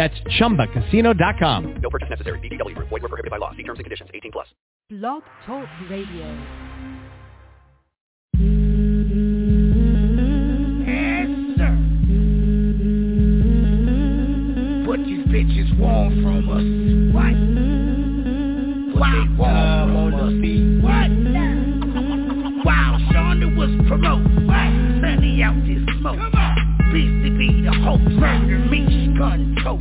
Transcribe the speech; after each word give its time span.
That's 0.00 0.18
ChumbaCasino.com. 0.40 1.74
No 1.82 1.90
purchase 1.90 2.08
necessary. 2.08 2.38
VGW. 2.38 2.74
Void 2.74 2.90
were 2.90 3.00
prohibited 3.00 3.30
by 3.30 3.36
law. 3.36 3.50
See 3.54 3.62
terms 3.64 3.80
and 3.80 3.84
conditions. 3.84 4.08
18 4.14 4.32
plus. 4.32 4.46
Blog 4.88 5.22
Talk 5.44 5.68
Radio. 5.90 6.24
Yes, 10.86 11.28
sir. 11.58 11.72
What 14.88 15.00
these 15.00 15.26
bitches 15.26 15.78
want 15.78 16.14
from 16.22 16.48
us? 16.48 16.64
What? 17.12 17.36
What 18.98 19.12
they 19.12 19.28
want 19.36 19.92
from 19.92 20.14
us? 20.16 20.32
What? 20.82 21.10
While 22.64 22.98
Shonda 23.12 23.54
was 23.54 23.68
promote, 23.86 24.24
what? 24.46 24.70
Sunny 25.02 25.42
out 25.42 25.60
this 25.66 25.84
smoke. 25.98 26.49
Be 26.90 27.62
the 27.62 27.72
host. 27.84 28.02
Murder 28.02 28.58
me, 28.68 29.14
gun 29.16 29.56
tote. 29.62 29.80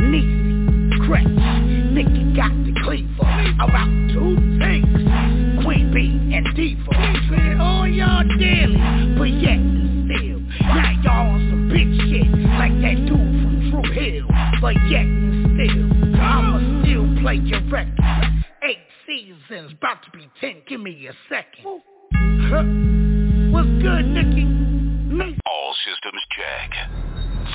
Niecy, 0.00 1.06
crack. 1.06 1.26
Nikki 1.26 2.34
got 2.34 2.50
the 2.64 2.72
cleaver. 2.82 3.28
About 3.60 3.88
two 4.08 4.36
things. 4.58 4.88
Queen 5.62 5.92
Bee 5.92 6.34
and 6.34 6.46
Diva. 6.56 6.90
Spending 7.26 7.60
all 7.60 7.86
y'all 7.86 8.24
daily, 8.38 8.80
but 9.18 9.28
yet 9.28 9.58
and 9.58 10.08
still. 10.08 10.40
Now 10.66 10.90
y'all 11.02 11.34
on 11.34 11.40
some 11.50 11.68
big 11.68 11.88
shit. 12.08 12.26
Like 12.56 12.72
that 12.80 12.96
dude 13.04 13.08
from 13.10 13.70
True 13.70 13.92
Hill. 13.92 14.26
But 14.62 14.76
yet 14.88 15.04
and 15.04 15.44
still. 15.60 16.20
I'ma 16.20 16.82
still 16.82 17.22
play 17.22 17.36
your 17.36 17.60
record. 17.70 17.98
Eight 18.62 18.78
seasons, 19.06 19.72
about 19.76 20.02
to 20.04 20.10
be 20.16 20.26
ten. 20.40 20.62
Give 20.66 20.80
me 20.80 21.06
a 21.06 21.12
second. 21.28 21.82
Huh? 22.48 22.64
What's 23.52 23.68
good, 23.82 24.06
Nikki? 24.06 24.79
Me. 25.70 25.76
All 25.76 25.76
systems 25.86 26.22
check. 26.30 26.70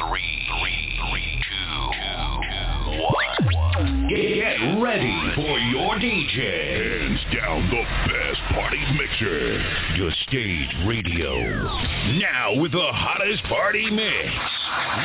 Three, 0.07 0.47
three, 0.47 0.99
three, 1.11 1.43
two, 1.49 1.91
two, 1.91 3.01
one. 3.01 4.07
Get 4.09 4.81
ready 4.81 5.31
for 5.35 5.59
your 5.59 5.95
DJ. 5.95 6.39
Hands 7.09 7.19
down 7.35 7.69
the 7.69 7.83
best 8.07 8.41
party 8.53 8.79
mixer. 8.97 9.63
Your 9.97 10.11
stage 10.27 10.75
radio. 10.87 11.33
Now 12.19 12.55
with 12.61 12.71
the 12.71 12.91
hottest 12.93 13.43
party 13.43 13.89
mix. 13.91 14.33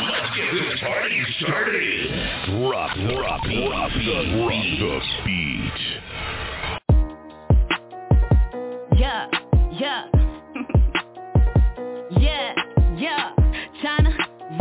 Let's 0.02 0.36
get 0.36 0.52
this 0.54 0.80
party 0.80 1.24
started. 1.40 2.10
Drop, 2.46 2.96
drop, 2.96 3.42
drop 3.42 3.92
the 3.92 4.24
beat. 4.48 4.78
the 4.78 5.00
beat. 5.24 5.80
Yeah, 9.00 9.26
yeah. 9.72 10.06
yeah, 12.20 12.54
yeah. 13.00 13.32
China, 13.82 14.10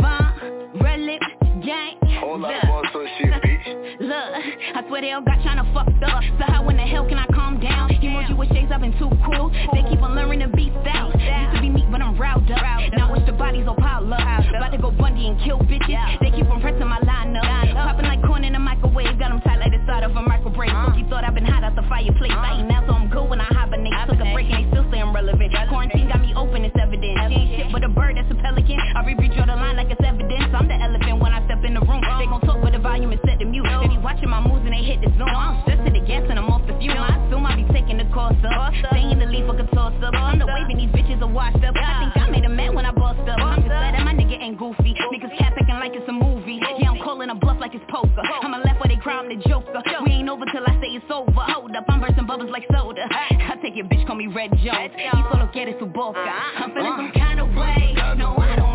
Von, 0.00 0.80
Red 0.80 1.00
Lip, 1.00 1.20
Gang. 1.62 1.96
Whole 2.20 2.38
lot 2.38 2.54
of 2.54 2.62
boss 2.62 2.86
so 2.92 3.06
shit, 3.18 3.30
bitch. 3.42 4.00
Look, 4.00 4.10
I 4.10 4.84
swear 4.88 5.02
they 5.02 5.12
all 5.12 5.22
got 5.22 5.42
China 5.44 5.62
fucked 5.74 6.02
up. 6.02 6.22
So 6.38 6.44
how 6.48 6.68
in 6.68 6.76
the 6.76 6.82
hell 6.82 7.06
can 7.06 7.18
I 7.18 7.26
calm 7.34 7.60
down? 7.60 7.90
Emoji 7.90 8.36
with 8.36 8.48
shades, 8.48 8.72
I've 8.72 8.80
been 8.80 8.92
too 8.98 9.10
cool. 9.24 9.50
They 9.72 9.82
keep 9.88 10.00
on 10.00 10.14
learning 10.14 10.40
to 10.40 10.48
beat 10.48 10.72
out. 10.88 11.12
Used 11.12 11.54
to 11.54 11.60
be 11.60 11.68
meek, 11.68 11.90
but 11.90 12.00
I'm 12.00 12.18
riled 12.18 12.50
up. 12.50 12.62
Now 12.96 13.12
it's 13.14 13.26
the 13.26 13.32
bodies 13.32 13.66
all 13.68 13.76
pile 13.76 14.12
up. 14.12 14.20
About 14.20 14.72
to 14.72 14.78
go 14.78 14.90
Bundy 14.90 15.28
and 15.28 15.38
kill 15.44 15.58
bitches. 15.58 16.20
They 16.20 16.30
keep 16.30 16.46
on 16.46 16.60
pressing 16.60 16.88
my 16.88 16.98
line 17.00 17.36
up. 17.36 17.69
Popping 17.80 18.06
like 18.06 18.22
corn 18.22 18.44
in 18.44 18.54
a 18.54 18.60
microwave. 18.60 19.18
Got 19.18 19.30
them 19.32 19.40
tight 19.40 19.58
like 19.58 19.72
the 19.72 19.80
side 19.86 20.04
of 20.04 20.12
a 20.16 20.22
microwave. 20.22 20.70
Cookie 20.86 21.06
thought 21.08 21.24
I've 21.24 21.34
been 21.34 21.46
hot 21.46 21.64
out 21.64 21.74
the 21.74 21.82
fireplace. 21.88 22.32
I 22.32 22.60
ain't 22.60 22.68
now, 22.68 22.84
so 22.86 22.92
I'm 22.92 23.08
good 23.08 23.28
when 23.28 23.40
I 23.40 23.48
hibernate. 23.48 23.92
Took 24.08 24.20
a 24.20 24.28
break 24.32 24.50
and 24.50 24.64
they 24.64 24.70
still 24.70 24.86
staying 24.88 25.12
relevant. 25.12 25.52
Quarantine 25.68 26.08
got 26.08 26.20
me 26.20 26.34
open, 26.36 26.64
it's 26.64 26.76
evident. 26.76 27.16
She 27.30 27.34
ain't 27.34 27.50
shit 27.56 27.72
but 27.72 27.84
a 27.84 27.88
bird 27.88 28.16
that's 28.16 28.30
a 28.30 28.34
pelican. 28.34 28.78
I 28.78 29.02
redraw 29.06 29.46
the 29.46 29.56
line 29.56 29.76
like 29.76 29.90
it's 29.90 30.02
evidence. 30.02 30.50
I'm 30.52 30.66
the 30.68 30.74
elephant 30.74 31.22
when 31.22 31.32
I 31.32 31.44
step 31.46 31.62
in 31.64 31.74
the 31.74 31.80
room. 31.80 32.02
They 32.02 32.26
gon' 32.26 32.40
talk 32.42 32.60
but 32.60 32.72
the 32.72 32.78
volume 32.78 33.12
is 33.12 33.20
set 33.24 33.38
to 33.38 33.46
mute. 33.46 33.64
They 33.64 33.88
be 33.88 33.98
watching 33.98 34.28
my 34.28 34.40
moves 34.40 34.66
and 34.66 34.74
they 34.74 34.82
hit 34.82 35.00
the 35.00 35.10
zoom. 35.16 35.30
I'm 35.30 35.62
stressed 35.62 35.86
to 35.86 35.90
the 35.90 36.02
gas 36.04 36.26
and 36.28 36.38
I'm 36.38 36.50
off 36.50 36.66
the 36.66 36.74
fuel. 36.78 36.98
I 36.98 37.16
assume 37.26 37.46
I 37.46 37.56
be 37.56 37.64
taking 37.72 37.98
the 37.98 38.08
course 38.12 38.36
up. 38.44 38.74
Staying 38.90 39.18
the 39.18 39.26
leaf, 39.26 39.46
fucking 39.46 39.70
toss 39.72 39.94
up. 40.02 40.14
I'm 40.14 40.38
the 40.38 40.46
waving 40.46 40.78
these 40.82 40.92
bitches 40.92 41.22
are 41.22 41.30
washed 41.30 41.62
up. 41.62 41.74
I 41.78 42.10
think 42.10 42.12
I 42.18 42.30
made 42.30 42.44
a 42.44 42.52
man 42.52 42.74
when 42.74 42.84
I 42.84 42.92
bust 42.92 43.22
up. 43.24 43.38
I'm 43.38 43.62
just 43.62 43.70
glad 43.70 43.94
that 43.94 44.04
my 44.04 44.14
nigga 44.14 44.36
ain't 44.36 44.58
goofy. 44.58 44.94
Niggas 45.14 45.38
cat 45.38 45.54
acting 45.56 45.78
like 45.78 45.94
it's 45.94 46.08
a 46.08 46.12
movie. 46.12 46.60
Yeah, 46.60 46.90
I'm 46.90 46.98
calling 46.98 47.30
a 47.30 47.34
bluff 47.34 47.58
like 47.60 47.69
it's 47.74 47.84
poker. 47.88 48.22
I'm 48.42 48.54
a 48.54 48.58
left 48.58 48.80
where 48.80 48.88
they 48.88 49.00
cry, 49.00 49.14
I'm 49.18 49.28
the 49.28 49.36
joker. 49.48 49.82
We 50.04 50.12
ain't 50.12 50.28
over 50.28 50.44
till 50.52 50.64
I 50.66 50.80
say 50.80 50.88
it's 50.88 51.04
over. 51.10 51.30
Hold 51.32 51.74
up, 51.76 51.84
I'm 51.88 52.00
bursting 52.00 52.26
bubbles 52.26 52.50
like 52.50 52.64
soda. 52.72 53.06
I 53.10 53.56
take 53.62 53.76
your 53.76 53.86
bitch, 53.86 54.06
call 54.06 54.16
me 54.16 54.26
Red 54.26 54.50
Jones. 54.62 54.92
You 54.96 55.24
solo 55.32 55.50
get 55.52 55.68
it 55.68 55.78
to 55.78 55.86
boca. 55.86 56.18
I'm 56.18 56.72
feeling 56.72 56.94
some 56.96 57.12
kind 57.14 57.40
of 57.40 57.48
way. 57.54 57.94
No, 58.16 58.36
I 58.36 58.56
don't 58.56 58.69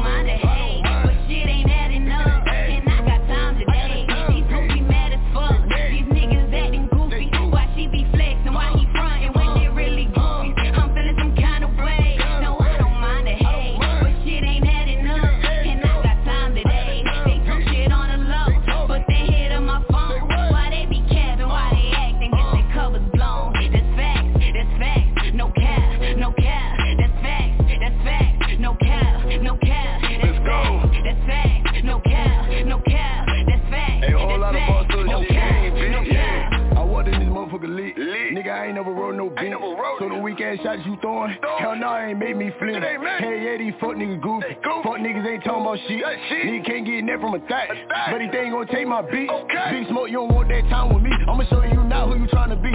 ain't 39.37 39.51
never 39.51 39.75
rode 39.75 39.99
no 40.01 40.07
beat. 40.07 40.09
So 40.09 40.09
the 40.09 40.21
weak 40.21 40.41
ass 40.41 40.57
shots 40.63 40.81
you 40.85 40.97
throwing, 41.01 41.35
hell 41.59 41.73
it 41.73 42.09
ain't 42.09 42.19
made 42.19 42.37
me 42.37 42.51
flip. 42.59 42.81
Hey, 42.83 43.43
yeah, 43.43 43.57
these 43.57 43.73
fuck 43.79 43.95
niggas 43.95 44.21
goofy. 44.21 44.57
Fuck 44.63 44.99
niggas 44.99 45.25
ain't 45.27 45.43
talking 45.43 45.61
about 45.61 45.79
shit. 45.87 46.03
Nigga 46.03 46.65
can't 46.65 46.85
get 46.85 47.05
that 47.07 47.19
from 47.19 47.33
a 47.35 47.39
thot. 47.39 47.67
But 48.11 48.21
he 48.21 48.27
ain't 48.27 48.51
gonna 48.51 48.65
take 48.71 48.87
my 48.87 49.01
beat. 49.01 49.29
Big 49.71 49.87
smoke, 49.89 50.09
you 50.09 50.23
don't 50.23 50.33
want 50.33 50.49
that 50.49 50.63
time 50.69 50.93
with 50.93 51.03
me. 51.03 51.11
I'ma 51.27 51.43
show 51.49 51.63
you 51.63 51.83
now 51.83 52.07
who 52.07 52.19
you 52.19 52.27
tryna 52.27 52.61
be. 52.61 52.71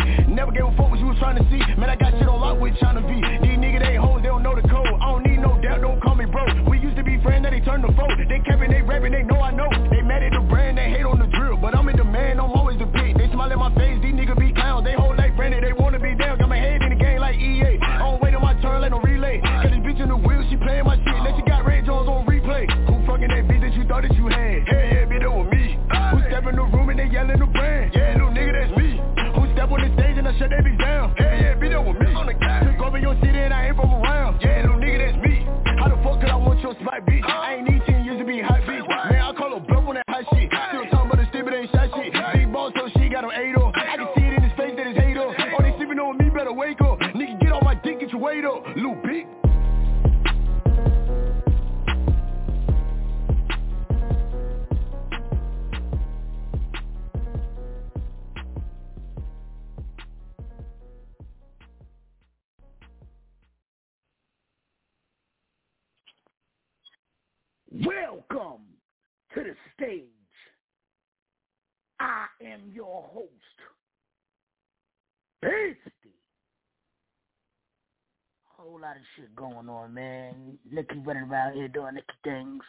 Lot 78.91 78.97
of 78.97 79.03
shit 79.15 79.37
going 79.37 79.69
on, 79.69 79.95
man. 79.95 80.59
Nikki 80.69 80.99
running 81.05 81.31
around 81.31 81.55
here 81.55 81.69
doing 81.69 81.95
Nikki 81.95 82.07
things. 82.25 82.63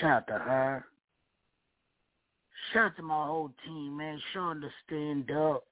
Shout 0.00 0.10
out 0.10 0.26
to 0.28 0.32
her. 0.34 0.84
Shout 2.72 2.84
out 2.84 2.96
to 2.96 3.02
my 3.02 3.26
whole 3.26 3.50
team, 3.66 3.96
man. 3.96 4.20
Shonda 4.32 4.68
stand 4.86 5.32
up. 5.32 5.64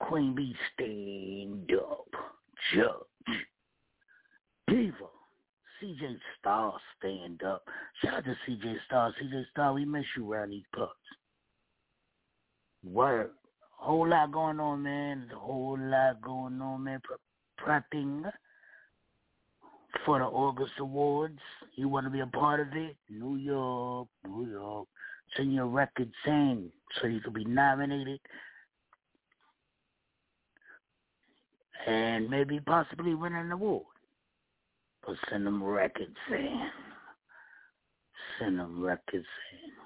Queen 0.00 0.34
Bee 0.34 0.54
stand 0.74 1.72
up. 1.80 2.08
Judge. 2.74 3.38
Diva. 4.68 4.92
CJ 5.82 6.18
Star 6.38 6.74
stand 6.98 7.42
up. 7.42 7.64
Shout 8.02 8.16
out 8.16 8.24
to 8.24 8.36
CJ 8.46 8.76
Star. 8.86 9.14
CJ 9.22 9.44
Star, 9.50 9.72
we 9.72 9.86
miss 9.86 10.04
you 10.14 10.30
around 10.30 10.50
these 10.50 10.64
pups. 10.76 10.92
Word. 12.84 13.30
Whole 13.84 14.08
lot 14.08 14.32
going 14.32 14.60
on, 14.60 14.82
man. 14.82 15.28
A 15.30 15.38
whole 15.38 15.78
lot 15.78 16.22
going 16.22 16.58
on, 16.58 16.84
man. 16.84 17.02
Prepping 17.60 18.22
for 20.06 20.18
the 20.20 20.24
August 20.24 20.72
Awards. 20.78 21.38
You 21.74 21.90
want 21.90 22.06
to 22.06 22.10
be 22.10 22.20
a 22.20 22.26
part 22.26 22.60
of 22.60 22.68
it? 22.72 22.96
New 23.10 23.36
York, 23.36 24.08
New 24.26 24.50
York. 24.50 24.88
Send 25.36 25.52
your 25.52 25.66
record 25.66 26.10
saying 26.24 26.72
so 26.98 27.08
you 27.08 27.20
can 27.20 27.34
be 27.34 27.44
nominated 27.44 28.20
and 31.86 32.30
maybe 32.30 32.60
possibly 32.60 33.14
win 33.14 33.34
an 33.34 33.52
award. 33.52 33.84
But 35.06 35.16
send 35.28 35.46
them 35.46 35.62
records 35.62 36.16
saying. 36.30 36.70
Send 38.38 38.58
them 38.58 38.82
records 38.82 39.26
saying. 39.50 39.83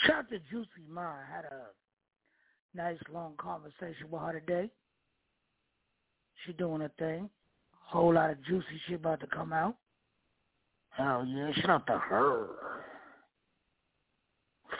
Shout 0.00 0.18
out 0.18 0.28
to 0.30 0.38
Juicy 0.50 0.86
Ma. 0.88 1.02
I 1.02 1.24
had 1.34 1.44
a 1.44 2.76
nice 2.76 2.98
long 3.12 3.34
conversation 3.38 4.10
with 4.10 4.22
her 4.22 4.40
today. 4.40 4.70
She 6.44 6.52
doing 6.52 6.82
her 6.82 6.92
thing. 6.98 7.30
Whole 7.70 8.14
lot 8.14 8.30
of 8.30 8.44
juicy 8.44 8.80
shit 8.86 8.96
about 8.96 9.20
to 9.20 9.26
come 9.26 9.52
out. 9.52 9.76
Hell 10.90 11.24
yeah, 11.26 11.52
shout 11.54 11.70
out 11.70 11.86
to 11.86 11.98
her. 11.98 12.46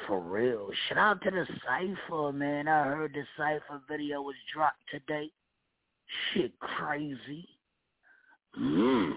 For 0.07 0.21
real. 0.21 0.71
Shout 0.89 0.99
out 0.99 1.23
to 1.23 1.31
the 1.31 1.47
Cypher, 1.65 2.33
man. 2.33 2.69
I 2.69 2.85
heard 2.85 3.15
the 3.15 3.25
Cypher 3.37 3.81
video 3.89 4.23
was 4.23 4.35
dropped 4.53 4.81
today. 4.91 5.31
Shit 6.33 6.59
crazy. 6.59 7.49
Mmm. 8.59 9.15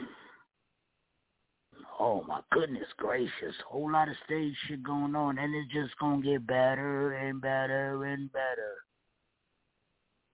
Oh 1.99 2.23
my 2.27 2.39
goodness 2.51 2.87
gracious. 2.97 3.55
Whole 3.67 3.91
lot 3.91 4.07
of 4.07 4.15
stage 4.25 4.53
shit 4.67 4.81
going 4.83 5.15
on 5.15 5.37
and 5.37 5.53
it's 5.53 5.71
just 5.73 5.97
gonna 5.99 6.21
get 6.21 6.47
better 6.47 7.13
and 7.13 7.41
better 7.41 8.05
and 8.05 8.31
better. 8.31 8.75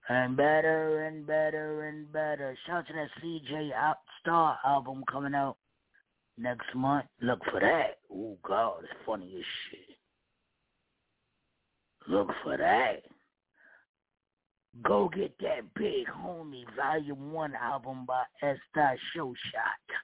And 0.08 0.38
better 0.38 1.06
and 1.06 1.26
better 1.26 1.88
and 1.88 2.12
better. 2.14 2.56
Shout 2.68 2.78
out 2.78 2.88
to 2.88 2.94
that 2.94 3.10
CJ 3.24 3.72
Star 4.22 4.60
album 4.64 5.04
coming 5.12 5.34
out 5.34 5.58
next 6.38 6.68
month. 6.76 7.06
Look 7.22 7.40
for 7.46 7.60
that. 7.60 7.98
Oh 8.14 8.38
God, 8.44 8.84
it's 8.84 8.94
funny 9.04 9.34
as 9.36 9.46
shit. 9.72 9.98
Look 12.08 12.30
for 12.44 12.58
that. 12.58 13.02
Go 14.84 15.10
get 15.10 15.36
that 15.40 15.74
Big 15.74 16.06
Homie 16.08 16.66
Volume 16.76 17.32
1 17.32 17.54
album 17.56 18.06
by 18.06 18.22
S. 18.44 18.58
Show 19.16 19.34
Shot. 19.52 19.96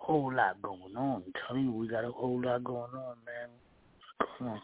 Whole 0.00 0.32
lot 0.34 0.60
going 0.62 0.96
on. 0.96 1.22
I'm 1.26 1.32
telling 1.46 1.64
you, 1.64 1.72
we 1.72 1.88
got 1.88 2.04
a 2.04 2.10
whole 2.10 2.40
lot 2.40 2.64
going 2.64 2.94
on, 2.94 3.16
man. 3.26 3.48
Come 4.38 4.48
on. 4.48 4.62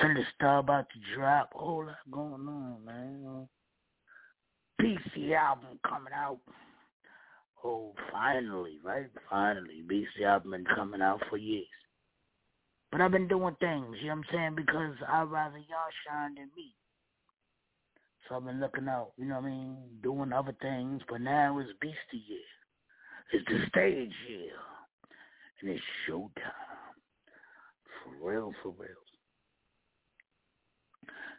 Sunday 0.00 0.24
Star 0.36 0.58
about 0.58 0.86
to 0.90 1.16
drop. 1.16 1.50
Whole 1.52 1.86
lot 1.86 1.96
going 2.10 2.46
on, 2.46 2.84
man. 2.84 3.48
BC 4.80 5.34
album 5.34 5.78
coming 5.86 6.12
out. 6.14 6.38
Oh, 7.64 7.92
finally, 8.12 8.78
right? 8.84 9.10
Finally. 9.28 9.82
BC 9.90 10.24
album 10.24 10.52
been 10.52 10.64
coming 10.74 11.02
out 11.02 11.20
for 11.28 11.36
years. 11.36 11.66
But 12.92 13.00
I've 13.00 13.12
been 13.12 13.28
doing 13.28 13.56
things, 13.60 13.96
you 14.00 14.08
know 14.08 14.16
what 14.16 14.18
I'm 14.18 14.24
saying? 14.32 14.54
Because 14.56 14.94
I'd 15.08 15.30
rather 15.30 15.58
y'all 15.58 15.92
shine 16.06 16.34
than 16.34 16.50
me. 16.56 16.74
So 18.28 18.36
I've 18.36 18.44
been 18.44 18.60
looking 18.60 18.88
out, 18.88 19.12
you 19.16 19.26
know 19.26 19.36
what 19.36 19.44
I 19.44 19.48
mean? 19.50 19.76
Doing 20.02 20.32
other 20.32 20.54
things, 20.60 21.00
but 21.08 21.20
now 21.20 21.58
it's 21.58 21.70
Beastie 21.80 22.24
year. 22.26 22.38
It's 23.32 23.46
the 23.46 23.66
stage 23.68 24.12
here. 24.26 24.52
And 25.60 25.70
it's 25.70 25.84
showtime. 26.08 26.30
For 28.02 28.30
real, 28.30 28.52
for 28.62 28.72
real. 28.78 28.88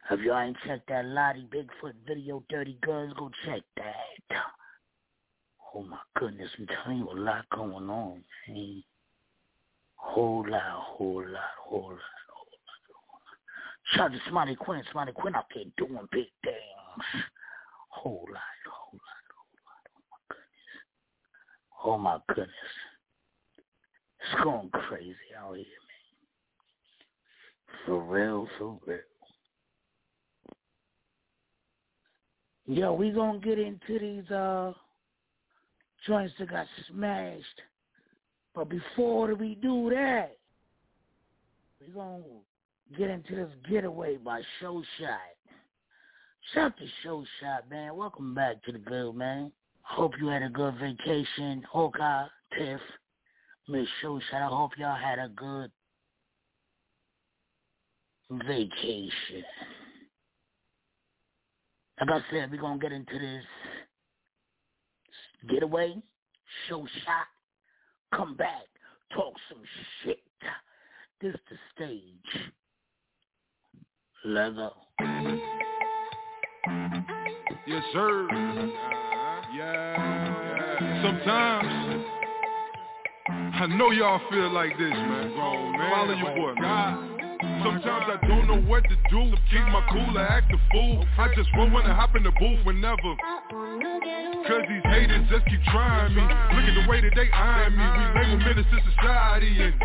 If 0.09 0.19
y'all 0.21 0.39
ain't 0.39 0.57
checked 0.65 0.89
that 0.89 1.05
Lottie 1.05 1.47
Bigfoot 1.53 1.93
video, 2.07 2.43
Dirty 2.49 2.77
Girls, 2.81 3.13
go 3.17 3.29
check 3.45 3.61
that. 3.77 4.37
Oh 5.73 5.83
my 5.83 5.99
goodness, 6.17 6.49
I'm 6.59 6.67
telling 6.67 6.97
you 6.99 7.09
a 7.11 7.17
lot 7.17 7.45
going 7.55 7.89
on, 7.89 8.23
man. 8.49 8.83
Whole 9.95 10.45
lot, 10.47 10.61
whole 10.61 11.23
lot, 11.23 11.51
whole 11.63 11.81
lot, 11.81 11.99
whole 12.27 12.47
lot, 12.51 12.81
whole 12.91 13.21
lot. 13.21 13.95
Shout 13.95 14.11
out 14.11 14.11
to 14.11 14.19
Smiley 14.29 14.55
Quinn. 14.55 14.83
Smiley 14.91 15.13
Quinn 15.13 15.35
out 15.35 15.45
there 15.55 15.63
doing 15.77 16.07
big 16.11 16.27
things. 16.43 17.23
Whole 17.89 18.27
lot, 18.33 18.41
whole 18.69 18.99
lot, 18.99 19.23
whole 19.31 19.55
lot. 20.29 20.37
Oh 21.83 21.97
my 21.97 22.19
goodness. 22.27 22.49
It's 24.19 24.43
going 24.43 24.69
crazy 24.69 25.15
out 25.37 25.55
here, 25.55 25.65
man. 25.65 25.67
For 27.85 27.99
real, 27.99 28.47
for 28.57 28.77
real. 28.85 28.99
Yo, 32.67 32.93
we 32.93 33.11
gonna 33.11 33.39
get 33.39 33.57
into 33.57 33.99
these 33.99 34.29
uh 34.31 34.73
joints 36.05 36.33
that 36.39 36.49
got 36.49 36.67
smashed. 36.89 37.61
But 38.53 38.69
before 38.69 39.33
we 39.33 39.55
do 39.55 39.89
that, 39.89 40.37
we 41.79 41.87
gonna 41.93 42.21
get 42.97 43.09
into 43.09 43.35
this 43.35 43.49
getaway 43.69 44.17
by 44.17 44.41
Show 44.59 44.83
Shot. 44.99 45.17
Shout 46.53 46.65
out 46.65 46.77
to 46.77 46.85
Show 47.03 47.23
Shot, 47.39 47.69
man. 47.69 47.95
Welcome 47.95 48.35
back 48.35 48.61
to 48.63 48.71
the 48.71 48.79
good, 48.79 49.15
man. 49.15 49.51
Hope 49.91 50.13
you 50.19 50.27
had 50.27 50.41
a 50.41 50.49
good 50.49 50.75
vacation. 50.75 51.63
Hawkeye, 51.69 52.25
Tiff, 52.57 52.79
Miss 53.67 53.87
Show 54.01 54.21
Shot. 54.31 54.41
I 54.41 54.47
hope 54.47 54.71
y'all 54.77 54.95
had 54.95 55.19
a 55.19 55.27
good 55.29 55.69
vacation. 58.47 59.43
Like 61.99 62.09
I 62.09 62.21
said, 62.31 62.51
we're 62.51 62.61
going 62.61 62.79
to 62.79 62.83
get 62.83 62.93
into 62.93 63.19
this 63.19 63.43
getaway, 65.49 65.95
show 66.67 66.87
shot, 67.03 67.27
come 68.15 68.35
back, 68.35 68.63
talk 69.13 69.33
some 69.49 69.61
shit. 70.03 70.19
This 71.21 71.35
the 71.49 71.57
stage. 71.75 72.51
Go. 74.23 74.71
Yes, 77.67 77.83
sir. 77.93 79.00
Yeah. 79.53 81.03
Sometimes 81.03 82.05
I 83.27 83.67
know 83.75 83.91
y'all 83.91 84.21
feel 84.31 84.49
like 84.53 84.71
this, 84.77 84.95
man. 84.95 85.35
Man. 85.35 85.91
Follow 85.91 86.13
your 86.15 86.35
boy, 86.39 86.61
man. 86.61 87.11
Sometimes 87.59 88.05
I 88.07 88.27
don't 88.27 88.47
know 88.47 88.61
what 88.69 88.83
to 88.83 88.95
do. 89.11 89.35
Keep 89.51 89.67
my 89.75 89.83
cool 89.91 90.17
or 90.17 90.23
act 90.23 90.53
a 90.53 90.57
fool. 90.71 91.05
I 91.19 91.27
just 91.35 91.49
won't 91.57 91.73
wanna 91.73 91.93
hop 91.93 92.15
in 92.15 92.23
the 92.23 92.31
booth 92.31 92.63
whenever. 92.65 93.11
Cause 94.47 94.63
these 94.71 94.87
haters 94.87 95.27
just 95.27 95.45
keep 95.45 95.61
trying 95.67 96.15
me. 96.15 96.21
Look 96.23 96.65
at 96.71 96.75
the 96.79 96.87
way 96.87 97.01
that 97.01 97.11
they 97.13 97.27
eyeing 97.27 97.75
me. 97.75 97.83
We 97.83 98.03
label 98.23 98.37
menace 98.47 98.71
to 98.71 98.79
society 98.87 99.51
and 99.67 99.75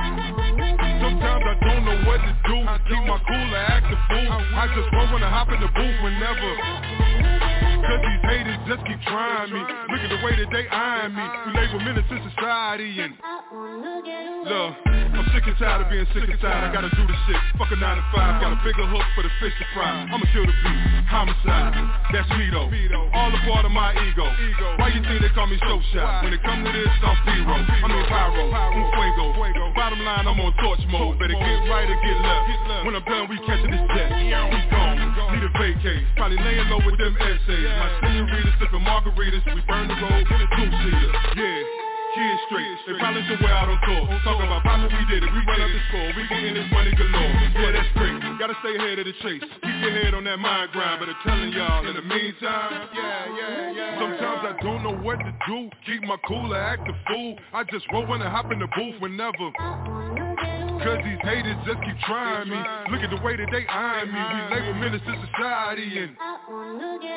sometimes 1.02 1.42
I 1.42 1.54
don't 1.66 1.84
know 1.84 1.98
what 2.06 2.22
to 2.22 2.32
do. 2.46 2.56
Keep 2.86 3.02
my 3.02 3.18
cool 3.18 3.48
or 3.50 3.64
act 3.66 3.90
a 3.90 3.98
fool. 4.14 4.30
I 4.30 4.70
just 4.78 4.94
won't 4.94 5.10
wanna 5.10 5.28
hop 5.28 5.50
in 5.50 5.58
the 5.58 5.68
booth 5.74 5.98
whenever. 6.06 7.75
Cause 7.84 8.00
these 8.02 8.22
haters 8.24 8.60
just 8.66 8.82
keep 8.86 9.00
trying 9.06 9.52
me. 9.52 9.60
Look 9.60 10.00
at 10.00 10.10
the 10.10 10.20
way 10.24 10.34
that 10.40 10.50
they 10.50 10.64
eyeing 10.68 11.14
me. 11.14 11.24
We 11.46 11.50
label 11.54 11.80
menace 11.84 12.08
to 12.08 12.16
society 12.32 13.00
and 13.00 13.14
look. 14.46 14.72
I'm 14.86 15.24
sick 15.32 15.48
and 15.48 15.56
tired 15.56 15.80
of 15.80 15.88
being 15.88 16.04
sick 16.12 16.28
and 16.28 16.40
tired. 16.40 16.68
I 16.68 16.72
gotta 16.72 16.92
do 16.92 17.04
the 17.06 17.16
shit. 17.24 17.40
Fuck 17.56 17.72
a 17.72 17.76
9 17.76 17.80
to 17.80 18.04
5. 18.12 18.42
Got 18.42 18.52
a 18.52 18.60
bigger 18.60 18.84
hook 18.84 19.06
for 19.16 19.22
the 19.24 19.32
fish 19.40 19.54
to 19.56 19.66
fry. 19.72 19.88
I'ma 19.88 20.26
kill 20.34 20.44
the 20.44 20.52
beat. 20.52 20.80
Homicide. 21.08 21.72
That's 22.12 22.28
me 22.36 22.50
though. 22.52 22.68
All 23.14 23.32
a 23.32 23.40
part 23.48 23.64
of 23.64 23.72
my 23.72 23.96
ego. 23.96 24.26
Why 24.76 24.92
you 24.92 25.00
think 25.06 25.22
they 25.22 25.32
call 25.32 25.46
me 25.46 25.56
show 25.62 25.80
shot? 25.94 26.24
When 26.24 26.34
it 26.34 26.42
come 26.42 26.60
to 26.66 26.72
this, 26.72 26.90
I'm 27.00 27.16
zero. 27.24 27.54
I'm 27.54 27.90
mean 27.90 28.04
pyro. 28.10 28.44
Un 28.50 28.84
fuego. 28.92 29.24
Bottom 29.72 30.00
line, 30.04 30.26
I'm 30.26 30.40
on 30.40 30.52
torch 30.60 30.82
mode. 30.90 31.18
Better 31.18 31.38
get 31.38 31.58
right 31.70 31.88
or 31.88 31.98
get 32.02 32.18
left. 32.20 32.84
When 32.84 32.94
I'm 32.98 33.04
done, 33.06 33.30
we 33.30 33.38
catching 33.46 33.70
this 33.70 33.86
jet. 33.94 34.10
We 34.20 34.60
gone. 34.68 34.98
Need 35.32 35.44
a 35.46 35.52
vacate. 35.56 36.04
Probably 36.16 36.36
laying 36.42 36.68
low 36.68 36.82
with 36.84 36.98
them 36.98 37.16
essays. 37.16 37.65
My 37.74 37.90
senoritas 38.00 38.54
sipping 38.60 38.84
margaritas. 38.86 39.42
We 39.54 39.60
burn 39.66 39.88
the 39.88 39.96
road. 39.98 40.24
Two-seater. 40.26 41.10
Yeah 41.36 41.86
kids 42.16 42.40
straight. 42.48 42.76
They 42.88 42.96
probably 42.96 43.22
somewhere 43.28 43.52
out 43.52 43.68
on 43.68 43.78
tour. 43.84 44.08
Talking 44.24 44.48
about 44.48 44.64
papa, 44.64 44.88
we 44.88 45.04
did 45.12 45.20
it. 45.20 45.28
We 45.28 45.40
run 45.44 45.60
up 45.60 45.68
the 45.68 45.82
score. 45.92 46.08
We 46.16 46.24
getting 46.32 46.56
this 46.56 46.68
money 46.72 46.92
galore. 46.96 47.32
Yeah, 47.60 47.70
that's 47.76 47.92
great. 47.92 48.16
Gotta 48.40 48.56
stay 48.64 48.74
ahead 48.80 48.98
of 48.98 49.06
the 49.06 49.16
chase. 49.20 49.44
Keep 49.44 49.76
your 49.84 49.92
head 49.92 50.16
on 50.16 50.24
that 50.24 50.40
mind 50.40 50.72
grind. 50.72 50.98
But 50.98 51.12
I'm 51.12 51.20
telling 51.22 51.52
y'all, 51.52 51.84
in 51.84 51.94
the 51.94 52.02
meantime, 52.02 52.88
yeah, 52.96 53.36
yeah, 53.36 53.72
yeah. 53.76 54.00
Sometimes 54.00 54.40
I 54.48 54.52
don't 54.64 54.82
know 54.82 54.96
what 55.04 55.20
to 55.20 55.32
do. 55.46 55.68
Keep 55.84 56.02
my 56.08 56.16
cool 56.26 56.52
or 56.52 56.60
act 56.60 56.88
a 56.88 56.96
fool. 57.06 57.36
I 57.52 57.64
just 57.68 57.84
roll 57.92 58.06
when 58.06 58.22
I 58.22 58.30
hop 58.30 58.50
in 58.50 58.58
the 58.58 58.68
booth 58.72 58.96
whenever. 59.00 59.52
Cause 60.82 61.00
these 61.04 61.22
haters 61.22 61.56
just 61.64 61.80
keep 61.82 61.98
trying 62.06 62.48
me. 62.48 62.58
Look 62.90 63.02
at 63.02 63.10
the 63.10 63.20
way 63.24 63.36
that 63.36 63.48
they 63.50 63.66
eyeing 63.66 64.12
me. 64.12 64.20
We 64.20 64.40
label 64.56 64.74
menace 64.74 65.02
to 65.06 65.14
society 65.32 65.98
and 65.98 66.16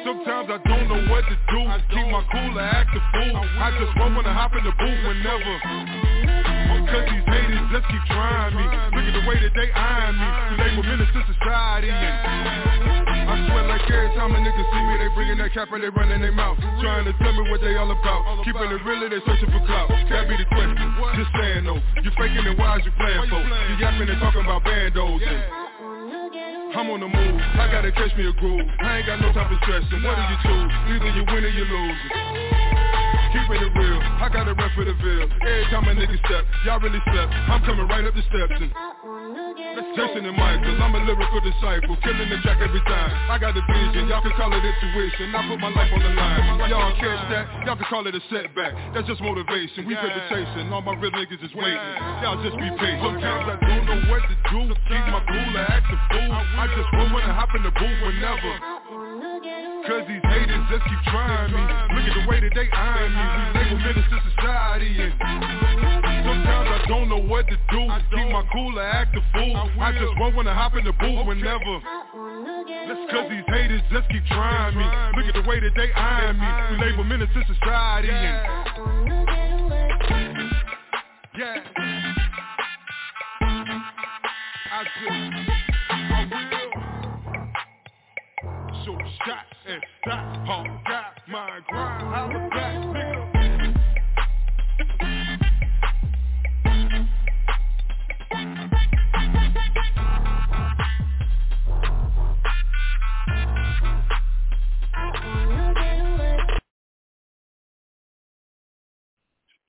Sometimes 0.05 0.49
I 0.49 0.57
don't 0.67 0.87
know 0.87 1.11
what 1.11 1.23
to 1.27 1.35
do. 1.51 1.59
Keep 1.91 2.07
my 2.11 2.23
cool 2.31 2.57
or 2.57 2.61
act 2.61 2.95
a 2.95 3.01
fool. 3.13 3.35
I 3.35 3.71
just 3.79 3.97
when 3.99 4.25
I 4.25 4.33
hop 4.33 4.55
in 4.55 4.63
the 4.63 4.71
booth 4.71 5.01
whenever 5.07 6.58
Cause 6.87 7.05
these 7.11 7.25
haters 7.27 7.65
just 7.73 7.85
keep 7.91 8.03
trying 8.07 8.55
me 8.55 8.65
Look 8.95 9.05
at 9.05 9.15
the 9.15 9.23
way 9.27 9.37
that 9.43 9.53
they 9.55 9.69
eyeing 9.73 10.15
me 10.15 10.27
label 10.63 10.83
menace 10.87 11.11
to 11.11 11.21
society 11.27 11.91
I 11.91 13.35
swear 13.45 13.65
like 13.69 13.85
every 13.85 14.09
time 14.17 14.33
a 14.33 14.39
nigga 14.41 14.63
see 14.73 14.83
me, 14.89 14.93
they 14.97 15.09
bringing 15.13 15.37
that 15.37 15.53
cap 15.53 15.69
and 15.69 15.85
they 15.85 15.93
running 15.93 16.17
their 16.17 16.33
mouth. 16.33 16.57
Trying 16.81 17.05
to 17.05 17.13
tell 17.21 17.29
me 17.29 17.45
what 17.53 17.61
they 17.61 17.77
all 17.77 17.91
about. 17.93 18.41
Keeping 18.41 18.73
it 18.73 18.81
real, 18.81 19.05
they 19.05 19.21
searching 19.21 19.53
for 19.53 19.61
clout. 19.69 19.85
That 20.09 20.25
be 20.25 20.33
the 20.33 20.49
question. 20.49 20.81
Just 21.13 21.29
saying 21.37 21.61
though, 21.69 21.77
you 22.01 22.09
faking 22.17 22.41
it, 22.41 22.57
why 22.57 22.81
is 22.81 22.85
you 22.89 22.93
playing 22.97 23.29
for? 23.29 23.37
You 23.37 23.75
yapping 23.77 24.09
and 24.09 24.17
talking 24.17 24.41
about 24.41 24.65
bandos 24.65 25.21
and 25.21 25.69
I'm 26.79 26.89
on 26.95 27.01
the 27.01 27.09
move, 27.11 27.41
I 27.59 27.67
gotta 27.67 27.91
catch 27.91 28.15
me 28.15 28.29
a 28.29 28.33
groove 28.39 28.63
I 28.79 29.01
ain't 29.01 29.05
got 29.05 29.19
no 29.19 29.33
time 29.33 29.51
for 29.51 29.59
stressing, 29.65 29.99
what 29.99 30.15
do 30.15 30.23
you 30.31 30.37
choose? 30.47 30.71
Either 30.95 31.11
you 31.17 31.23
win 31.27 31.43
or 31.43 31.51
you 31.51 31.65
lose 31.65 31.99
Keeping 33.35 33.61
it 33.67 33.71
real, 33.75 33.98
I 34.19 34.27
got 34.27 34.47
a 34.47 34.53
rep 34.53 34.71
for 34.75 34.83
the 34.83 34.93
Ville 34.99 35.31
Every 35.41 35.65
time 35.71 35.87
a 35.87 35.95
nigga 35.95 36.19
step, 36.27 36.43
y'all 36.67 36.79
really 36.79 36.99
step. 37.07 37.27
I'm 37.47 37.63
coming 37.63 37.87
right 37.87 38.03
up 38.03 38.13
the 38.13 38.23
steps 38.27 38.59
and 38.59 38.71
Jason 39.95 40.23
and 40.27 40.35
Michael, 40.35 40.75
I'm 40.79 40.95
a 40.95 41.01
lyrical 41.07 41.39
disciple 41.39 41.95
Killing 42.03 42.29
the 42.29 42.39
track 42.43 42.59
every 42.59 42.83
time. 42.83 43.11
I 43.31 43.39
got 43.39 43.55
a 43.55 43.63
vision, 43.63 44.07
y'all 44.07 44.21
can 44.21 44.31
call 44.35 44.51
it 44.51 44.63
intuition. 44.63 45.35
I 45.35 45.43
put 45.47 45.59
my 45.59 45.71
life 45.71 45.91
on 45.91 46.03
the 46.03 46.13
line. 46.15 46.71
Y'all 46.71 46.95
catch 46.99 47.23
that, 47.31 47.45
y'all 47.65 47.75
can 47.75 47.87
call 47.87 48.07
it 48.07 48.15
a 48.15 48.21
setback. 48.31 48.75
That's 48.93 49.07
just 49.07 49.19
motivation, 49.19 49.87
we 49.87 49.95
paper 49.95 50.23
chasing 50.27 50.71
All 50.71 50.83
my 50.83 50.95
real 50.95 51.11
niggas 51.11 51.43
is 51.43 51.51
waiting. 51.55 51.95
Y'all 52.23 52.39
just 52.43 52.55
be 52.59 52.69
patient. 52.79 53.07
Sometimes 53.07 53.43
I 53.47 53.55
don't 53.59 53.85
know 53.87 53.99
what 54.11 54.23
to 54.23 54.35
do. 54.51 54.59
Keep 54.87 55.05
my 55.11 55.21
cool 55.27 55.51
or 55.55 55.67
act 55.67 55.87
a 55.91 55.97
fool. 56.11 56.31
I 56.31 56.65
just 56.75 56.89
want 56.95 57.11
to 57.23 57.29
I 57.29 57.33
hop 57.35 57.51
in 57.55 57.63
the 57.63 57.71
booth 57.71 57.99
whenever 58.03 58.78
Cause 59.89 60.05
these 60.07 60.21
haters 60.21 60.61
just 60.69 60.85
keep 60.85 61.01
trying 61.09 61.49
me. 61.49 61.57
Look 61.97 62.05
at 62.05 62.13
the 62.13 62.29
way 62.29 62.39
that 62.39 62.53
they 62.53 62.69
eyeing 62.69 63.09
me. 63.09 63.25
We 63.25 63.57
label 63.57 63.79
menace 63.81 64.05
to 64.05 64.21
society 64.37 65.01
and 65.01 65.13
Sometimes 66.29 66.69
I 66.69 66.85
don't 66.87 67.09
know 67.09 67.17
what 67.17 67.47
to 67.47 67.57
do. 67.57 67.81
Keep 68.13 68.29
my 68.29 68.45
cool 68.53 68.77
or 68.77 68.83
act 68.83 69.17
a 69.17 69.21
fool. 69.33 69.57
I 69.81 69.91
just 69.93 70.13
want 70.19 70.35
when 70.35 70.47
I 70.47 70.53
hop 70.53 70.75
in 70.77 70.85
the 70.85 70.93
booth 70.93 71.25
whenever 71.25 71.81
Cause 73.09 73.29
these 73.31 73.43
haters 73.47 73.81
just 73.91 74.07
keep 74.09 74.23
trying 74.27 74.77
me. 74.77 74.85
Look 75.17 75.25
at 75.25 75.33
the 75.41 75.49
way 75.49 75.59
that 75.59 75.73
they 75.75 75.91
eyeing 75.91 76.37
me. 76.37 76.45
We 76.69 76.77
label 76.85 77.03
menace 77.03 77.29
to 77.33 77.41
society 77.51 78.09
and 78.09 78.45
Yeah. 81.35 81.63
I 84.71 84.83
just 84.83 85.09
I 85.89 86.29
will. 86.31 86.89
So 88.85 88.97
shot 89.25 89.58
and 89.69 89.83
stop 90.01 90.47
Hard 90.47 90.83
got 90.87 91.13
my 91.27 91.59
grind 91.67 92.01
Holla 92.01 92.49
back 92.49 92.75
nigga 92.75 93.19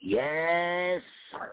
Yes, 0.03 1.03
sir. 1.31 1.53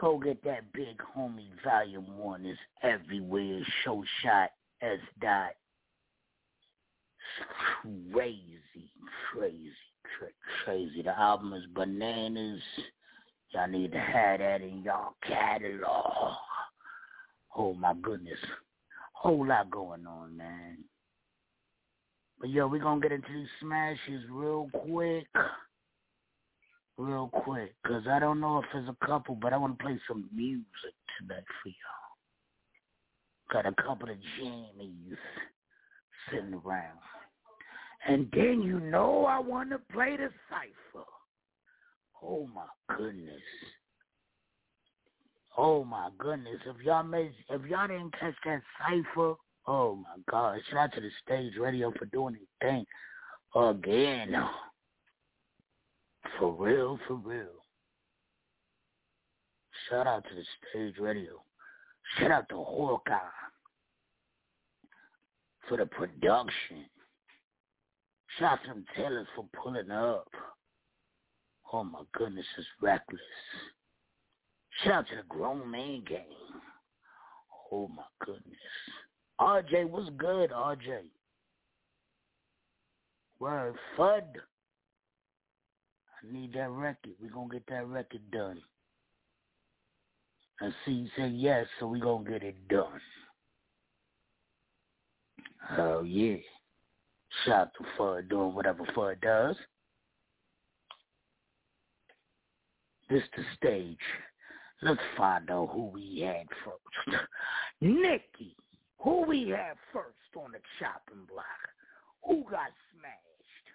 Go 0.00 0.18
get 0.18 0.42
that 0.44 0.72
big 0.72 0.96
homie 1.14 1.50
volume 1.62 2.18
one 2.18 2.46
is 2.46 2.56
everywhere. 2.82 3.60
Show 3.84 4.02
shot 4.22 4.50
S 4.80 4.98
dot. 5.20 5.52
Crazy, 7.82 8.90
crazy, 9.32 9.72
crazy. 10.64 11.02
The 11.02 11.18
album 11.18 11.52
is 11.52 11.64
bananas. 11.74 12.60
Y'all 13.50 13.68
need 13.68 13.92
to 13.92 13.98
have 13.98 14.40
that 14.40 14.62
in 14.62 14.82
y'all 14.82 15.14
catalog. 15.26 16.34
Oh 17.56 17.74
my 17.74 17.94
goodness. 18.00 18.38
Whole 19.12 19.46
lot 19.46 19.70
going 19.70 20.06
on, 20.06 20.36
man. 20.36 20.78
But 22.38 22.50
yo, 22.50 22.68
we're 22.68 22.82
gonna 22.82 23.00
get 23.00 23.12
into 23.12 23.28
these 23.32 23.48
smashes 23.60 24.24
real 24.30 24.68
quick 24.72 25.26
real 27.00 27.28
quick 27.28 27.74
because 27.82 28.06
I 28.08 28.18
don't 28.18 28.40
know 28.40 28.58
if 28.58 28.66
there's 28.72 28.88
a 28.88 29.06
couple, 29.06 29.34
but 29.34 29.52
I 29.52 29.56
want 29.56 29.78
to 29.78 29.84
play 29.84 29.98
some 30.06 30.28
music 30.34 30.64
tonight 31.18 31.44
for 31.62 31.68
y'all. 31.68 32.10
Got 33.52 33.66
a 33.66 33.74
couple 33.82 34.10
of 34.10 34.16
jammies 34.38 35.16
sitting 36.30 36.54
around. 36.54 36.98
And 38.06 38.28
then 38.32 38.62
you 38.62 38.80
know 38.80 39.26
I 39.26 39.38
want 39.38 39.70
to 39.70 39.80
play 39.92 40.16
the 40.16 40.30
cipher. 40.48 41.04
Oh 42.22 42.48
my 42.54 42.96
goodness. 42.96 43.42
Oh 45.56 45.84
my 45.84 46.08
goodness. 46.18 46.58
If 46.66 46.84
y'all 46.84 47.02
made, 47.02 47.32
if 47.50 47.66
y'all 47.66 47.88
didn't 47.88 48.18
catch 48.18 48.34
that 48.44 48.62
cipher, 48.78 49.34
oh 49.66 49.96
my 49.96 50.22
God. 50.30 50.58
Shout 50.70 50.78
out 50.78 50.92
to 50.94 51.00
the 51.00 51.10
stage 51.24 51.52
radio 51.60 51.92
for 51.98 52.06
doing 52.06 52.36
their 52.60 52.70
thing 52.70 52.86
again. 53.54 54.34
For 56.38 56.52
real, 56.52 56.98
for 57.06 57.16
real. 57.16 57.64
Shout 59.88 60.06
out 60.06 60.24
to 60.24 60.34
the 60.34 60.44
stage 60.70 60.94
radio. 60.98 61.42
Shout 62.18 62.30
out 62.30 62.48
to 62.48 62.56
Hawkeye 62.56 63.14
for 65.68 65.76
the 65.76 65.86
production. 65.86 66.84
To 68.40 68.58
them 68.68 68.86
Taylors 68.96 69.26
for 69.36 69.44
pulling 69.52 69.90
up. 69.90 70.26
Oh 71.74 71.84
my 71.84 72.00
goodness, 72.14 72.46
it's 72.56 72.66
reckless. 72.80 73.20
Shout 74.82 74.94
out 74.94 75.08
to 75.08 75.16
the 75.16 75.22
grown 75.28 75.70
man 75.70 76.02
gang. 76.08 76.24
Oh 77.70 77.88
my 77.88 78.02
goodness. 78.24 78.56
RJ, 79.38 79.90
what's 79.90 80.08
good, 80.16 80.52
RJ? 80.52 81.00
Word, 83.40 83.74
FUD. 83.98 84.24
I 86.22 86.32
need 86.32 86.54
that 86.54 86.70
record. 86.70 87.12
We're 87.20 87.28
going 87.28 87.50
to 87.50 87.56
get 87.56 87.66
that 87.68 87.86
record 87.88 88.22
done. 88.32 88.62
And 90.62 90.72
C 90.86 91.10
said 91.14 91.32
yes, 91.34 91.66
so 91.78 91.88
we're 91.88 92.00
going 92.00 92.24
to 92.24 92.30
get 92.30 92.42
it 92.42 92.68
done. 92.68 93.00
Oh, 95.76 96.02
yeah. 96.04 96.36
Shout 97.44 97.54
out 97.54 97.70
to 97.78 97.84
Fudd 97.98 98.28
doing 98.28 98.54
whatever 98.54 98.84
Fudd 98.96 99.20
does. 99.20 99.56
This 103.08 103.22
the 103.36 103.42
stage. 103.56 103.98
Let's 104.82 105.00
find 105.16 105.50
out 105.50 105.70
who 105.72 105.86
we 105.86 106.20
had 106.20 106.46
first. 106.64 107.18
Nikki, 107.80 108.56
who 108.98 109.26
we 109.26 109.48
had 109.48 109.74
first 109.92 110.14
on 110.36 110.52
the 110.52 110.58
chopping 110.78 111.26
block? 111.28 111.44
Who 112.26 112.44
got 112.50 112.70
smashed? 112.92 113.66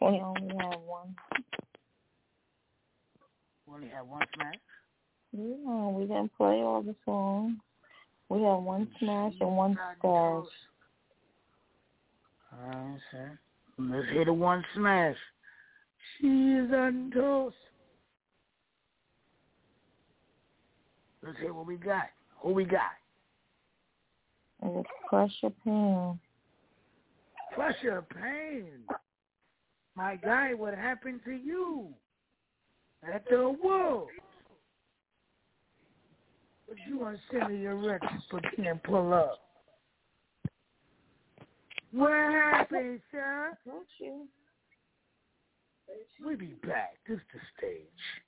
We 0.00 0.20
only 0.20 0.54
had 0.56 0.80
one. 0.84 1.16
Only 3.72 3.88
have 3.88 4.06
one 4.06 4.22
smash? 4.34 4.54
Yeah, 5.32 5.88
we 5.88 6.04
didn't 6.04 6.36
play 6.36 6.62
all 6.62 6.82
the 6.82 6.94
songs. 7.04 7.56
We 8.28 8.42
had 8.42 8.56
one 8.56 8.88
smash 8.98 9.34
and 9.40 9.56
one 9.56 9.78
stash. 9.98 10.44
Uh, 12.52 12.66
Alright, 12.66 13.00
sir. 13.10 13.38
Let's 13.78 14.08
hit 14.12 14.28
a 14.28 14.32
one 14.32 14.64
smash. 14.74 15.16
She 16.20 16.26
is 16.26 16.70
toast. 17.14 17.56
Let's 21.22 21.38
hear 21.38 21.52
what 21.52 21.66
we 21.66 21.76
got. 21.76 22.06
Who 22.40 22.52
we 22.52 22.64
got? 22.64 22.80
It's 24.62 24.88
Pressure 25.08 25.52
Pain. 25.64 26.18
Pressure 27.54 28.04
Pain. 28.14 28.66
My 29.94 30.16
guy, 30.16 30.54
what 30.54 30.74
happened 30.74 31.20
to 31.24 31.32
you? 31.32 31.88
At 33.12 33.24
the 33.28 33.36
awards. 33.36 34.10
But 36.68 36.76
you 36.88 36.98
want 36.98 37.16
to 37.16 37.22
send 37.38 37.52
me 37.52 37.60
your 37.60 37.76
records 37.76 38.22
but 38.30 38.44
can't 38.56 38.82
pull 38.82 39.12
up. 39.12 39.47
What 41.92 42.10
happened, 42.10 43.00
sir? 43.10 43.56
Don't 43.64 43.86
you. 43.98 44.28
We 46.24 46.36
be 46.36 46.54
back. 46.66 46.98
This 47.08 47.16
is 47.16 47.22
the 47.32 47.40
stage. 47.56 48.24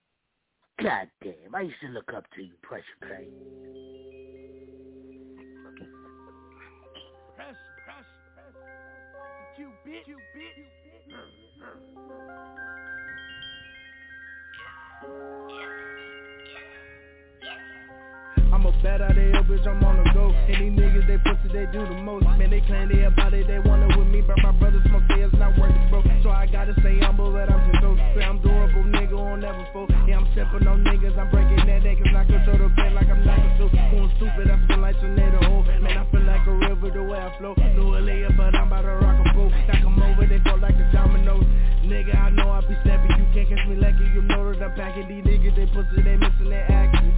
God 0.83 1.09
damn, 1.23 1.55
I 1.55 1.63
used 1.63 1.81
to 1.83 1.89
look 1.89 2.11
up 2.17 2.25
to 2.37 2.43
you, 2.43 2.55
Pressure 2.63 2.85
Pain. 3.03 3.33
Press, 7.37 7.55
press, 7.85 8.07
press. 8.35 8.55
You 9.59 9.71
bit, 9.85 10.07
you 10.07 10.17
bit, 10.35 10.57
you 10.57 11.17
bit 15.03 15.90
bad 18.83 19.03
out 19.03 19.17
hell, 19.17 19.45
bitch, 19.45 19.67
I'm 19.67 19.85
on 19.85 20.01
the 20.01 20.07
go. 20.13 20.33
And 20.33 20.57
these 20.57 20.73
niggas, 20.73 21.07
they 21.07 21.19
pussy, 21.21 21.49
they 21.53 21.67
do 21.73 21.85
the 21.85 21.97
most. 22.01 22.25
Man, 22.37 22.51
they 22.51 22.61
claim 22.65 22.89
they 22.89 23.05
about 23.05 23.35
it, 23.35 23.47
they 23.47 23.61
want 23.61 23.85
it 23.85 23.97
with 23.97 24.09
me 24.09 24.21
But 24.21 24.41
my 24.43 24.53
brother 24.53 24.81
smoke, 24.89 25.05
they 25.09 25.21
it's 25.21 25.35
not 25.37 25.57
worth 25.59 25.73
it, 25.73 25.91
bro. 25.91 26.03
So 26.23 26.31
I 26.31 26.47
gotta 26.47 26.73
stay 26.81 26.99
humble, 27.01 27.33
but 27.33 27.53
I'm 27.53 27.61
just 27.71 27.85
so 27.85 27.97
Say 28.17 28.25
I'm 28.25 28.41
durable, 28.41 28.85
nigga, 28.89 29.17
on 29.17 29.41
never 29.41 29.65
fold 29.73 29.93
Yeah, 30.09 30.19
I'm 30.19 30.27
stepping 30.33 30.67
on 30.67 30.85
niggas, 30.85 31.17
I'm 31.17 31.31
breaking 31.31 31.61
that 31.69 31.85
neck 31.85 31.99
Cause 32.01 32.15
I 32.17 32.25
control 32.25 32.59
the 32.59 32.69
pen 32.77 32.95
like 32.95 33.09
I'm 33.09 33.25
not 33.25 33.41
so 33.61 33.69
Going 33.69 34.11
stupid, 34.17 34.49
I 34.49 34.57
feel 34.67 34.81
like 34.81 34.97
tornado, 35.01 35.41
oh 35.45 35.63
Man, 35.81 35.97
I 35.97 36.05
feel 36.11 36.25
like 36.25 36.45
a 36.47 36.55
river, 36.69 36.91
the 36.91 37.03
way 37.05 37.21
I 37.21 37.31
flow. 37.39 37.55
No 37.77 37.97
Aaliyah, 37.97 38.37
but 38.37 38.55
I'm 38.57 38.69
about 38.69 38.83
to 38.83 38.97
rock 39.01 39.19
a 39.21 39.27
boat. 39.37 39.53
Knock 39.69 39.85
'em 39.85 40.03
over, 40.03 40.27
they 40.27 40.41
fall 40.45 40.59
like 40.59 40.77
the 40.77 40.89
dominoes 40.93 41.45
Nigga, 41.91 42.15
I 42.15 42.31
know 42.31 42.51
I 42.51 42.61
be 42.61 42.77
snappy, 42.85 43.09
you 43.19 43.27
can't 43.35 43.49
catch 43.49 43.67
me 43.67 43.75
lucky. 43.75 44.05
You 44.15 44.23
know 44.23 44.53
that 44.53 44.63
I'm 44.63 44.75
packing. 44.77 45.09
These 45.09 45.25
niggas, 45.25 45.57
they 45.57 45.67
pussy, 45.75 46.03
they 46.03 46.17
missing 46.17 46.51
their 46.51 46.71
action. 46.71 47.11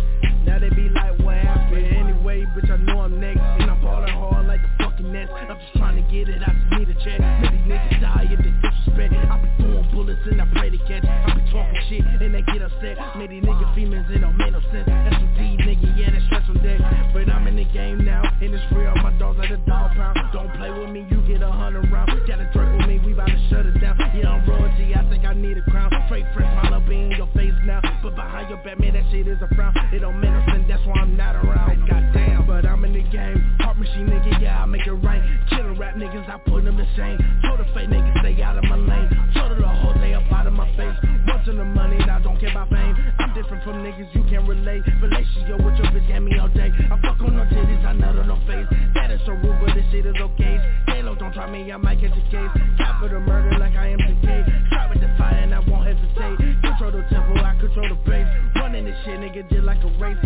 Now 0.47 0.59
they 0.59 0.71
be 0.71 0.89
like, 0.89 1.19
what 1.21 1.37
happened? 1.53 1.87
Anyway, 1.87 2.45
bitch, 2.57 2.71
I 2.71 2.77
know 2.77 3.01
I'm 3.01 3.21
next 3.21 3.41
And 3.41 3.71
I'm 3.71 3.81
ballin' 3.81 4.11
hard 4.11 4.47
like 4.47 4.61
the 4.79 4.82
Nets 5.03 5.33
I'm 5.35 5.59
just 5.59 5.73
trying 5.77 5.97
to 5.97 6.05
get 6.11 6.29
it, 6.29 6.43
I 6.43 6.53
just 6.53 6.71
need 6.79 6.89
a 6.89 6.95
check 7.03 7.21
these 7.51 7.67
niggas 7.67 8.01
die 8.01 8.27
if 8.31 8.39
they 8.39 8.55
disrespect. 8.63 9.15
I 9.15 9.39
be 9.43 9.49
throwing 9.63 9.89
bullets 9.93 10.21
and 10.31 10.41
I 10.41 10.47
pray 10.55 10.71
to 10.71 10.79
catch. 10.87 11.05
I 11.05 11.35
be 11.35 11.43
talking 11.51 11.83
shit 11.89 12.05
and 12.07 12.35
they 12.35 12.43
get 12.43 12.63
upset. 12.63 12.99
These 13.19 13.43
niggas 13.43 13.75
females, 13.75 14.07
it 14.11 14.21
don't 14.21 14.37
make 14.37 14.53
no 14.53 14.61
sense. 14.73 14.87
That's 14.87 15.17
some 15.17 15.33
nigga, 15.37 15.99
yeah, 15.99 16.11
that's 16.11 16.25
stress 16.27 16.45
on 16.49 16.59
deck. 16.63 16.81
But 17.13 17.31
I'm 17.31 17.47
in 17.47 17.57
the 17.57 17.65
game 17.65 18.05
now, 18.05 18.23
and 18.23 18.55
it's 18.55 18.65
real 18.73 18.95
My 19.03 19.13
dogs 19.19 19.39
like 19.39 19.51
a 19.51 19.61
dog 19.69 19.93
pound. 19.95 20.19
Don't 20.33 20.53
play 20.57 20.71
with 20.71 20.91
me, 20.91 21.07
you 21.11 21.21
get 21.27 21.43
a 21.43 21.51
hundred 21.51 21.91
rounds. 21.91 22.13
Got 22.27 22.41
a 22.41 22.49
drink 22.53 22.79
with 22.79 22.89
me, 22.89 22.99
we 23.05 23.13
bout 23.13 23.27
to 23.27 23.39
shut 23.51 23.67
it 23.67 23.79
down. 23.81 23.99
Yeah, 24.15 24.33
I'm 24.33 24.49
royalty, 24.49 24.95
I 24.95 25.09
think 25.09 25.25
I 25.25 25.35
need 25.35 25.59
a 25.59 25.63
crown. 25.71 25.91
Straight 26.07 26.27
fresh, 26.35 26.51
smile 26.61 26.75
up 26.75 26.89
in 26.89 27.13
your 27.13 27.29
face 27.35 27.55
now. 27.65 27.81
But 28.03 28.15
behind 28.15 28.49
your 28.49 28.59
back, 28.65 28.79
man, 28.81 28.95
that 28.95 29.05
shit 29.11 29.27
is 29.27 29.39
a 29.43 29.49
frown. 29.55 29.75
It 29.93 30.01
don't 30.01 30.21
make 30.21 30.31
no 30.31 30.43
sense, 30.47 30.65
that's 30.69 30.85
why 30.87 31.01
I'm 31.01 31.17
not 31.17 31.37
around. 31.37 31.89
Goddamn, 31.89 32.32
but 32.53 32.69
I'm 32.69 32.85
in 32.85 32.93
the 32.93 33.01
game. 33.09 33.41
Heart 33.65 33.79
machine 33.79 34.13
nigga, 34.13 34.37
yeah, 34.37 34.61
I 34.61 34.67
make 34.67 34.85
it 34.85 34.93
rain. 34.93 35.25
Killer 35.49 35.73
rap 35.73 35.97
niggas, 35.97 36.29
I 36.29 36.37
put 36.45 36.65
them 36.69 36.77
to 36.77 36.85
shame. 37.01 37.17
Told 37.41 37.57
the 37.57 37.65
fake 37.73 37.89
niggas, 37.89 38.13
stay 38.21 38.37
out 38.45 38.61
of 38.61 38.65
my 38.69 38.77
lane. 38.77 39.09
Told 39.33 39.57
the 39.57 39.65
whole 39.65 39.95
day 39.95 40.13
up 40.13 40.29
out 40.29 40.47
of 40.47 40.53
my 40.53 40.69
face. 40.77 40.93
Watching 41.27 41.57
the 41.57 41.65
money, 41.65 41.97
now 42.05 42.19
I 42.19 42.21
don't 42.21 42.39
care 42.39 42.53
about 42.53 42.69
fame. 42.69 42.93
I'm 43.19 43.33
different 43.33 43.65
from 43.65 43.81
niggas, 43.81 44.13
you 44.13 44.23
can't 44.29 44.47
relate. 44.47 44.85
Relationship 45.01 45.65
with 45.65 45.81
your 45.81 45.89
bitch, 45.97 46.07
gave 46.13 46.21
me 46.21 46.37
all 46.37 46.53
day. 46.53 46.69
I 46.93 47.01
fuck 47.01 47.25
on 47.25 47.41
no 47.41 47.45
titties, 47.49 47.85
I 47.89 47.97
nut 47.97 48.21
on 48.21 48.29
no 48.29 48.37
face. 48.45 48.69
That 49.01 49.11
is 49.11 49.21
so 49.25 49.33
rude, 49.33 49.57
but 49.65 49.73
this 49.73 49.89
shit 49.89 50.05
is 50.05 50.21
okay. 50.21 50.61
Halo, 50.93 51.17
don't 51.17 51.33
try 51.33 51.49
me, 51.49 51.73
I 51.73 51.79
might 51.79 52.05
catch 52.05 52.13
a 52.13 52.25
case. 52.29 52.53
Capital 52.77 53.21
murder 53.21 53.57
like 53.59 53.75
I 53.75 53.89
am 53.89 53.99
today 53.99 54.45
Try 54.69 54.89
with 54.89 55.01
the 55.01 55.09
fire 55.17 55.41
and 55.41 55.55
I 55.55 55.61
won't 55.61 55.87
hesitate. 55.87 56.37
Control 56.61 56.93
the 56.93 57.03
tempo, 57.09 57.35
I 57.41 57.57
control 57.59 57.89
the 57.89 57.97
pace 58.05 58.29
Running 58.57 58.85
this 58.85 58.97
shit, 59.05 59.19
nigga, 59.21 59.49
just 59.49 59.65
like 59.65 59.83
a 59.83 59.91
race 59.99 60.21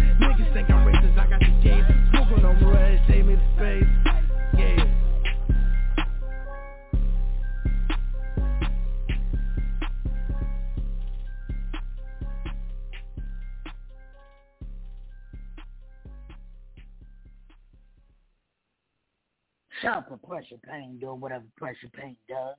For 19.82 20.18
Pressure 20.26 20.56
Pain 20.68 20.98
doing 21.00 21.20
whatever 21.20 21.44
Pressure 21.56 21.88
Pain 21.92 22.16
does. 22.28 22.56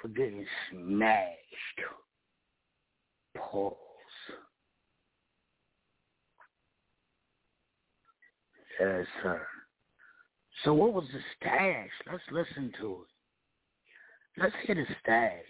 For 0.00 0.08
getting 0.08 0.46
smashed. 0.70 1.80
Pause. 3.36 3.74
Yes, 8.80 9.06
sir. 9.22 9.46
So 10.64 10.74
what 10.74 10.92
was 10.92 11.04
the 11.12 11.20
stash? 11.36 11.90
Let's 12.10 12.22
listen 12.30 12.72
to 12.80 13.04
it. 14.36 14.42
Let's 14.42 14.54
hear 14.66 14.74
the 14.74 14.84
stash. 15.02 15.44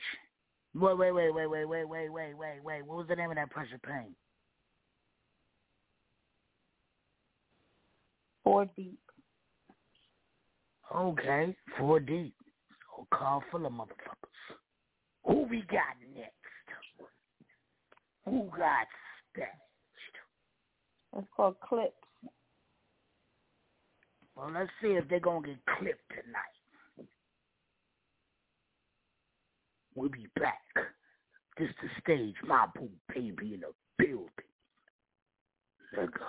Wait, 0.74 0.98
wait, 0.98 1.12
wait, 1.12 1.30
wait, 1.34 1.46
wait, 1.46 1.64
wait, 1.64 1.84
wait, 1.84 2.08
wait, 2.10 2.34
wait, 2.34 2.60
wait. 2.62 2.86
What 2.86 2.98
was 2.98 3.06
the 3.08 3.16
name 3.16 3.30
of 3.30 3.36
that 3.36 3.50
Pressure 3.50 3.80
Pain? 3.84 4.14
Four 8.44 8.66
deep. 8.76 9.00
Okay, 10.96 11.54
four 11.78 12.00
deep. 12.00 12.34
So 12.96 13.06
car 13.12 13.42
full 13.50 13.66
of 13.66 13.72
motherfuckers. 13.72 14.56
Who 15.26 15.42
we 15.42 15.62
got 15.70 15.96
next? 16.14 16.32
Who 18.24 18.48
got 18.56 18.86
stashed? 19.32 19.50
It's 21.18 21.26
called 21.36 21.56
Clips. 21.60 21.92
Well, 24.34 24.50
let's 24.54 24.70
see 24.80 24.88
if 24.88 25.06
they're 25.08 25.20
gonna 25.20 25.46
get 25.46 25.58
clipped 25.78 26.08
tonight. 26.08 27.08
We'll 29.94 30.08
be 30.08 30.28
back. 30.38 30.60
This 31.58 31.70
the 31.82 31.88
stage, 32.02 32.34
my 32.46 32.66
boo 32.74 32.88
baby 33.14 33.54
in 33.54 33.60
the 33.60 33.72
building. 33.98 34.28
Let 35.96 36.10
go. 36.12 36.26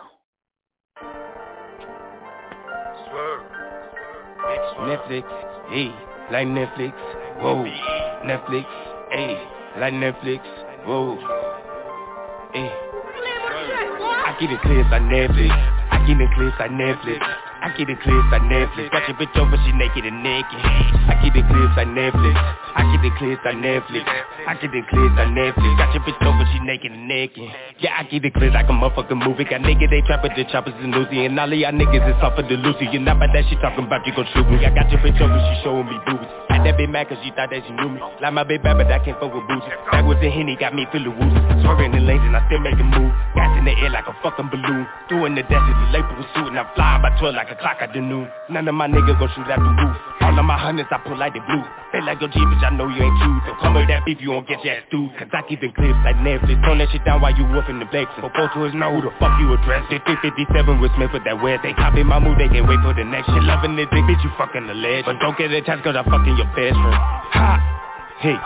Netflix, 4.88 5.24
hey, 5.70 5.92
like 6.32 6.48
Netflix, 6.48 6.94
whoa. 7.42 7.66
Netflix, 8.26 8.66
hey, 9.12 9.38
like 9.80 9.94
Netflix, 9.94 10.42
whoa. 10.86 11.18
Hey. 12.54 12.72
I 14.28 14.36
get 14.40 14.52
it 14.52 14.62
clear 14.62 14.84
like 14.84 15.02
Netflix. 15.04 15.52
I 15.92 16.06
get 16.08 16.22
it 16.22 16.30
clear 16.36 16.54
like 16.60 16.72
Netflix. 16.72 17.37
I 17.62 17.74
get 17.74 17.90
it 17.90 18.00
clear 18.02 18.22
like 18.30 18.46
Netflix. 18.46 18.92
Got 18.92 19.10
your 19.10 19.18
bitch 19.18 19.36
over, 19.38 19.58
she 19.66 19.72
naked 19.74 20.06
and 20.06 20.22
naked. 20.22 20.62
I 20.62 21.18
get 21.24 21.34
it 21.34 21.46
clear 21.50 21.66
like 21.74 21.90
Netflix. 21.90 22.36
I 22.78 22.86
get 22.94 23.02
it 23.02 23.14
clear 23.18 23.34
like 23.42 23.58
Netflix. 23.58 24.06
I 24.46 24.54
get 24.62 24.74
it 24.74 24.86
clear 24.88 25.10
like 25.18 25.34
Netflix. 25.34 25.72
Got 25.78 25.94
your 25.94 26.04
bitch 26.06 26.22
over, 26.22 26.46
she 26.54 26.60
naked 26.62 26.92
and 26.92 27.08
naked. 27.08 27.50
Yeah, 27.80 27.98
I 27.98 28.04
get 28.06 28.26
it 28.26 28.34
clear 28.34 28.52
like 28.52 28.70
a 28.70 28.76
motherfucking 28.78 29.18
movie. 29.18 29.44
Got 29.44 29.66
niggas, 29.66 29.90
they 29.90 30.02
trapping 30.06 30.38
the 30.38 30.46
choppers 30.52 30.78
and 30.78 30.94
Lucy. 30.94 31.26
And 31.26 31.40
all 31.40 31.52
of 31.52 31.58
y'all 31.58 31.74
niggas 31.74 32.06
is 32.06 32.22
off 32.22 32.38
of 32.38 32.46
the 32.48 32.58
Lucy. 32.62 32.86
You 32.94 33.00
not 33.02 33.18
about 33.18 33.34
that 33.34 33.50
shit 33.50 33.58
talking 33.60 33.86
about 33.90 34.06
you 34.06 34.14
gon' 34.14 34.30
shoot 34.34 34.46
me. 34.46 34.62
I 34.62 34.70
got 34.70 34.92
your 34.94 35.02
bitch 35.02 35.18
over, 35.18 35.42
she 35.42 35.56
showing 35.66 35.90
me 35.90 35.98
boobies. 36.06 36.30
Had 36.54 36.62
that 36.62 36.78
bitch 36.78 36.90
mad 36.94 37.10
cause 37.10 37.18
she 37.26 37.34
thought 37.34 37.50
that 37.50 37.66
she 37.66 37.74
knew 37.74 37.90
me. 37.90 38.00
Like 38.22 38.34
my 38.34 38.46
baby, 38.46 38.64
but 38.64 38.86
I 38.86 39.02
can't 39.02 39.18
fuck 39.18 39.34
with 39.34 39.50
booty. 39.50 39.66
Back 39.90 40.06
with 40.06 40.22
the 40.22 40.30
Henny, 40.30 40.56
got 40.56 40.78
me 40.78 40.86
feeling 40.94 41.18
woozy. 41.18 41.42
Swerving 41.66 41.92
the 41.92 42.02
lanes 42.06 42.22
and 42.22 42.38
I 42.38 42.46
still 42.46 42.62
make 42.62 42.78
a 42.78 42.86
move. 42.86 43.10
Gas 43.34 43.52
in 43.58 43.66
the 43.66 43.74
air 43.82 43.90
like 43.90 44.06
a 44.06 44.16
fucking 44.22 44.54
balloon. 44.54 44.86
Doing 45.10 45.34
the 45.34 45.44
dash 45.44 45.66
is 45.66 45.80
a 45.82 45.88
late 45.98 46.08
pursuit 46.08 46.54
and 46.54 46.60
I'm 46.62 46.70
flying 46.78 47.02
by 47.02 47.12
12 47.18 47.34
like 47.36 47.47
a 47.50 47.56
clock 47.56 47.78
at 47.80 47.94
the 47.94 48.02
noon. 48.02 48.28
None 48.50 48.68
of 48.68 48.76
my 48.76 48.88
niggas 48.88 49.18
gon' 49.20 49.30
shoot 49.36 49.48
at 49.48 49.60
the 49.60 49.72
roof. 49.72 49.98
All 50.22 50.36
of 50.38 50.46
my 50.46 50.58
hundreds 50.58 50.90
I 50.92 51.00
pull 51.00 51.18
like 51.18 51.34
the 51.34 51.42
blue. 51.44 51.64
Feel 51.92 52.04
like 52.04 52.20
your 52.20 52.30
G, 52.30 52.40
bitch, 52.40 52.64
I 52.64 52.72
know 52.76 52.88
you 52.88 53.00
ain't 53.00 53.18
cute. 53.18 53.42
So 53.48 53.56
come 53.64 53.74
with 53.76 53.88
that 53.88 54.04
beef, 54.04 54.20
you 54.20 54.32
won't 54.32 54.48
get 54.48 54.64
your 54.64 54.76
ass 54.76 54.84
stewed. 54.92 55.12
Cause 55.16 55.32
I 55.32 55.42
keep 55.48 55.64
it 55.64 55.72
clips 55.76 55.98
like 56.04 56.20
Netflix. 56.20 56.60
Turn 56.68 56.78
that 56.84 56.92
shit 56.92 57.04
down 57.06 57.22
while 57.22 57.32
you 57.32 57.48
wolfing 57.48 57.80
the 57.80 57.88
bakes. 57.88 58.12
For 58.20 58.30
folks 58.36 58.54
who 58.54 58.66
is 58.68 58.76
know 58.76 58.92
who 58.92 59.02
the 59.08 59.14
fuck 59.20 59.34
you 59.40 59.54
address. 59.56 59.88
5057 59.88 60.82
with 60.82 60.92
Smith 61.00 61.12
with 61.16 61.24
that 61.24 61.40
west. 61.40 61.64
They 61.64 61.74
copy 61.74 62.04
my 62.04 62.20
move, 62.20 62.38
they 62.38 62.52
can't 62.52 62.68
wait 62.68 62.84
for 62.84 62.94
the 62.94 63.08
next 63.08 63.32
shit. 63.32 63.44
Loving 63.44 63.76
the 63.80 63.88
dick, 63.88 64.04
bitch, 64.04 64.24
you 64.24 64.32
fucking 64.36 64.68
the 64.68 64.76
ledge. 64.76 65.06
But 65.08 65.20
don't 65.24 65.38
get 65.38 65.52
attached 65.52 65.84
cause 65.84 65.96
I 65.96 66.04
fucking 66.04 66.36
your 66.36 66.50
best 66.54 66.76
friend. 66.76 67.00
Ha! 67.34 67.78
Hey, 68.20 68.38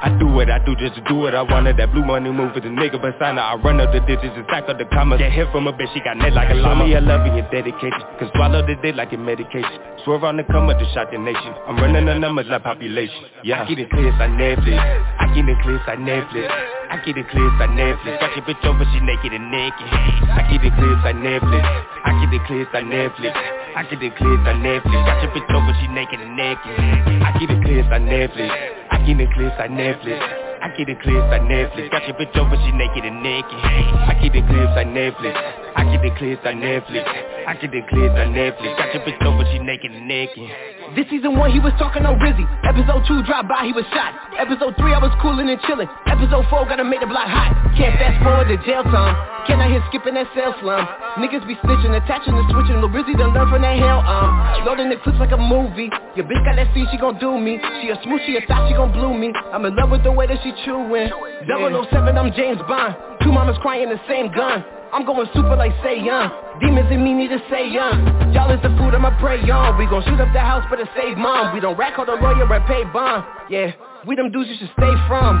I 0.00 0.14
do 0.18 0.28
what 0.30 0.48
I 0.48 0.62
do 0.62 0.76
just 0.76 0.94
to 0.94 1.02
do 1.10 1.16
what 1.16 1.34
I 1.34 1.42
wanted. 1.42 1.76
That 1.76 1.90
blue 1.90 2.04
money 2.04 2.30
move 2.30 2.54
with 2.54 2.62
the 2.62 2.70
nigga 2.70 3.02
persona. 3.02 3.40
I 3.42 3.54
run 3.56 3.80
up 3.80 3.90
the 3.90 3.98
digits 4.06 4.30
and 4.36 4.46
stack 4.46 4.68
up 4.70 4.78
the 4.78 4.86
commas. 4.94 5.18
Get 5.18 5.32
hit 5.32 5.50
from 5.50 5.66
a 5.66 5.72
bitch, 5.72 5.92
she 5.92 6.00
got 6.00 6.16
net 6.16 6.32
like 6.32 6.50
a 6.50 6.54
llama. 6.54 6.84
Show 6.84 6.86
Me, 6.86 6.94
I 6.94 7.00
love 7.00 7.26
and 7.26 7.34
your 7.34 7.50
dedication. 7.50 7.98
Cause 8.22 8.30
swallow 8.34 8.62
the 8.62 8.78
dick 8.78 8.94
like 8.94 9.12
a 9.12 9.18
medication. 9.18 9.74
Swerve 10.04 10.22
on 10.22 10.36
the 10.38 10.44
come 10.44 10.70
up 10.70 10.78
to 10.78 10.86
shot 10.94 11.10
the 11.10 11.18
nation. 11.18 11.50
I'm 11.66 11.76
running 11.82 12.06
the 12.06 12.14
numbers 12.14 12.46
like 12.46 12.62
population. 12.62 13.26
Yeah, 13.42 13.62
I 13.62 13.68
get 13.68 13.78
it 13.78 13.90
clear 13.90 14.14
like 14.14 14.30
Netflix. 14.38 14.78
I 14.78 15.34
get 15.34 15.48
it 15.50 15.58
clear 15.66 15.82
like 15.82 15.98
Netflix. 15.98 16.46
I 16.46 16.96
get 17.04 17.18
it 17.18 17.26
clear 17.28 17.50
like 17.58 17.70
Netflix. 17.74 18.20
Got 18.22 18.36
your 18.38 18.46
bitch 18.46 18.64
over, 18.64 18.86
she 18.94 19.00
naked 19.02 19.34
and 19.34 19.50
naked. 19.50 19.88
I 20.30 20.46
get 20.46 20.62
it 20.62 20.72
clear 20.78 20.94
like 21.02 21.18
Netflix. 21.18 21.64
I 22.06 22.10
get 22.22 22.32
it 22.32 22.42
clear 22.46 22.66
like 22.70 22.86
Netflix. 22.86 23.34
I 23.78 23.84
get 23.84 24.02
it 24.02 24.16
clear 24.16 24.34
like 24.42 24.58
Netflix. 24.58 24.90
Got 25.06 25.22
your 25.22 25.30
bitch 25.30 25.54
over, 25.54 25.70
she 25.78 25.86
naked 25.94 26.18
and 26.18 26.34
naked. 26.34 26.74
I 27.22 27.30
get 27.38 27.48
it 27.48 27.62
clear 27.62 27.86
like 27.86 28.02
Netflix. 28.02 28.50
I 28.90 28.98
get 29.06 29.20
it 29.20 29.30
clear 29.30 29.54
like 29.54 29.70
Netflix. 29.70 30.18
I 30.18 30.74
get 30.76 30.88
it 30.88 31.00
clear 31.00 31.22
like 31.30 31.42
Netflix. 31.42 31.88
Got 31.92 32.02
your 32.08 32.16
bitch 32.18 32.34
over, 32.34 32.56
she 32.58 32.72
naked 32.72 33.04
and 33.04 33.22
naked. 33.22 33.54
I 33.54 34.18
get 34.20 34.34
it 34.34 34.42
clear 34.50 34.66
like 34.74 34.88
Netflix. 34.88 35.30
I 35.76 35.84
get 35.94 36.04
it 36.04 36.16
clear 36.18 36.34
like 36.42 36.56
Netflix. 36.56 37.06
I 37.46 37.54
get 37.54 37.72
it 37.72 37.86
clear 37.86 38.10
like 38.10 38.34
Netflix. 38.34 38.78
Got 38.82 38.94
your 38.94 39.02
bitch 39.06 39.22
over, 39.22 39.44
she 39.46 39.60
naked 39.60 39.92
and 39.92 40.08
naked. 40.08 40.50
This 40.96 41.04
season 41.10 41.36
one, 41.36 41.52
he 41.52 41.60
was 41.60 41.72
talking 41.78 42.06
on 42.08 42.16
Rizzy. 42.18 42.48
Episode 42.64 43.04
two, 43.06 43.20
dropped 43.28 43.48
by, 43.48 43.64
he 43.68 43.72
was 43.76 43.84
shot. 43.92 44.14
Episode 44.40 44.72
three, 44.80 44.94
I 44.94 44.98
was 44.98 45.12
coolin' 45.20 45.48
and 45.48 45.60
chillin'. 45.68 45.88
Episode 46.08 46.48
four, 46.48 46.64
gotta 46.64 46.84
make 46.84 47.00
the 47.00 47.06
block 47.06 47.28
hot. 47.28 47.52
Can't 47.76 47.92
fast 48.00 48.16
forward 48.24 48.48
to 48.48 48.56
jail 48.64 48.82
time. 48.88 49.14
Can 49.46 49.60
I 49.60 49.68
hear 49.68 49.84
skipping 49.88 50.14
that 50.14 50.26
cell 50.34 50.56
slum? 50.60 50.80
Niggas 51.20 51.44
be 51.46 51.54
snitching, 51.60 51.92
attaching 51.92 52.32
and 52.34 52.46
switching. 52.50 52.80
Lil 52.80 52.88
Rizzy 52.88 53.16
done 53.16 53.36
learn 53.36 53.52
from 53.52 53.62
that 53.62 53.76
hell, 53.76 54.00
um. 54.00 54.64
Loading 54.64 54.88
the 54.88 54.96
clips 55.04 55.20
like 55.20 55.32
a 55.32 55.40
movie. 55.40 55.92
Your 56.16 56.24
bitch 56.24 56.40
got 56.48 56.56
that 56.56 56.72
seed, 56.72 56.88
she 56.90 56.96
gon' 56.96 57.18
do 57.20 57.36
me. 57.36 57.60
She 57.84 57.92
a 57.92 57.96
smooth, 58.02 58.24
she 58.24 58.36
a 58.36 58.42
thought, 58.48 58.68
she 58.68 58.74
gon' 58.74 58.90
blue 58.92 59.12
me. 59.12 59.32
I'm 59.52 59.64
in 59.68 59.76
love 59.76 59.90
with 59.92 60.04
the 60.04 60.12
way 60.12 60.26
that 60.26 60.40
she 60.42 60.52
chewin'. 60.64 61.12
007, 61.44 62.16
I'm 62.16 62.32
James 62.32 62.58
Bond. 62.64 62.96
Two 63.22 63.32
mamas 63.32 63.58
crying 63.60 63.90
the 63.92 64.00
same 64.08 64.32
gun. 64.32 64.64
I'm 64.92 65.04
going 65.04 65.28
super 65.34 65.56
like 65.56 65.72
say 65.84 66.00
young. 66.00 66.32
Demons 66.60 66.90
in 66.90 67.04
me 67.04 67.12
need 67.12 67.28
to 67.28 67.40
say 67.50 67.68
young. 67.68 68.32
Y'all 68.32 68.50
is 68.50 68.60
the 68.62 68.72
food 68.80 68.96
I'ma 68.96 69.12
pray 69.20 69.38
on. 69.50 69.74
Uh. 69.74 69.78
We 69.78 69.84
gon' 69.86 70.02
shoot 70.04 70.20
up 70.20 70.32
the 70.32 70.40
house 70.40 70.64
but 70.70 70.76
to 70.76 70.88
save 70.96 71.16
mom. 71.18 71.54
We 71.54 71.60
don't 71.60 71.76
rack 71.76 71.98
on 71.98 72.06
the 72.06 72.16
lawyer 72.16 72.48
and 72.48 72.64
pay 72.66 72.84
bond. 72.84 73.24
Yeah, 73.50 73.72
we 74.06 74.16
them 74.16 74.32
dudes 74.32 74.48
you 74.48 74.56
should 74.56 74.72
stay 74.72 74.92
from. 75.06 75.36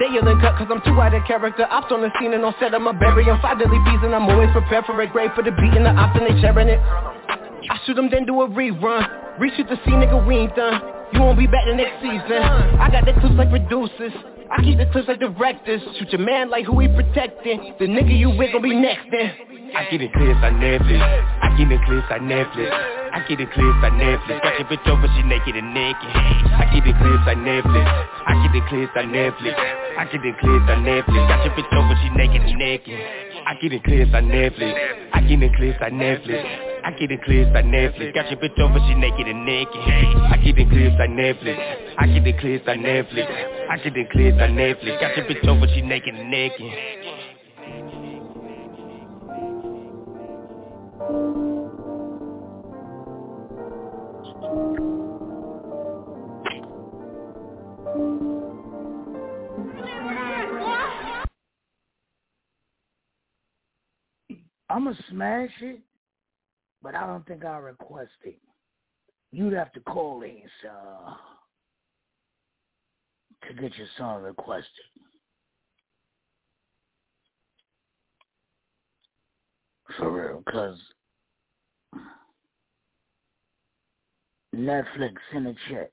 They 0.00 0.08
yelling 0.10 0.40
cut 0.40 0.58
cause 0.58 0.66
I'm 0.66 0.82
too 0.82 0.98
out 0.98 1.14
of 1.14 1.22
character 1.26 1.66
Ops 1.70 1.92
on 1.92 2.00
the 2.00 2.10
scene 2.18 2.32
and 2.32 2.42
on 2.44 2.54
set 2.58 2.74
I'ma 2.74 2.92
bury 2.92 3.24
Five 3.40 3.58
deadly 3.58 3.78
bees 3.84 4.00
and 4.02 4.14
I'm 4.14 4.26
always 4.26 4.50
prepared 4.50 4.86
for 4.86 4.98
a 5.00 5.06
grave 5.06 5.30
For 5.36 5.44
the 5.44 5.52
beat 5.52 5.76
and 5.76 5.84
the 5.84 5.90
ops 5.90 6.18
and 6.18 6.26
they 6.26 6.40
sharing 6.40 6.66
it 6.66 6.80
I 6.80 7.78
shoot 7.86 7.94
them 7.94 8.08
then 8.10 8.24
do 8.24 8.40
a 8.40 8.48
rerun 8.48 9.38
Reshoot 9.38 9.68
the 9.68 9.76
scene 9.84 10.00
nigga 10.00 10.26
we 10.26 10.38
ain't 10.38 10.56
done 10.56 10.80
You 11.12 11.20
won't 11.20 11.38
be 11.38 11.46
back 11.46 11.66
the 11.68 11.76
next 11.76 12.00
season 12.00 12.40
I 12.80 12.88
got 12.90 13.04
the 13.04 13.12
clips 13.20 13.36
like 13.36 13.50
producers 13.50 14.12
I 14.50 14.62
keep 14.62 14.78
the 14.78 14.86
clips 14.92 15.08
like 15.08 15.20
directors 15.20 15.82
Shoot 15.98 16.10
your 16.10 16.20
man 16.20 16.50
like 16.50 16.66
who 16.66 16.78
he 16.80 16.88
protecting 16.88 17.74
The 17.78 17.86
nigga 17.86 18.16
you 18.16 18.30
with 18.30 18.52
gon' 18.52 18.62
be 18.62 18.74
next 18.74 19.06
then 19.10 19.52
I 19.74 19.88
get 19.88 20.04
the 20.04 20.08
clips 20.12 20.36
on 20.44 20.60
Netflix. 20.60 21.00
I 21.00 21.48
get 21.56 21.68
the 21.68 21.80
clips 21.80 22.12
on 22.12 22.28
Netflix. 22.28 22.68
I 22.68 23.24
get 23.24 23.38
the 23.38 23.46
clips 23.46 23.80
on 23.80 23.96
Netflix. 23.96 24.42
Got 24.44 24.58
your 24.60 24.68
bitch 24.68 24.86
over, 24.86 25.08
she 25.16 25.22
naked 25.22 25.56
and 25.56 25.72
naked. 25.72 26.12
I 26.12 26.68
get 26.68 26.84
the 26.84 26.92
clips 26.92 27.24
on 27.24 27.40
Netflix. 27.40 27.86
I 28.28 28.32
get 28.44 28.52
the 28.52 28.60
clips 28.68 28.92
on 28.96 29.08
Netflix. 29.08 29.56
I 29.96 30.04
get 30.12 30.20
the 30.20 30.32
clips 30.36 30.68
on 30.68 30.84
Netflix. 30.84 31.20
Got 31.24 31.44
your 31.44 31.54
bitch 31.56 31.72
over, 31.72 31.94
she 32.04 32.08
naked 32.10 32.42
and 32.42 32.58
naked. 32.58 33.00
I 33.46 33.54
get 33.62 33.70
the 33.70 33.80
clips 33.80 34.12
on 34.12 34.28
Netflix. 34.28 34.76
I 35.14 35.20
get 35.24 35.40
the 35.40 35.48
clips 35.56 35.78
on 35.80 35.92
Netflix. 35.92 36.71
I 36.84 36.90
get 36.98 37.10
the 37.10 37.16
clips 37.24 37.50
on 37.54 37.70
Netflix. 37.70 38.12
Got 38.14 38.30
your 38.30 38.40
bitch 38.40 38.58
over, 38.58 38.78
she 38.88 38.94
naked 38.94 39.28
and 39.28 39.46
naked. 39.46 39.76
I 39.76 40.36
get 40.42 40.56
the 40.56 40.64
clips 40.64 40.96
on 40.98 41.10
Netflix. 41.14 41.94
I 41.96 42.06
get 42.06 42.24
the 42.24 42.32
clips 42.34 42.68
on 42.68 42.78
Netflix. 42.78 43.68
I 43.70 43.76
get 43.76 43.94
the 43.94 44.04
clips 44.10 44.38
on 44.40 44.50
Netflix. 44.56 45.00
Got 45.00 45.16
your 45.16 45.26
bitch 45.26 45.46
over, 45.46 45.66
she 45.72 45.80
naked 45.80 46.14
and 46.14 46.30
naked. 46.30 46.72
I'ma 64.68 64.94
smash 65.10 65.50
it, 65.60 65.80
but 66.82 66.94
I 66.94 67.06
don't 67.06 67.26
think 67.26 67.44
I'll 67.44 67.60
request 67.60 68.10
it. 68.24 68.38
You'd 69.30 69.54
have 69.54 69.72
to 69.72 69.80
call 69.80 70.22
in, 70.22 70.42
so 70.62 71.14
to 73.48 73.54
get 73.54 73.76
your 73.76 73.86
song 73.96 74.22
requested. 74.22 74.68
For 79.98 80.10
real, 80.10 80.42
cause 80.50 80.78
Netflix 84.54 85.14
in 85.34 85.46
a 85.46 85.54
check. 85.68 85.90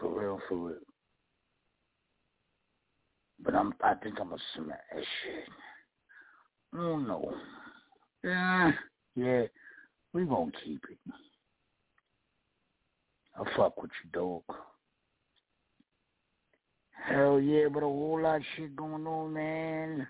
For 0.00 0.20
real, 0.20 0.40
for 0.48 0.56
real. 0.56 0.78
But 3.42 3.54
I'm 3.54 3.74
I 3.82 3.94
think 3.94 4.20
I'm 4.20 4.30
gonna 4.30 4.42
smash 4.54 4.78
it. 4.92 5.48
Oh 6.74 6.96
no. 6.98 7.34
Yeah, 8.22 8.72
yeah, 9.14 9.42
we 10.12 10.24
won't 10.24 10.54
keep 10.64 10.82
it. 10.90 10.98
I 13.38 13.56
fuck 13.56 13.80
with 13.80 13.90
you, 14.02 14.10
dog. 14.12 14.42
Hell 17.06 17.38
yeah, 17.40 17.68
but 17.72 17.80
a 17.80 17.86
whole 17.86 18.20
lot 18.20 18.36
of 18.36 18.42
shit 18.56 18.74
going 18.74 19.06
on, 19.06 19.32
man. 19.32 20.08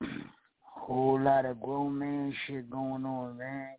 whole 0.60 1.20
lot 1.20 1.44
of 1.44 1.60
grown 1.60 1.98
man 1.98 2.34
shit 2.46 2.70
going 2.70 3.04
on, 3.04 3.36
man. 3.36 3.74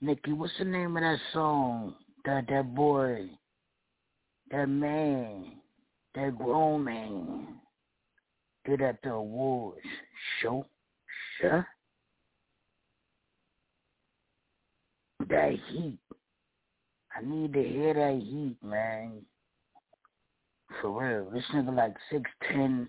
Nikki, 0.00 0.32
what's 0.32 0.52
the 0.58 0.64
name 0.64 0.96
of 0.96 1.02
that 1.02 1.18
song? 1.32 1.94
That 2.24 2.44
that 2.48 2.74
boy, 2.74 3.28
that 4.50 4.68
man, 4.68 5.52
that 6.14 6.38
grown 6.38 6.84
man 6.84 7.58
did 8.68 8.82
at 8.82 9.00
the 9.02 9.10
awards 9.10 9.80
show. 10.42 10.66
Sure. 11.40 11.66
That 15.28 15.52
heat. 15.68 15.98
I 17.16 17.24
need 17.24 17.52
to 17.54 17.62
hear 17.62 17.94
that 17.94 18.22
heat, 18.22 18.56
man. 18.62 19.22
For 20.80 20.90
real. 20.90 21.30
This 21.30 21.44
nigga 21.54 21.74
like 21.74 21.94
6'10", 22.12 22.88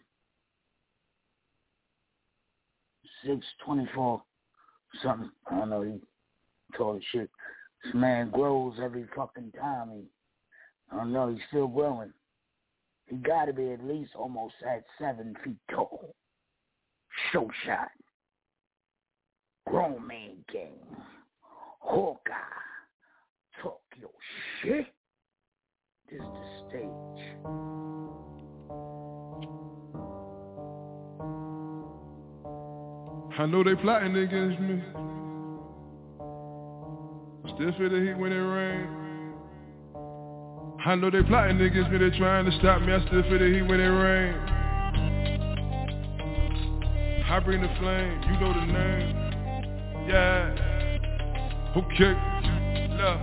6'24", 3.25 4.21
something. 5.01 5.31
I 5.49 5.57
don't 5.57 5.69
know. 5.69 5.81
He 5.81 5.99
tall 6.77 6.97
as 6.97 7.01
shit. 7.11 7.29
This 7.83 7.93
man 7.93 8.29
grows 8.29 8.75
every 8.83 9.05
fucking 9.15 9.53
time. 9.59 9.89
He, 9.93 10.03
I 10.91 10.97
don't 10.97 11.13
know. 11.13 11.29
He's 11.29 11.41
still 11.49 11.67
growing. 11.67 12.11
He 13.09 13.15
got 13.17 13.45
to 13.45 13.53
be 13.53 13.71
at 13.71 13.83
least 13.83 14.11
almost 14.15 14.53
at 14.65 14.83
seven 14.99 15.35
feet 15.43 15.57
tall. 15.71 16.13
Show 17.31 17.49
shot. 17.65 17.89
Grown 19.67 20.05
man 20.05 20.37
game. 20.51 21.03
Hawkeye. 21.79 22.33
Talk 23.63 23.81
your 23.99 24.09
shit. 24.61 24.85
This 26.11 26.21
the 26.21 26.69
stage. 26.69 27.25
I 33.39 33.45
know 33.45 33.63
they 33.63 33.75
plotting 33.75 34.15
against 34.17 34.59
me. 34.59 34.83
Still 37.55 37.71
feel 37.77 37.89
the 37.89 38.05
heat 38.05 38.17
when 38.17 38.31
it 38.33 38.35
rain. 38.35 38.98
I 40.85 40.95
know 40.95 41.09
they 41.09 41.21
plotting 41.23 41.59
against 41.59 41.91
me, 41.91 41.97
they 41.97 42.09
trying 42.17 42.45
to 42.45 42.51
stop 42.59 42.81
me. 42.81 42.93
I 42.93 43.05
still 43.07 43.21
feel 43.23 43.39
the 43.39 43.45
heat 43.45 43.63
when 43.63 43.81
it 43.81 43.91
rain. 43.91 44.33
I 47.29 47.39
bring 47.43 47.61
the 47.61 47.67
flame, 47.79 48.21
you 48.25 48.39
know 48.39 48.53
the 48.53 48.65
name. 48.65 49.15
Yeah. 50.07 50.55
Okay. 51.75 52.15
Love, 52.95 53.21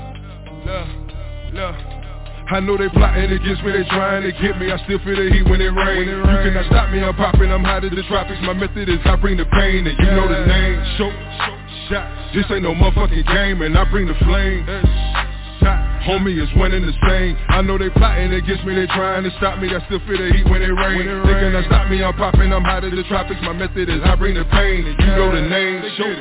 love, 0.66 0.88
love. 1.55 1.75
I 2.49 2.61
know 2.61 2.77
they 2.77 2.88
plotting 2.90 3.33
against 3.33 3.64
me, 3.64 3.73
they 3.73 3.83
trying 3.88 4.23
to 4.23 4.33
get 4.33 4.59
me. 4.61 4.71
I 4.71 4.77
still 4.85 5.01
feel 5.01 5.16
the 5.16 5.33
heat 5.33 5.49
when 5.49 5.61
it 5.61 5.73
rain. 5.73 6.07
You 6.07 6.23
cannot 6.23 6.66
stop 6.66 6.90
me, 6.90 7.03
I'm 7.03 7.16
popping, 7.16 7.51
I'm 7.51 7.64
hot 7.64 7.85
as 7.85 7.90
the 7.90 8.05
tropics. 8.07 8.38
My 8.42 8.53
method 8.53 8.88
is 8.88 9.01
I 9.05 9.16
bring 9.16 9.38
the 9.38 9.47
pain, 9.47 9.87
and 9.87 9.99
you 9.99 10.11
know 10.12 10.29
the 10.29 10.47
name. 10.47 10.79
Show, 10.99 11.11
shot. 11.88 12.07
This 12.35 12.45
ain't 12.53 12.62
no 12.62 12.75
motherfucking 12.75 13.27
game, 13.27 13.62
and 13.62 13.77
I 13.77 13.85
bring 13.90 14.07
the 14.07 14.14
flame. 14.23 14.62
Homie 16.07 16.38
is 16.38 16.49
winning 16.55 16.87
the 16.87 16.95
same. 17.03 17.35
I 17.51 17.62
know 17.66 17.77
they 17.77 17.90
plotting 17.90 18.33
against 18.33 18.62
me, 18.62 18.79
they 18.79 18.87
trying 18.95 19.27
to 19.27 19.31
stop 19.42 19.59
me. 19.59 19.75
I 19.75 19.83
still 19.90 19.99
feel 20.07 20.14
the 20.14 20.31
heat 20.31 20.47
when 20.47 20.62
it 20.62 20.71
rain. 20.71 21.03
They 21.03 21.35
cannot 21.35 21.66
stop 21.66 21.90
me, 21.90 21.99
I'm 21.99 22.14
popping, 22.14 22.55
I'm 22.55 22.62
hot 22.62 22.87
as 22.87 22.95
the 22.95 23.03
tropics. 23.11 23.42
My 23.42 23.53
method 23.53 23.90
is 23.90 23.99
I 24.07 24.14
bring 24.14 24.38
the 24.38 24.47
pain, 24.55 24.87
and 24.87 24.95
you 24.95 25.11
know 25.19 25.35
the 25.35 25.42
name. 25.42 25.83
Show, 25.99 26.14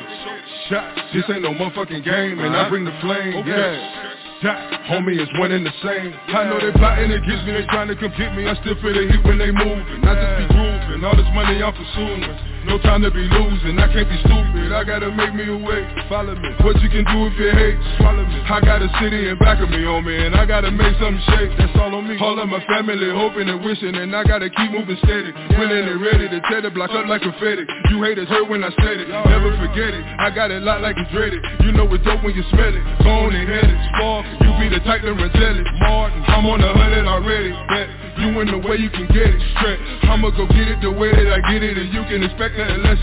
shot. 0.74 0.90
This 1.14 1.24
ain't 1.30 1.46
no 1.46 1.54
motherfucking 1.54 2.02
game, 2.02 2.42
and 2.42 2.58
I 2.58 2.68
bring 2.68 2.84
the 2.84 2.98
flame. 2.98 3.46
Yeah. 3.46 4.42
Shot. 4.42 4.58
Homie 4.90 5.22
is 5.22 5.30
one 5.38 5.54
and 5.54 5.62
the 5.62 5.74
same. 5.86 6.18
I 6.34 6.50
know 6.50 6.58
they 6.58 6.74
plotting 6.74 7.14
against 7.14 7.46
me, 7.46 7.54
they 7.54 7.66
trying 7.70 7.88
to 7.88 7.96
compete 7.96 8.34
me. 8.34 8.50
I 8.50 8.58
still 8.66 8.76
feel 8.82 8.90
the 8.90 9.06
heat 9.06 9.22
when 9.22 9.38
they 9.38 9.54
moving. 9.54 10.02
I 10.02 10.18
just 10.18 10.34
be 10.42 10.46
grooving. 10.50 11.06
All 11.06 11.16
this 11.16 11.30
money 11.38 11.62
I'm 11.62 11.78
pursuing. 11.78 12.55
No 12.66 12.82
time 12.82 13.06
to 13.06 13.12
be 13.14 13.22
losing. 13.30 13.78
I 13.78 13.86
can't 13.94 14.10
be 14.10 14.18
stupid. 14.26 14.74
I 14.74 14.84
gotta 14.84 15.14
make 15.14 15.38
me 15.38 15.46
a 15.48 15.58
way. 15.58 15.86
Follow 16.10 16.34
me. 16.34 16.50
What 16.66 16.82
you 16.82 16.90
can 16.90 17.06
do 17.06 17.30
if 17.30 17.38
you 17.38 17.54
hate, 17.54 17.78
swallow 18.02 18.26
me. 18.26 18.42
I 18.42 18.58
got 18.62 18.82
a 18.82 18.90
city 18.98 19.30
in 19.30 19.38
back 19.38 19.62
of 19.62 19.70
me, 19.70 19.86
oh 19.86 20.02
man. 20.02 20.34
I 20.34 20.46
gotta 20.50 20.72
make 20.74 20.98
something 20.98 21.22
shake. 21.30 21.54
That's 21.62 21.78
all 21.78 21.94
on 21.94 22.10
me. 22.10 22.18
All 22.18 22.38
of 22.42 22.50
my 22.50 22.60
family 22.66 23.14
hoping 23.14 23.50
and 23.50 23.62
wishing, 23.62 23.94
and 23.94 24.16
I 24.16 24.26
gotta 24.26 24.50
keep 24.50 24.72
moving 24.74 24.98
steady. 25.06 25.30
When 25.58 25.70
they 25.70 25.86
ready 25.94 26.26
to 26.30 26.42
tear 26.50 26.62
the 26.66 26.72
block 26.74 26.90
up 26.90 27.06
like 27.06 27.22
confetti. 27.22 27.70
You 27.94 28.02
haters 28.02 28.28
hurt 28.28 28.50
when 28.50 28.64
I 28.64 28.74
said 28.82 28.98
it. 28.98 29.10
Never 29.10 29.54
forget 29.62 29.94
it. 29.94 30.04
I 30.18 30.34
got 30.34 30.50
it 30.50 30.66
locked 30.66 30.82
like 30.82 30.98
it's 30.98 31.12
dreaded. 31.14 31.40
You 31.62 31.72
know 31.72 31.86
it's 31.94 32.04
dope 32.04 32.24
when 32.26 32.34
you 32.34 32.44
smell 32.50 32.74
it. 32.74 32.84
Go 33.06 33.30
on 33.30 33.36
and 33.36 33.50
it. 33.50 33.70
Spark. 33.94 34.26
You 34.42 34.50
be 34.58 34.68
the 34.74 34.82
type 34.82 35.06
to 35.06 35.14
tell 35.14 35.56
it. 35.56 35.68
Martin. 35.86 36.24
I'm 36.28 36.46
on 36.50 36.62
a 36.62 36.74
hundred 36.74 37.06
already. 37.06 37.54
Bet 37.70 38.06
you 38.20 38.32
in 38.40 38.48
the 38.48 38.60
way 38.64 38.78
you 38.80 38.90
can 38.90 39.08
get 39.12 39.28
it. 39.28 39.42
Straight. 39.60 39.80
I'ma 40.08 40.32
go 40.32 40.48
get 40.48 40.68
it 40.72 40.80
the 40.82 40.92
way 40.92 41.12
that 41.12 41.28
I 41.28 41.40
get 41.52 41.64
it, 41.64 41.78
and 41.78 41.92
you 41.92 42.04
can 42.08 42.24
expect 42.24 42.55
nothing 42.58 42.82
less. 42.84 42.96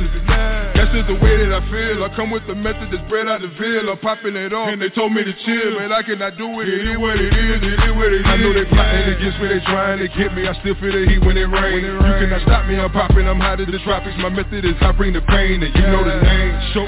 That's 0.74 0.90
just 0.90 1.06
the 1.06 1.18
way 1.20 1.36
that 1.38 1.52
I 1.52 1.62
feel. 1.70 2.02
I 2.02 2.10
come 2.16 2.32
with 2.32 2.42
the 2.48 2.56
method 2.56 2.90
that's 2.90 3.04
bred 3.06 3.28
out 3.28 3.40
the 3.44 3.52
veil. 3.60 3.86
I'm 3.86 4.00
popping 4.00 4.34
it 4.34 4.52
off, 4.52 4.72
and 4.72 4.80
they 4.80 4.90
told 4.90 5.12
me 5.12 5.22
to 5.22 5.34
chill, 5.44 5.78
but 5.78 5.92
I 5.92 6.02
cannot 6.02 6.36
do 6.36 6.48
it. 6.60 6.68
It 6.68 6.88
is 6.90 6.98
what 6.98 7.20
it 7.20 7.30
is. 7.30 7.60
It 7.62 7.78
is 7.78 7.92
what 7.94 8.10
it 8.10 8.24
is. 8.24 8.26
I 8.26 8.36
know 8.40 8.52
they 8.52 8.66
plotting 8.66 9.14
against 9.14 9.38
me. 9.38 9.46
They 9.52 9.62
trying 9.68 10.00
to 10.00 10.08
get 10.10 10.34
me. 10.34 10.48
I 10.48 10.56
still 10.58 10.74
feel 10.80 10.92
the 10.92 11.04
heat 11.06 11.22
when 11.22 11.36
it 11.36 11.46
rains. 11.46 11.86
You 11.86 12.14
cannot 12.24 12.42
stop 12.42 12.66
me. 12.66 12.80
I'm 12.80 12.90
popping. 12.90 13.28
I'm 13.28 13.38
hot 13.38 13.60
as 13.60 13.68
the 13.68 13.78
tropics. 13.84 14.16
My 14.18 14.32
method 14.32 14.64
is 14.64 14.74
I 14.80 14.92
bring 14.92 15.12
the 15.12 15.22
pain, 15.28 15.62
and 15.62 15.70
you 15.70 15.86
know 15.86 16.02
the 16.02 16.16
name. 16.18 16.52
Show, 16.72 16.86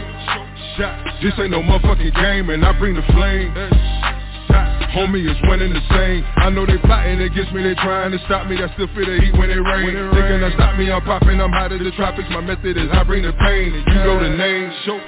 shot. 0.80 0.96
This 1.22 1.36
ain't 1.38 1.52
no 1.52 1.62
motherfucking 1.62 2.14
game, 2.16 2.50
and 2.50 2.64
I 2.64 2.72
bring 2.78 2.96
the 2.96 3.06
flame. 3.12 3.52
Homie 4.94 5.26
is 5.28 5.36
winning 5.50 5.74
the 5.74 5.82
same. 5.90 6.24
I 6.36 6.50
know 6.50 6.64
they 6.64 6.78
plotting 6.78 7.20
against 7.20 7.52
me, 7.52 7.62
they 7.64 7.74
trying 7.74 8.12
to 8.12 8.18
stop 8.26 8.46
me. 8.46 8.62
I 8.62 8.72
still 8.74 8.86
feel 8.94 9.06
the 9.06 9.18
heat 9.18 9.34
when 9.34 9.50
it 9.50 9.58
rains. 9.58 9.90
They 10.14 10.22
cannot 10.22 10.54
stop 10.54 10.78
me, 10.78 10.90
I'm 10.90 11.02
popping, 11.02 11.40
I'm 11.40 11.50
hot 11.50 11.72
as 11.72 11.80
the 11.80 11.90
tropics. 11.98 12.30
My 12.30 12.40
method 12.40 12.78
is 12.78 12.88
I 12.92 13.02
bring 13.02 13.22
the 13.26 13.32
pain, 13.32 13.74
and 13.74 13.84
you 13.90 13.94
know 14.06 14.22
the 14.22 14.30
name. 14.30 14.70
Show, 14.86 15.00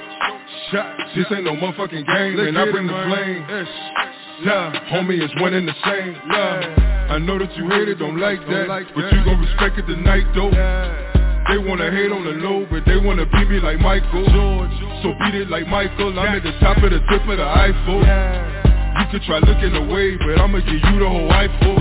shot. 0.71 0.91
This 1.15 1.25
ain't 1.31 1.45
no 1.45 1.55
motherfucking 1.55 2.03
game, 2.03 2.39
and 2.39 2.57
I 2.59 2.69
bring 2.69 2.87
the 2.87 2.99
flame. 3.07 3.47
Yeah, 4.43 4.91
homie 4.91 5.23
is 5.23 5.31
winning 5.39 5.65
the 5.65 5.73
same. 5.87 6.13
Yeah, 6.29 7.15
I 7.15 7.17
know 7.17 7.39
that 7.39 7.55
you 7.55 7.69
hate 7.69 7.87
it, 7.87 7.97
don't 7.97 8.19
like 8.19 8.43
that, 8.43 8.67
but 8.93 9.11
you 9.11 9.23
gon' 9.23 9.39
respect 9.39 9.79
it 9.79 9.87
tonight 9.87 10.27
though. 10.35 10.51
They 11.47 11.57
wanna 11.57 11.89
hate 11.89 12.11
on 12.11 12.25
the 12.25 12.35
low, 12.43 12.67
but 12.69 12.83
they 12.85 12.97
wanna 12.97 13.25
beat 13.25 13.47
me 13.47 13.61
like 13.61 13.79
Michael. 13.79 14.27
So 15.01 15.15
beat 15.23 15.35
it 15.35 15.49
like 15.49 15.65
Michael. 15.69 16.11
I'm 16.19 16.35
at 16.35 16.43
the 16.43 16.51
top 16.59 16.75
of 16.83 16.91
the 16.91 16.99
tip 17.09 17.23
of 17.23 17.37
the 17.37 17.47
Eiffel. 17.47 18.03
You 18.97 19.05
could 19.11 19.23
try 19.23 19.39
looking 19.39 19.75
away, 19.77 20.17
but 20.17 20.41
I'ma 20.41 20.59
give 20.65 20.81
you 20.81 20.97
the 20.99 21.09
whole 21.09 21.29
Eiffel. 21.31 21.77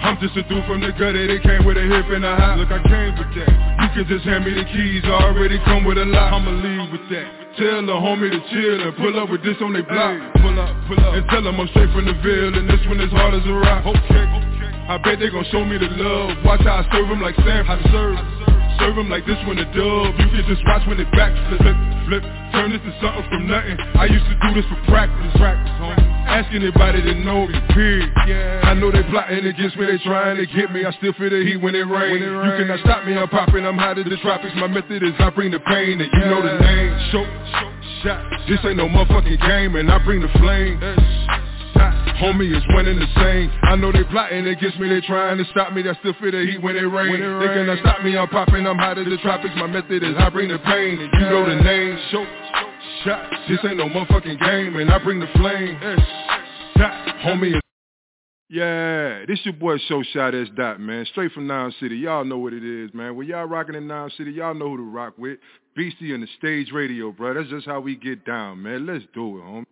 I'm 0.00 0.16
just 0.16 0.32
a 0.32 0.42
dude 0.48 0.64
from 0.64 0.80
the 0.80 0.96
gutter, 0.96 1.28
that 1.28 1.40
came 1.44 1.62
with 1.68 1.76
a 1.76 1.84
hip 1.84 2.08
and 2.08 2.24
a 2.24 2.32
hop. 2.32 2.56
Look, 2.56 2.72
I 2.72 2.80
came 2.88 3.12
with 3.20 3.30
that. 3.36 3.52
You 3.52 3.88
can 3.92 4.04
just 4.08 4.24
hand 4.24 4.48
me 4.48 4.56
the 4.56 4.64
keys, 4.64 5.04
I 5.04 5.28
already 5.28 5.60
come 5.68 5.84
with 5.84 6.00
a 6.00 6.06
lot. 6.08 6.40
I'ma 6.40 6.56
leave 6.56 6.88
with 6.88 7.04
that. 7.12 7.28
Tell 7.60 7.84
the 7.84 7.92
homie 7.92 8.32
to 8.32 8.40
chill 8.48 8.78
and 8.80 8.96
pull 8.96 9.12
up 9.20 9.28
with 9.28 9.44
this 9.44 9.60
on 9.60 9.76
they 9.76 9.84
block. 9.84 10.16
Pull 10.40 10.56
up, 10.56 10.72
pull 10.88 10.96
up, 11.04 11.12
and 11.18 11.26
tell 11.28 11.44
them 11.44 11.60
I'm 11.60 11.68
straight 11.74 11.92
from 11.92 12.08
the 12.08 12.16
Ville, 12.24 12.56
and 12.56 12.64
this 12.64 12.80
one 12.88 13.02
is 13.02 13.12
hard 13.12 13.34
as 13.36 13.44
a 13.44 13.52
rock. 13.52 13.84
Okay, 13.84 14.24
I 14.88 14.96
bet 15.02 15.20
they 15.20 15.28
gon' 15.28 15.44
show 15.52 15.66
me 15.66 15.76
the 15.76 15.90
love. 15.98 16.40
Watch 16.46 16.64
how 16.64 16.80
I 16.80 16.88
serve 16.94 17.10
them 17.10 17.20
like 17.20 17.36
Sam. 17.44 17.68
I 17.68 17.76
serve. 17.92 18.16
Serve 18.80 18.96
them 18.96 19.10
like 19.12 19.26
this 19.28 19.36
one 19.44 19.60
a 19.60 19.68
dub. 19.76 20.16
You 20.16 20.28
can 20.32 20.44
just 20.48 20.64
watch 20.64 20.86
when 20.88 20.96
they 20.96 21.04
back 21.12 21.34
flip, 21.52 21.60
flip, 21.60 21.76
flip. 22.08 22.24
Turn 22.56 22.72
this 22.72 22.80
to 22.80 22.92
something 23.04 23.26
from 23.28 23.44
nothing. 23.50 23.76
I 24.00 24.08
used 24.08 24.24
to 24.24 24.36
do 24.40 24.48
this 24.56 24.64
for 24.72 24.80
practice. 24.88 25.36
Practice, 25.36 25.76
homie. 25.76 26.09
Ask 26.30 26.54
anybody 26.54 27.02
that 27.02 27.18
know 27.26 27.46
me, 27.46 27.58
period. 27.74 28.08
Yeah. 28.26 28.62
I 28.64 28.74
know 28.74 28.90
they 28.90 29.02
plotting 29.10 29.44
against 29.44 29.76
me, 29.76 29.86
they 29.86 29.98
trying 29.98 30.36
to 30.38 30.46
get 30.46 30.70
me. 30.70 30.86
I 30.86 30.92
still 30.92 31.12
feel 31.14 31.28
the 31.28 31.42
heat 31.42 31.58
when 31.58 31.74
it 31.74 31.82
rains. 31.82 32.22
You 32.22 32.52
cannot 32.54 32.80
stop 32.80 33.04
me, 33.04 33.18
I'm 33.18 33.28
popping, 33.28 33.66
I'm 33.66 33.76
hot 33.76 33.98
as 33.98 34.06
the 34.06 34.16
tropics. 34.22 34.54
My 34.54 34.68
method 34.68 35.02
is 35.02 35.12
I 35.18 35.30
bring 35.30 35.50
the 35.50 35.58
pain, 35.60 36.00
and 36.00 36.06
you 36.06 36.24
know 36.30 36.40
the 36.40 36.54
name. 36.54 36.92
Show, 37.10 37.24
show, 37.26 37.70
shot. 38.06 38.22
This 38.48 38.60
ain't 38.64 38.76
no 38.76 38.86
motherfucking 38.88 39.40
game, 39.42 39.74
and 39.74 39.90
I 39.90 39.98
bring 40.04 40.22
the 40.22 40.30
flame. 40.38 40.78
Homie 42.22 42.54
is 42.54 42.62
winning 42.76 43.00
the 43.00 43.08
same. 43.16 43.50
I 43.64 43.74
know 43.74 43.90
they 43.90 44.04
plotting 44.04 44.46
against 44.46 44.78
me, 44.78 44.88
they 44.88 45.00
trying 45.00 45.38
to 45.38 45.44
stop 45.50 45.72
me. 45.72 45.82
I 45.88 45.94
still 45.98 46.14
feel 46.20 46.30
the 46.30 46.46
heat 46.46 46.62
when 46.62 46.76
it 46.76 46.86
rains. 46.86 47.18
They 47.18 47.50
cannot 47.58 47.78
stop 47.80 48.04
me, 48.04 48.16
I'm 48.16 48.28
popping, 48.28 48.66
I'm 48.66 48.78
hot 48.78 48.98
as 48.98 49.06
the 49.06 49.16
tropics. 49.18 49.54
My 49.56 49.66
method 49.66 50.04
is 50.04 50.14
I 50.16 50.30
bring 50.30 50.48
the 50.48 50.58
pain, 50.58 51.00
and 51.00 51.10
you 51.12 51.26
know 51.26 51.48
the 51.48 51.56
name. 51.56 51.98
Show, 52.12 52.22
shot. 53.04 53.30
This 53.48 53.58
ain't 53.64 53.76
no 53.76 53.88
motherfucking 53.88 54.40
game, 54.40 54.76
and 54.76 54.90
I 54.90 54.98
bring 54.98 55.20
the 55.20 55.28
flame. 55.34 55.76
Homie 57.24 57.60
yeah, 58.52 59.26
this 59.28 59.38
your 59.44 59.54
boy 59.54 59.76
Show 59.86 60.02
Shot 60.12 60.34
S 60.34 60.48
Dot, 60.56 60.80
man. 60.80 61.06
Straight 61.12 61.30
from 61.30 61.46
Noun 61.46 61.72
City. 61.78 61.98
Y'all 61.98 62.24
know 62.24 62.38
what 62.38 62.52
it 62.52 62.64
is, 62.64 62.92
man. 62.92 63.14
When 63.14 63.28
y'all 63.28 63.44
rocking 63.44 63.76
in 63.76 63.86
Noun 63.86 64.10
City, 64.18 64.32
y'all 64.32 64.54
know 64.54 64.70
who 64.70 64.78
to 64.78 64.82
rock 64.82 65.14
with. 65.16 65.38
Beastie 65.76 66.12
and 66.12 66.24
the 66.24 66.26
stage 66.36 66.72
radio, 66.72 67.12
bro. 67.12 67.32
That's 67.34 67.48
just 67.48 67.64
how 67.64 67.78
we 67.78 67.94
get 67.94 68.26
down, 68.26 68.60
man. 68.60 68.86
Let's 68.86 69.04
do 69.14 69.38
it, 69.38 69.42
homie. 69.42 69.64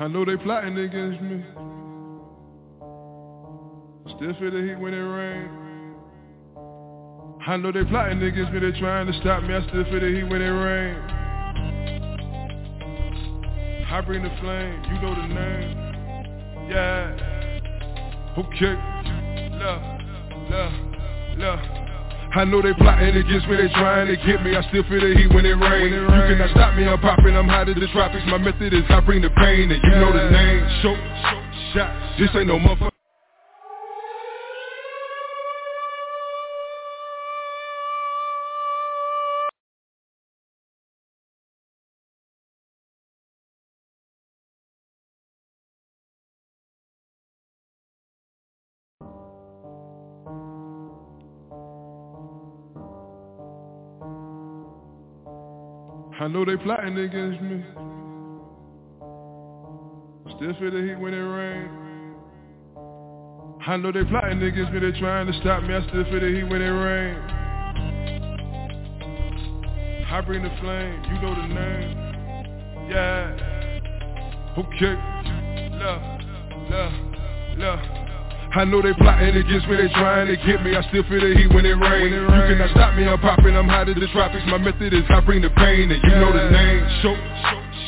I 0.00 0.08
know 0.08 0.24
they 0.24 0.36
plotting 0.42 0.78
against 0.78 1.20
me. 1.20 1.44
Still 4.16 4.34
feel 4.40 4.50
the 4.50 4.62
heat 4.62 4.78
when 4.78 4.94
it 4.94 4.98
rains. 4.98 5.50
I 7.46 7.56
know 7.56 7.72
they 7.72 7.84
plotting 7.84 8.22
against 8.22 8.52
me, 8.52 8.58
they 8.60 8.78
trying 8.78 9.06
to 9.06 9.12
stop 9.20 9.42
me. 9.42 9.54
I 9.54 9.60
still 9.68 9.84
feel 9.84 10.00
the 10.00 10.08
heat 10.08 10.24
when 10.24 10.42
it 10.42 10.48
rains. 10.48 11.12
I 13.90 14.00
bring 14.04 14.22
the 14.22 14.30
flame, 14.40 14.82
you 14.84 15.00
know 15.00 15.14
the 15.14 15.28
name. 15.28 15.88
Yeah. 16.68 17.14
Okay. 18.36 18.76
Look, 19.56 19.80
look, 20.50 20.72
look. 21.38 21.60
I 22.34 22.44
know 22.44 22.60
they 22.60 22.74
plotting 22.74 23.16
against 23.16 23.48
me, 23.48 23.56
they 23.56 23.68
trying 23.68 24.08
to 24.08 24.16
get 24.26 24.42
me. 24.44 24.54
I 24.54 24.62
still 24.68 24.84
feel 24.84 25.00
the 25.00 25.14
heat 25.16 25.32
when 25.32 25.46
it 25.46 25.56
rains. 25.56 25.94
You 25.94 26.06
cannot 26.06 26.50
stop 26.50 26.76
me, 26.76 26.86
I'm 26.86 27.00
popping, 27.00 27.34
I'm 27.34 27.48
hot 27.48 27.68
as 27.68 27.76
the 27.76 27.88
tropics. 27.92 28.24
My 28.26 28.38
method 28.38 28.74
is 28.74 28.84
I 28.90 29.00
bring 29.00 29.22
the 29.22 29.30
pain, 29.30 29.70
and 29.70 29.82
you 29.82 29.90
know 29.90 30.12
the 30.12 30.30
name. 30.30 30.66
Show, 30.82 30.94
shot. 31.72 32.18
This 32.18 32.28
ain't 32.34 32.48
no 32.48 32.58
motherfucker. 32.58 32.97
I 56.28 56.30
know 56.30 56.44
they 56.44 56.58
plotting 56.58 56.98
against 56.98 57.40
me. 57.40 57.64
Still 60.36 60.52
feel 60.60 60.70
the 60.70 60.82
heat 60.86 61.00
when 61.00 61.14
it 61.14 61.24
rains. 61.24 61.70
I 63.66 63.78
know 63.78 63.90
they 63.90 64.04
plotting 64.04 64.42
against 64.42 64.70
me, 64.70 64.78
they 64.78 64.92
trying 64.98 65.26
to 65.26 65.32
stop 65.40 65.62
me. 65.62 65.74
I 65.74 65.80
still 65.88 66.04
feel 66.04 66.20
the 66.20 66.28
heat 66.28 66.42
when 66.42 66.60
it 66.60 66.68
rains. 66.68 67.30
I 70.10 70.20
bring 70.26 70.42
the 70.42 70.50
flame, 70.60 71.02
you 71.08 71.18
know 71.22 71.34
the 71.34 71.48
name. 71.48 71.96
Yeah. 72.90 73.32
Okay. 74.58 74.96
Look, 75.80 76.02
look, 76.68 76.92
look. 77.56 77.97
I 78.58 78.64
know 78.66 78.82
they 78.82 78.92
plotting 78.92 79.38
against 79.38 79.70
me, 79.70 79.78
they 79.78 79.86
trying 79.94 80.26
to 80.26 80.34
get 80.42 80.66
me. 80.66 80.74
I 80.74 80.82
still 80.90 81.06
feel 81.06 81.22
the 81.22 81.30
heat 81.30 81.46
when 81.54 81.62
it 81.62 81.78
rains. 81.78 82.10
You 82.10 82.26
cannot 82.26 82.74
stop 82.74 82.98
me, 82.98 83.06
I'm 83.06 83.20
popping, 83.22 83.54
I'm 83.54 83.70
hot 83.70 83.88
as 83.88 83.94
the 83.94 84.10
tropics. 84.10 84.42
My 84.50 84.58
method 84.58 84.90
is 84.90 85.06
I 85.08 85.22
bring 85.22 85.46
the 85.46 85.50
pain, 85.54 85.86
and 85.86 86.02
you 86.02 86.10
know 86.18 86.34
the 86.34 86.50
name. 86.50 86.82
Show, 86.98 87.14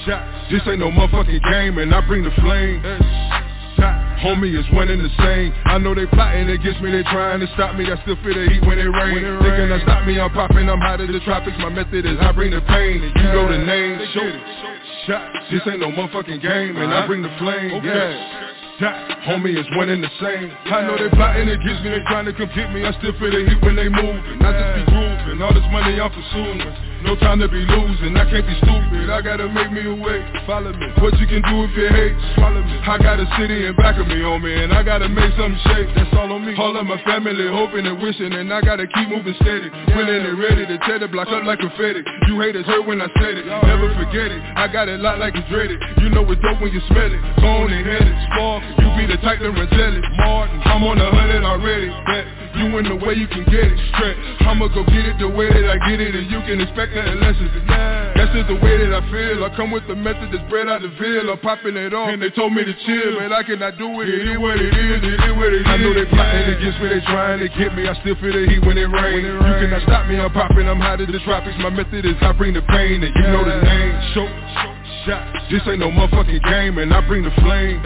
shot. 0.07 0.23
This 0.47 0.63
ain't 0.71 0.79
no 0.79 0.95
motherfucking 0.95 1.43
game, 1.43 1.79
and 1.83 1.91
I 1.91 1.99
bring 2.07 2.23
the 2.23 2.31
flame. 2.39 2.87
Homie 4.23 4.55
is 4.55 4.63
winning 4.71 5.03
the 5.03 5.11
same. 5.19 5.51
I 5.65 5.79
know 5.79 5.91
they 5.91 6.07
plotting 6.07 6.47
against 6.51 6.79
me, 6.79 6.93
they 6.93 7.03
trying 7.03 7.41
to 7.41 7.51
stop 7.59 7.75
me. 7.75 7.91
I 7.91 7.99
still 8.07 8.15
feel 8.23 8.39
the 8.39 8.47
heat 8.47 8.63
when 8.63 8.79
it 8.79 8.87
rains. 8.87 9.27
They 9.43 9.51
cannot 9.51 9.83
stop 9.83 10.07
me, 10.07 10.21
I'm 10.21 10.31
popping, 10.31 10.71
I'm 10.71 10.79
hot 10.79 11.01
as 11.01 11.11
the 11.11 11.19
tropics. 11.27 11.59
My 11.59 11.71
method 11.71 12.07
is 12.07 12.15
I 12.23 12.31
bring 12.31 12.55
the 12.55 12.63
pain, 12.71 13.03
and 13.03 13.11
you 13.11 13.27
know 13.35 13.51
the 13.51 13.59
name. 13.59 13.99
Show, 14.15 14.29
shot. 15.11 15.35
This 15.51 15.67
ain't 15.67 15.83
no 15.83 15.91
motherfucking 15.91 16.39
game, 16.39 16.77
and 16.79 16.95
I 16.95 17.09
bring 17.09 17.23
the 17.23 17.35
flame. 17.43 17.83
Yeah. 17.83 18.50
Homie 18.81 19.53
is 19.53 19.69
winning 19.77 20.01
the 20.01 20.09
same. 20.17 20.49
I 20.73 20.81
know 20.89 20.97
they 20.97 21.13
plotting 21.13 21.49
against 21.53 21.85
me, 21.85 21.93
they 21.93 22.01
trying 22.09 22.25
to 22.25 22.33
come 22.33 22.49
me. 22.73 22.81
I 22.81 22.97
still 22.97 23.13
feel 23.21 23.29
the 23.29 23.45
heat 23.45 23.61
when 23.61 23.77
they 23.77 23.93
moving. 23.93 24.41
I 24.41 24.57
just 24.57 24.73
be 24.73 24.83
grooving. 24.89 25.37
All 25.45 25.53
this 25.53 25.69
money 25.69 26.01
I'm 26.01 26.09
pursuing. 26.09 26.65
No 27.05 27.17
time 27.17 27.41
to 27.41 27.49
be 27.49 27.61
losing. 27.65 28.17
I 28.17 28.29
can't 28.29 28.45
be 28.45 28.57
stupid. 28.61 29.09
I 29.09 29.21
gotta 29.21 29.49
make 29.49 29.73
me 29.73 29.85
a 29.85 29.97
way. 29.97 30.21
Follow 30.45 30.73
me. 30.73 30.89
What 31.01 31.17
you 31.21 31.29
can 31.29 31.41
do 31.45 31.65
if 31.65 31.73
you 31.77 31.89
hate, 31.89 32.17
swallow 32.37 32.61
me. 32.61 32.77
I 32.85 32.97
got 33.01 33.21
a 33.21 33.29
city 33.37 33.65
in 33.69 33.77
back 33.77 33.97
of 34.01 34.05
me, 34.09 34.21
homie, 34.21 34.53
and 34.65 34.73
I 34.73 34.85
gotta 34.85 35.09
make 35.09 35.33
something 35.37 35.61
shake. 35.69 35.89
That's 35.97 36.13
all 36.17 36.33
on 36.33 36.45
me. 36.45 36.57
All 36.57 36.77
of 36.77 36.85
my 36.85 37.01
family 37.05 37.49
hoping 37.49 37.85
and 37.85 38.01
wishing, 38.01 38.33
and 38.33 38.53
I 38.53 38.61
gotta 38.61 38.89
keep 38.89 39.09
moving 39.09 39.37
steady. 39.41 39.69
Winning 39.97 40.29
and 40.29 40.37
ready 40.41 40.65
to 40.69 40.77
tear 40.85 41.01
the 41.01 41.09
block 41.09 41.29
up 41.29 41.45
like 41.45 41.61
confetti. 41.61 42.05
You 42.29 42.41
haters 42.41 42.65
hurt 42.65 42.85
when 42.85 43.01
I 43.01 43.09
said 43.17 43.37
it. 43.37 43.45
Never 43.49 43.93
forget 43.97 44.29
it. 44.29 44.41
I 44.57 44.69
got 44.69 44.89
it 44.89 45.01
locked 45.01 45.21
like 45.21 45.37
it's 45.37 45.49
dreaded. 45.49 45.81
You 46.05 46.09
know 46.13 46.25
it's 46.29 46.41
dope 46.41 46.61
when 46.61 46.73
you 46.73 46.81
smell 46.89 47.09
it. 47.09 47.21
Bone 47.41 47.73
and 47.73 47.85
headed, 47.85 48.17
spark. 48.33 48.70
You 48.79 48.89
be 48.95 49.05
the 49.11 49.19
type 49.23 49.41
that 49.41 49.51
run 49.51 49.69
jelly. 49.71 50.01
Martin, 50.21 50.61
I'm 50.65 50.85
on 50.85 50.99
a 50.99 51.11
hundred 51.11 51.45
already. 51.45 51.89
Bet 52.07 52.41
you 52.59 52.67
in 52.79 52.85
the 52.87 52.99
way 52.99 53.15
you 53.15 53.29
can 53.31 53.45
get 53.47 53.63
it. 53.63 53.79
Stretch. 53.95 54.19
I'ma 54.43 54.67
go 54.75 54.83
get 54.85 55.07
it 55.07 55.17
the 55.23 55.31
way 55.31 55.47
that 55.47 55.67
I 55.71 55.79
get 55.87 56.03
it, 56.03 56.15
and 56.15 56.27
you 56.27 56.41
can 56.43 56.59
expect 56.61 56.93
nothing 56.93 57.21
less 57.23 57.39
of 57.39 57.51
it. 57.51 57.65
That's 58.19 58.33
just 58.35 58.49
the 58.51 58.59
way 58.59 58.75
that 58.83 58.91
I 58.91 59.03
feel. 59.09 59.45
I 59.47 59.51
come 59.55 59.71
with 59.71 59.87
the 59.87 59.95
method 59.95 60.35
that's 60.35 60.45
bred 60.51 60.67
out 60.67 60.83
the 60.83 60.91
veil. 60.99 61.31
I'm 61.31 61.39
popping 61.39 61.77
it 61.79 61.95
off, 61.95 62.11
and 62.11 62.21
they 62.21 62.31
told 62.31 62.53
me 62.53 62.67
to 62.67 62.75
chill, 62.85 63.23
man. 63.23 63.33
I 63.33 63.43
cannot 63.47 63.79
do 63.79 63.89
it. 64.03 64.09
It 64.11 64.27
is 64.29 64.39
what 64.39 64.59
it 64.59 64.75
is. 64.75 64.99
It 65.01 65.21
is 65.23 65.35
what 65.39 65.51
it 65.55 65.63
is. 65.63 65.67
I 65.67 65.77
know 65.79 65.95
they 65.95 66.07
plotting 66.11 66.51
against 66.59 66.79
me. 66.83 66.87
They 66.91 67.03
trying 67.07 67.41
to 67.41 67.49
get 67.55 67.71
me. 67.75 67.87
I 67.87 67.95
still 68.03 68.19
feel 68.19 68.35
the 68.35 68.45
heat 68.51 68.63
when 68.67 68.77
it 68.77 68.91
rains. 68.91 69.25
You 69.25 69.55
cannot 69.63 69.83
stop 69.87 70.05
me. 70.11 70.19
I'm 70.19 70.33
popping. 70.35 70.67
I'm 70.67 70.83
hot 70.83 71.01
as 71.01 71.09
the 71.09 71.23
tropics. 71.23 71.57
My 71.63 71.71
method 71.71 72.05
is 72.05 72.19
I 72.21 72.35
bring 72.35 72.53
the 72.55 72.63
pain, 72.67 73.03
and 73.03 73.13
you 73.15 73.27
know 73.31 73.47
the 73.47 73.57
name. 73.63 73.95
Show, 74.13 74.27
shot. 75.07 75.23
This 75.49 75.63
ain't 75.71 75.81
no 75.81 75.91
motherfucking 75.91 76.43
game, 76.43 76.79
and 76.79 76.93
I 76.93 77.01
bring 77.07 77.23
the 77.23 77.35
flame. 77.39 77.79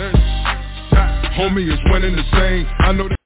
Homie 1.35 1.67
is 1.67 1.81
winning 1.91 2.15
the 2.15 2.23
same. 2.33 2.65
I 2.79 2.93
know 2.93 3.09
that. 3.09 3.17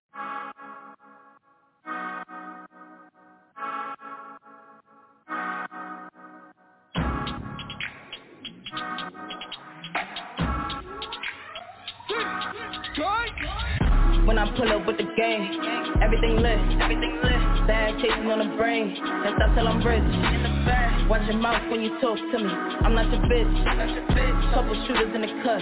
When 14.24 14.38
I 14.38 14.56
pull 14.56 14.72
up 14.72 14.86
with 14.86 14.96
the 14.96 15.04
gang, 15.16 15.60
everything 16.02 16.36
lit, 16.36 16.58
everything 16.80 17.20
lit. 17.22 17.66
Bag 17.66 17.94
chasing 18.00 18.30
on 18.30 18.38
the 18.38 18.56
brain, 18.56 18.96
and 18.96 19.34
stop 19.36 19.54
till 19.54 19.68
I'm 19.68 19.84
rich. 19.84 21.08
Watch 21.10 21.28
your 21.28 21.36
mouth 21.36 21.70
when 21.70 21.82
you 21.82 22.00
talk 22.00 22.16
to 22.16 22.38
me. 22.38 22.48
I'm 22.48 22.94
not 22.94 23.10
your 23.12 23.20
bitch, 23.20 23.64
not 23.64 23.88
your 23.90 24.04
bitch. 24.08 24.54
Couple 24.54 24.86
shooters 24.86 25.14
in 25.14 25.20
the 25.20 25.28
cut, 25.44 25.60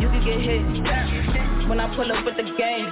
you 0.00 0.08
can 0.08 0.24
get 0.24 0.40
hit. 0.40 1.43
When 1.68 1.80
I 1.80 1.88
pull 1.96 2.10
up 2.12 2.24
with 2.24 2.36
the 2.36 2.44
gang, 2.56 2.84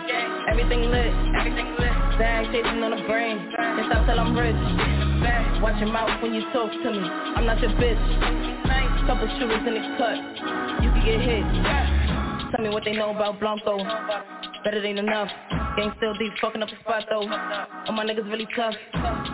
everything 0.48 0.88
lit, 0.90 1.12
everything 1.36 1.68
lit. 1.78 1.92
Bag 2.18 2.46
chasing 2.52 2.82
on 2.82 2.90
the 2.96 3.04
brain, 3.06 3.36
and 3.36 3.86
stop 3.86 4.06
till 4.06 4.18
I'm 4.18 4.36
rich. 4.36 4.56
Watch 5.62 5.78
your 5.78 5.92
mouth 5.92 6.22
when 6.22 6.34
you 6.34 6.42
talk 6.52 6.72
to 6.72 6.90
me. 6.90 7.04
I'm 7.36 7.46
not 7.46 7.60
your 7.60 7.70
bitch. 7.72 8.00
Couple 9.06 9.28
shooters 9.38 9.66
in 9.66 9.74
the 9.74 9.84
cut, 9.98 10.16
you 10.82 10.88
can 10.90 11.04
get 11.04 11.20
hit. 11.20 11.44
Tell 12.50 12.64
me 12.64 12.70
what 12.70 12.84
they 12.84 12.92
know 12.92 13.10
about 13.10 13.38
Blanco. 13.40 13.78
Better 14.64 14.84
ain't 14.84 14.98
enough. 14.98 15.28
Gang 15.76 15.92
still 15.96 16.14
deep, 16.14 16.32
fucking 16.40 16.62
up 16.62 16.68
the 16.68 16.76
spot 16.80 17.04
though. 17.10 17.26
All 17.26 17.92
my 17.94 18.04
niggas 18.04 18.30
really 18.30 18.46
tough. 18.54 18.74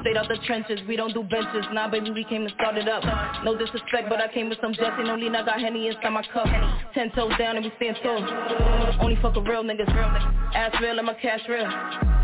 Stayed 0.00 0.16
out 0.16 0.28
the 0.28 0.38
trenches, 0.46 0.80
we 0.88 0.96
don't 0.96 1.12
do 1.12 1.22
benches. 1.22 1.66
Nah, 1.72 1.88
baby, 1.88 2.10
we 2.10 2.24
came 2.24 2.46
to 2.46 2.54
start 2.54 2.76
it 2.76 2.88
up. 2.88 3.02
No 3.44 3.56
disrespect, 3.56 4.08
but 4.08 4.20
I 4.20 4.32
came 4.32 4.48
with 4.48 4.58
some 4.60 4.72
Jesse. 4.72 5.02
No 5.04 5.16
lean, 5.16 5.34
I 5.34 5.44
got 5.44 5.60
Henny 5.60 5.88
inside 5.88 6.10
my 6.10 6.24
cup. 6.32 6.46
Ten 6.94 7.10
toes 7.12 7.32
down 7.38 7.56
and 7.56 7.64
we 7.64 7.72
stand 7.76 7.96
tall. 8.02 8.24
Only 9.00 9.16
fuck 9.20 9.34
with 9.34 9.46
real 9.46 9.64
niggas. 9.64 9.88
Ass 10.54 10.74
real 10.80 10.96
and 10.98 11.06
my 11.06 11.14
cash 11.14 11.40
real. 11.48 11.68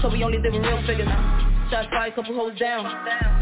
So 0.01 0.09
we 0.09 0.25
only 0.25 0.39
live 0.39 0.53
with 0.53 0.63
real 0.63 0.87
figures. 0.87 1.54
Shots 1.75 1.91
fired, 1.91 2.15
couple 2.15 2.39
hoes 2.39 2.57
down. 2.57 2.87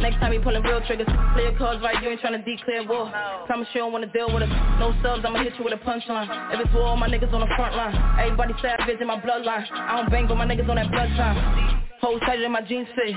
Next 0.01 0.17
time 0.17 0.31
we 0.31 0.39
pulling 0.39 0.63
real 0.63 0.81
triggers. 0.87 1.05
play 1.05 1.53
Clear 1.53 1.59
cards 1.59 1.83
right, 1.85 2.03
you 2.03 2.09
ain't 2.09 2.21
trying 2.23 2.33
to 2.33 2.41
declare 2.41 2.83
war. 2.83 3.13
Promise 3.45 3.69
you 3.75 3.85
don't 3.85 3.93
wanna 3.93 4.07
deal 4.07 4.33
with 4.33 4.43
us. 4.43 4.49
No 4.81 4.97
subs, 5.05 5.23
I'ma 5.23 5.45
hit 5.45 5.53
you 5.59 5.65
with 5.65 5.75
a 5.75 5.83
punchline. 5.85 6.33
If 6.49 6.65
it's 6.65 6.73
war, 6.73 6.97
my 6.97 7.11
niggas 7.11 7.31
on 7.31 7.41
the 7.41 7.53
front 7.57 7.77
line. 7.77 7.93
Everybody 8.19 8.55
savage 8.63 8.99
in 8.99 9.07
my 9.07 9.21
bloodline. 9.21 9.71
I 9.71 10.01
don't 10.01 10.11
bang, 10.11 10.29
but 10.29 10.37
my 10.37 10.47
niggas 10.47 10.67
on 10.67 10.77
that 10.77 10.87
bloodline. 10.89 11.85
Hoes 12.01 12.21
tighter 12.21 12.41
than 12.41 12.53
my 12.53 12.63
jeans 12.63 12.89
fit, 12.97 13.15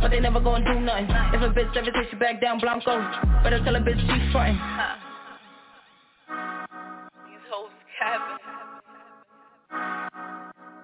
but 0.00 0.12
they 0.12 0.20
never 0.20 0.38
gonna 0.38 0.64
do 0.64 0.78
nothing. 0.78 1.10
If 1.10 1.42
a 1.42 1.50
bitch 1.50 1.76
ever 1.76 1.90
takes 1.90 2.12
you 2.12 2.18
back 2.20 2.40
down, 2.40 2.60
Blanco, 2.60 3.02
better 3.42 3.58
tell 3.64 3.74
a 3.74 3.80
bitch 3.80 3.98
she's 3.98 4.30
frontin'. 4.30 4.60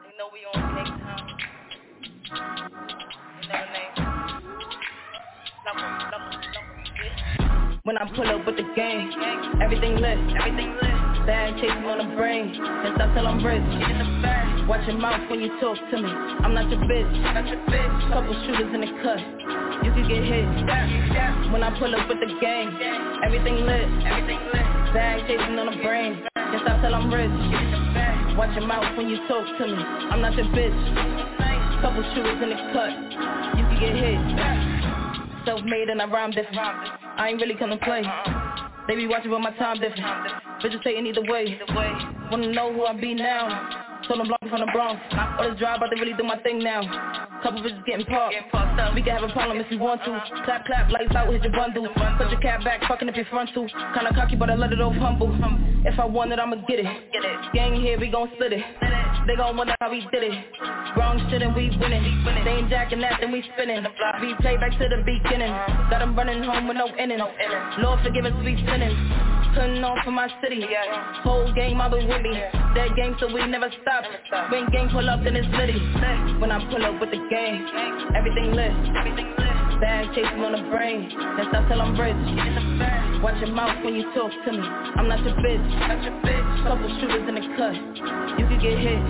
They 0.02 0.18
know 0.18 0.30
we 0.34 0.42
on 0.52 0.74
time. 0.74 1.57
When 7.88 7.96
I 7.96 8.04
pull 8.12 8.28
up 8.28 8.44
with 8.44 8.60
the 8.60 8.68
gang, 8.76 9.08
everything 9.64 9.96
lit. 9.96 10.20
Bag 11.24 11.56
chasing 11.56 11.88
on 11.88 11.96
the 11.96 12.16
brain, 12.20 12.52
and 12.52 12.92
stop 12.92 13.16
till 13.16 13.24
I'm 13.24 13.40
rich. 13.40 13.64
Watch 14.68 14.84
your 14.84 15.00
mouth 15.00 15.24
when 15.32 15.40
you 15.40 15.48
talk 15.56 15.80
to 15.80 15.96
me. 15.96 16.12
I'm 16.44 16.52
not 16.52 16.68
your 16.68 16.84
bitch. 16.84 17.08
Couple 18.12 18.36
shooters 18.44 18.76
in 18.76 18.84
the 18.84 18.92
cut, 19.00 19.24
you 19.80 19.90
can 19.96 20.04
get 20.04 20.20
hit. 20.20 20.44
When 21.48 21.64
I 21.64 21.72
pull 21.80 21.88
up 21.96 22.12
with 22.12 22.20
the 22.20 22.28
gang, 22.44 22.76
everything 23.24 23.64
lit. 23.64 23.88
Bag 24.92 25.24
chasing 25.24 25.56
on 25.56 25.72
the 25.72 25.80
brain, 25.80 26.28
and 26.36 26.60
stop 26.60 26.84
till 26.84 26.92
I'm 26.92 27.08
rich. 27.08 27.32
Watch 28.36 28.52
your 28.52 28.68
mouth 28.68 28.84
when 29.00 29.08
you 29.08 29.16
talk 29.32 29.48
to 29.48 29.64
me. 29.64 29.80
I'm 30.12 30.20
not 30.20 30.36
your 30.36 30.44
bitch. 30.52 30.76
Couple 31.80 32.04
shooters 32.12 32.36
in 32.36 32.52
the 32.52 32.60
cut, 32.68 32.92
you 33.56 33.64
can 33.64 33.80
get 33.80 33.96
hit. 33.96 34.77
Self-made 35.44 35.88
and 35.88 36.02
I 36.02 36.06
rhyme 36.06 36.30
different. 36.30 36.58
I 36.58 37.28
ain't 37.28 37.40
really 37.40 37.54
to 37.70 37.84
play. 37.84 38.02
They 38.86 38.96
be 38.96 39.06
watching 39.06 39.30
but 39.30 39.40
my 39.40 39.52
time 39.52 39.80
different. 39.80 40.32
Taking 40.82 41.06
either 41.06 41.22
way. 41.22 41.58
Wanna 42.30 42.52
know 42.52 42.72
who 42.72 42.84
I 42.84 42.98
be 42.98 43.14
now? 43.14 43.87
Told 44.08 44.20
them 44.20 44.28
block 44.28 44.40
from 44.48 44.60
the 44.64 44.70
Bronx. 44.72 44.96
Or 45.38 45.50
this 45.50 45.58
drive, 45.60 45.80
but 45.80 45.90
they 45.92 46.00
really 46.00 46.16
do 46.16 46.24
my 46.24 46.38
thing 46.40 46.64
now. 46.64 46.80
Couple 47.42 47.60
bitches 47.62 47.84
getting 47.84 48.06
popped. 48.06 48.34
We 48.94 49.02
can 49.02 49.14
have 49.14 49.28
a 49.28 49.32
problem 49.32 49.58
if 49.58 49.70
you 49.70 49.78
want 49.78 50.00
to. 50.04 50.16
Clap, 50.44 50.64
clap, 50.64 50.90
lights 50.90 51.14
out, 51.14 51.28
hit 51.30 51.42
your 51.42 51.52
bundle. 51.52 51.86
Put 52.16 52.30
your 52.30 52.40
cap 52.40 52.64
back, 52.64 52.80
fucking 52.88 53.08
if 53.08 53.16
you're 53.16 53.26
frontal. 53.26 53.68
Kinda 53.68 54.10
cocky, 54.14 54.36
but 54.36 54.48
I 54.48 54.56
let 54.56 54.72
it 54.72 54.80
off 54.80 54.96
humble. 54.96 55.28
If 55.84 55.98
I 56.00 56.06
want 56.06 56.32
it, 56.32 56.38
I'ma 56.38 56.56
get 56.66 56.80
it. 56.80 56.86
Gang 57.52 57.80
here, 57.80 58.00
we 58.00 58.08
gon' 58.08 58.30
split 58.34 58.54
it. 58.54 58.64
They 59.26 59.36
gon' 59.36 59.56
wonder 59.56 59.74
how 59.80 59.90
we 59.90 60.00
did 60.10 60.24
it. 60.24 60.32
Wrong 60.96 61.20
shit 61.30 61.42
and 61.42 61.54
we 61.54 61.68
winning. 61.78 62.24
They 62.44 62.50
ain't 62.50 62.70
jacking 62.70 63.00
that, 63.00 63.20
then 63.20 63.30
we 63.30 63.44
spinning. 63.54 63.84
We 64.20 64.34
play 64.40 64.56
back 64.56 64.72
to 64.72 64.88
the 64.88 65.04
beginning. 65.04 65.52
Got 65.90 66.00
them 66.00 66.16
running 66.16 66.42
home 66.42 66.66
with 66.66 66.78
no 66.78 66.88
inning. 66.96 67.20
Lord 67.78 68.00
forgive 68.02 68.24
us, 68.24 68.32
we 68.42 68.56
sinning. 68.66 68.96
Putting 69.58 69.82
on 69.82 69.98
for 70.04 70.12
my 70.12 70.30
city. 70.40 70.62
Whole 71.26 71.52
game, 71.52 71.80
I 71.80 71.88
been 71.88 72.06
with 72.06 72.22
me. 72.22 72.30
That 72.78 72.94
game, 72.94 73.16
so 73.18 73.26
we 73.26 73.44
never 73.44 73.66
stop. 73.82 74.04
When 74.52 74.70
gang 74.70 74.88
pull 74.88 75.10
up, 75.10 75.24
then 75.24 75.34
it's 75.34 75.50
litty. 75.50 75.74
When 76.38 76.52
I 76.54 76.62
pull 76.70 76.78
up 76.86 77.00
with 77.00 77.10
the 77.10 77.18
gang, 77.26 77.66
everything 78.14 78.54
lit. 78.54 78.70
Bag 79.82 80.14
chasing 80.14 80.42
on 80.46 80.54
the 80.54 80.62
brain, 80.70 81.10
then 81.10 81.46
stop 81.50 81.66
till 81.66 81.82
I'm 81.82 81.98
rich. 81.98 82.14
Watch 83.18 83.42
your 83.42 83.50
mouth 83.50 83.82
when 83.82 83.94
you 83.98 84.06
talk 84.14 84.30
to 84.30 84.50
me. 84.54 84.62
I'm 84.62 85.10
not 85.10 85.26
your 85.26 85.34
bitch. 85.42 85.66
Couple 86.62 86.90
shooters 87.02 87.26
in 87.26 87.34
the 87.34 87.42
cut, 87.58 87.74
you 88.38 88.46
can 88.46 88.58
get 88.62 88.78
hit. 88.78 89.02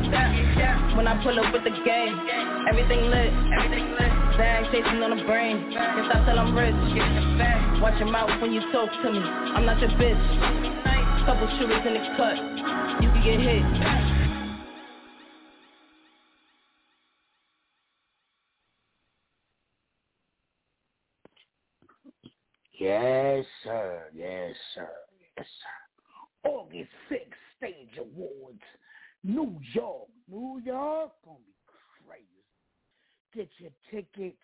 When 0.97 1.09
I 1.09 1.21
pull 1.25 1.37
up 1.41 1.53
with 1.53 1.65
the 1.65 1.77
gang, 1.85 2.17
everything 2.69 3.09
lit. 3.13 3.33
Bag 4.37 4.65
chasing 4.73 5.03
on 5.03 5.13
the 5.13 5.25
brain, 5.25 5.73
then 5.73 6.05
stop 6.09 6.25
till 6.25 6.39
I'm 6.39 6.57
rich. 6.57 6.77
Watch 7.81 7.97
your 7.99 8.11
mouth 8.11 8.31
when 8.43 8.53
you 8.53 8.61
talk 8.73 8.91
to 8.91 9.09
me. 9.13 9.19
I'm 9.19 9.65
not 9.65 9.81
your 9.81 9.91
bitch. 9.97 10.21
Couple 10.39 11.49
in 11.87 11.95
the 11.95 12.01
cut, 12.17 12.37
you 13.03 13.11
can 13.11 13.23
get 13.25 13.41
hit. 13.41 14.09
Yes, 22.79 23.45
sir. 23.65 24.05
Yes, 24.15 24.55
sir. 24.75 24.89
Yes, 25.37 25.47
sir. 25.47 26.49
August 26.49 26.91
6th, 27.11 27.19
Stage 27.57 27.99
Awards, 27.99 28.63
New 29.25 29.61
York. 29.75 30.09
New 30.31 30.61
York 30.65 31.11
gonna 31.25 31.39
be 31.39 31.55
crazy. 32.07 32.45
Get 33.35 33.49
your 33.59 33.73
tickets, 33.91 34.37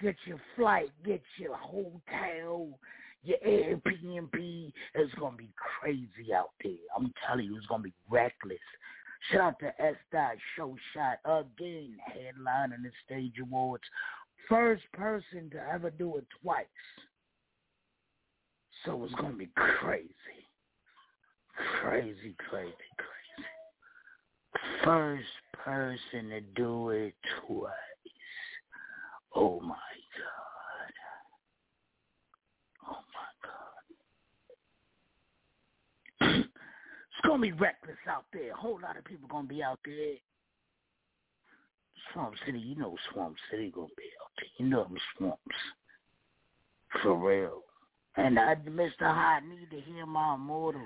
get 0.00 0.16
your 0.24 0.40
flight, 0.56 0.90
get 1.04 1.22
your 1.36 1.56
hotel, 1.56 2.78
your 3.24 3.38
Airbnb. 3.38 4.72
It's 4.94 5.14
gonna 5.14 5.36
be 5.36 5.50
crazy 5.56 6.32
out 6.34 6.50
there. 6.62 6.72
I'm 6.96 7.12
telling 7.26 7.46
you, 7.46 7.56
it's 7.56 7.66
gonna 7.66 7.82
be 7.82 7.94
reckless. 8.10 8.58
Shout 9.30 9.40
out 9.40 9.58
to 9.60 9.82
S. 9.82 9.96
Dot 10.12 10.36
Show 10.56 10.76
Shot 10.92 11.18
again, 11.24 11.96
headlining 12.10 12.82
the 12.82 12.90
Stage 13.04 13.34
Awards. 13.40 13.84
First 14.48 14.82
person 14.92 15.50
to 15.50 15.72
ever 15.72 15.90
do 15.90 16.16
it 16.18 16.26
twice. 16.42 16.66
So 18.84 19.02
it's 19.04 19.14
gonna 19.14 19.34
be 19.34 19.48
crazy. 19.54 20.10
Crazy, 21.80 22.34
crazy, 22.50 22.74
crazy. 22.98 23.48
First 24.84 25.24
person 25.52 26.28
to 26.30 26.40
do 26.54 26.90
it 26.90 27.14
twice. 27.46 27.70
Oh 29.34 29.60
my 29.60 29.74
god. 30.18 30.92
Oh 32.90 33.02
my 33.14 33.30
god. 36.28 36.44
it's 36.44 37.13
gonna 37.26 37.42
be 37.42 37.52
reckless 37.52 37.96
out 38.08 38.24
there. 38.32 38.52
A 38.52 38.56
whole 38.56 38.80
lot 38.80 38.96
of 38.96 39.04
people 39.04 39.28
gonna 39.28 39.48
be 39.48 39.62
out 39.62 39.80
there. 39.84 40.14
Swamp 42.12 42.34
City, 42.44 42.58
you 42.58 42.76
know 42.76 42.96
Swamp 43.12 43.36
City 43.50 43.70
gonna 43.74 43.88
be 43.96 44.10
out 44.22 44.30
there. 44.36 44.46
You 44.58 44.66
know 44.66 44.84
them 44.84 44.98
swamps. 45.16 45.40
For 47.02 47.16
real. 47.16 47.62
And 48.16 48.38
I, 48.38 48.54
Mr. 48.54 49.00
High, 49.00 49.38
I 49.38 49.48
need 49.48 49.70
to 49.70 49.80
hear 49.80 50.06
my 50.06 50.34
immortal. 50.34 50.82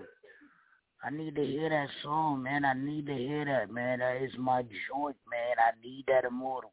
I 1.05 1.11
need 1.11 1.36
to 1.36 1.45
hear 1.45 1.68
that 1.68 1.89
song, 2.03 2.43
man. 2.43 2.64
I 2.64 2.72
need 2.72 3.07
to 3.07 3.14
hear 3.14 3.45
that, 3.45 3.70
man. 3.70 4.01
That 4.01 4.22
is 4.22 4.32
my 4.39 4.62
joint, 4.62 5.16
man. 5.30 5.57
I 5.59 5.86
need 5.86 6.05
that 6.09 6.24
immortal. 6.24 6.72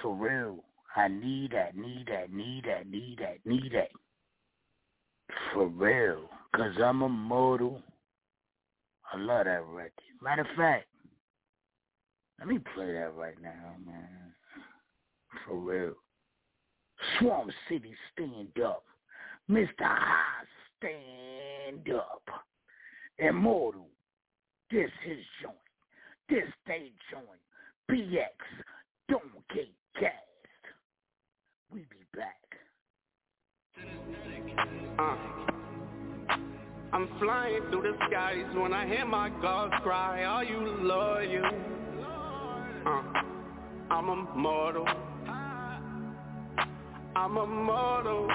For 0.00 0.14
real. 0.14 0.64
I 0.94 1.08
need 1.08 1.52
that, 1.52 1.76
need 1.76 2.06
that, 2.06 2.32
need 2.32 2.64
that, 2.64 2.88
need 2.88 3.18
that, 3.18 3.44
need 3.44 3.72
that. 3.72 3.90
For 5.52 5.66
real. 5.66 6.30
Because 6.52 6.74
I'm 6.82 7.02
immortal. 7.02 7.82
I 9.12 9.18
love 9.18 9.44
that 9.46 9.64
record. 9.64 9.92
Matter 10.22 10.42
of 10.42 10.48
fact, 10.56 10.86
let 12.38 12.48
me 12.48 12.58
play 12.74 12.92
that 12.92 13.14
right 13.14 13.40
now, 13.40 13.76
man. 13.84 14.34
For 15.46 15.56
real. 15.56 15.94
Swamp 17.18 17.50
City, 17.68 17.94
stand 18.12 18.58
up. 18.64 18.84
Mr. 19.50 19.68
High, 19.80 20.44
stand 20.78 21.94
up. 21.94 22.22
Immortal, 23.18 23.88
this 24.70 24.90
his 25.04 25.18
joint. 25.42 25.56
This 26.28 26.44
stage 26.64 26.92
joint, 27.10 27.24
BX, 27.90 28.28
don't 29.08 29.22
get 29.54 29.68
cast. 29.98 30.12
We 31.72 31.80
be 31.80 32.04
back. 32.14 32.34
Uh, 34.98 35.55
I'm 36.92 37.08
flying 37.18 37.62
through 37.70 37.82
the 37.82 37.92
skies 38.08 38.46
when 38.54 38.72
I 38.72 38.86
hear 38.86 39.04
my 39.04 39.28
gods 39.42 39.74
cry. 39.82 40.24
Are 40.24 40.44
you 40.44 40.58
loyal? 40.82 41.50
Uh, 42.86 43.02
I'm 43.90 44.08
immortal. 44.08 44.86
I'm 47.16 47.36
immortal. 47.36 48.30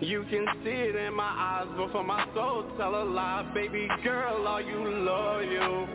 You 0.00 0.24
can 0.28 0.46
see 0.64 0.70
it 0.70 0.96
in 0.96 1.14
my 1.14 1.24
eyes 1.24 1.68
before 1.76 2.04
my 2.04 2.26
soul 2.34 2.64
tell 2.76 3.02
a 3.02 3.04
lie. 3.04 3.50
Baby 3.54 3.88
girl, 4.02 4.46
are 4.46 4.60
you 4.60 4.76
loyal? 4.78 5.88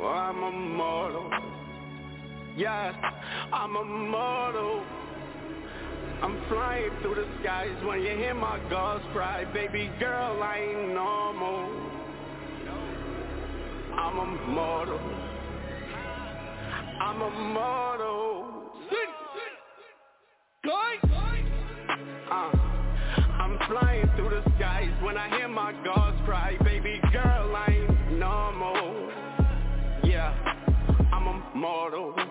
Oh, 0.00 0.06
I'm 0.06 0.54
immortal. 0.54 1.30
Yes, 2.56 2.94
I'm 3.52 3.76
immortal. 3.76 4.84
I'm 6.22 6.38
flying 6.48 6.90
through 7.02 7.14
the 7.16 7.26
skies 7.40 7.76
when 7.84 8.00
you 8.02 8.16
hear 8.16 8.34
my 8.34 8.58
gulls 8.68 9.02
cry. 9.12 9.44
Baby 9.52 9.90
girl, 9.98 10.42
I 10.42 10.58
ain't 10.58 10.94
normal. 10.94 11.90
I'm 13.92 14.18
a 14.18 14.46
mortal 14.48 15.30
I'm 17.00 17.22
a 17.22 17.26
immortal. 17.28 18.72
Uh, 22.30 22.52
I'm 23.40 23.58
flying 23.66 24.08
through 24.16 24.30
the 24.30 24.42
skies 24.56 24.92
when 25.02 25.16
I 25.16 25.28
hear 25.30 25.48
my 25.48 25.72
gulls 25.82 26.20
cry. 26.26 26.56
Baby 26.62 27.00
girl, 27.10 27.56
I 27.56 27.66
ain't 27.70 28.18
normal. 28.18 29.10
Yeah, 30.04 30.30
I'm 31.12 31.26
a 31.26 31.42
Uh, 31.54 32.29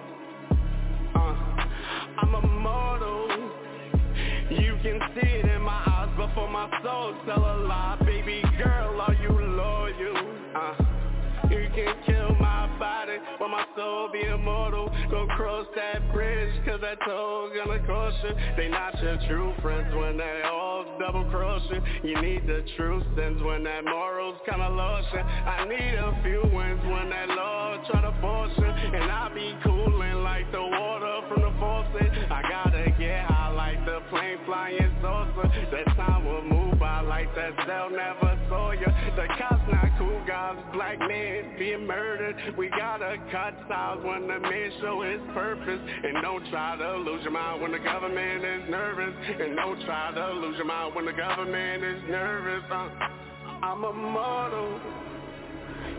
can 4.81 4.99
see 5.15 5.27
it 5.27 5.45
in 5.45 5.61
my 5.61 5.83
eyes 5.85 6.09
but 6.15 6.33
for 6.33 6.49
my 6.49 6.69
soul 6.83 7.15
tell 7.25 7.39
a 7.39 7.55
lie. 7.65 7.97
Baby 8.05 8.41
girl, 8.57 9.01
are 9.01 9.13
you 9.13 9.29
loyal? 9.29 10.17
Uh, 10.55 10.75
you 11.49 11.67
can 11.73 11.95
kill 12.05 12.35
my 12.39 12.67
body, 12.77 13.17
but 13.39 13.47
my 13.49 13.65
soul 13.75 14.09
be 14.11 14.21
immortal. 14.21 14.91
Go 15.09 15.27
cross 15.35 15.65
that 15.75 16.11
bridge, 16.13 16.53
cause 16.65 16.79
that 16.81 16.97
toll 17.05 17.49
gonna 17.55 17.79
cross 17.85 18.13
you. 18.23 18.35
They 18.55 18.69
not 18.69 19.01
your 19.01 19.17
true 19.27 19.53
friends 19.61 19.93
when 19.95 20.17
they 20.17 20.41
all 20.45 20.85
double 20.99 21.25
cross 21.31 21.61
you. 21.69 21.81
You 22.09 22.21
need 22.21 22.47
the 22.47 22.63
true 22.77 23.01
sins 23.15 23.41
when 23.41 23.63
that 23.63 23.83
morals 23.83 24.39
kinda 24.47 24.69
lost 24.69 25.07
you. 25.13 25.19
I 25.19 25.65
need 25.65 25.95
a 25.95 26.19
few 26.23 26.41
wins 26.53 26.83
when 26.85 27.09
that 27.09 27.29
Lord 27.29 27.85
try 27.85 28.01
to 28.01 28.13
force 28.21 28.53
you. 28.57 28.65
And 28.65 29.11
I 29.11 29.29
be 29.33 29.57
cooling 29.63 30.23
like 30.23 30.51
the 30.51 30.61
water 30.61 31.21
from 31.27 31.41
the 31.41 31.48
that 37.69 37.91
never 37.91 38.39
saw 38.49 38.71
you. 38.71 38.87
The 39.15 39.27
cops 39.37 39.61
not 39.71 39.89
cool 39.99 40.21
guys, 40.25 40.57
black 40.73 40.97
men 40.99 41.55
being 41.59 41.85
murdered. 41.85 42.35
We 42.57 42.69
gotta 42.69 43.17
cut 43.31 43.53
ties 43.67 43.99
when 44.03 44.27
the 44.27 44.39
man 44.39 44.71
show 44.81 45.01
his 45.01 45.21
purpose. 45.33 45.79
And 46.03 46.21
don't 46.23 46.49
try 46.49 46.75
to 46.77 46.97
lose 46.97 47.21
your 47.21 47.31
mind 47.31 47.61
when 47.61 47.71
the 47.71 47.79
government 47.79 48.43
is 48.43 48.69
nervous. 48.69 49.13
And 49.39 49.55
don't 49.55 49.79
try 49.85 50.11
to 50.15 50.33
lose 50.33 50.57
your 50.57 50.65
mind 50.65 50.95
when 50.95 51.05
the 51.05 51.13
government 51.13 51.83
is 51.83 52.01
nervous. 52.09 52.63
Uh, 52.71 52.89
I'm 53.61 53.83
immortal. 53.83 54.79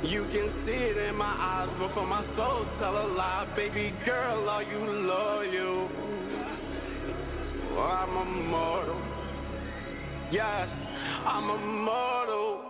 You 0.03 0.25
can 0.25 0.65
see 0.67 0.73
it 0.73 0.97
in 0.97 1.15
my 1.15 1.25
eyes 1.27 1.69
before 1.79 2.07
my 2.07 2.25
soul 2.37 2.67
tell 2.81 2.97
a 2.97 3.07
lie. 3.15 3.47
Baby 3.55 3.95
girl, 4.05 4.49
are 4.49 4.63
you 4.63 4.79
loyal? 4.79 5.89
Oh, 7.73 7.81
I'm 7.81 8.29
immortal. 8.29 9.01
Yes, 10.33 10.69
I'm 11.27 11.51
immortal. 11.51 12.61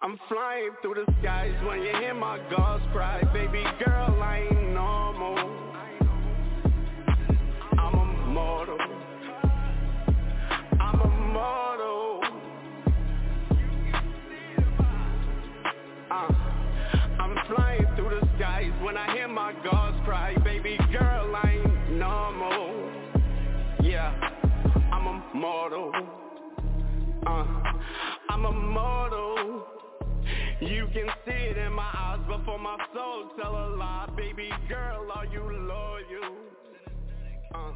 I'm 0.00 0.18
flying 0.28 0.70
through 0.82 0.94
the 1.06 1.12
skies 1.20 1.54
when 1.66 1.80
you 1.80 1.92
hear 1.98 2.14
my 2.14 2.38
gulls 2.50 2.82
cry. 2.92 3.22
Baby 3.32 3.64
girl, 3.84 4.22
I 4.22 4.46
ain't 4.48 4.72
normal. 4.72 5.36
I'm 7.78 7.94
immortal. 7.94 8.78
I'm 10.80 11.00
immortal. 11.00 12.20
Uh, 16.10 16.32
I'm 17.18 17.36
flying 17.48 17.86
through 17.96 18.20
the 18.20 18.28
skies 18.36 18.72
when 18.82 18.96
I 18.96 19.12
hear 19.14 19.26
my 19.26 19.52
gulls 19.64 20.00
cry. 20.04 20.36
Baby 20.44 20.78
girl, 20.92 21.34
I 21.34 21.62
ain't 21.64 21.92
normal. 21.98 22.92
Yeah, 23.82 24.12
I'm 24.92 25.22
immortal. 25.34 25.92
Uh, 27.26 27.44
I'm 28.30 28.44
immortal. 28.46 29.66
You 30.60 30.86
can 30.92 31.08
see 31.26 31.32
it 31.32 31.58
in 31.58 31.72
my 31.72 31.90
eyes 31.92 32.20
before 32.28 32.58
my 32.58 32.78
soul 32.94 33.30
tell 33.36 33.52
a 33.52 33.66
lie. 33.76 34.08
Baby 34.16 34.50
girl, 34.68 35.10
are 35.12 35.26
you 35.26 35.42
loyal? 35.42 36.36
Uh. 37.52 37.72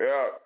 Yeah. 0.00 0.43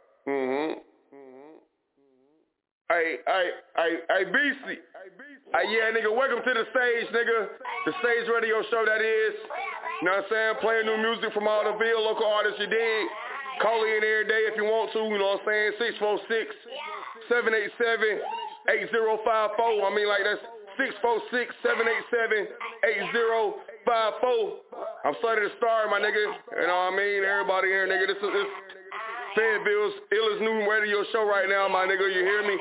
Hey, 3.08 3.24
hey, 3.24 3.48
hey, 3.72 3.92
hey, 4.04 4.22
BC. 4.28 4.64
Hey, 4.68 5.64
yeah, 5.72 5.88
nigga, 5.96 6.12
welcome 6.12 6.44
to 6.44 6.52
the 6.52 6.68
stage, 6.68 7.08
nigga. 7.08 7.56
The 7.88 7.92
stage 8.04 8.28
radio 8.28 8.60
show 8.68 8.84
that 8.84 9.00
is. 9.00 9.32
You 10.04 10.12
know 10.12 10.20
what 10.20 10.28
I'm 10.28 10.60
saying? 10.60 10.60
Playing 10.60 10.84
new 10.92 11.00
music 11.00 11.32
from 11.32 11.48
all 11.48 11.64
the 11.64 11.72
Ville 11.80 12.04
local 12.04 12.28
artists 12.28 12.60
you 12.60 12.68
dig. 12.68 13.04
Call 13.64 13.80
in 13.80 14.04
every 14.04 14.28
day 14.28 14.44
if 14.44 14.60
you 14.60 14.68
want 14.68 14.92
to, 14.92 15.08
you 15.08 15.16
know 15.16 15.40
what 15.40 15.48
I'm 15.48 15.72
saying? 15.80 15.96
646 16.04 16.52
787 17.32 18.76
8054. 18.76 18.76
I 18.76 19.88
mean, 19.96 20.04
like, 20.04 20.28
that's 20.28 20.44
646 20.76 21.32
787 21.64 22.44
8054. 23.88 25.08
I'm 25.08 25.16
starting 25.24 25.48
to 25.48 25.52
start, 25.56 25.88
my 25.88 25.96
nigga. 25.96 26.28
You 26.60 26.68
know 26.68 26.92
what 26.92 26.92
I 26.92 27.00
mean? 27.00 27.24
Everybody 27.24 27.72
here, 27.72 27.88
nigga. 27.88 28.04
This 28.04 28.20
is 28.20 28.32
this 28.36 28.52
Fayetteville's 29.32 29.96
illest 30.12 30.40
new 30.44 30.68
radio 30.68 31.04
show 31.08 31.24
right 31.24 31.48
now, 31.48 31.72
my 31.72 31.88
nigga. 31.88 32.04
You 32.04 32.20
hear 32.20 32.44
me? 32.44 32.56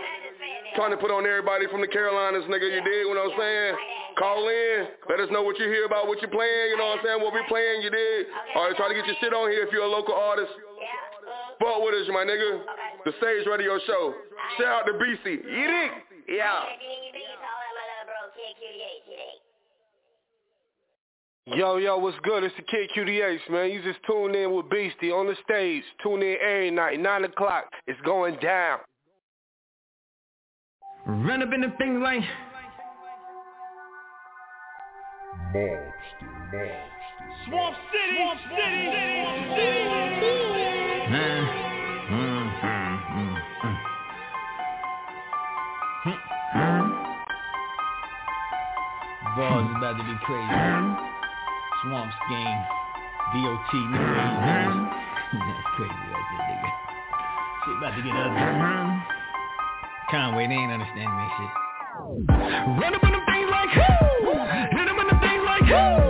Trying 0.76 0.92
to 0.92 0.98
put 0.98 1.12
on 1.12 1.26
everybody 1.26 1.68
from 1.72 1.82
the 1.82 1.88
Carolinas, 1.88 2.44
nigga. 2.50 2.68
You 2.68 2.82
dig 2.84 3.06
what 3.08 3.18
I'm 3.18 3.34
saying? 3.38 3.74
Call 4.18 4.50
in. 4.50 4.88
Let 5.10 5.20
us 5.20 5.30
know 5.32 5.44
what 5.44 5.58
you 5.60 5.66
hear 5.70 5.86
about 5.86 6.08
what 6.08 6.22
you're 6.22 6.34
playing. 6.34 6.74
You 6.74 6.78
know 6.78 6.90
what 6.92 7.00
I'm 7.00 7.06
saying? 7.06 7.22
What 7.22 7.34
we 7.34 7.42
playing, 7.48 7.82
you 7.82 7.90
dig? 7.90 8.26
All 8.56 8.68
right, 8.68 8.76
try 8.76 8.90
to 8.90 8.96
get 8.98 9.06
your 9.06 9.16
shit 9.22 9.34
on 9.34 9.50
here 9.52 9.66
if 9.66 9.72
you're 9.72 9.86
a 9.86 9.90
local 9.90 10.14
artist. 10.14 10.52
Fuck 11.60 11.82
with 11.82 11.96
us, 11.96 12.08
my 12.10 12.26
nigga. 12.26 12.62
The 13.06 13.14
Sage 13.22 13.46
Radio 13.48 13.80
Show. 13.86 14.14
Shout 14.58 14.68
out 14.68 14.86
to 14.86 14.94
BC. 14.94 15.26
You 15.26 15.66
dig? 15.68 15.92
Yeah. 16.30 16.62
Yo, 21.56 21.78
yo, 21.78 21.98
what's 21.98 22.18
good? 22.24 22.44
It's 22.44 22.54
the 22.58 22.64
Kid 22.64 22.90
QDH, 22.96 23.50
man. 23.50 23.72
You 23.72 23.82
just 23.82 24.00
tuned 24.06 24.36
in 24.36 24.54
with 24.54 24.70
Beastie 24.70 25.12
on 25.12 25.28
the 25.28 25.36
stage. 25.46 25.84
Tune 26.04 26.22
in 26.22 26.36
every 26.42 26.72
night, 26.72 27.00
9 27.00 27.24
o'clock. 27.24 27.66
It's 27.88 28.00
going 28.02 28.38
down. 28.42 28.80
Run 31.08 31.42
up 31.42 31.54
in 31.54 31.62
the 31.62 31.72
thing 31.78 32.02
like 32.02 32.20
Monster, 35.54 36.28
monster. 36.52 36.68
Swamp 37.48 37.76
City, 37.94 38.18
Swamp 38.18 38.40
City, 38.44 38.92
Swamp 39.24 39.48
City. 39.56 39.88
Man. 41.08 41.44
Mm, 42.12 42.44
mm, 42.60 42.92
mm, 43.16 43.36
mm. 43.64 43.78
Bars 49.38 49.68
about 49.78 49.96
to 49.96 50.04
be 50.04 50.16
crazy. 50.26 50.60
Swamp 51.84 52.12
Gang, 52.30 52.60
DOT, 53.32 53.72
nigga. 53.96 54.24
That's 55.32 55.68
crazy 55.78 56.04
right 56.12 56.28
there, 56.32 56.44
nigga. 56.52 56.70
Shit 57.64 57.78
about 57.78 57.96
to 57.96 58.02
get 58.04 58.12
ugly. 58.12 59.17
Conway, 60.10 60.48
they 60.48 60.54
ain't 60.54 60.72
understanding 60.72 61.04
that 61.04 61.32
shit. 61.38 61.52
Run 62.80 62.96
up 62.96 63.04
in 63.04 63.12
them 63.12 63.22
things 63.28 63.50
like 63.52 63.70
who? 63.76 64.32
Hit 64.78 64.86
them 64.88 65.00
in 65.00 65.08
the 65.08 65.20
things 65.20 65.44
like 65.44 65.64
who? 65.68 66.07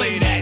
play 0.00 0.18
that. 0.18 0.40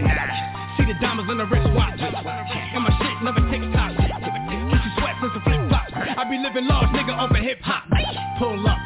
See 0.77 0.85
the 0.87 0.95
diamonds 1.01 1.29
on 1.29 1.37
the 1.37 1.43
wristwatch. 1.43 1.99
And 1.99 2.79
my 2.79 2.91
shit 2.95 3.11
never 3.19 3.43
takes 3.51 3.67
top. 3.75 3.91
Gucci 3.91 4.89
sweats 4.95 5.19
and 5.19 5.31
some 5.35 5.43
flip 5.43 5.59
flops. 5.67 5.91
I 5.91 6.23
be 6.31 6.37
living 6.39 6.65
large, 6.65 6.87
nigga, 6.95 7.11
off 7.11 7.29
over 7.29 7.43
hip 7.43 7.59
hop. 7.61 7.83
Pull 8.39 8.65
up. 8.65 8.78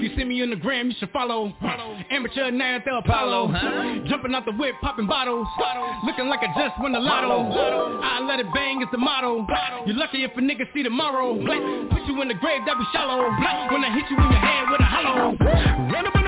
If 0.00 0.08
you 0.08 0.16
see 0.16 0.24
me 0.24 0.40
on 0.40 0.48
the 0.48 0.56
gram, 0.56 0.88
you 0.88 0.96
should 0.98 1.12
follow. 1.12 1.52
follow. 1.60 1.92
Amateur 2.08 2.50
the 2.50 2.96
Apollo. 3.04 3.52
Huh? 3.52 4.08
Jumping 4.08 4.34
out 4.34 4.46
the 4.46 4.52
whip, 4.56 4.72
popping 4.80 5.06
bottles. 5.06 5.46
bottles. 5.58 5.92
Looking 6.06 6.24
like 6.32 6.40
I 6.40 6.48
just 6.56 6.80
won 6.80 6.92
the 6.92 6.98
lotto. 6.98 8.00
I 8.00 8.24
let 8.24 8.40
it 8.40 8.46
bang, 8.54 8.80
it's 8.80 8.90
the 8.92 8.96
motto. 8.96 9.46
You're 9.84 9.98
lucky 9.98 10.24
if 10.24 10.30
a 10.32 10.40
nigga 10.40 10.64
see 10.72 10.82
tomorrow. 10.82 11.36
Put 11.36 12.08
you 12.08 12.16
in 12.22 12.28
the 12.28 12.40
grave, 12.40 12.62
that 12.64 12.78
be 12.78 12.84
shallow. 12.96 13.28
When 13.28 13.84
I 13.84 13.92
hit 13.92 14.08
you 14.08 14.16
in 14.16 14.24
your 14.24 14.40
head 14.40 14.70
with 14.72 14.80
a 14.80 14.88
hollow. 14.88 15.36
Run 15.92 16.06
about 16.06 16.19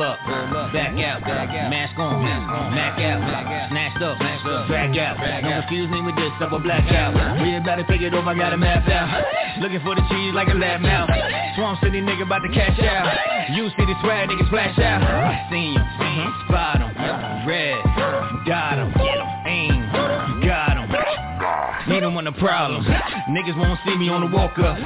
roll 0.00 0.56
up, 0.56 0.72
back 0.72 0.96
out, 0.96 1.20
mask 1.22 1.98
on, 1.98 2.24
Mac 2.24 2.98
out, 3.00 3.20
snatched 3.70 4.02
up, 4.02 4.18
back 4.18 4.96
out. 4.96 5.16
Don't 5.42 5.60
confuse 5.60 5.90
me 5.90 6.00
with 6.00 6.16
this, 6.16 6.32
double 6.40 6.58
black 6.58 6.90
out. 6.92 7.14
We 7.42 7.56
about 7.56 7.76
to 7.76 7.84
figure 7.84 8.08
it 8.08 8.14
over, 8.14 8.30
I 8.30 8.34
got 8.34 8.52
a 8.52 8.56
map 8.56 8.88
out. 8.88 9.24
Looking 9.60 9.80
for 9.80 9.94
the 9.94 10.02
cheese 10.08 10.32
like 10.34 10.48
a 10.48 10.54
lab 10.54 10.80
mouth. 10.80 11.10
Swamp 11.56 11.80
City 11.82 12.00
nigga 12.00 12.22
about 12.22 12.40
to 12.40 12.48
cash 12.48 12.78
out. 12.80 13.52
You 13.54 13.68
see 13.76 13.84
the 13.84 13.94
swag, 14.00 14.28
nigga 14.28 14.46
splash 14.46 14.78
out. 14.78 15.50
Seen 15.50 15.76
him, 15.76 16.32
spot 16.48 16.80
him, 16.80 16.96
red, 17.46 17.84
got 18.46 18.78
him, 18.78 18.92
aim, 19.46 19.90
got 20.46 20.76
him. 20.76 20.88
Need 21.88 22.02
him 22.02 22.16
on 22.16 22.24
the 22.24 22.32
problem. 22.32 22.84
Niggas 22.84 23.56
won't 23.56 23.80
see 23.84 23.96
me 23.96 24.08
on 24.08 24.20
the 24.20 24.36
walk 24.36 24.58
up. 24.58 24.78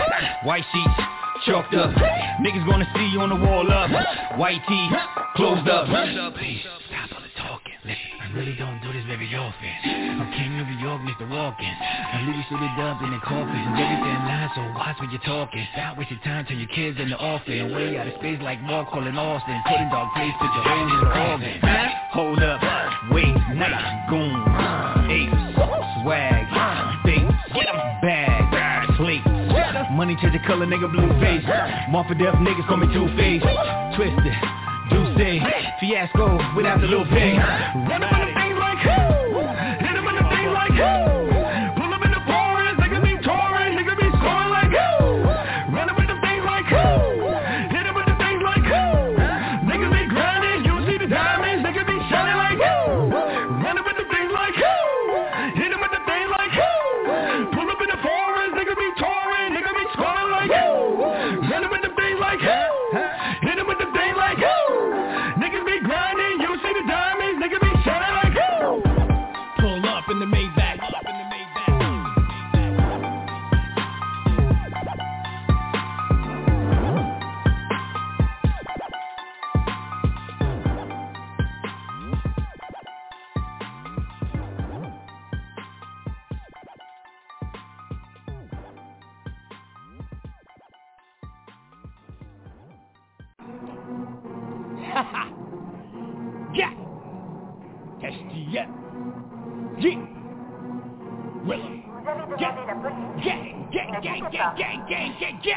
White 0.44 0.64
sheets 0.72 1.23
chalked 1.46 1.74
up. 1.74 1.90
Niggas 2.40 2.66
gonna 2.66 2.88
see 2.96 3.06
you 3.12 3.20
on 3.20 3.28
the 3.28 3.36
wall 3.36 3.70
up. 3.70 3.90
White 4.38 4.60
tee, 4.68 4.88
closed 5.36 5.68
up. 5.68 5.86
Please, 6.36 6.64
stop 6.88 7.12
all 7.12 7.20
the 7.20 7.32
talking. 7.36 7.76
Listen, 7.84 8.16
I 8.20 8.32
really 8.32 8.56
don't 8.56 8.80
do 8.80 8.92
this 8.92 9.04
very 9.04 9.28
often. 9.36 9.72
I'm 9.84 10.32
King 10.32 10.56
New 10.56 10.64
York, 10.80 11.00
Mr. 11.04 11.28
Walkins. 11.28 11.76
I 11.80 12.24
leave 12.24 12.36
you 12.36 12.44
suited 12.48 12.72
up 12.80 13.02
in 13.02 13.10
the 13.12 13.20
coffin. 13.20 13.52
And 13.52 13.76
everything 13.76 14.20
line, 14.24 14.50
so 14.56 14.62
watch 14.72 14.96
what 14.98 15.12
you're 15.12 15.28
talking. 15.28 15.66
Stop 15.76 15.98
wasting 15.98 16.20
time 16.24 16.46
till 16.48 16.56
your 16.56 16.72
kids 16.72 16.98
in 16.98 17.10
the 17.10 17.16
office. 17.16 17.72
Way 17.72 17.98
out 17.98 18.08
of 18.08 18.14
space 18.18 18.40
like 18.40 18.60
Mark 18.62 18.88
calling 18.88 19.16
Austin. 19.16 19.60
Putting 19.68 19.88
dog 19.92 20.08
place, 20.16 20.32
put 20.40 20.50
your 20.56 20.64
holes 20.64 20.92
in 20.92 21.00
the 21.04 21.10
organ. 21.12 21.60
Hold 22.16 22.42
up, 22.42 22.60
wait, 23.10 23.34
nice, 23.52 24.08
goon, 24.08 24.38
ape, 25.10 25.34
swag, 26.02 26.46
big, 27.04 27.26
get 27.52 27.68
em. 27.68 27.83
Money 29.94 30.16
change 30.20 30.32
the 30.32 30.40
color, 30.44 30.66
nigga, 30.66 30.90
blue 30.90 31.08
face. 31.20 31.44
More 31.88 32.04
for 32.04 32.14
niggas, 32.42 32.66
call 32.66 32.78
me 32.78 32.88
two 32.92 33.06
faced. 33.16 33.46
Twisted, 33.94 34.34
do 34.90 35.14
say, 35.16 35.38
fiasco 35.78 36.34
without 36.56 36.80
the 36.80 36.88
little 36.88 37.06
pig. 37.06 37.38
Run 37.38 38.02
him 38.02 38.10
on 38.10 38.26
the 38.26 38.34
thing 38.34 38.56
like 38.58 38.78
who? 38.82 39.38
Hit 39.86 39.94
him 39.94 40.06
on 40.06 40.16
the 40.16 40.26
thing 40.34 40.50
like 40.50 40.72
who? 40.72 41.13
gang, 104.52 104.84
gang, 104.88 105.16
gang, 105.18 105.40
gang. 105.42 105.53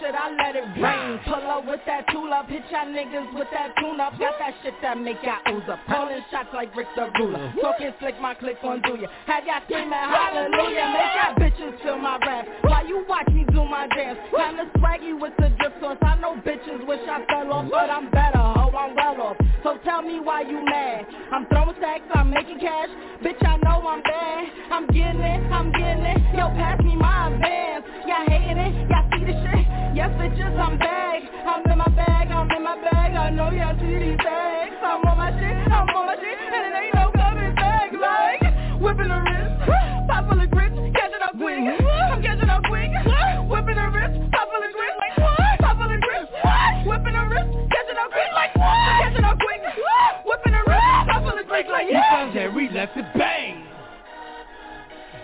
Should 0.00 0.14
I 0.14 0.32
let 0.32 0.56
it 0.56 0.64
rain. 0.80 1.20
Pull 1.24 1.44
up 1.50 1.66
with 1.66 1.80
that 1.86 2.06
tool 2.10 2.32
up, 2.32 2.48
hit 2.48 2.62
y'all 2.70 2.86
niggas 2.86 3.34
with 3.34 3.48
that 3.52 3.74
tune 3.78 4.00
up. 4.00 4.18
Got 4.18 4.38
that 4.38 4.54
shit 4.62 4.74
that 4.80 4.96
make 4.98 5.18
y'all 5.22 5.44
ooze 5.52 5.68
up. 5.68 5.78
Pulling 5.86 6.24
shots 6.30 6.48
like 6.54 6.74
Rick 6.74 6.88
the 6.96 7.10
Ruler. 7.18 7.52
Talking 7.60 7.92
slick, 8.00 8.20
my 8.20 8.34
click 8.34 8.56
on 8.62 8.80
do 8.82 8.96
ya. 8.96 9.08
Have 9.26 9.44
y'all 9.44 9.60
screaming 9.64 9.92
hallelujah. 9.92 10.88
Make 10.88 11.12
y'all 11.20 11.36
bitches 11.36 11.82
feel 11.82 11.98
my 11.98 12.18
wrath. 12.24 12.46
While 12.62 12.86
you 12.86 13.04
watch 13.08 13.28
me 13.28 13.44
do 13.52 13.64
my 13.64 13.86
dance. 13.88 14.18
Time 14.36 14.56
to 14.56 14.64
swaggy 14.78 15.08
you 15.08 15.16
with 15.16 15.36
the 15.38 15.50
drip 15.60 15.74
sauce. 15.80 15.98
I 16.02 16.16
know 16.16 16.36
bitches 16.36 16.86
wish 16.86 17.00
I 17.06 17.24
fell 17.26 17.52
off, 17.52 17.70
but 17.70 17.90
I'm 17.90 18.10
better. 18.10 18.40
Oh, 18.40 18.72
I'm 18.72 18.96
well 18.96 19.20
off. 19.20 19.36
So 19.62 19.78
tell 19.84 20.02
me 20.02 20.20
why 20.20 20.42
you 20.42 20.64
mad. 20.64 21.06
I'm 21.32 21.46
throwing 21.46 21.76
stacks, 21.78 22.04
I'm 22.14 22.30
making 22.30 22.58
cash. 22.60 22.88
Bitch, 23.22 23.40
I 23.46 23.56
know 23.58 23.86
I'm 23.86 24.02
bad. 24.02 24.48
I'm 24.70 24.86
getting 24.88 25.20
it, 25.20 25.52
I'm 25.52 25.70
getting 25.72 26.04
it. 26.04 26.18
Yo, 26.36 26.48
pass 26.56 26.80
me 26.82 26.96
my 26.96 27.32
advance. 27.32 27.84
Y'all 28.06 28.26
hating 28.28 28.58
it, 28.58 28.90
y'all 28.90 29.08
see 29.12 29.24
the 29.24 29.32
shit. 29.32 29.73
Yes, 29.94 30.10
bitches, 30.18 30.58
I'm 30.58 30.76
back. 30.76 31.22
I'm 31.46 31.62
in 31.70 31.78
my 31.78 31.86
bag, 31.94 32.26
I'm 32.26 32.50
in 32.50 32.62
my 32.64 32.74
bag. 32.82 33.14
I 33.14 33.30
know 33.30 33.50
y'all 33.54 33.78
see 33.78 33.94
these 33.94 34.18
bags. 34.18 34.74
I'm 34.82 35.06
on 35.06 35.16
my 35.16 35.30
shit, 35.38 35.54
I'm 35.70 35.86
on 35.86 36.06
my 36.10 36.18
shit, 36.18 36.34
and 36.34 36.66
it 36.66 36.74
ain't 36.74 36.94
no 36.98 37.14
coming 37.14 37.54
back. 37.54 37.94
Like 37.94 38.42
whipping 38.82 39.06
the 39.06 39.22
wrist, 39.22 39.54
pop 40.10 40.26
full 40.26 40.42
of 40.42 40.50
catching 40.50 41.22
up 41.22 41.38
quick. 41.38 41.62
I'm 41.62 42.18
catching 42.26 42.50
up 42.50 42.66
quick. 42.66 42.90
Whipping 43.46 43.78
the 43.78 43.86
wrist, 43.94 44.18
pop 44.34 44.50
full 44.50 44.66
of 44.66 44.74
like 44.74 45.14
what? 45.14 45.62
Pop 45.62 45.78
full 45.78 45.86
of 45.86 46.02
whipping 46.90 47.14
the 47.14 47.22
wrist, 47.30 47.54
catching 47.70 47.98
up 48.02 48.10
quick, 48.10 48.32
like 48.34 48.50
what? 48.58 48.98
Catching 48.98 49.24
up 49.30 49.38
quick. 49.38 49.62
Whipping 50.26 50.58
the 50.58 50.62
wrist, 50.66 50.90
pop 51.06 51.22
full 51.22 51.38
of 51.38 51.46
like 51.46 51.86
yeah. 51.86 52.50
We 52.50 52.66
left 52.68 52.98
it 52.98 53.06
bang. 53.14 53.62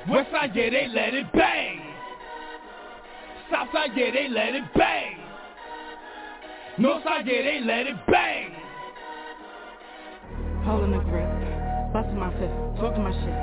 West 0.06 0.30
side, 0.30 0.54
yeah, 0.54 0.70
they 0.70 0.86
let 0.94 1.10
it 1.14 1.26
bang. 1.34 1.89
South 3.51 3.68
side, 3.72 3.90
yeah, 3.96 4.11
they 4.12 4.28
let 4.28 4.55
it 4.55 4.64
bang. 4.76 5.16
North 6.78 7.03
side, 7.05 7.26
yeah, 7.26 7.42
they 7.42 7.61
let 7.64 7.86
it 7.86 7.96
bang. 8.07 8.55
Holding 10.64 10.92
the 10.92 10.98
grip, 10.98 11.28
busting 11.92 12.18
my 12.18 12.30
fist, 12.38 12.55
talking 12.78 13.03
my 13.03 13.12
shit. 13.12 13.34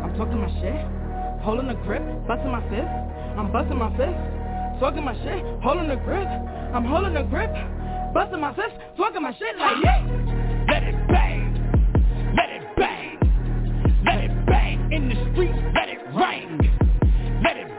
I'm 0.00 0.16
talking 0.16 0.40
my 0.40 0.48
shit. 0.60 1.42
Holding 1.42 1.68
the 1.68 1.74
grip, 1.84 2.02
busting 2.26 2.50
my 2.50 2.62
fist. 2.70 2.88
I'm 3.36 3.52
busting 3.52 3.78
my 3.78 3.90
fist, 3.96 4.16
talking 4.80 5.04
my 5.04 5.14
shit. 5.22 5.44
Holding 5.62 5.88
the 5.88 5.96
grip, 5.96 6.28
I'm 6.74 6.84
holding 6.84 7.14
the 7.14 7.22
grip, 7.22 7.52
busting 8.12 8.40
my 8.40 8.54
fist, 8.54 8.74
talking 8.96 9.22
my 9.22 9.32
shit 9.32 9.56
like 9.58 9.76
yeah. 9.82 10.04
Let 10.68 10.82
it 10.82 10.96
bang, 11.08 12.34
let 12.36 12.50
it 12.50 12.76
bang, 12.76 13.18
let 14.04 14.24
it 14.24 14.46
bang 14.46 14.92
in 14.92 15.08
the 15.08 15.16
streets, 15.32 15.58
let 15.74 15.88
it 15.88 16.00
rain. 16.14 16.58
Let 17.42 17.56
it 17.56 17.69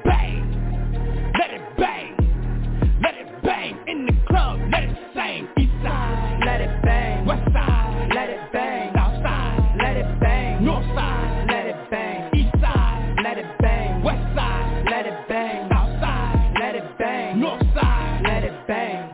in 3.92 4.06
the 4.06 4.14
club, 4.28 4.60
let 4.72 4.84
it 4.84 4.98
sing. 5.14 5.48
East 5.60 5.72
side, 5.84 6.40
let 6.46 6.62
it 6.62 6.82
bang. 6.84 7.26
West 7.26 7.44
side, 7.52 8.10
let 8.16 8.30
it 8.30 8.52
bang. 8.54 8.94
South 8.96 9.22
side, 9.22 9.76
let 9.84 9.98
it 9.98 10.20
bang. 10.20 10.64
North 10.64 10.86
side, 10.96 11.48
let 11.50 11.66
it 11.66 11.90
bang. 11.92 12.32
East 12.34 12.54
side, 12.62 13.16
let 13.22 13.38
it 13.38 13.46
bang. 13.60 14.02
West 14.02 14.36
side, 14.36 14.86
let 14.90 15.06
it 15.06 15.28
bang. 15.28 15.70
South 15.70 16.00
side, 16.00 16.54
let 16.60 16.76
it 16.76 16.98
bang. 16.98 17.40
North 17.40 17.62
side, 17.76 18.22
let 18.24 18.44
it 18.46 18.68
bang. 18.68 19.10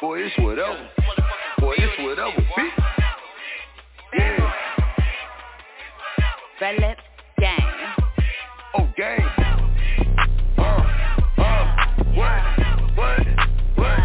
Boy, 0.00 0.20
it's 0.22 0.38
whatever. 0.38 0.88
Boy, 1.58 1.74
it's 1.78 1.98
whatever. 2.02 2.41
Red 6.62 6.78
lips, 6.78 7.02
gang. 7.40 7.58
Oh, 8.78 8.88
gang. 8.96 9.18
Uh, 10.56 10.62
uh, 10.62 11.64
what? 12.14 12.42
What? 12.94 13.26
What? 13.74 13.98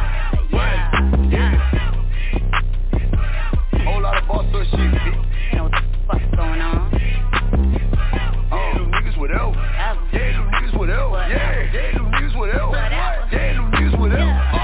What? 0.50 0.78
Yeah. 1.30 1.54
Whole 3.86 4.02
lot 4.02 4.18
of 4.18 4.28
boss 4.28 4.46
shit. 4.52 4.68
You 4.72 5.58
know 5.58 5.64
what 5.66 5.72
the 5.72 5.82
fuck's 6.08 6.36
going 6.36 6.60
on? 6.60 6.90
Yeah, 8.50 8.74
them 8.74 8.90
niggas 8.92 9.18
whatever. 9.20 9.52
Yeah, 9.52 9.94
them 9.94 10.50
niggas 10.50 10.74
whatever. 10.80 11.28
Yeah, 11.30 11.72
yeah, 11.72 11.94
them 11.94 12.12
niggas 12.12 12.36
whatever. 12.40 12.72
Yeah, 12.72 13.54
them 13.54 13.72
niggas 13.72 14.00
whatever. 14.00 14.34
Oh, 14.54 14.57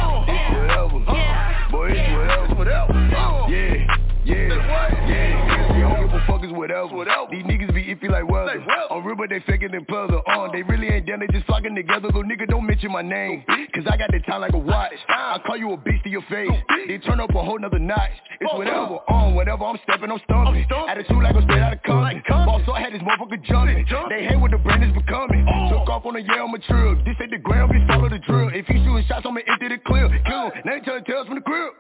whatever. 6.64 7.28
These 7.32 7.44
niggas 7.44 7.74
be 7.74 7.84
iffy 7.94 8.10
like 8.10 8.30
weather. 8.30 8.64
On 8.90 9.04
real, 9.04 9.16
but 9.16 9.30
they 9.30 9.40
faking 9.42 9.72
their 9.72 9.84
pleasure. 9.86 10.20
On, 10.28 10.52
they 10.52 10.64
really 10.64 10.88
ain't 10.88 11.06
done, 11.06 11.20
they 11.20 11.28
just 11.28 11.46
flocking 11.46 11.76
together. 11.76 12.12
Go 12.12 12.24
nigga, 12.24 12.48
don't 12.48 12.66
mention 12.66 12.92
my 12.92 13.02
name. 13.02 13.44
Cause 13.74 13.84
I 13.90 13.98
got 13.98 14.12
the 14.12 14.20
time 14.20 14.42
like 14.42 14.54
a 14.54 14.58
watch. 14.58 14.94
I 15.10 15.40
call 15.46 15.58
you 15.58 15.74
a 15.74 15.78
beast 15.78 16.04
to 16.04 16.10
your 16.10 16.22
face. 16.30 16.50
They 16.88 16.98
turn 17.00 17.20
up 17.20 17.30
a 17.32 17.44
whole 17.44 17.60
nother 17.60 17.80
notch. 17.80 18.12
It's 18.40 18.54
whatever, 18.54 19.00
on, 19.10 19.34
uh, 19.34 19.36
whenever 19.36 19.64
I'm 19.66 19.78
stepping, 19.84 20.12
I'm 20.12 20.20
stumping. 20.26 20.66
Attitude 20.90 21.24
like 21.24 21.36
I'm 21.36 21.44
straight 21.44 21.62
out 21.62 21.74
of 21.74 21.84
Compton. 21.84 22.22
Boss, 22.28 22.62
so 22.66 22.74
I 22.74 22.82
had 22.82 22.94
this 22.94 23.02
motherfucker 23.02 23.42
jumping. 23.44 23.86
They 24.10 24.26
hate 24.26 24.40
what 24.40 24.52
the 24.52 24.58
brand 24.58 24.84
is 24.84 24.92
becoming. 24.94 25.48
Oh. 25.48 25.80
Took 25.80 25.90
off 25.90 26.06
on 26.06 26.16
a 26.16 26.20
a 26.20 26.60
trill. 26.68 26.96
This 27.06 27.16
ain't 27.22 27.32
the 27.32 27.38
ground, 27.38 27.72
bitch, 27.72 27.88
follow 27.88 28.10
the 28.10 28.20
drill. 28.20 28.50
If 28.54 28.68
he 28.68 28.74
shooting 28.84 29.06
shots, 29.08 29.26
I'ma 29.26 29.42
empty 29.48 29.70
the 29.70 29.78
clip. 29.86 30.12
Kill 30.26 30.52
him, 30.52 30.52
now 30.66 30.74
they 30.74 30.82
tellin' 30.82 31.04
tales 31.06 31.28
from 31.28 31.36
the 31.36 31.42
crib. 31.42 31.74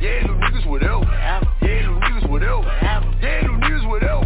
Yeah, 0.00 0.20
little 0.22 0.36
niggas 0.36 0.66
whatever. 0.68 1.04
Yeah, 1.62 1.88
little 1.88 2.00
niggas 2.00 2.28
whatever. 2.28 2.62
Yeah, 3.22 3.40
little 3.42 3.56
niggas 3.56 3.88
whatever. 3.88 4.25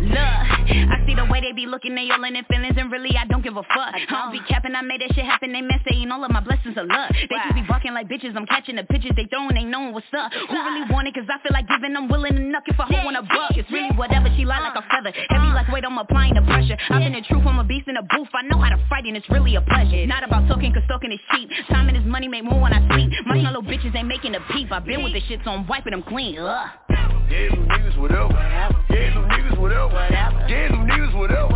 Look, 0.00 0.18
I 0.18 0.96
see 1.06 1.14
the 1.14 1.26
way 1.30 1.40
they 1.40 1.52
be 1.52 1.66
looking, 1.66 1.94
they 1.94 2.10
all 2.10 2.22
in 2.24 2.34
their 2.34 2.46
feelings, 2.50 2.74
and 2.76 2.90
really 2.90 3.16
I 3.16 3.26
don't 3.26 3.42
give 3.42 3.56
a 3.56 3.62
fuck. 3.62 3.94
I 3.94 4.04
don't 4.08 4.32
be 4.32 4.40
capping, 4.48 4.74
I 4.74 4.82
made 4.82 5.00
that 5.00 5.14
shit 5.14 5.24
happen. 5.24 5.52
They 5.52 5.62
mess 5.62 5.80
saying 5.88 6.10
all 6.10 6.24
of 6.24 6.30
my 6.30 6.40
blessings 6.40 6.76
are 6.76 6.86
luck. 6.86 7.10
They 7.12 7.36
just 7.36 7.54
be 7.54 7.64
barking 7.68 7.94
like 7.94 8.08
bitches. 8.08 8.36
I'm 8.36 8.46
catching 8.46 8.76
the 8.76 8.84
pitches 8.84 9.12
they 9.16 9.26
throwing, 9.26 9.54
they 9.54 9.64
knowing 9.64 9.92
what's 9.92 10.10
up. 10.16 10.32
Who 10.32 10.56
really 10.56 10.84
want 10.90 11.08
it? 11.08 11.14
Cause 11.14 11.28
I 11.30 11.38
feel 11.42 11.52
like 11.52 11.68
giving, 11.68 11.96
I'm 11.96 12.08
willing 12.08 12.34
to 12.34 12.42
knock 12.42 12.64
if 12.66 12.78
I 12.78 12.84
hoe 12.84 13.06
on 13.06 13.16
a 13.16 13.22
buck. 13.22 13.54
It's 13.56 13.70
really 13.70 13.94
whatever 13.96 14.28
she 14.36 14.44
like 14.44 14.60
like 14.60 14.76
a 14.76 14.84
uh, 14.84 14.90
feather. 14.90 15.12
Heavy 15.30 15.50
uh. 15.50 15.54
like 15.54 15.68
weight, 15.68 15.84
I'm 15.84 15.98
applying 15.98 16.34
the 16.34 16.42
pressure. 16.42 16.76
I've 16.90 17.00
been 17.00 17.12
the 17.12 17.22
truth, 17.22 17.44
I'm 17.46 17.58
a 17.58 17.64
beast 17.64 17.88
in 17.88 17.96
a 17.96 18.02
booth. 18.02 18.28
I 18.34 18.42
know 18.42 18.58
how 18.58 18.70
to 18.70 18.80
fight, 18.88 19.04
and 19.04 19.16
it's 19.16 19.28
really 19.30 19.56
a 19.56 19.62
pleasure. 19.62 20.06
Not 20.06 20.24
about 20.24 20.48
talking, 20.48 20.72
cause 20.72 20.82
talking 20.88 21.12
is 21.12 21.20
cheap. 21.32 21.48
Time 21.68 21.88
and 21.88 21.96
his 21.96 22.06
money 22.06 22.28
make 22.28 22.44
more 22.44 22.60
when 22.60 22.72
I 22.72 22.80
sleep. 22.88 23.10
Mm-hmm. 23.10 23.28
My 23.28 23.36
little 23.40 23.62
bitches 23.62 23.94
ain't 23.94 24.08
making 24.08 24.34
a 24.34 24.40
peep. 24.52 24.72
I've 24.72 24.84
been 24.84 25.02
with 25.02 25.12
the 25.12 25.20
shit, 25.28 25.40
so 25.44 25.50
I'm 25.50 25.66
wiping 25.66 25.92
them 25.92 26.02
clean. 26.02 26.38
Ugh. 26.38 27.13
Yeah, 27.30 27.48
little 27.50 27.64
niggas 27.64 27.98
whatever. 27.98 28.32
Yeah, 28.32 28.70
little 28.90 29.22
niggas 29.24 29.58
whatever. 29.58 29.94
Yeah, 29.94 30.68
little 30.70 30.84
niggas 30.84 31.14
whatever. 31.18 31.52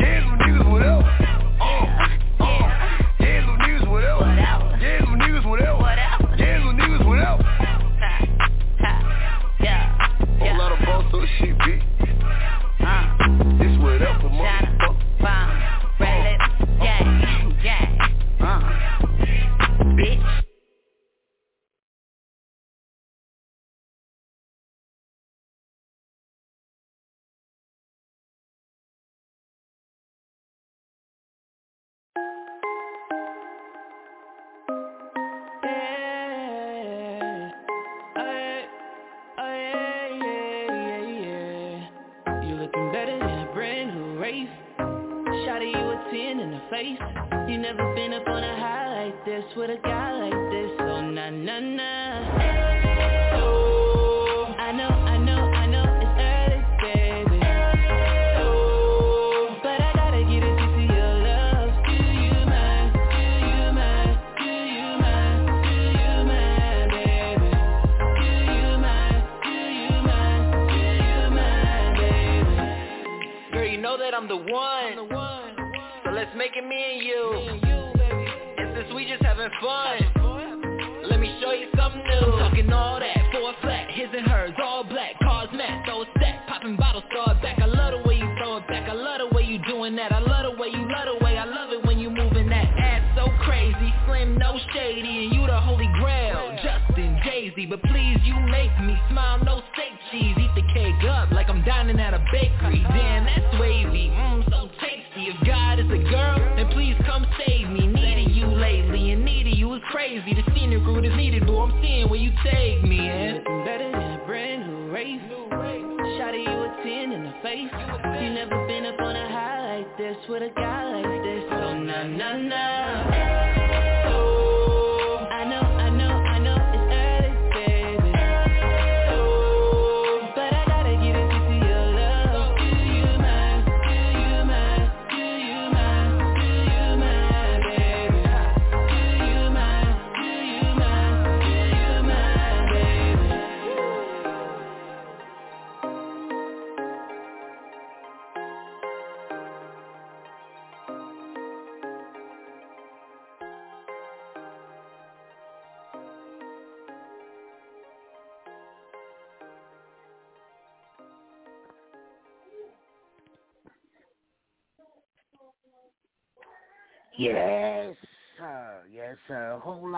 Yeah, 0.00 0.20
little 0.20 0.38
niggas 0.38 0.70
whatever. 0.70 1.02
Uh, 1.02 1.64
uh. 1.64 2.08
Oh, 2.40 2.44
oh. 2.44 2.60
Yeah, 3.20 3.40
little 3.40 3.56
niggas 3.56 3.90
whatever. 3.90 4.24
Yeah, 4.80 5.00
niggas 5.16 5.46
whatever. 5.48 6.36
Yeah, 6.38 6.58
niggas 6.74 7.06
whatever. 7.06 7.73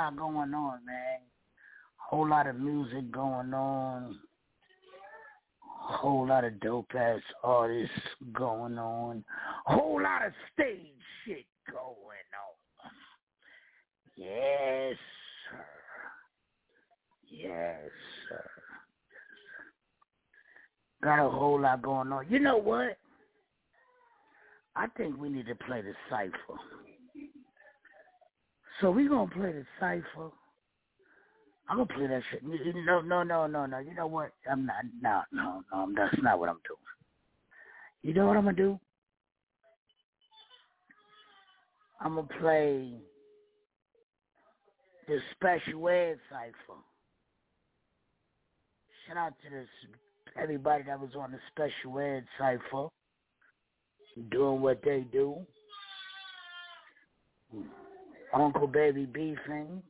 Lot 0.06 0.16
going 0.16 0.54
on, 0.54 0.84
man. 0.86 1.20
Whole 1.96 2.28
lot 2.28 2.46
of 2.46 2.56
music 2.56 3.10
going 3.10 3.52
on. 3.52 4.18
Whole 5.62 6.28
lot 6.28 6.44
of 6.44 6.60
dope 6.60 6.94
ass 6.96 7.20
artists 7.42 7.94
going 8.32 8.78
on. 8.78 9.24
Whole 9.64 10.00
lot 10.02 10.24
of 10.26 10.32
stage 10.52 10.92
shit 11.24 11.44
going 11.70 12.30
on. 12.44 12.90
Yes, 14.16 14.96
sir. 15.50 15.66
Yes, 17.28 17.90
sir. 18.28 18.50
Got 21.02 21.26
a 21.26 21.30
whole 21.30 21.60
lot 21.60 21.82
going 21.82 22.12
on. 22.12 22.26
You 22.28 22.38
know 22.38 22.56
what? 22.56 22.98
I 24.74 24.86
think 24.96 25.18
we 25.18 25.28
need 25.28 25.46
to 25.46 25.54
play 25.54 25.82
the 25.82 25.92
cipher. 26.10 26.60
So 28.80 28.90
we 28.90 29.08
gonna 29.08 29.30
play 29.30 29.52
the 29.52 29.64
cipher. 29.80 30.30
I'm 31.68 31.78
gonna 31.78 31.86
play 31.86 32.06
that 32.06 32.22
shit. 32.30 32.42
No, 32.44 33.00
no, 33.00 33.22
no, 33.22 33.46
no, 33.46 33.66
no. 33.66 33.78
You 33.78 33.94
know 33.94 34.06
what? 34.06 34.32
I'm 34.50 34.66
not. 34.66 34.76
No, 35.00 35.22
no, 35.32 35.62
no. 35.72 35.92
That's 35.96 36.22
not 36.22 36.38
what 36.38 36.48
I'm 36.48 36.60
doing. 36.66 36.78
You 38.02 38.14
know 38.14 38.26
what 38.26 38.36
I'm 38.36 38.44
gonna 38.44 38.56
do? 38.56 38.78
I'm 42.00 42.14
gonna 42.14 42.28
play 42.40 42.92
the 45.08 45.18
special 45.32 45.88
ed 45.88 46.18
cipher. 46.30 46.80
Shout 49.06 49.16
out 49.16 49.32
to 49.42 49.50
this 49.50 49.68
everybody 50.40 50.84
that 50.84 51.00
was 51.00 51.10
on 51.18 51.32
the 51.32 51.38
special 51.50 51.98
ed 51.98 52.24
cipher, 52.38 52.88
doing 54.30 54.60
what 54.60 54.82
they 54.84 55.06
do. 55.10 55.36
Hmm. 57.50 57.85
Uncle 58.32 58.66
Baby 58.66 59.06
beefing. 59.06 59.82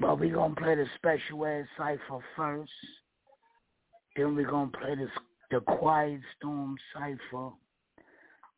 But 0.00 0.18
we 0.18 0.30
gonna 0.30 0.54
play 0.54 0.76
the 0.76 0.86
special 0.96 1.44
ed 1.44 1.66
cipher 1.76 2.24
first. 2.34 2.72
Then 4.16 4.34
we 4.34 4.44
gonna 4.44 4.70
play 4.70 4.94
the 4.94 5.08
the 5.50 5.60
Quiet 5.60 6.20
Storm 6.38 6.76
cipher. 6.94 7.50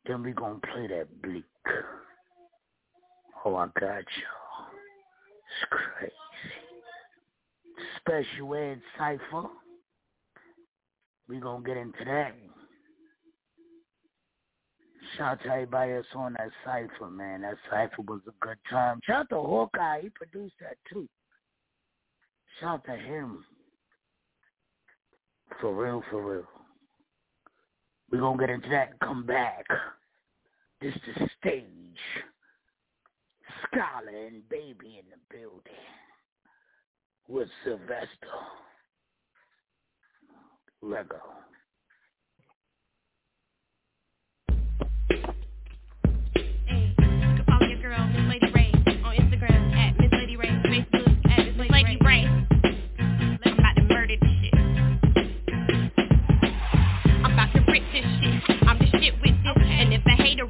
Then 0.05 0.23
we 0.23 0.31
gonna 0.31 0.59
play 0.59 0.87
that 0.87 1.21
bleak. 1.21 1.43
Oh, 3.45 3.55
I 3.55 3.65
got 3.79 3.81
y'all. 3.81 4.69
It's 5.49 5.69
crazy. 5.69 6.13
Special 7.97 8.55
ed 8.55 8.81
cipher. 8.97 9.49
We 11.27 11.39
gonna 11.39 11.63
get 11.63 11.77
into 11.77 12.05
that. 12.05 12.35
Shout 15.17 15.33
out 15.33 15.43
to 15.43 15.49
everybody 15.49 15.93
that's 15.93 16.07
on 16.15 16.33
that 16.33 16.49
cipher, 16.65 17.09
man. 17.09 17.41
That 17.41 17.55
cipher 17.69 18.01
was 18.07 18.21
a 18.27 18.45
good 18.45 18.57
time. 18.69 18.99
Shout 19.03 19.21
out 19.21 19.29
to 19.29 19.35
Hawkeye. 19.35 20.01
He 20.01 20.09
produced 20.09 20.55
that 20.59 20.77
too. 20.91 21.07
Shout 22.59 22.75
out 22.75 22.85
to 22.85 22.95
him. 22.95 23.43
For 25.61 25.73
real, 25.73 26.03
for 26.09 26.21
real. 26.21 26.47
We're 28.11 28.19
going 28.19 28.37
to 28.37 28.45
get 28.45 28.53
into 28.53 28.69
that 28.69 28.91
and 28.91 28.99
come 28.99 29.25
back. 29.25 29.65
This 30.81 30.93
the 31.17 31.29
stage. 31.39 31.63
Scholar 33.67 34.27
and 34.27 34.47
Baby 34.49 34.99
in 34.99 35.05
the 35.09 35.35
building. 35.35 35.61
With 37.27 37.47
Sylvester. 37.63 38.07
Lego. 40.81 41.21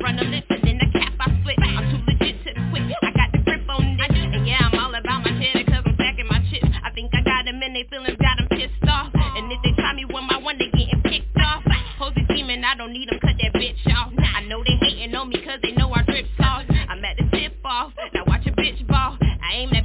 Run 0.04 0.20
a 0.20 0.24
listen, 0.28 0.60
then 0.68 0.78
the 0.84 0.90
cap 0.92 1.16
I 1.16 1.32
split. 1.40 1.56
I'm 1.64 1.88
too 1.88 2.04
legit 2.04 2.44
to 2.44 2.52
quit. 2.76 2.84
I 3.02 3.12
got 3.16 3.32
the 3.32 3.40
grip 3.40 3.64
on 3.72 3.96
this. 3.96 4.12
And 4.12 4.46
yeah, 4.46 4.68
I'm 4.68 4.76
all 4.78 4.94
about 4.94 5.24
my 5.24 5.32
cheddar 5.40 5.64
cause 5.64 5.84
I'm 5.88 5.96
stacking 5.96 6.28
my 6.28 6.44
chips. 6.52 6.68
I 6.84 6.92
think 6.92 7.16
I 7.16 7.24
got 7.24 7.48
and 7.48 7.64
they 7.64 7.88
feelings 7.90 8.20
got 8.20 8.36
pissed 8.52 8.84
off. 8.84 9.10
And 9.16 9.50
if 9.50 9.60
they 9.64 9.72
try 9.80 9.96
me 9.96 10.04
one 10.04 10.28
by 10.28 10.38
one, 10.44 10.60
they 10.60 10.68
getting 10.76 11.02
picked 11.08 11.38
off. 11.40 11.64
Posey 11.98 12.28
demon, 12.36 12.66
I 12.66 12.76
don't 12.76 12.92
need 12.92 13.08
cut 13.24 13.40
that 13.40 13.54
bitch 13.56 13.80
off. 13.96 14.12
I 14.20 14.44
know 14.44 14.62
they 14.68 14.76
hating 14.84 15.16
on 15.16 15.30
me 15.30 15.40
cause 15.40 15.60
they 15.64 15.72
know 15.72 15.94
I 15.94 16.04
drip 16.04 16.28
sauce. 16.36 16.68
I'm 16.68 17.04
at 17.06 17.16
the 17.16 17.24
tip 17.32 17.56
off, 17.64 17.94
now 18.14 18.24
watch 18.28 18.46
a 18.46 18.52
bitch 18.52 18.86
ball. 18.88 19.18
I 19.22 19.56
aim 19.56 19.70
that 19.72 19.83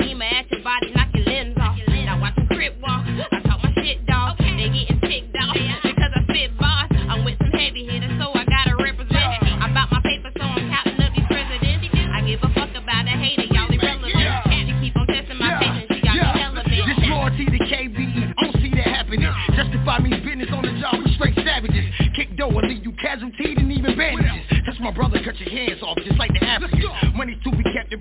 casualty 23.36 23.60
and 23.60 23.72
even 23.72 23.96
bandages. 23.96 24.64
Touch 24.66 24.80
my 24.80 24.90
brother, 24.90 25.20
cut 25.24 25.38
your 25.38 25.50
hands 25.50 25.82
off 25.82 25.96
just 26.04 26.18
like 26.18 26.30
the 26.32 26.44
Africans. 26.44 26.77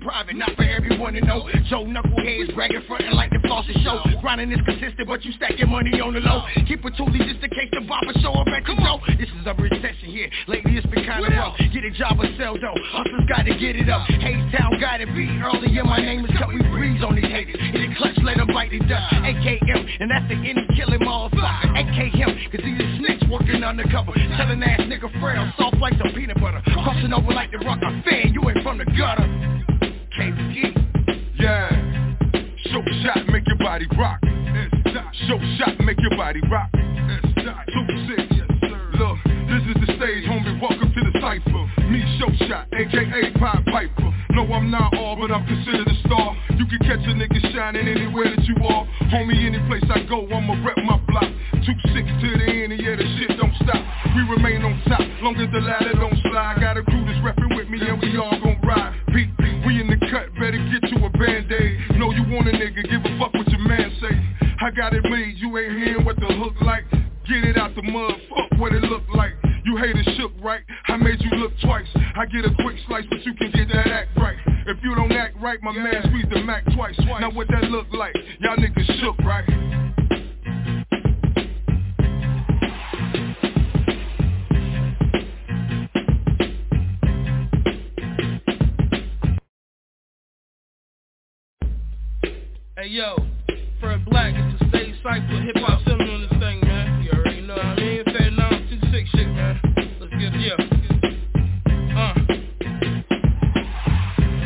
Private, 0.08 0.36
not 0.36 0.56
for 0.56 0.64
everyone 0.64 1.12
to 1.12 1.20
know. 1.20 1.44
Joe 1.68 1.84
knuckleheads 1.84 2.54
bragging 2.54 2.80
frontin' 2.88 3.12
like 3.12 3.28
the 3.28 3.44
Flossy 3.44 3.76
show. 3.84 4.00
Grinding 4.24 4.50
is 4.52 4.60
consistent, 4.64 5.06
but 5.06 5.22
you 5.22 5.32
stacking 5.36 5.68
money 5.68 6.00
on 6.00 6.14
the 6.14 6.20
low. 6.24 6.48
Keep 6.64 6.80
a 6.86 6.90
toolie 6.96 7.20
just 7.28 7.44
in 7.44 7.50
case 7.52 7.68
the 7.76 7.84
barber 7.84 8.16
show 8.24 8.32
up 8.32 8.48
at 8.48 8.64
your 8.64 8.80
door. 8.80 9.04
This 9.20 9.28
is 9.28 9.44
a 9.44 9.52
recession 9.52 10.08
here. 10.08 10.30
Lately 10.48 10.80
it's 10.80 10.86
been 10.88 11.04
kinda 11.04 11.28
rough. 11.36 11.60
Get 11.60 11.84
a 11.84 11.92
job 11.92 12.16
or 12.16 12.28
sell 12.40 12.56
dough. 12.56 12.72
Hustlers 12.88 13.28
gotta 13.28 13.52
get 13.52 13.76
it 13.76 13.90
up. 13.92 14.08
Hayes 14.08 14.40
Town 14.56 14.80
gotta 14.80 15.04
be 15.12 15.28
early. 15.44 15.68
Yeah, 15.76 15.84
my 15.84 16.00
name 16.00 16.24
is 16.24 16.32
cut. 16.38 16.48
We 16.48 16.62
breeze 16.72 17.04
on 17.04 17.14
these 17.14 17.28
haters. 17.28 17.60
In 17.60 17.90
the 17.90 17.94
clutch, 18.00 18.16
let 18.24 18.38
them 18.38 18.48
bite 18.48 18.70
the 18.72 18.80
dust. 18.88 19.12
AKM, 19.12 20.00
and 20.00 20.10
that's 20.10 20.24
the 20.32 20.40
any 20.40 20.64
killing 20.72 21.00
motherfucker. 21.04 21.68
AK 21.76 22.18
undercover. 23.68 24.12
Telling 24.36 24.62
ass 24.62 24.80
nigga 24.80 25.20
frail, 25.20 25.52
soft 25.58 25.76
like 25.76 25.92
some 25.98 26.10
peanut 26.14 26.40
butter. 26.40 26.62
Crossing 26.64 27.12
over 27.12 27.32
like 27.32 27.50
the 27.50 27.58
rock, 27.58 27.78
I'm 27.84 28.02
fan, 28.02 28.32
you 28.32 28.40
ain't 28.48 28.62
from 28.62 28.78
the 28.78 28.86
gutter. 28.86 29.57
Yeah. 30.18 31.70
Show 32.72 32.82
shot, 33.04 33.22
make 33.30 33.46
your 33.46 33.58
body 33.58 33.86
rock. 33.96 34.18
Show 35.28 35.38
shot, 35.58 35.78
make 35.80 36.00
your 36.00 36.16
body 36.16 36.40
rock. 36.50 36.70
Two 36.74 37.84
six. 38.10 38.26
Look, 38.98 39.16
this 39.46 39.62
is 39.70 39.78
the 39.78 39.94
stage, 39.94 40.26
homie. 40.26 40.60
Welcome 40.60 40.90
to 40.90 41.00
the 41.06 41.20
cipher. 41.22 41.62
Me, 41.86 42.02
Show 42.18 42.46
Shot, 42.48 42.66
aka 42.74 43.30
Pied 43.38 43.64
Piper. 43.66 44.10
No, 44.30 44.42
I'm 44.52 44.72
not 44.72 44.96
all, 44.96 45.14
but 45.14 45.30
I'm 45.30 45.46
considered 45.46 45.86
a 45.86 45.94
star. 46.06 46.34
You 46.58 46.66
can 46.66 46.78
catch 46.80 47.06
a 47.06 47.14
nigga 47.14 47.40
shining 47.54 47.86
anywhere 47.86 48.34
that 48.34 48.44
you 48.44 48.56
are. 48.66 48.86
Homie, 49.14 49.46
any 49.46 49.60
place 49.68 49.84
I 49.88 50.02
go, 50.08 50.26
I'ma 50.26 50.54
rep 50.66 50.78
my 50.78 50.98
block. 51.06 51.30
Two 51.62 51.74
six 51.94 52.08
to 52.10 52.28
the 52.38 52.46
end, 52.50 52.72
and 52.72 52.82
yeah, 52.82 52.96
the 52.96 53.06
shit 53.18 53.38
don't 53.38 53.54
stop. 53.62 53.82
We 54.16 54.26
remain 54.34 54.62
on 54.62 54.82
top, 54.88 55.06
long 55.22 55.36
as 55.36 55.50
the 55.52 55.60
ladder 55.60 55.92
don't 55.94 56.18
slide. 56.26 56.58
Got 56.60 56.76
a 56.76 56.82
crew 56.82 57.04
that's 57.06 57.22
repping 57.22 57.54
with 57.54 57.68
me, 57.68 57.78
and 57.86 58.00
we 58.02 58.18
all 58.18 58.34
gon' 58.40 58.47
band-aid. 61.18 61.98
Know 61.98 62.12
you 62.12 62.22
want 62.32 62.48
a 62.48 62.52
nigga, 62.52 62.82
give 62.88 63.04
a 63.04 63.18
fuck 63.18 63.34
what 63.34 63.48
your 63.48 63.60
man 63.60 63.92
say. 64.00 64.14
I 64.60 64.70
got 64.70 64.94
it 64.94 65.04
made, 65.04 65.36
you 65.36 65.56
ain't 65.58 65.72
hearing 65.78 66.04
what 66.04 66.16
the 66.16 66.26
hook 66.26 66.54
like. 66.62 66.84
Get 67.28 67.44
it 67.44 67.58
out 67.58 67.74
the 67.74 67.82
mud, 67.82 68.14
fuck 68.30 68.58
what 68.58 68.72
it 68.72 68.82
look 68.84 69.02
like. 69.14 69.32
You 69.64 69.76
haters 69.76 70.08
shook, 70.16 70.32
right? 70.40 70.62
I 70.86 70.96
made 70.96 71.20
you 71.20 71.30
look 71.36 71.52
twice. 71.62 71.86
I 72.16 72.24
get 72.26 72.44
a 72.44 72.54
quick 72.62 72.76
slice, 72.86 73.04
but 73.10 73.24
you 73.26 73.34
can 73.34 73.50
get 73.50 73.68
that 73.68 73.86
act 73.88 74.16
right. 74.16 74.36
If 74.66 74.78
you 74.82 74.94
don't 74.94 75.12
act 75.12 75.36
right, 75.40 75.58
my 75.62 75.72
man 75.72 76.02
squeeze 76.08 76.26
the 76.32 76.40
Mac 76.42 76.64
twice. 76.74 76.98
Now 77.20 77.30
what 77.30 77.48
that 77.48 77.64
look 77.64 77.86
like? 77.92 78.14
Y'all 78.40 78.56
niggas 78.56 79.00
shook, 79.00 79.18
right? 79.18 79.44
Yo, 92.88 93.16
Fred 93.80 94.02
Black, 94.06 94.32
it's 94.34 94.62
a 94.62 94.68
stage 94.70 94.94
cypher, 95.02 95.42
hip 95.44 95.56
hop 95.56 95.78
center 95.84 96.08
on 96.10 96.22
this 96.22 96.30
thing, 96.40 96.60
man. 96.64 97.02
You 97.04 97.10
already 97.12 97.42
know 97.42 97.54
what 97.54 97.64
I 97.64 97.76
mean? 97.76 98.04
Fat 98.04 98.32
926 98.32 99.10
shit, 99.10 99.28
man. 99.28 99.60
Let's 100.00 100.12
get 100.16 100.32
it, 100.32 100.40
yeah. 100.40 100.56
Uh. 101.92 102.14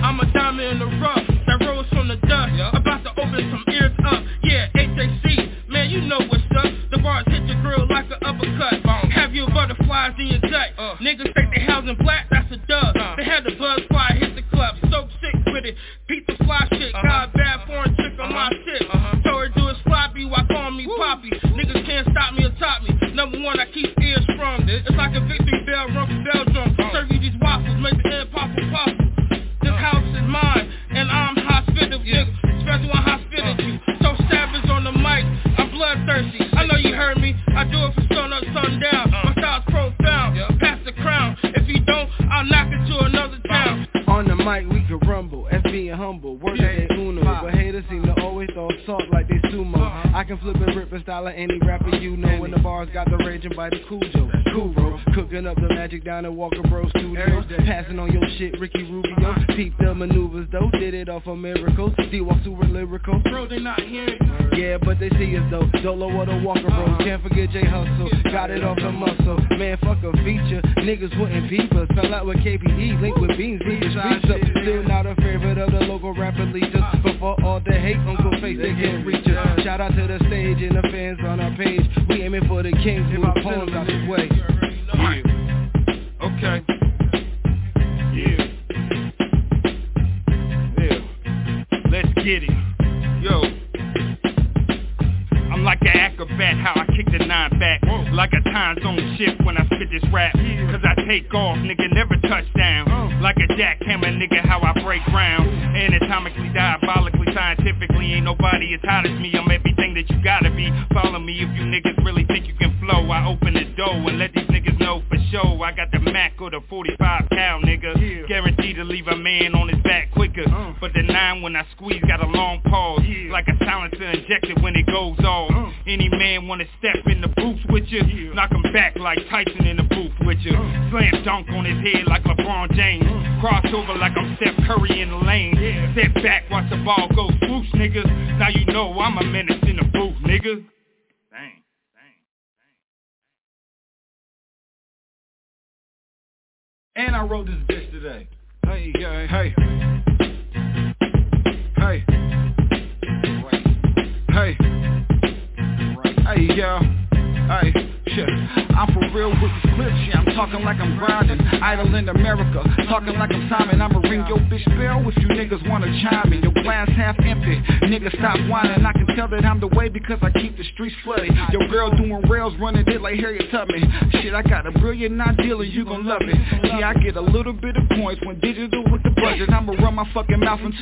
I'm 0.02 0.18
a 0.18 0.26
diamond 0.32 0.74
in 0.74 0.78
the 0.80 0.86
rough 0.98 1.22
that 1.46 1.60
rose 1.60 1.86
from 1.90 2.08
the 2.08 2.16
dust. 2.26 2.52
About 2.74 3.04
to 3.04 3.10
open 3.10 3.46
some 3.50 3.64
ears 3.72 3.92
up. 4.04 4.24
Yeah, 4.42 4.66
HAC, 4.74 5.68
man, 5.68 5.90
you 5.90 6.00
know 6.02 6.18
what's 6.26 6.42
up. 6.58 6.66
The 6.90 6.98
bars 6.98 7.24
hit 7.28 7.46
your 7.46 7.62
grill 7.62 7.86
like 7.88 8.06
an 8.10 8.18
uppercut. 8.26 8.82
Have 9.12 9.34
your 9.34 9.46
butterflies 9.50 10.18
in 10.18 10.26
your 10.26 10.40
gut. 10.40 10.74
Niggas 10.98 11.32
think 11.34 11.54
they 11.54 11.62
housing 11.62 11.96
black, 12.02 12.26
the 53.70 53.76
raging 53.76 53.86
Cujo 53.88 54.30
Kuro, 54.52 55.00
cooking 55.14 55.46
up 55.46 55.56
the 55.56 55.68
magic 55.68 56.04
down 56.04 56.24
at 56.24 56.32
Walker 56.32 56.62
Bros 56.62 56.90
Studios. 56.90 57.44
Passing 57.66 57.98
on 57.98 58.12
your 58.12 58.22
shit, 58.38 58.58
Ricky 58.58 58.82
Rubio. 58.82 59.34
Peep 59.56 59.74
the 59.78 59.94
maneuvers 59.94 60.48
though, 60.50 60.70
did 60.78 60.94
it 60.94 61.08
off 61.08 61.26
of 61.26 61.38
miracles 61.38 61.92
D-Walk 62.10 62.38
super 62.44 62.66
lyrical. 62.66 63.20
Bro, 63.30 63.48
they 63.48 63.58
not 63.58 63.80
hearing 63.80 64.18
Yeah, 64.56 64.78
but 64.78 64.98
they 64.98 65.08
see 65.10 65.36
us 65.36 65.44
though. 65.50 65.68
Dolo 65.82 66.10
or 66.12 66.26
the 66.26 66.38
Walker 66.44 66.68
Bros, 66.68 66.98
can't 66.98 67.22
forget 67.22 67.50
J 67.50 67.64
Hustle. 67.64 68.10
Got 68.30 68.50
it 68.50 68.64
off 68.64 68.76
the 68.76 68.92
muscle, 68.92 69.38
man 69.58 69.78
fuck 69.78 69.98
a 70.02 70.12
feature. 70.24 70.62
Niggas 70.78 71.18
wouldn't 71.20 71.48
peep 71.48 71.72
us, 71.72 71.88
fell 71.94 72.14
out 72.14 72.26
with 72.26 72.38
KPE 72.38 73.00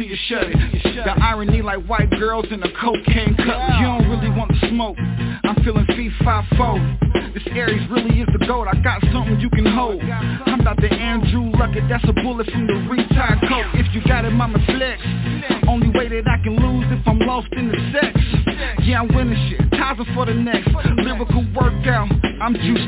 until 0.01 0.11
you 0.11 0.19
shut 0.29 0.45
it. 0.45 1.05
The 1.05 1.23
irony 1.23 1.63
like 1.63 1.85
white 1.87 2.11
girls 2.11 2.47
in 2.51 2.63
a 2.63 2.73
cocaine 2.81 3.35
cup. 3.37 3.81
You 3.81 3.87
don't 3.87 4.09
really 4.09 4.31
want 4.31 4.51
the 4.51 4.69
smoke. 4.69 4.97
I'm 4.99 5.57
feeling 5.65 5.87
fee 5.87 6.11
5 6.25 6.45
4 6.57 6.99
This 7.35 7.43
Aries 7.53 7.89
really 7.91 8.21
is 8.21 8.29
the 8.33 8.45
goat. 8.47 8.67
I 8.69 8.77
got 8.83 9.01
something 9.13 9.39
you 9.41 9.51
can 9.51 9.67
hold. 9.67 10.03
I'm 10.03 10.61
about 10.61 10.79
to 10.81 10.89
Andrew 10.89 11.51
Luckett. 11.53 11.89
That's 11.89 12.05
a 12.05 12.13
bullet 12.13 12.51
from 12.51 12.67
the 12.67 12.75
retired 12.89 13.41
coat. 13.49 13.67
If 13.75 13.95
you 13.95 14.03
got 14.07 14.25
it, 14.25 14.31
mama 14.31 14.59
flex. 14.67 15.03
Only 15.69 15.91
way 15.91 16.09
that 16.09 16.27
I 16.27 16.43
can 16.43 16.57
lose 16.57 16.87
if 16.91 17.07
I'm 17.07 17.19
lost 17.21 17.49
in 17.53 17.69
the 17.69 17.79
sex. 17.93 18.19
Yeah, 18.85 19.03
I'm 19.03 19.15
winning 19.15 19.39
shit. 19.49 19.71
Ties 19.73 19.99
for 20.15 20.27
the 20.27 20.35
next. 20.35 20.69
Lyrical 20.97 21.45
workout. 21.55 22.09
I'm 22.41 22.55
juiced 22.55 22.80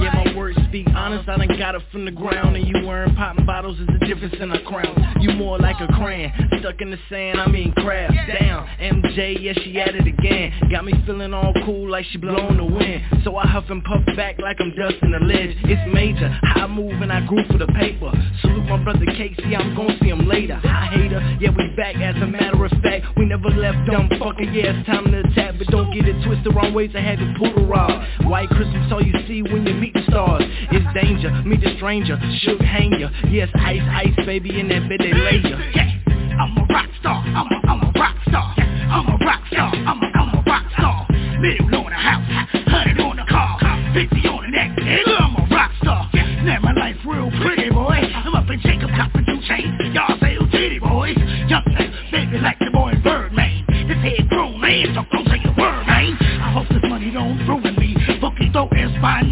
Yeah, 0.00 0.24
my 0.24 0.36
words 0.36 0.58
speak 0.68 0.86
honest, 0.94 1.28
I 1.28 1.36
done 1.36 1.58
got 1.58 1.74
it 1.74 1.82
from 1.90 2.04
the 2.04 2.10
ground. 2.10 2.56
And 2.56 2.66
you 2.66 2.86
wearing 2.86 3.14
popping 3.14 3.46
bottles 3.46 3.78
is 3.78 3.86
the 3.86 4.06
difference 4.06 4.34
in 4.40 4.50
a 4.52 4.62
crown. 4.64 5.16
You 5.20 5.32
more 5.32 5.58
like 5.58 5.76
a 5.80 5.86
crayon, 5.94 6.32
stuck 6.60 6.80
in 6.80 6.90
the 6.90 6.98
sand, 7.08 7.40
I 7.40 7.48
mean 7.48 7.72
crab. 7.72 8.12
Damn, 8.26 8.66
MJ, 8.78 9.36
yeah, 9.40 9.52
she 9.62 9.78
at 9.80 9.94
it 9.94 10.06
again. 10.06 10.52
Got 10.70 10.84
me 10.84 10.92
feeling 11.06 11.34
all 11.34 11.52
cool 11.64 11.90
like 11.90 12.04
she 12.06 12.18
blowing 12.18 12.56
the 12.56 12.64
wind. 12.64 13.02
So 13.24 13.36
I 13.36 13.46
huff 13.46 13.64
and 13.68 13.82
puff 13.84 14.04
back 14.16 14.38
like 14.38 14.56
I'm 14.60 14.74
dusting 14.74 15.12
the 15.12 15.18
ledge. 15.18 15.56
It's 15.64 15.94
major, 15.94 16.28
how 16.42 16.64
I 16.64 16.66
move 16.66 17.02
and 17.02 17.12
I 17.12 17.26
grew 17.26 17.44
for 17.50 17.58
the 17.58 17.66
paper. 17.66 18.12
Salute 18.40 18.66
my 18.66 18.82
brother 18.82 19.06
Casey, 19.06 19.54
I'm 19.56 19.74
gon' 19.74 19.98
see 20.00 20.08
him 20.08 20.28
later. 20.28 20.60
I 20.62 20.86
hate 20.94 21.12
her, 21.12 21.36
yeah, 21.40 21.50
we 21.50 21.68
back 21.76 21.96
as 21.96 22.16
a 22.22 22.26
matter 22.26 22.64
of 22.64 22.70
fact. 22.82 23.06
We 23.16 23.26
never 23.26 23.50
left 23.50 23.90
dumb 23.90 24.08
fucker, 24.20 24.46
yeah, 24.54 24.78
it's 24.78 24.86
time 24.86 25.10
to 25.10 25.20
attack. 25.20 25.54
But 25.58 25.66
don't 25.68 25.92
get 25.92 26.06
it 26.08 26.24
twisted 26.24 26.54
wrong 26.54 26.72
ways, 26.74 26.90
I 26.94 27.00
had 27.00 27.18
to 27.18 27.34
pull 27.38 27.54
the 27.54 27.62
rod. 27.66 28.06
White 28.26 28.48
Christmas, 28.50 28.90
all 28.92 29.02
you 29.02 29.14
see 29.26 29.42
when 29.42 29.66
you 29.66 29.74
meet 29.82 29.94
the 29.94 30.02
stars. 30.08 30.42
It's 30.70 30.86
danger, 30.94 31.30
meet 31.42 31.60
the 31.60 31.74
stranger, 31.76 32.16
shook 32.46 32.60
hang 32.60 32.92
ya. 33.00 33.10
Yes, 33.28 33.50
ice, 33.56 33.82
ice, 33.82 34.14
baby, 34.24 34.60
in 34.60 34.68
that 34.68 34.88
bed 34.88 35.00
they 35.00 35.12
lay 35.12 35.42
ya. 35.42 35.58
Yeah, 35.74 36.38
I'm 36.38 36.56
a 36.56 36.64
rock 36.70 36.86
star, 37.00 37.18
I'm 37.18 37.50
a, 37.50 37.56
I'm 37.66 37.82
a 37.82 37.90
rock 37.98 38.16
star. 38.28 38.54
Yeah, 38.56 38.94
I'm 38.94 39.08
a 39.10 39.16
rock 39.26 39.42
star, 39.50 39.74
I'm 39.74 39.98
a, 39.98 40.06
I'm 40.06 40.38
a 40.38 40.42
rock 40.46 40.66
star. 40.78 41.06
Middle 41.42 41.82
on 41.82 41.90
the 41.90 41.98
house, 41.98 42.22
hundred 42.70 43.00
on 43.02 43.16
the 43.16 43.26
car, 43.26 43.58
fifty 43.92 44.22
on 44.30 44.46
the 44.46 44.50
neck. 44.54 44.70
Nigga, 44.78 45.18
I'm 45.18 45.34
a 45.34 45.46
rock 45.50 45.72
star. 45.82 46.08
Yeah, 46.14 46.44
now 46.44 46.60
my 46.62 46.72
life 46.78 46.96
real 47.04 47.32
pretty, 47.42 47.70
boy. 47.70 48.06
I'm 48.14 48.34
up 48.38 48.48
in 48.50 48.60
Jacob, 48.62 48.90
copping 48.94 49.26
two 49.26 49.42
chains. 49.50 49.74
Y'all 49.90 50.14
say 50.22 50.38
oh, 50.38 50.46
who 50.46 50.50
titty, 50.52 50.78
boys. 50.78 51.18
Young 51.50 51.66
baby 52.12 52.38
like 52.38 52.58
the 52.60 52.70
boy 52.70 52.94
Birdman. 53.02 53.66
This 53.88 53.98
head 53.98 54.28
grown 54.28 54.60
man, 54.60 54.94
so 54.94 55.02
don't 55.10 55.26
say 55.26 55.42
a 55.42 55.50
word, 55.58 55.82
man. 55.90 56.14
I 56.38 56.54
hope 56.54 56.68
this 56.70 56.86
money 56.86 57.10
don't 57.10 57.34
ruin 57.48 57.74
me. 57.74 57.98
Poquito 58.22 58.70
Espanol, 58.70 59.31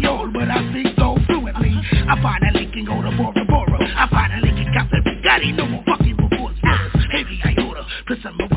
I 2.11 2.21
finally 2.21 2.69
can 2.73 2.83
go 2.83 3.01
to 3.01 3.09
Bora 3.15 3.45
Bora. 3.45 3.79
I 3.79 4.05
finally 4.11 4.51
can 4.51 4.73
cop 4.73 4.89
the 4.91 4.97
Bugatti, 4.97 5.55
no 5.55 5.65
more 5.65 5.81
fucking 5.85 6.17
it's 6.19 7.05
Heavy 7.09 7.39
iota, 7.45 7.85
plus 8.05 8.19
I'm 8.25 8.50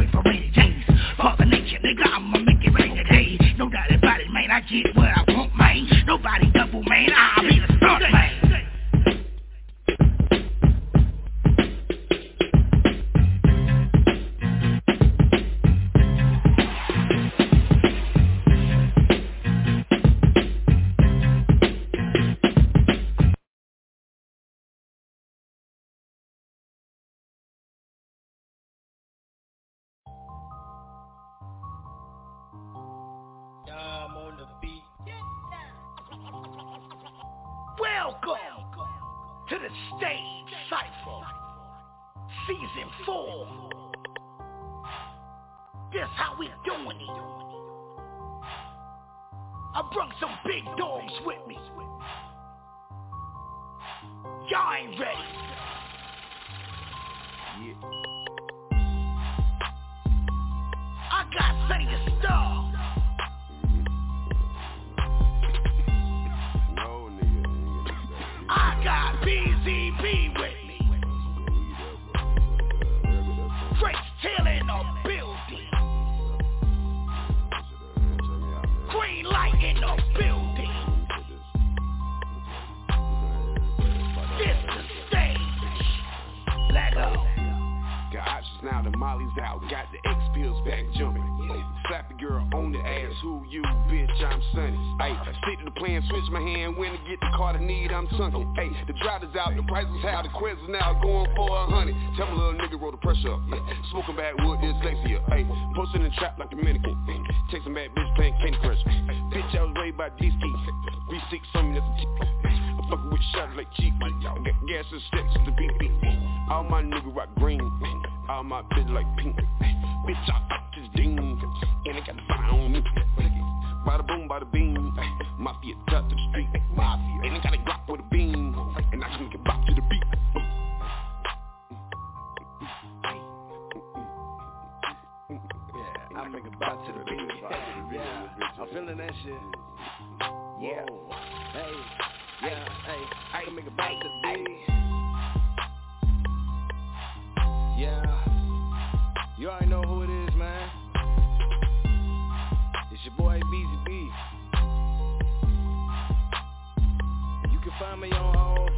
find 157.78 158.00
me 158.00 158.10
on 158.12 158.36
all 158.36 158.68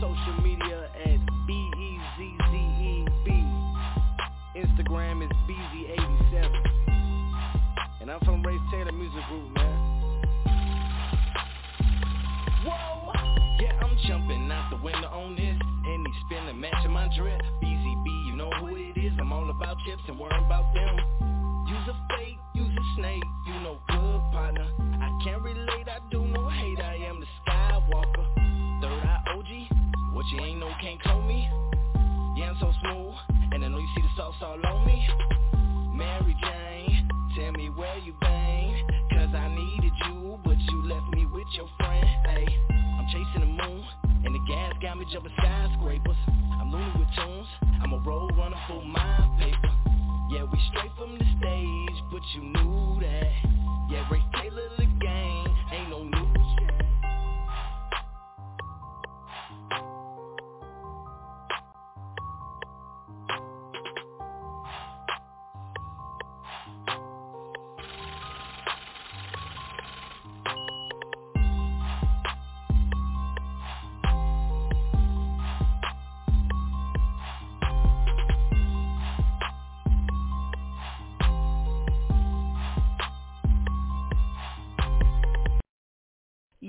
social 0.00 0.42
media 0.42 0.90
at 1.06 1.18
B-E-Z-Z-E-B. 1.46 3.30
Instagram 4.56 5.22
is 5.24 5.30
BZ87. 5.48 6.50
And 8.00 8.10
I'm 8.10 8.20
from 8.20 8.42
Race 8.42 8.60
Taylor 8.70 8.92
Music 8.92 9.24
Group, 9.28 9.54
man. 9.54 9.76
Whoa! 12.66 13.12
Yeah, 13.60 13.80
I'm 13.82 13.96
jumping 14.06 14.50
out 14.52 14.70
the 14.70 14.76
window 14.84 15.08
on 15.08 15.36
this. 15.36 15.56
And 15.86 16.06
he's 16.06 16.16
spinning, 16.26 16.60
matching 16.60 16.90
my 16.90 17.08
drip. 17.16 17.40
BZB, 17.62 18.06
you 18.26 18.36
know 18.36 18.50
who 18.60 18.76
it 18.76 18.98
is. 18.98 19.12
I'm 19.18 19.32
all 19.32 19.48
about 19.48 19.78
chips 19.86 20.02
and 20.08 20.18
worrying 20.18 20.44
about 20.44 20.74
them. 20.74 20.96
Use 21.68 21.88
a 21.88 21.94
fake, 22.14 22.38
use 22.54 22.76
a 22.76 22.84
snake. 23.00 23.24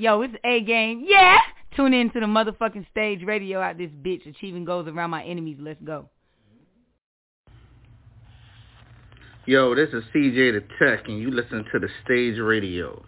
Yo, 0.05 0.21
it's 0.21 0.35
A 0.43 0.61
game. 0.61 1.03
Yeah. 1.07 1.39
Tune 1.75 1.91
in 1.91 2.11
to 2.11 2.19
the 2.19 2.27
motherfucking 2.27 2.85
stage 2.91 3.23
radio 3.23 3.59
out 3.59 3.79
this 3.79 3.89
bitch, 4.03 4.23
achieving 4.29 4.63
goals 4.63 4.87
around 4.87 5.09
my 5.09 5.23
enemies. 5.23 5.57
Let's 5.59 5.81
go. 5.83 6.07
Yo, 9.47 9.73
this 9.73 9.89
is 9.93 10.03
CJ 10.13 10.35
the 10.35 10.63
Tech, 10.77 11.07
and 11.07 11.17
you 11.17 11.31
listen 11.31 11.65
to 11.73 11.79
the 11.79 11.87
stage 12.03 12.37
radio. 12.37 13.03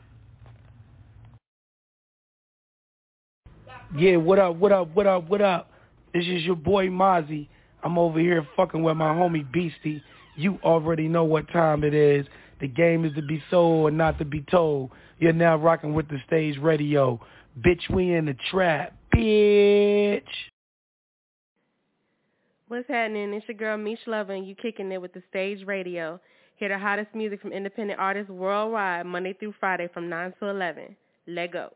Yeah, 3.96 4.16
what 4.16 4.40
up, 4.40 4.56
what 4.56 4.72
up, 4.72 4.88
what 4.96 5.06
up, 5.06 5.30
what 5.30 5.42
up? 5.44 5.70
This 6.16 6.26
is 6.26 6.42
your 6.46 6.56
boy 6.56 6.88
Mozzie. 6.88 7.48
I'm 7.84 8.00
over 8.00 8.20
here 8.20 8.44
fucking 8.56 8.82
with 8.82 8.98
my 8.98 9.14
homie 9.14 9.46
Beastie. 9.52 10.02
You 10.36 10.58
already 10.64 11.08
know 11.08 11.26
what 11.26 11.48
time 11.50 11.84
it 11.84 11.94
is. 11.94 12.26
The 12.60 12.68
game 12.68 13.06
is 13.06 13.14
to 13.16 13.22
be 13.22 13.42
sold 13.50 13.90
and 13.90 13.98
not 13.98 14.18
to 14.20 14.26
be 14.26 14.44
told. 14.50 14.92
You're 15.20 15.34
now 15.34 15.56
rocking 15.58 15.94
with 15.94 16.08
the 16.10 16.18
stage 16.26 16.58
radio. 16.58 17.20
Bitch, 17.66 17.90
we 17.90 18.14
in 18.14 18.26
the 18.26 18.36
trap. 18.52 18.96
Bitch. 19.16 20.24
What's 22.68 22.88
happening? 22.88 23.34
It's 23.34 23.48
your 23.48 23.58
girl 23.58 23.78
Mish 23.78 24.00
Lover 24.08 24.34
and 24.34 24.48
you 24.48 24.54
kicking 24.56 24.92
it 24.92 25.02
with 25.02 25.14
the 25.14 25.24
stage 25.30 25.66
radio. 25.66 26.20
Hear 26.58 26.70
the 26.70 26.78
hottest 26.78 27.14
music 27.16 27.42
from 27.42 27.54
independent 27.54 28.00
artists 28.00 28.30
worldwide 28.30 29.06
Monday 29.06 29.34
through 29.34 29.54
Friday 29.60 29.88
from 29.94 30.10
9 30.10 30.34
to 30.40 30.50
11. 30.50 30.96
Let 31.28 31.54
go. 31.54 31.72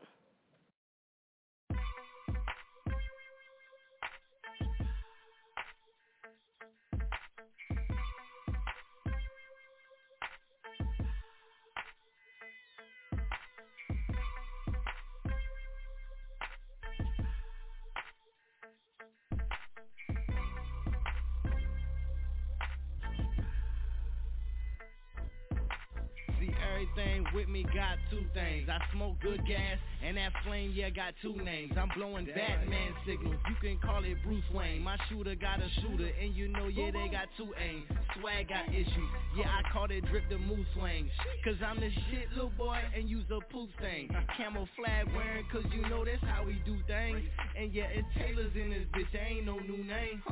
Everything 27.02 27.26
with 27.34 27.48
me 27.48 27.64
got 27.64 27.98
two 28.10 28.24
things. 28.34 28.68
I 28.68 28.78
smoke 28.92 29.16
good 29.22 29.44
gas, 29.46 29.78
and 30.04 30.16
that 30.16 30.32
flame, 30.44 30.72
yeah, 30.74 30.90
got 30.90 31.14
two 31.22 31.36
names. 31.42 31.72
I'm 31.76 31.90
blowing 31.96 32.26
Batman 32.26 32.92
signals. 33.06 33.36
You 33.48 33.56
can 33.60 33.78
call 33.78 34.04
it 34.04 34.16
Bruce 34.24 34.44
Wayne. 34.54 34.82
My 34.82 34.96
shooter 35.08 35.34
got 35.34 35.60
a 35.60 35.68
shooter, 35.80 36.10
and 36.20 36.34
you 36.34 36.48
know, 36.48 36.68
yeah, 36.68 36.90
they 36.90 37.08
got 37.08 37.28
two 37.36 37.48
aims. 37.58 37.86
Swag 38.20 38.48
got 38.48 38.68
issues. 38.68 39.10
Yeah, 39.36 39.48
I 39.48 39.62
call 39.72 39.86
it 39.90 40.04
drip 40.06 40.24
the 40.28 40.38
moose 40.38 40.66
swing. 40.76 41.10
Cause 41.44 41.56
I'm 41.64 41.80
the 41.80 41.90
shit, 42.10 42.28
little 42.34 42.52
boy, 42.58 42.78
and 42.94 43.08
use 43.08 43.24
a 43.30 43.40
poop 43.52 43.70
stain. 43.78 44.10
Camouflage 44.36 45.08
wearing, 45.16 45.46
cause 45.50 45.64
you 45.72 45.82
know 45.88 46.04
that's 46.04 46.22
how 46.22 46.44
we 46.44 46.60
do 46.66 46.76
things. 46.86 47.22
And 47.56 47.72
yeah, 47.72 47.88
it's 47.88 48.06
Taylor's 48.16 48.52
in 48.54 48.70
this 48.70 48.86
bitch, 48.92 49.08
ain't 49.16 49.46
no 49.46 49.58
new 49.58 49.82
name. 49.82 50.22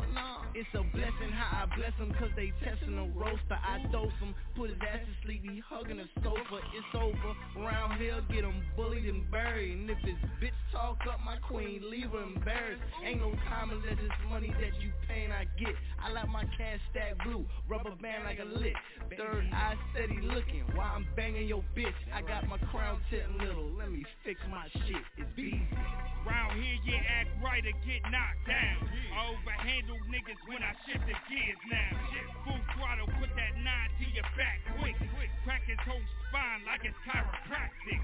It's 0.54 0.68
a 0.74 0.82
blessing 0.92 1.32
how 1.32 1.64
I 1.64 1.76
bless 1.76 1.96
them, 1.98 2.12
cause 2.18 2.30
they 2.36 2.52
testing 2.62 2.98
a 2.98 3.06
roaster. 3.18 3.56
I 3.56 3.80
dose 3.90 4.12
them, 4.20 4.34
put 4.56 4.70
his 4.70 4.78
ass 4.84 5.00
to 5.00 5.26
sleep, 5.26 5.42
he 5.42 5.62
hugging 5.66 6.00
a 6.00 6.08
sofa. 6.22 6.59
It's 6.74 6.92
over. 6.94 7.64
Round 7.64 8.00
here, 8.00 8.20
get 8.30 8.44
him 8.44 8.62
bullied 8.76 9.04
and 9.06 9.28
buried. 9.30 9.76
And 9.76 9.90
if 9.90 9.98
his 9.98 10.16
bitch 10.40 10.56
talk 10.72 10.98
up 11.10 11.20
my 11.24 11.36
queen, 11.36 11.82
leave 11.90 12.10
her 12.10 12.22
embarrassed. 12.22 12.82
Ain't 13.04 13.20
no 13.20 13.32
time 13.48 13.70
unless 13.70 13.98
it's 13.98 14.20
money 14.30 14.52
that 14.60 14.80
you 14.80 14.92
paying, 15.08 15.32
I 15.32 15.44
get. 15.58 15.74
I 15.98 16.10
like 16.10 16.28
my 16.28 16.44
cash 16.56 16.80
stack 16.90 17.18
blue, 17.24 17.44
rubber 17.68 17.94
band 18.00 18.24
like 18.24 18.38
a 18.38 18.44
lick. 18.44 18.76
Third 19.16 19.48
eye 19.52 19.74
steady 19.92 20.20
looking 20.22 20.64
while 20.74 20.92
I'm 20.94 21.06
banging 21.16 21.48
your 21.48 21.64
bitch. 21.76 21.96
I 22.14 22.22
got 22.22 22.48
my 22.48 22.58
crown 22.70 23.00
tip 23.10 23.26
little, 23.38 23.70
let 23.76 23.90
me 23.90 24.04
fix 24.24 24.40
my 24.50 24.66
shit. 24.86 25.04
It's 25.18 25.34
easy. 25.36 25.66
Round 26.26 26.52
here, 26.60 26.78
you 26.84 26.96
act 27.00 27.32
right 27.42 27.64
or 27.64 27.76
get 27.82 28.04
knocked 28.12 28.44
down. 28.46 28.78
I 29.16 29.32
overhandle 29.32 30.00
niggas 30.12 30.40
when 30.46 30.62
I 30.62 30.72
shift 30.86 31.04
the 31.08 31.16
gears 31.28 31.62
now. 31.68 31.92
Full 32.44 32.60
throttle, 32.76 33.08
put 33.18 33.32
that 33.34 33.52
nine 33.56 33.90
to 33.98 34.06
your 34.14 34.28
back 34.36 34.60
quick. 34.78 34.96
Crack 35.44 35.64
his 35.64 35.80
whole 35.88 36.04
spine 36.40 36.64
like 36.64 36.80
it's 36.88 36.96
chiropractic. 37.04 38.00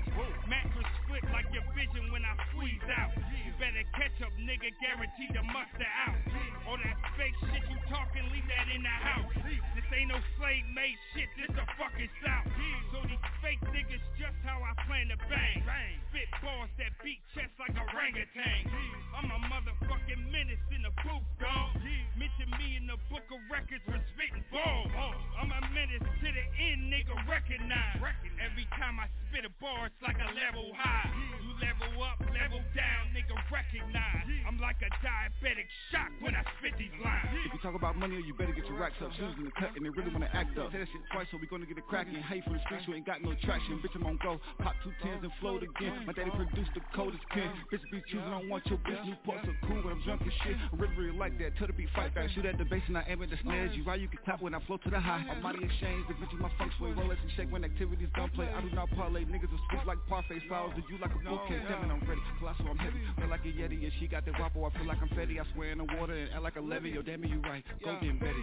Mattress 0.48 0.90
split 1.04 1.24
like 1.32 1.48
your 1.52 1.64
vision 1.72 2.12
when 2.12 2.22
I 2.22 2.36
squeeze 2.52 2.84
out. 2.92 3.16
You 3.16 3.52
better 3.56 3.84
catch 3.96 4.20
up, 4.20 4.32
nigga, 4.36 4.68
guaranteed 4.76 5.32
to 5.32 5.42
muster 5.42 5.88
out. 6.04 6.35
All 6.66 6.78
that 6.82 6.98
fake 7.14 7.38
shit 7.46 7.62
you 7.70 7.78
talking, 7.86 8.26
leave 8.34 8.46
that 8.50 8.66
in 8.74 8.82
the 8.82 8.90
house. 8.90 9.30
This 9.74 9.86
ain't 9.94 10.10
no 10.10 10.18
slave 10.34 10.66
made 10.74 10.98
shit, 11.14 11.30
this 11.38 11.54
a 11.54 11.64
fucking 11.78 12.10
south. 12.26 12.50
So 12.90 13.06
these 13.06 13.22
fake 13.38 13.62
niggas 13.70 14.02
just 14.18 14.34
how 14.42 14.58
I 14.58 14.74
plan 14.90 15.06
to 15.14 15.18
bang. 15.30 15.62
Spit 16.10 16.26
balls 16.42 16.70
that 16.82 16.90
beat 17.06 17.22
chest 17.38 17.54
like 17.62 17.70
a 17.78 17.84
orangutan. 17.86 18.66
I'm 19.14 19.30
a 19.30 19.38
motherfucking 19.46 20.26
menace 20.34 20.60
in 20.74 20.82
the 20.82 20.90
booth, 21.06 21.22
dog. 21.38 21.78
Mention 22.18 22.48
me 22.58 22.80
in 22.80 22.90
the 22.90 22.98
book 23.12 23.28
of 23.30 23.40
records 23.46 23.84
for 23.86 24.00
spitting 24.16 24.42
balls. 24.50 24.90
I'm 25.38 25.52
a 25.52 25.60
menace 25.70 26.02
to 26.02 26.28
the 26.34 26.46
end, 26.58 26.90
nigga, 26.90 27.14
recognize. 27.30 28.02
Every 28.42 28.66
time 28.74 28.98
I 28.98 29.06
spit 29.28 29.46
a 29.46 29.52
bar, 29.62 29.86
it's 29.86 30.02
like 30.02 30.18
a 30.18 30.30
level 30.34 30.74
high. 30.74 31.14
You 31.44 31.52
level 31.62 32.02
up, 32.02 32.18
level 32.34 32.60
down, 32.74 33.14
nigga, 33.14 33.36
recognize. 33.52 34.24
I'm 34.48 34.58
like 34.60 34.80
a 34.80 34.90
diabetic 35.04 35.68
shock 35.92 36.10
when 36.20 36.34
I 36.34 36.44
spit 36.58 36.74
these 36.78 36.92
lines. 37.02 37.28
If 37.46 37.52
you 37.52 37.60
talk 37.60 37.74
about 37.74 37.96
money, 37.96 38.18
you 38.20 38.34
better 38.34 38.52
get 38.52 38.66
your 38.66 38.78
racks 38.78 38.96
up. 39.02 39.12
Shoes 39.16 39.34
in 39.38 39.44
the 39.46 39.54
cut 39.54 39.72
and 39.76 39.84
they 39.84 39.90
really 39.90 40.10
wanna 40.12 40.30
act 40.32 40.56
up. 40.58 40.72
Say 40.72 40.80
that 40.80 40.88
shit 40.90 41.02
twice, 41.12 41.28
so 41.30 41.38
we 41.38 41.46
gonna 41.46 41.66
get 41.66 41.78
it 41.78 41.86
cracking. 41.86 42.18
Hey, 42.26 42.40
from 42.42 42.54
the 42.54 42.62
streets, 42.66 42.84
you 42.86 42.94
ain't 42.94 43.06
got 43.06 43.22
no 43.22 43.34
traction. 43.44 43.78
Bitch, 43.80 43.94
I'm 43.94 44.06
on 44.06 44.18
go. 44.22 44.40
Pop 44.58 44.74
two 44.82 44.92
tens 45.02 45.22
and 45.22 45.32
float 45.40 45.62
again. 45.62 46.06
My 46.06 46.12
daddy 46.12 46.30
produced 46.32 46.72
the 46.74 46.82
coldest 46.94 47.22
pen. 47.30 47.48
Bitch, 47.72 47.84
be 47.90 48.02
choosing, 48.08 48.26
I 48.26 48.40
don't 48.40 48.48
want 48.48 48.66
your 48.66 48.78
bitch. 48.82 49.00
New 49.04 49.16
parts 49.24 49.46
are 49.46 49.58
cool, 49.68 49.80
but 49.82 49.92
I'm 49.92 50.02
drunk 50.02 50.22
as 50.24 50.32
shit. 50.44 50.56
I 50.56 50.76
really, 50.76 50.96
really 50.96 51.16
like 51.16 51.38
that. 51.38 51.56
Tell 51.56 51.66
the 51.66 51.76
beat 51.76 51.90
fight 51.94 52.14
back. 52.14 52.30
Shoot 52.34 52.46
at 52.46 52.58
the 52.58 52.64
bass 52.64 52.82
and 52.88 52.98
I 52.98 53.04
aim 53.08 53.22
at 53.22 53.30
the 53.30 53.38
snares. 53.42 53.76
You 53.76 53.84
right, 53.84 54.00
you 54.00 54.08
can 54.08 54.18
clap 54.24 54.40
when 54.40 54.54
I 54.54 54.60
flow 54.66 54.78
to 54.78 54.90
the 54.90 55.00
high. 55.00 55.24
I'm 55.28 55.42
mighty 55.42 55.64
ashamed. 55.64 56.08
The 56.08 56.14
bitch 56.16 56.32
is 56.32 56.40
my 56.40 56.50
sway. 56.78 56.90
Rolex 56.96 57.20
and 57.20 57.32
shake 57.36 57.52
when 57.52 57.64
activities 57.64 58.08
gunplay. 58.14 58.48
I 58.48 58.60
do 58.60 58.70
not 58.70 58.88
parlay. 58.96 59.24
Niggas 59.24 59.52
are 59.52 59.62
sweet 59.70 59.86
like 59.86 59.98
parfait. 60.08 60.40
Styles 60.46 60.72
to 60.74 60.82
you 60.88 60.98
like 60.98 61.12
a 61.12 61.20
bouquet. 61.20 61.60
Seven, 61.68 61.90
I'm 61.90 62.00
ready. 62.08 62.20
Colossal, 62.38 62.66
I'm 62.70 62.78
heavy. 62.78 63.00
Feel 63.18 63.28
like 63.28 63.44
a 63.44 63.52
Yeti 63.52 63.84
and 63.84 63.92
she 63.98 64.06
got 64.06 64.24
that 64.24 64.34
wapo. 64.34 64.64
I 64.64 64.70
feel 64.76 64.86
like 64.86 64.98
I'm 65.02 65.08
Fetty. 65.10 65.40
I 65.40 65.44
swear 65.54 65.72
in 65.72 65.78
the 65.78 65.88
water 65.98 66.14
and 66.14 66.30
act 66.32 66.45
like 66.46 66.54
a 66.54 66.60
levee. 66.60 66.90
Yo, 66.90 67.02
damn 67.02 67.24
it, 67.24 67.30
you 67.30 67.40
right. 67.40 67.64
Go 67.82 67.98
get 68.00 68.20
Betty. 68.20 68.34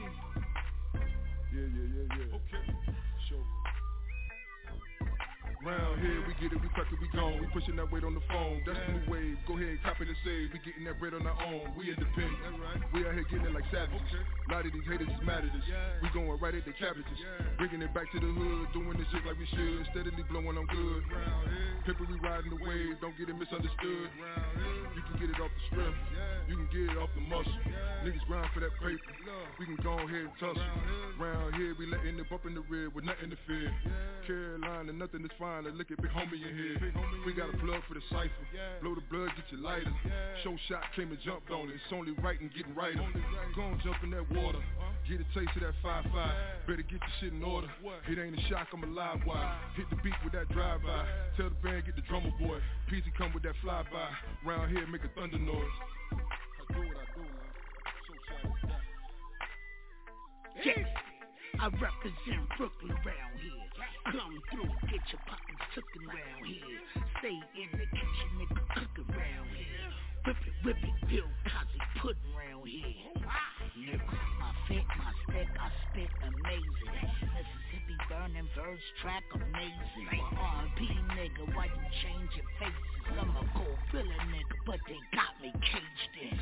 Yeah, 0.94 1.00
yeah, 1.54 1.88
yeah, 1.96 2.18
yeah. 2.18 2.36
Okay. 2.36 2.64
Sure. 3.30 3.40
Round 5.64 5.96
here, 6.04 6.20
we 6.28 6.36
get 6.44 6.52
it, 6.52 6.60
we 6.60 6.68
crack 6.76 6.92
it, 6.92 7.00
we 7.00 7.08
gone. 7.16 7.40
We 7.40 7.48
pushing 7.56 7.80
that 7.80 7.88
weight 7.88 8.04
on 8.04 8.12
the 8.12 8.26
phone. 8.28 8.60
That's 8.68 8.76
the 8.84 9.00
new 9.00 9.08
wave. 9.08 9.40
Go 9.48 9.56
ahead, 9.56 9.80
copy 9.80 10.04
the 10.04 10.12
save. 10.28 10.52
We 10.52 10.60
getting 10.60 10.84
that 10.84 11.00
bread 11.00 11.16
on 11.16 11.24
our 11.24 11.40
own. 11.40 11.72
We 11.80 11.88
independent. 11.88 12.36
We 12.92 13.08
out 13.08 13.16
here 13.16 13.24
getting 13.32 13.48
it 13.48 13.56
like 13.56 13.64
savages. 13.72 14.04
A 14.04 14.52
lot 14.52 14.68
of 14.68 14.76
these 14.76 14.84
haters 14.84 15.08
is 15.08 15.24
mad 15.24 15.48
at 15.48 15.56
us. 15.56 15.64
We 16.04 16.12
going 16.12 16.36
right 16.44 16.52
at 16.52 16.68
the 16.68 16.76
cabbages. 16.76 17.16
Bringing 17.56 17.80
it 17.80 17.96
back 17.96 18.12
to 18.12 18.20
the 18.20 18.28
hood, 18.28 18.76
doing 18.76 19.00
this 19.00 19.08
shit 19.16 19.24
like 19.24 19.40
we 19.40 19.48
should. 19.56 19.88
Steadily 19.96 20.28
blowing 20.28 20.60
on 20.60 20.68
good. 20.68 21.00
Pepper, 21.88 22.12
we 22.12 22.20
riding 22.20 22.52
the 22.52 22.60
wave. 22.60 23.00
Don't 23.00 23.16
get 23.16 23.32
it 23.32 23.38
misunderstood. 23.40 24.12
You 25.00 25.02
can 25.08 25.16
get 25.16 25.32
it 25.32 25.40
off 25.40 25.48
the 25.48 25.64
strip. 25.72 25.96
You 26.52 26.60
can 26.60 26.68
get 26.76 26.92
it 26.92 27.00
off 27.00 27.08
the 27.16 27.24
muscle. 27.24 27.56
Niggas 28.04 28.26
grind 28.28 28.52
for 28.52 28.60
that 28.60 28.76
paper. 28.84 29.16
We 29.56 29.64
can 29.64 29.80
go 29.80 29.96
ahead 29.96 30.28
and 30.28 30.36
tussle. 30.44 30.60
Round 31.16 31.56
here, 31.56 31.72
we 31.80 31.88
letting 31.88 32.20
it 32.20 32.28
bump 32.28 32.44
in 32.44 32.52
the 32.52 32.68
rear 32.68 32.92
with 32.92 33.08
nothing 33.08 33.32
to 33.32 33.40
fear. 33.48 33.72
Carolina, 34.28 34.92
nothing 34.92 35.24
is 35.24 35.32
fine. 35.40 35.53
Look 35.62 35.92
at 35.92 36.02
big 36.02 36.10
homie 36.10 36.42
in 36.42 36.56
here. 36.58 36.94
We 37.26 37.34
got 37.34 37.54
a 37.54 37.58
plug 37.58 37.86
for 37.88 37.94
the 37.94 38.02
cipher. 38.10 38.32
Blow 38.82 38.96
the 38.96 39.06
blood, 39.12 39.30
get 39.38 39.46
your 39.52 39.62
lighter. 39.62 39.94
Show 40.44 40.58
shot 40.68 40.82
came 40.96 41.12
and 41.12 41.22
jumped 41.22 41.52
on 41.52 41.70
it. 41.70 41.76
It's 41.76 41.94
only 41.94 42.12
right 42.24 42.40
and 42.42 42.50
getting 42.54 42.74
righter. 42.74 43.06
Go 43.56 43.62
and 43.62 43.80
jump 43.84 43.98
in 44.04 44.10
that 44.12 44.26
water. 44.34 44.58
Get 45.08 45.22
a 45.22 45.28
taste 45.38 45.54
of 45.56 45.62
that 45.62 45.76
5-5. 45.86 46.10
Better 46.66 46.82
get 46.82 46.98
your 46.98 47.14
shit 47.22 47.34
in 47.34 47.44
order. 47.44 47.70
It 48.10 48.18
ain't 48.18 48.34
a 48.34 48.42
shock, 48.50 48.68
I'm 48.74 48.84
a 48.84 48.88
live 48.88 49.26
wire. 49.28 49.54
Hit 49.76 49.90
the 49.90 49.98
beat 49.98 50.18
with 50.24 50.34
that 50.34 50.50
drive-by. 50.50 51.06
Tell 51.38 51.50
the 51.50 51.56
band, 51.62 51.86
get 51.86 51.96
the 51.96 52.06
drummer 52.10 52.34
boy. 52.40 52.58
Peasy 52.90 53.14
come 53.18 53.32
with 53.34 53.44
that 53.44 53.56
fly-by. 53.62 54.10
Round 54.46 54.72
here, 54.72 54.88
make 54.88 55.04
a 55.04 55.10
thunder 55.14 55.38
noise. 55.38 55.78
I 56.12 56.74
do 56.74 56.82
what 56.82 56.98
I 56.98 57.06
do, 57.14 57.22
man. 57.22 57.46
Show 58.10 58.18
shot 58.26 58.42
is 60.58 60.66
Yeah. 60.66 61.62
I 61.62 61.66
represent 61.68 62.50
Brooklyn 62.58 62.92
around 62.92 63.38
here. 63.40 63.63
Come 64.06 64.42
through, 64.52 64.70
get 64.92 65.02
your 65.12 65.22
pockets 65.26 65.64
cooking 65.74 66.08
around 66.08 66.46
here. 66.46 66.80
Stay 67.20 67.40
in 67.56 67.70
the 67.72 67.86
kitchen, 67.86 68.30
nigga, 68.38 68.62
cooking 68.76 69.16
around 69.16 69.48
here. 69.56 69.90
Whip 70.26 70.38
it, 70.46 70.66
whip 70.66 70.78
it, 70.84 71.10
Bill 71.10 71.30
Cosby 71.46 71.80
pudding 72.02 72.36
around 72.36 72.68
here. 72.68 73.53
My 73.74 74.54
fit, 74.68 74.86
my 74.86 75.10
stick, 75.26 75.50
I 75.58 75.70
spit 75.90 76.10
amazing. 76.22 76.94
Mississippi 77.26 77.98
burning 78.08 78.48
verse 78.54 78.86
track 79.02 79.24
amazing. 79.34 80.22
R&B 80.38 80.82
nigga, 81.18 81.56
why 81.56 81.66
you 81.66 81.82
change 82.06 82.30
your 82.38 82.46
faces? 82.62 83.18
I'm 83.18 83.30
a 83.34 83.44
gorilla 83.50 84.20
nigga, 84.30 84.58
but 84.68 84.78
they 84.86 85.02
got 85.18 85.34
me 85.42 85.50
caged 85.66 86.16
in. 86.22 86.38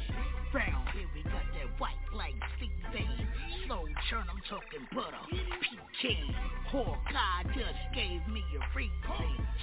Round 0.53 0.89
here 0.91 1.07
we 1.15 1.23
got 1.23 1.47
that 1.55 1.79
white 1.79 2.03
like 2.13 2.35
Steve 2.57 2.83
Bain. 2.91 3.27
Slow 3.65 3.87
churn, 4.09 4.27
I'm 4.27 4.43
talking 4.51 4.83
butter. 4.91 5.23
Pecan. 5.31 6.35
God 6.71 7.43
just 7.55 7.83
gave 7.95 8.21
me 8.27 8.43
a 8.55 8.77
reason 8.77 8.91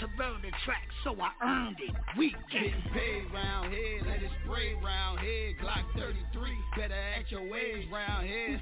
to 0.00 0.08
burn 0.16 0.40
the 0.42 0.52
track, 0.64 0.88
so 1.04 1.16
I 1.20 1.32
earned 1.44 1.76
it. 1.80 1.94
We 2.16 2.34
getting 2.52 2.82
paid 2.92 3.24
round 3.32 3.72
here, 3.72 4.00
let 4.06 4.22
it 4.22 4.30
spray 4.44 4.74
round 4.74 5.20
here. 5.20 5.54
Glock 5.62 5.84
33, 5.96 6.50
better 6.76 6.94
at 6.94 7.30
your 7.30 7.48
age 7.58 7.86
round 7.92 8.26
here. 8.26 8.60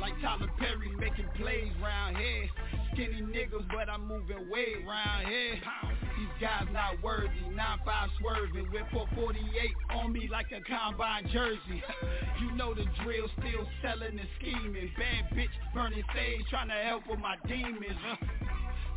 Like 0.00 0.12
Tyler 0.20 0.50
Perry 0.58 0.90
making 0.98 1.28
plays 1.36 1.72
round 1.82 2.16
here. 2.16 2.48
Skinny 2.92 3.22
niggas, 3.22 3.66
but 3.72 3.88
I'm 3.88 4.06
moving 4.06 4.48
weight 4.50 4.84
round 4.86 5.26
here. 5.26 5.54
These 6.16 6.36
guys 6.40 6.66
not 6.72 7.02
worthy, 7.02 7.28
9-5 7.52 8.08
swerving 8.20 8.70
with 8.72 8.84
448 8.92 9.70
on 9.90 10.12
me 10.12 10.28
like 10.30 10.46
a 10.52 10.60
combine 10.64 11.28
jersey. 11.32 11.82
you 12.40 12.52
know 12.56 12.74
the 12.74 12.84
drill, 13.02 13.28
still 13.38 13.66
selling 13.82 14.18
and 14.18 14.28
scheming. 14.40 14.90
Bad 14.96 15.36
bitch 15.36 15.52
burning 15.74 16.04
sage, 16.14 16.44
trying 16.48 16.68
to 16.68 16.74
help 16.74 17.02
with 17.08 17.18
my 17.18 17.36
demons. 17.46 18.00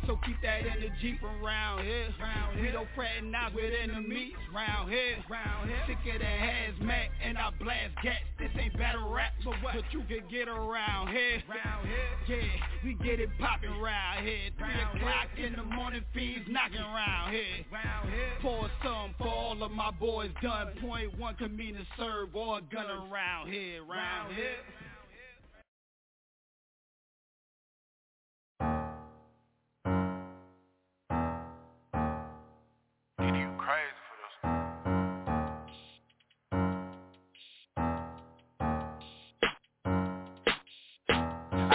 So 0.06 0.18
keep 0.26 0.40
that 0.42 0.66
energy 0.66 1.18
from 1.20 1.42
round 1.42 1.84
here. 1.84 2.08
Round 2.20 2.56
here. 2.56 2.66
We 2.66 2.72
don't 2.72 2.88
fraternize 2.94 3.54
with 3.54 3.72
enemies 3.82 4.32
round 4.54 4.90
here. 4.90 5.16
Round 5.28 5.68
here. 5.68 5.78
Sick 5.86 6.14
of 6.14 6.20
the 6.20 6.24
hazmat 6.24 7.08
and 7.22 7.38
I 7.38 7.50
blast 7.58 7.94
gas. 8.02 8.16
This 8.38 8.50
ain't 8.58 8.76
battle 8.76 9.12
rap, 9.12 9.32
but 9.44 9.54
what? 9.62 9.74
But 9.74 9.84
you 9.92 10.02
can 10.08 10.26
get 10.30 10.48
around 10.48 11.08
here. 11.08 11.42
Round 11.48 11.86
here. 11.86 12.38
Yeah, 12.38 12.84
we 12.84 12.94
get 12.94 13.20
it 13.20 13.30
poppin' 13.38 13.78
round 13.80 14.26
here. 14.26 14.50
Three 14.58 15.00
o'clock 15.00 15.28
in 15.36 15.52
the 15.54 15.64
morning, 15.64 16.02
fiends 16.14 16.48
knocking 16.48 16.80
round 16.80 17.34
here. 17.34 17.64
Round 17.72 18.10
here. 18.10 18.32
Pour 18.40 18.70
some 18.82 19.14
for 19.18 19.28
all 19.28 19.62
of 19.62 19.70
my 19.70 19.90
boys 19.92 20.30
done. 20.42 20.68
Point 20.80 21.18
one 21.18 21.34
can 21.36 21.56
mean 21.56 21.74
to 21.74 21.86
serve 21.98 22.34
or 22.34 22.60
gun 22.72 22.86
around 22.86 23.52
here. 23.52 23.84
Round 23.84 24.34
here. 24.34 24.58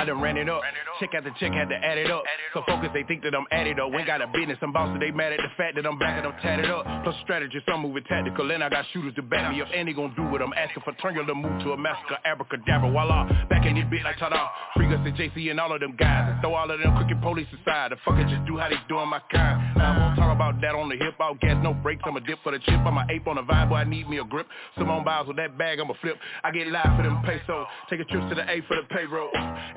I 0.06 0.10
done 0.10 0.22
ran 0.22 0.38
it 0.38 0.48
up. 0.48 0.61
Check 0.99 1.18
the 1.18 1.32
check, 1.40 1.52
had 1.52 1.68
to 1.69 1.76
add 1.76 1.98
it 1.98 2.11
up. 2.11 2.22
So 2.53 2.61
focus, 2.68 2.90
they 2.94 3.02
think 3.02 3.23
that 3.23 3.34
I'm 3.34 3.48
it 3.49 3.80
up. 3.80 3.90
Ain't 3.91 4.06
got 4.06 4.22
a 4.22 4.27
business, 4.27 4.60
I'm 4.61 4.72
boss, 4.72 4.95
they 4.99 5.10
mad 5.10 5.34
at 5.34 5.40
the 5.40 5.49
fact 5.57 5.76
that 5.76 5.86
I'm 5.86 5.98
back 5.98 6.22
and 6.22 6.27
I'm 6.27 6.40
tatted 6.44 6.69
up. 6.69 6.86
Plus 7.03 7.15
strategist, 7.23 7.65
I'm 7.68 7.82
moving 7.82 8.03
tactical, 8.03 8.52
and 8.52 8.64
I 8.64 8.69
got 8.69 8.86
shooters 8.94 9.15
to 9.15 9.23
back 9.23 9.52
me 9.52 9.61
up. 9.61 9.68
And 9.73 9.88
they 9.88 9.94
gon' 9.94 10.14
do 10.15 10.22
what 10.30 10.44
I'm 10.44 10.53
asking 10.53 10.84
for. 10.86 10.94
Turn 11.02 11.15
your 11.15 11.26
little 11.26 11.41
move 11.41 11.57
to 11.64 11.72
a 11.72 11.77
massacre, 11.77 12.19
abracadabra, 12.23 12.91
voila. 12.91 13.26
Back 13.49 13.65
in 13.65 13.73
this 13.73 13.86
bit 13.90 14.03
like 14.03 14.19
ta-da. 14.19 14.48
Free 14.76 14.86
us 14.94 15.02
and 15.03 15.15
JC 15.18 15.49
and 15.49 15.60
all 15.60 15.73
of 15.73 15.80
them 15.80 15.95
guys. 15.98 16.30
And 16.32 16.40
throw 16.41 16.53
all 16.53 16.69
of 16.69 16.80
them 16.80 16.95
crooked 16.98 17.19
police 17.23 17.48
aside. 17.49 17.91
The 17.91 17.98
fucker 18.06 18.30
just 18.30 18.45
do 18.45 18.60
how 18.60 18.69
they 18.69 18.77
doing 18.88 19.10
my 19.10 19.22
kind. 19.34 19.57
Now 19.76 19.90
I 19.90 19.98
won't 19.98 20.15
talk 20.19 20.36
about 20.36 20.61
that 20.61 20.76
on 20.76 20.88
the 20.88 20.98
hip 20.98 21.15
hop 21.18 21.41
gas, 21.41 21.57
no 21.64 21.73
brakes. 21.73 22.03
I'm 22.06 22.15
a 22.15 22.22
dip 22.22 22.38
for 22.44 22.52
the 22.52 22.60
chip. 22.60 22.77
I'm 22.86 22.98
a 22.98 23.06
ape 23.10 23.26
on 23.26 23.38
the 23.38 23.41
vibe, 23.41 23.69
boy, 23.69 23.76
I 23.76 23.84
need 23.86 24.07
me 24.07 24.19
a 24.19 24.23
grip. 24.23 24.45
Simone 24.77 25.03
Biles 25.03 25.27
with 25.27 25.38
that 25.38 25.57
bag, 25.57 25.80
I'm 25.80 25.90
a 25.90 25.95
flip. 25.95 26.18
I 26.44 26.52
get 26.52 26.68
live 26.68 26.95
for 26.95 27.02
them 27.02 27.23
pesos. 27.26 27.65
Take 27.90 28.02
a 28.02 28.06
trip 28.06 28.30
to 28.30 28.36
the 28.36 28.45
A 28.45 28.61
for 28.68 28.76
the 28.77 28.84
payroll. 28.90 29.32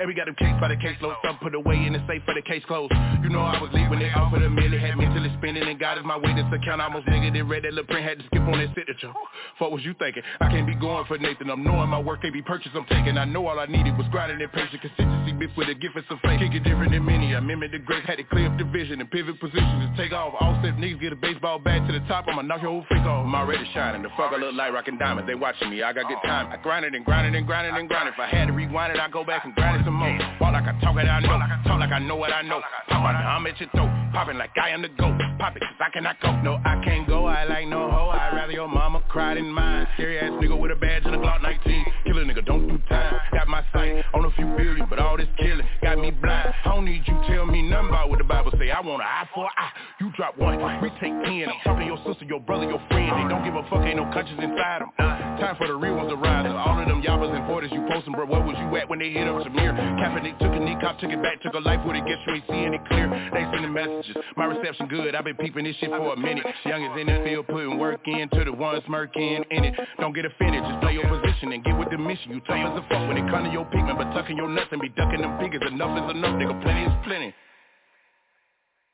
We 0.06 0.14
got 0.18 0.26
them 0.26 0.34
case 0.34 0.58
by 0.58 0.66
the 0.66 0.74
caseload. 0.74 1.14
Some 1.22 1.38
put 1.38 1.54
away 1.54 1.78
in 1.86 1.92
the 1.94 2.02
safe 2.10 2.26
for 2.26 2.34
the 2.34 2.42
case 2.42 2.64
closed. 2.66 2.90
You 3.22 3.30
know 3.30 3.38
I 3.38 3.62
was 3.62 3.70
late 3.70 3.86
it 3.86 3.98
they 4.02 4.10
for 4.10 4.42
a 4.42 4.50
million. 4.50 4.80
Had 4.82 4.98
mentally 4.98 5.30
spinning 5.38 5.62
and 5.62 5.78
God 5.78 5.96
is 5.96 6.04
my 6.04 6.16
witness 6.16 6.50
account. 6.50 6.82
Almost 6.82 7.06
negative. 7.06 7.46
Read 7.46 7.62
that 7.62 7.70
little 7.70 7.86
print, 7.86 8.02
had 8.02 8.18
to 8.18 8.26
skip 8.26 8.42
on 8.42 8.58
that 8.58 8.74
signature. 8.74 9.14
What 9.58 9.70
was 9.70 9.84
you 9.86 9.94
thinking? 9.94 10.22
I 10.40 10.50
can't 10.50 10.66
be 10.66 10.74
going 10.74 11.06
for 11.06 11.18
Nathan. 11.18 11.50
I'm 11.50 11.62
knowing 11.62 11.88
my 11.88 12.02
work 12.02 12.22
can't 12.22 12.34
be 12.34 12.42
purchased. 12.42 12.74
I'm 12.74 12.84
taking. 12.90 13.16
I 13.16 13.24
know 13.26 13.46
all 13.46 13.60
I 13.60 13.66
needed 13.66 13.96
was 13.96 14.10
grinding 14.10 14.42
and 14.42 14.50
patient 14.50 14.82
consistency 14.82 15.32
mixed 15.38 15.56
with 15.56 15.70
a 15.70 15.74
gift 15.74 15.94
and 15.94 16.04
some 16.10 16.18
faith. 16.18 16.42
Kick 16.42 16.50
it 16.50 16.66
different 16.66 16.90
than 16.90 17.04
many. 17.06 17.34
I 17.34 17.40
mimic 17.40 17.70
the 17.70 17.78
greats. 17.78 18.06
Had 18.10 18.18
to 18.18 18.26
clear 18.26 18.50
up 18.50 18.58
the 18.58 18.66
vision 18.66 18.98
and 18.98 19.06
pivot 19.10 19.38
positions 19.38 19.86
to 19.86 19.94
take 19.94 20.10
off. 20.10 20.34
Offset 20.42 20.74
niggas 20.82 21.00
get 21.00 21.12
a 21.12 21.16
baseball 21.16 21.62
bat 21.62 21.86
to 21.86 21.92
the 21.94 22.02
top. 22.10 22.26
I'ma 22.26 22.42
knock 22.42 22.62
your 22.62 22.74
whole 22.74 22.86
face 22.90 23.06
off. 23.06 23.22
I'm 23.22 23.34
already 23.34 23.70
shining. 23.70 24.02
The 24.02 24.10
fuck 24.18 24.34
I 24.34 24.36
look 24.36 24.54
like 24.54 24.74
rocking 24.74 24.98
diamonds. 24.98 25.30
They 25.30 25.38
watching 25.38 25.70
me. 25.70 25.82
I 25.82 25.92
got 25.92 26.10
good 26.10 26.18
time. 26.26 26.50
I 26.50 26.56
grind 26.58 26.84
it 26.84 26.94
and 26.94 27.04
grind 27.04 27.30
it 27.30 27.38
and 27.38 27.46
grind 27.46 27.70
it 27.70 27.78
and 27.78 27.88
grind 27.88 28.08
it. 28.08 28.14
If 28.14 28.20
I 28.20 28.26
had 28.26 28.46
to 28.46 28.52
rewind 28.52 28.92
it, 28.92 28.98
I'd 28.98 29.12
go 29.12 29.22
back 29.22 29.44
and 29.44 29.54
grind 29.54 29.80
it 29.80 29.84
some 29.84 29.94
more. 29.94 30.07
Walk 30.40 30.52
like 30.52 30.64
I 30.64 30.67
talk 30.80 30.96
it, 30.96 31.08
I 31.08 31.20
know. 31.20 31.38
Talk 31.64 31.80
like 31.80 31.92
I 31.92 31.98
know 31.98 32.16
what 32.16 32.32
I 32.32 32.42
know. 32.42 32.60
Pop 32.88 33.04
I'm 33.04 33.46
at 33.46 33.60
your 33.60 33.68
throat. 33.70 33.90
Popping 34.12 34.38
like 34.38 34.50
I 34.60 34.70
am 34.70 34.82
the 34.82 34.88
GOAT. 34.88 35.20
Pop 35.38 35.54
it, 35.56 35.60
cause 35.60 35.78
I 35.80 35.90
cannot 35.90 36.20
go. 36.20 36.32
No, 36.42 36.60
I 36.64 36.82
can't 36.84 37.06
go. 37.06 37.26
I 37.26 37.44
like 37.44 37.68
no 37.68 37.90
hoe. 37.90 38.10
I'd 38.10 38.34
rather 38.34 38.52
your 38.52 38.68
mama 38.68 39.02
cry 39.08 39.34
than 39.34 39.50
mine. 39.52 39.86
Scary 39.94 40.18
ass 40.18 40.32
nigga 40.32 40.58
with 40.58 40.72
a 40.72 40.76
badge 40.76 41.02
and 41.04 41.14
a 41.14 41.18
Glock 41.18 41.42
19. 41.42 41.86
Kill 42.06 42.18
a 42.18 42.24
nigga, 42.24 42.44
don't 42.44 42.66
do 42.66 42.78
time. 42.88 43.20
Got 43.32 43.48
my 43.48 43.62
sight 43.72 44.04
on 44.14 44.24
a 44.24 44.30
few 44.32 44.46
billion, 44.56 44.86
but 44.88 44.98
all 44.98 45.16
this 45.16 45.28
killing 45.38 45.66
got 45.82 45.98
me 45.98 46.10
blind. 46.10 46.54
I 46.64 46.74
don't 46.74 46.84
need 46.84 47.02
you 47.06 47.20
tell 47.28 47.46
me 47.46 47.62
nothing 47.62 47.88
about 47.88 48.10
what 48.10 48.18
the 48.18 48.24
Bible 48.24 48.52
say. 48.58 48.70
I 48.70 48.80
want 48.80 49.02
an 49.02 49.08
eye 49.08 49.28
for 49.34 49.44
an 49.44 49.50
eye. 49.56 49.70
You 50.00 50.10
drop 50.16 50.38
one, 50.38 50.58
we 50.82 50.90
take 51.00 51.12
ten. 51.24 51.46
I'm 51.48 51.60
talking 51.64 51.86
your 51.86 51.98
sister, 52.06 52.24
your 52.24 52.40
brother, 52.40 52.64
your 52.64 52.82
friend. 52.88 53.12
They 53.12 53.28
don't 53.28 53.44
give 53.44 53.54
a 53.54 53.62
fuck, 53.70 53.84
ain't 53.84 53.96
no 53.96 54.10
conscience 54.12 54.40
inside 54.42 54.82
them. 54.82 54.90
Uh, 54.98 55.38
time 55.38 55.56
for 55.56 55.66
the 55.66 55.74
real 55.74 55.96
ones 55.96 56.10
to 56.10 56.16
rise. 56.16 56.46
All 56.48 56.80
of 56.80 56.88
them 56.88 57.02
yabbers 57.02 57.34
and 57.34 57.46
porters 57.46 57.70
you 57.72 57.84
posting, 57.90 58.14
bro. 58.14 58.26
Where 58.26 58.42
was 58.42 58.56
you 58.58 58.76
at 58.76 58.88
when 58.88 58.98
they 58.98 59.10
hit 59.10 59.28
up 59.28 59.42
Tamir? 59.46 59.76
Kaepernick 60.00 60.38
took 60.38 60.52
a 60.52 60.60
knee, 60.68 60.76
cop 60.80 60.98
took 60.98 61.10
it 61.10 61.22
back, 61.22 61.40
took 61.42 61.54
a 61.54 61.58
life 61.58 61.80
with 61.86 61.96
it, 61.96 62.04
guess 62.06 62.18
you 62.26 62.34
ain't 62.34 62.44
seeing 62.48 62.74
it 62.74 62.80
clear. 62.86 63.08
They 63.32 63.44
sending 63.52 63.72
messages. 63.72 64.16
My 64.36 64.44
reception 64.44 64.86
good. 64.88 65.14
I've 65.14 65.24
been 65.24 65.36
peeping 65.36 65.64
this 65.64 65.76
shit 65.76 65.90
for 65.90 66.12
a 66.12 66.16
minute. 66.16 66.44
Young 66.64 66.84
is 66.84 67.00
in 67.00 67.06
the 67.06 67.22
field, 67.24 67.46
putting 67.46 67.78
work 67.78 68.00
in 68.06 68.28
to 68.30 68.44
the 68.44 68.52
ones 68.52 68.82
smirking 68.86 69.44
in 69.50 69.64
it. 69.64 69.74
Don't 70.00 70.14
get 70.14 70.24
offended, 70.24 70.62
just 70.64 70.80
play 70.80 70.94
your 70.94 71.08
position 71.08 71.52
and 71.52 71.64
get 71.64 71.78
with 71.78 71.90
the 71.90 71.98
mission. 71.98 72.32
You 72.32 72.40
tough 72.40 72.58
as 72.58 72.78
a 72.78 72.82
fuck 72.88 73.08
when 73.08 73.16
it 73.16 73.30
come 73.30 73.44
to 73.44 73.50
your 73.50 73.64
pigment, 73.66 73.98
but 73.98 74.12
tucking 74.12 74.36
your 74.36 74.48
nuts 74.48 74.68
and 74.72 74.80
be 74.80 74.88
ducking 74.90 75.20
them 75.20 75.38
figures. 75.40 75.62
Enough 75.66 76.04
is 76.04 76.16
enough, 76.16 76.34
nigga. 76.36 76.62
Plenty 76.62 76.84
is 76.84 76.92
plenty. 77.04 77.34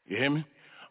You 0.06 0.16
hear 0.18 0.30
me? 0.30 0.44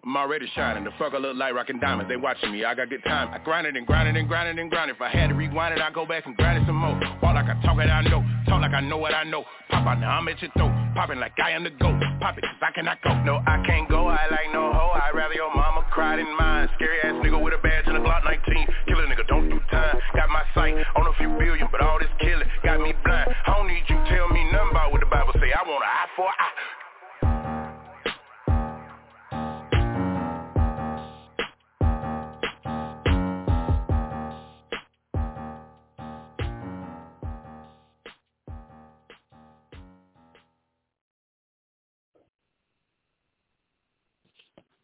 I'm 0.04 0.18
already 0.18 0.52
shining. 0.54 0.84
The 0.84 0.92
fuck 1.00 1.14
I 1.14 1.18
look 1.18 1.38
like 1.38 1.54
rocking 1.54 1.80
diamonds. 1.80 2.10
They 2.12 2.18
watching 2.18 2.52
me. 2.52 2.66
I 2.66 2.76
got 2.76 2.90
good 2.90 3.04
time. 3.06 3.32
I 3.32 3.40
grind 3.40 3.68
it 3.68 3.78
and 3.78 3.88
grind 3.88 4.10
it 4.12 4.20
and 4.20 4.28
grind 4.28 4.50
it 4.52 4.60
and 4.60 4.70
grind 4.70 4.92
it. 4.92 5.00
If 5.00 5.02
I 5.02 5.08
had 5.08 5.30
to 5.30 5.34
rewind 5.34 5.74
it, 5.76 5.80
I'd 5.80 5.94
go 5.94 6.06
back 6.06 6.26
and 6.26 6.36
grind 6.36 6.62
it 6.62 6.68
some 6.68 6.76
more. 6.76 7.00
Walk 7.24 7.40
like 7.40 7.48
I 7.48 7.56
talk 7.64 7.80
it, 7.80 7.88
I 7.88 8.04
know. 8.04 8.20
Talk 8.44 8.60
like 8.60 8.76
I 8.76 8.82
know 8.82 8.98
what 8.98 9.16
I 9.16 9.24
know. 9.24 9.46
Pop 9.72 9.88
out 9.88 10.00
now, 10.00 10.20
I'm 10.20 10.28
at 10.28 10.42
your 10.42 10.52
throat. 10.60 10.76
Popping 10.94 11.20
like 11.24 11.32
I 11.40 11.52
am 11.52 11.64
the 11.64 11.72
GOAT. 11.72 11.96
Pop 12.20 12.38
it, 12.38 12.44
cause 12.44 12.60
I 12.68 12.72
cannot 12.76 13.00
go. 13.02 13.16
No, 13.24 13.40
I 13.48 13.64
can't 13.66 13.88
go. 13.88 14.08
I 14.12 14.28
like 14.28 14.52
no 14.52 14.74
hoe. 14.76 14.92
I'd 14.92 15.16
rather 15.16 15.36
your 15.36 15.56
mama 15.56 15.88
cry 15.90 16.18
than 16.18 16.28
mine. 16.36 16.68
Scary 16.76 17.00
ass 17.00 17.16
nigga 17.24 17.42
with 17.42 17.54
a 17.54 17.62
badge 17.64 17.88
and 17.88 17.96
a 17.96 18.02
Glock 18.02 18.26
19. 18.26 18.68
Kill 18.88 19.00
a 19.00 19.08
nigga, 19.08 19.26
don't 19.28 19.48
do 19.48 19.60
time. 19.72 19.96
Got 20.16 20.28
my 20.36 20.44
sight 20.54 20.84
on 21.00 21.08
a 21.08 21.14
few 21.16 21.32
billion, 21.40 21.70
but 21.72 21.80
all 21.80 21.98
this 21.98 22.12
killing 22.20 22.48
got 22.66 22.82
me 22.82 22.92
blind. 23.06 23.32
I 23.48 23.56
don't 23.56 23.68
need 23.68 23.88
you 23.88 23.96
tell 24.12 24.28
me 24.28 24.44
nothing 24.52 24.76
about 24.76 24.92
what 24.92 25.00
the 25.00 25.08
Bible 25.08 25.32
say. 25.40 25.48
I 25.56 25.64
want 25.64 25.80
an 25.80 25.88
eye 25.88 26.12
for 26.20 26.28
an 26.28 26.36
eye. 26.38 26.83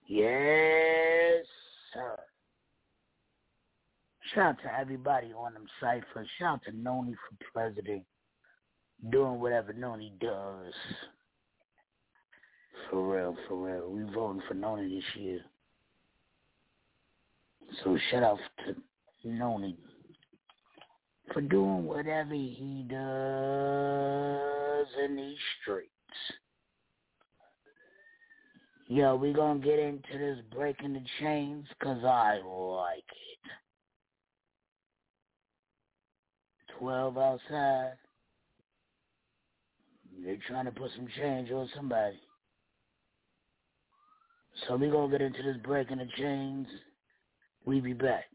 Yes, 0.10 1.46
sir. 1.94 2.18
Shout 4.34 4.46
out 4.46 4.62
to 4.64 4.80
everybody 4.80 5.32
on 5.34 5.54
them 5.54 5.68
ciphers. 5.80 6.28
Shout 6.40 6.56
out 6.56 6.64
to 6.64 6.72
Noni 6.76 7.14
for 7.14 7.38
president. 7.54 8.04
Doing 9.12 9.40
whatever 9.40 9.72
Noni 9.72 10.12
does. 10.20 10.74
For 12.90 13.16
real, 13.16 13.38
for 13.48 13.56
real. 13.56 13.92
We 13.92 14.02
voting 14.12 14.42
for 14.48 14.56
Noni 14.56 14.96
this 14.96 15.22
year. 15.22 15.42
So 17.84 17.96
shout 18.10 18.24
out 18.24 18.40
to 18.66 18.76
Noni 19.24 19.78
for 21.32 21.42
doing 21.42 21.86
whatever 21.86 22.34
he 22.34 22.84
does 22.90 24.88
in 25.06 25.16
these 25.16 25.38
streets. 25.62 25.92
Yo, 28.92 29.16
we 29.16 29.32
gonna 29.34 29.60
get 29.60 29.78
into 29.78 30.18
this 30.18 30.40
breaking 30.52 30.94
the 30.94 31.04
chains 31.20 31.68
because 31.78 32.04
I 32.04 32.40
like 32.44 32.98
it. 32.98 33.52
12 36.80 37.16
outside. 37.16 37.94
They're 40.26 40.38
trying 40.48 40.66
to 40.66 40.72
put 40.72 40.90
some 40.96 41.08
change 41.20 41.52
on 41.52 41.70
somebody. 41.76 42.20
So 44.68 44.76
we 44.76 44.90
gonna 44.90 45.12
get 45.12 45.22
into 45.22 45.44
this 45.44 45.58
breaking 45.64 46.00
the 46.00 46.08
chains. 46.18 46.68
We 47.66 47.82
be 47.82 47.94
back. 47.94 48.26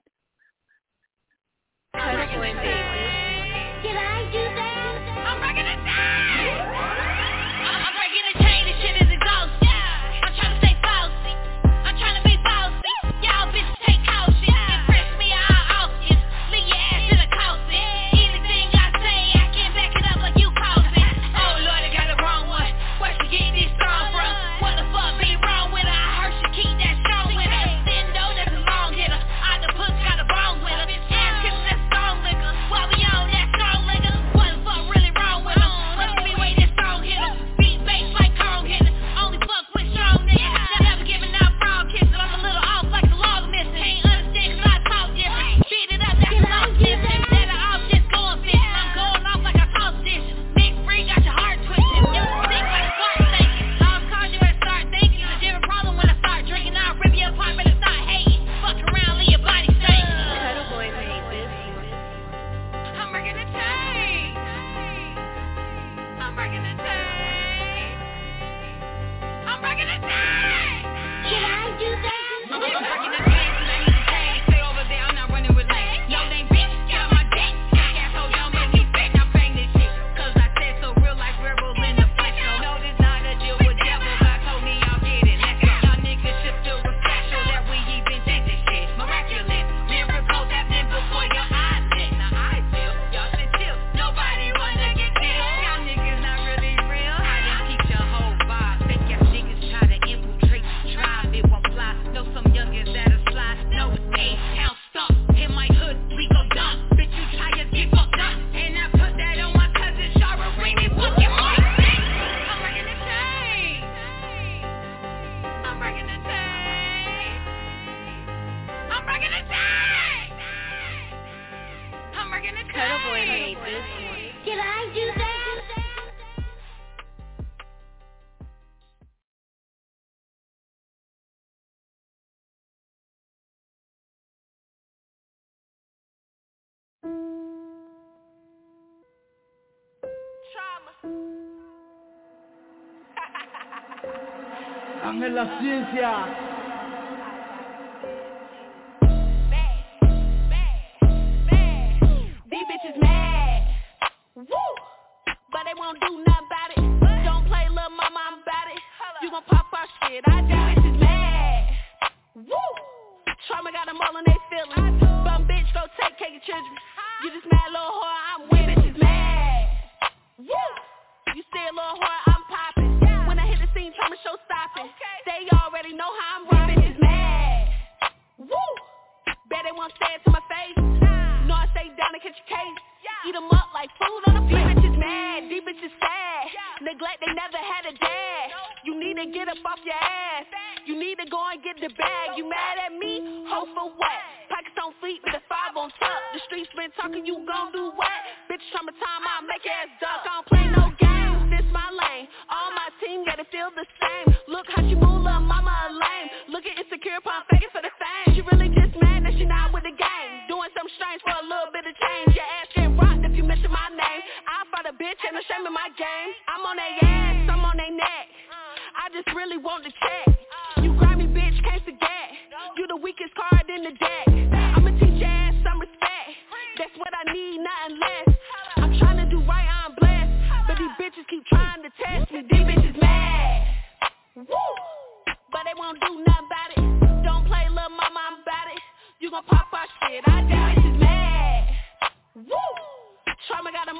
En 145.26 145.34
la 145.34 145.58
ciencia. 145.58 146.43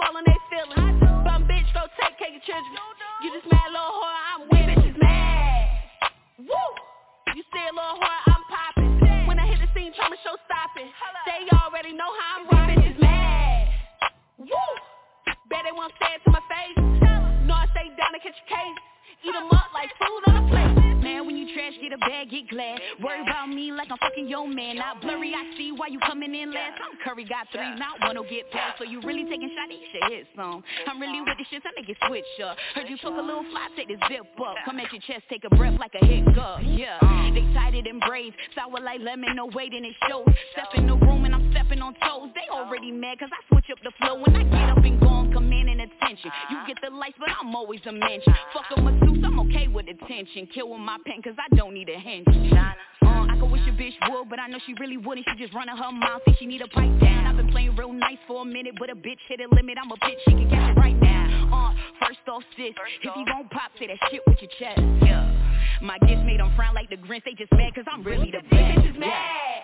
In 0.05 0.22
they 0.26 0.36
feelings. 0.52 1.01
Bum 1.24 1.48
bitch, 1.48 1.64
go 1.72 1.81
take 1.97 2.18
care 2.20 2.28
of 2.28 2.36
your 2.36 2.44
children. 2.44 2.76
You 3.24 3.32
just 3.32 3.48
mad 3.51 3.72
little 3.72 3.89
whore, 3.89 4.20
I'm 4.34 4.34
trash, 21.55 21.74
get 21.81 21.93
a 21.94 21.98
bag, 21.98 22.31
get 22.31 22.48
glad. 22.51 22.82
Worry 23.02 23.22
about 23.22 23.48
me 23.48 23.70
like 23.70 23.89
I'm 23.90 23.98
fucking 23.98 24.28
your 24.28 24.48
man. 24.48 24.76
Not 24.76 25.01
blurry, 25.01 25.32
I 25.32 25.56
see 25.56 25.72
why 25.72 25.86
you 25.89 25.98
coming 26.01 26.35
in 26.35 26.52
last. 26.52 26.82
I'm 26.82 26.98
Curry, 27.02 27.24
got 27.24 27.47
three, 27.52 27.74
not 27.78 28.02
one 28.02 28.16
will 28.16 28.28
get 28.28 28.51
past. 28.51 28.78
So 28.78 28.85
you 28.85 29.01
really 29.02 29.24
taking 29.24 29.51
shot, 29.55 29.70
you 29.70 29.78
should 29.94 30.12
hit 30.12 30.26
some. 30.36 30.62
I'm 30.86 31.01
really 31.01 31.20
with 31.22 31.39
this 31.39 31.47
shit, 31.48 31.62
so 31.62 31.70
niggas 31.78 31.97
switch 32.09 32.26
up. 32.44 32.59
Heard 32.74 32.90
you 32.90 32.98
took 32.98 33.14
a 33.14 33.22
little 33.22 33.47
fly, 33.51 33.70
take 33.76 33.89
this 33.89 34.02
zip 34.10 34.26
up. 34.43 34.56
Come 34.66 34.81
at 34.81 34.93
your 34.93 35.01
chest, 35.06 35.24
take 35.31 35.44
a 35.47 35.55
breath 35.55 35.78
like 35.78 35.94
a 35.94 36.05
hiccup. 36.05 36.60
Yeah, 36.66 36.98
uh. 37.01 37.31
they 37.32 37.47
tied 37.55 37.74
it 37.74 37.86
in 37.86 38.01
braids. 38.01 38.35
Sour 38.55 38.82
like 38.82 39.01
lemon, 39.01 39.36
no 39.36 39.47
weight 39.55 39.72
and 39.72 39.86
it 39.86 39.94
shows. 40.10 40.26
Step 40.52 40.74
in 40.74 40.86
the 40.86 40.97
room 40.97 41.24
and 41.24 41.35
I'm 41.35 41.51
stepping 41.52 41.81
on 41.81 41.94
toes. 42.02 42.35
They 42.35 42.51
already 42.51 42.90
mad 42.90 43.18
cause 43.20 43.31
I 43.31 43.40
switch 43.48 43.70
up 43.70 43.78
the 43.85 43.93
flow. 44.02 44.20
When 44.20 44.35
I 44.35 44.43
get 44.43 44.70
up 44.70 44.85
and 44.85 45.01
go, 45.01 45.14
commanding 45.35 45.81
attention. 45.81 46.31
You 46.51 46.59
get 46.66 46.78
the 46.82 46.94
lights, 46.94 47.16
but 47.18 47.28
I'm 47.28 47.55
always 47.55 47.81
a 47.86 47.93
mention. 47.93 48.32
Fuck 48.52 48.70
a 48.76 48.81
masseuse, 48.81 49.22
I'm 49.24 49.39
okay 49.51 49.68
with 49.68 49.86
attention. 49.89 50.48
Kill 50.55 50.70
with 50.70 50.81
my 50.81 50.98
pen 51.05 51.20
cause 51.22 51.35
I 51.39 51.44
don't 51.57 51.75
need 51.75 51.89
a 51.89 51.99
hinge. 51.99 52.27
Uh, 52.29 53.27
I 53.31 53.37
could 53.39 53.51
wish 53.51 53.62
a 53.69 53.73
bitch 53.73 53.95
would, 54.11 54.29
but 54.29 54.39
I 54.39 54.47
know 54.47 54.59
she 54.66 54.75
really 54.75 54.97
wouldn't. 54.97 55.27
She 55.31 55.45
just 55.45 55.55
running 55.55 55.77
her 55.77 55.93
mouth, 55.93 56.23
think 56.25 56.39
she 56.39 56.47
need 56.47 56.62
a 56.62 56.69
pipe 56.69 56.99
down. 57.01 57.27
I've 57.27 57.37
been 57.37 57.51
playing 57.51 57.77
real 57.77 57.93
nice 57.93 58.19
for 58.27 58.43
a 58.43 58.45
minute, 58.45 58.75
but 58.79 58.91
a 58.91 58.95
bitch 58.95 59.19
hit 59.29 59.41
a 59.41 59.55
limit. 59.55 59.77
I'm 59.81 59.91
a 59.91 59.97
bitch, 59.97 60.19
she 60.27 60.33
can 60.33 60.49
catch 60.51 60.71
it 60.71 60.79
right 60.79 60.97
now. 61.01 61.51
Uh, 61.53 62.07
first 62.07 62.21
off, 62.29 62.43
sis, 62.57 62.75
if 63.03 63.12
you 63.16 63.25
gon' 63.27 63.49
pop, 63.51 63.71
say 63.79 63.87
that 63.89 63.99
shit 64.11 64.23
with 64.27 64.39
your 64.41 64.51
chest. 64.59 64.81
Yeah, 65.03 65.29
my 65.83 65.99
gifts 65.99 66.23
made 66.25 66.41
them 66.41 66.53
frown 66.57 66.75
like 66.75 66.89
the 66.91 66.97
Grinch. 66.97 67.25
They 67.25 67.35
just 67.35 67.53
mad 67.53 67.75
cause 67.75 67.85
I'm 67.93 68.03
really 68.03 68.31
the 68.31 68.43
best. 68.49 68.79
Bitches 68.79 68.99
mad. 68.99 69.62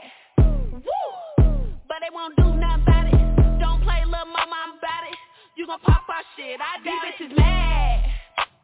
Woo! 0.73 1.73
But 1.89 1.98
they 2.02 2.12
won't 2.12 2.36
do 2.36 2.44
nothing 2.44 2.82
about 2.82 3.07
it. 3.07 3.61
Don't 3.61 3.82
play 3.82 4.05
little 4.05 4.27
mama, 4.27 4.57
I'm 4.69 4.78
about 4.78 5.05
it. 5.11 5.16
You 5.57 5.66
gon' 5.66 5.81
pop 5.81 6.05
our 6.09 6.23
shit. 6.36 6.61
I 6.61 6.82
these 6.85 6.93
bitches 7.28 7.36
mad. 7.36 8.05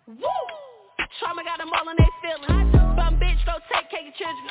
Woo! 0.06 0.75
Trauma 1.18 1.43
got 1.44 1.59
them 1.59 1.72
all 1.72 1.88
in 1.88 1.97
they 1.97 2.10
feelings. 2.20 2.72
Bum 2.97 3.16
bitch, 3.16 3.40
go 3.48 3.56
take 3.72 3.88
care 3.88 4.05
of 4.05 4.12
your 4.12 4.16
children. 4.20 4.44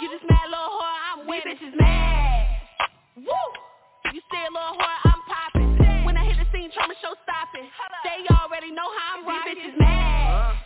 You 0.00 0.06
just 0.10 0.24
mad 0.28 0.46
little 0.50 0.70
whore, 0.70 0.96
I'm 1.10 1.26
with 1.26 1.42
it. 1.46 1.58
bitches 1.58 1.74
mad. 1.74 2.46
Woo! 3.18 3.46
You 4.14 4.20
stay 4.30 4.44
a 4.46 4.52
little 4.54 4.78
whore, 4.78 4.98
I'm 5.02 5.20
popping. 5.26 5.70
When 6.06 6.16
I 6.16 6.24
hit 6.26 6.38
the 6.38 6.46
scene, 6.54 6.70
trauma 6.70 6.94
show 7.02 7.14
stopping. 7.26 7.66
They 8.06 8.22
already 8.38 8.70
know 8.70 8.86
how 8.86 9.18
I'm 9.18 9.26
rocking. 9.26 9.54
These 9.58 9.74
bitches 9.74 9.78
mad. 9.82 10.56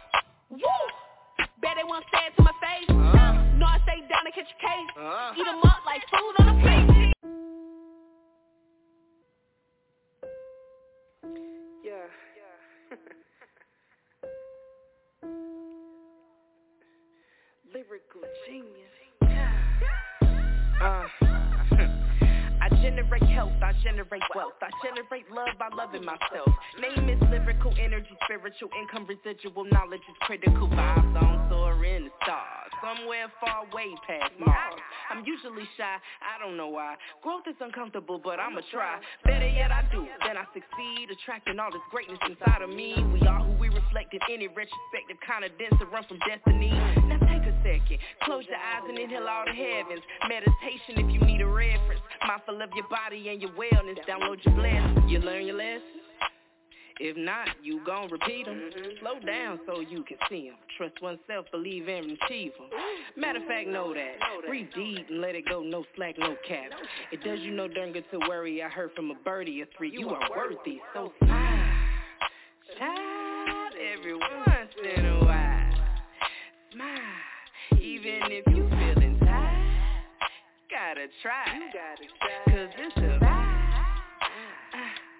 Woo! 0.51 0.81
Bet 1.65 1.81
they 1.81 1.85
won't 1.89 2.05
say 2.13 2.29
it 2.29 2.37
to 2.37 2.43
my 2.45 2.53
face. 2.61 2.89
Uh-huh. 2.93 3.57
No, 3.57 3.65
I 3.67 3.81
stay 3.89 4.05
down 4.13 4.29
and 4.29 4.35
catch 4.37 4.53
a 4.53 4.59
case. 4.61 4.91
Uh-huh. 4.93 5.41
Eat 5.41 5.47
'em 5.49 5.65
up 5.65 5.81
like 5.89 6.05
food 6.13 6.35
on 6.41 6.47
a 6.53 6.57
plate. 6.61 7.13
Lyrical 17.77 18.25
genius. 18.49 18.89
Uh, 20.81 21.05
I 22.65 22.73
generate 22.81 23.23
health, 23.25 23.53
I 23.61 23.75
generate 23.85 24.23
wealth, 24.35 24.57
I 24.63 24.71
generate 24.81 25.29
love 25.31 25.53
by 25.59 25.69
loving 25.77 26.03
myself. 26.03 26.49
Name 26.81 27.11
is 27.11 27.21
lyrical 27.29 27.75
energy, 27.79 28.17
spiritual 28.25 28.71
income, 28.81 29.05
residual 29.05 29.65
knowledge 29.65 30.01
is 30.09 30.17
critical. 30.23 30.69
Vibes 30.69 31.21
on 31.21 31.51
soar 31.51 31.85
in 31.85 32.05
the 32.05 32.11
stars, 32.25 32.73
somewhere 32.81 33.29
far 33.45 33.69
way 33.75 33.93
past 34.09 34.33
Mars. 34.41 34.81
I'm 35.11 35.23
usually 35.27 35.69
shy, 35.77 36.01
I 36.25 36.41
don't 36.41 36.57
know 36.57 36.69
why. 36.69 36.97
Growth 37.23 37.45
is 37.47 37.57
uncomfortable, 37.61 38.19
but 38.25 38.41
I'ma 38.41 38.63
try. 38.73 39.01
Better 39.23 39.49
yet, 39.49 39.71
I 39.71 39.85
do, 39.93 40.07
then 40.25 40.39
I 40.39 40.49
succeed, 40.57 41.13
attracting 41.13 41.61
all 41.61 41.71
this 41.71 41.85
greatness 41.91 42.21
inside 42.25 42.63
of 42.63 42.71
me. 42.71 42.97
We 43.13 43.21
are 43.29 43.45
who 43.45 43.53
we 43.61 43.69
reflect 43.69 44.15
in 44.15 44.21
any 44.33 44.49
retrospective 44.49 45.21
kind 45.29 45.45
of 45.45 45.53
dense 45.59 45.77
to 45.79 45.85
run 45.93 46.05
from 46.09 46.17
destiny. 46.25 46.73
Now 47.67 47.73
take 47.73 47.83
a 47.83 47.89
second, 47.89 47.99
close 48.23 48.45
your 48.49 48.57
eyes 48.57 48.83
and 48.89 48.99
inhale 48.99 49.29
all 49.29 49.45
the 49.45 49.53
heavens. 49.53 50.03
Meditation 50.29 51.05
if 51.05 51.13
you 51.13 51.21
need 51.21 51.41
a 51.41 51.47
reference. 51.47 52.01
Mindful 52.27 52.63
of 52.63 52.71
your 52.75 52.89
body 52.89 53.29
and 53.29 53.41
your 53.41 53.51
wellness. 53.51 53.99
Download 54.09 54.45
your 54.45 54.55
blessings. 54.55 55.11
You 55.11 55.19
learn 55.21 55.47
your 55.47 55.57
lessons. 55.57 55.83
If 56.99 57.17
not, 57.17 57.49
you 57.63 57.85
gon' 57.85 58.11
repeat 58.11 58.47
them. 58.47 58.55
Mm-hmm. 58.55 58.91
Slow 59.01 59.21
down 59.21 59.61
so 59.67 59.81
you 59.81 60.03
can 60.05 60.17
see 60.31 60.49
them. 60.49 60.57
Trust 60.79 61.03
oneself, 61.03 61.45
believe 61.53 61.89
and 61.89 62.17
achieve 62.23 62.53
them. 62.59 62.71
Matter 63.17 63.39
of 63.39 63.47
fact, 63.47 63.69
know 63.69 63.93
that. 63.93 64.17
Breathe 64.49 64.69
deep 64.75 65.07
and 65.11 65.21
let 65.21 65.35
it 65.35 65.45
go, 65.47 65.61
no 65.63 65.85
slack, 65.95 66.15
no 66.19 66.37
cap. 66.49 66.71
It 67.13 67.23
does 67.23 67.41
you 67.41 67.51
no 67.51 67.69
darn 67.69 67.93
good 67.93 68.05
to 68.13 68.19
worry. 68.29 68.63
I 68.63 68.69
heard 68.69 68.93
from 68.97 69.11
a 69.11 69.15
birdie 69.25 69.61
or 69.61 69.67
three. 69.77 69.93
You 69.93 70.09
are 70.09 70.31
worthy, 70.35 70.81
so 70.95 71.13
smile. 71.19 71.73
Child, 72.79 73.75
every 73.99 74.15
Gotta 80.87 81.09
try, 81.21 81.45
cause 82.45 82.71
it's 82.79 82.97
a 82.97 83.19
vibe. 83.25 83.87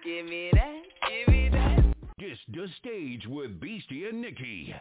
Give 0.01 0.25
me 0.25 0.49
that, 0.53 0.81
give 1.09 1.27
me 1.27 1.49
that. 1.49 1.83
This 2.17 2.37
the 2.53 2.69
stage 2.79 3.27
with 3.27 3.59
Beastie 3.59 4.05
and 4.05 4.21
Nikki. 4.21 4.73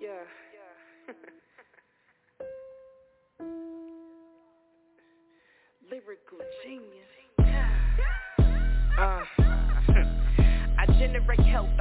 Yeah. 0.00 0.22
Lyrical 5.90 6.38
genius. 6.64 7.10
Uh, 9.00 9.24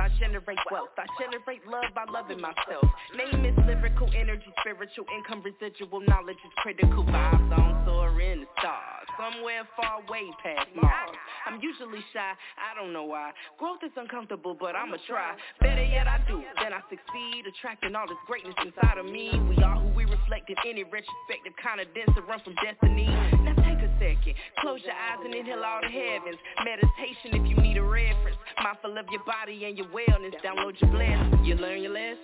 I 0.06 0.10
generate 0.20 0.60
wealth. 0.72 0.94
I 0.98 1.08
generate 1.20 1.66
love 1.66 1.90
by 1.96 2.06
loving 2.12 2.40
myself. 2.40 2.86
Name 3.18 3.46
is 3.46 3.58
lyrical 3.66 4.10
energy, 4.14 4.46
spiritual 4.62 5.06
income, 5.18 5.42
residual 5.42 6.02
knowledge 6.02 6.38
is 6.46 6.54
critical. 6.58 7.04
Vibes 7.06 7.52
on 7.58 7.86
soar 7.86 8.22
in 8.22 8.42
the 8.42 8.48
stars, 8.60 9.08
somewhere 9.18 9.64
far 9.76 10.06
way 10.10 10.30
past 10.44 10.70
Mars. 10.76 11.16
I'm 11.48 11.60
usually 11.62 12.04
shy, 12.14 12.34
I 12.58 12.78
don't 12.78 12.94
know 12.94 13.06
why. 13.06 13.32
Growth 13.58 13.82
is 13.84 13.92
uncomfortable, 13.98 14.56
but 14.60 14.76
I'ma 14.76 14.98
try. 15.08 15.34
Better 15.60 15.84
yet, 15.84 16.08
I 16.08 16.20
do. 16.28 16.44
Then 16.62 16.74
I 16.74 16.82
succeed, 16.90 17.50
attracting 17.50 17.96
all 17.96 18.08
this 18.08 18.22
greatness 18.28 18.56
inside 18.62 18.98
of 18.98 19.06
me. 19.06 19.34
We 19.50 19.58
are 19.64 19.80
who 19.80 19.90
we 19.96 20.06
reflect 20.06 20.50
in 20.50 20.58
any 20.68 20.84
retrospective 20.84 21.54
kind 21.62 21.82
of 21.82 21.88
dense 21.96 22.14
to 22.14 22.22
run 22.22 22.42
from 22.46 22.54
destiny. 22.62 23.10
Now 23.42 23.56
take 23.64 23.82
a 23.82 23.90
second, 23.98 24.36
close 24.62 24.82
your 24.86 24.94
eyes 24.94 25.24
and 25.24 25.34
inhale 25.34 25.64
all 25.64 25.82
the 25.82 25.90
heavens. 25.90 26.38
Meditation 26.62 27.42
if 27.42 27.44
you 27.50 27.58
need 27.58 27.78
a 27.78 27.84
reference. 27.84 28.38
Mindful 28.62 28.98
your 29.11 29.23
body 29.26 29.65
and 29.65 29.77
your 29.77 29.88
wellness. 29.88 30.34
Download 30.44 30.80
your 30.82 30.91
blessings. 30.91 31.48
You 31.48 31.56
learn 31.56 31.82
your 31.82 31.94
lessons. 31.94 32.19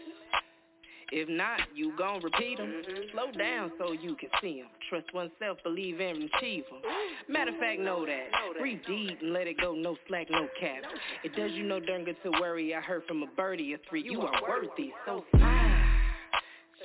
If 1.13 1.27
not, 1.27 1.59
you 1.75 1.91
gon' 1.97 2.21
repeat 2.23 2.57
them. 2.57 2.73
Slow 3.11 3.31
down 3.37 3.71
so 3.77 3.91
you 3.91 4.15
can 4.15 4.29
see 4.41 4.61
them. 4.61 4.69
Trust 4.89 5.13
oneself, 5.13 5.57
believe 5.61 5.99
and 5.99 6.29
achieve 6.33 6.63
them. 6.69 6.79
Matter 7.27 7.51
of 7.51 7.57
fact, 7.57 7.81
know 7.81 8.05
that. 8.05 8.29
Breathe 8.57 8.79
deep 8.87 9.19
and 9.21 9.33
let 9.33 9.45
it 9.45 9.59
go, 9.59 9.73
no 9.73 9.97
slack, 10.07 10.27
no 10.29 10.47
cap. 10.57 10.83
It 11.25 11.35
does 11.35 11.51
you 11.51 11.63
no 11.63 11.81
darn 11.81 12.05
good 12.05 12.15
to 12.23 12.31
worry. 12.39 12.73
I 12.73 12.79
heard 12.79 13.03
from 13.09 13.23
a 13.23 13.27
birdie 13.35 13.73
or 13.73 13.77
three, 13.89 14.03
you 14.03 14.21
are 14.21 14.41
worthy. 14.47 14.93
So 15.05 15.25
smile, 15.35 15.83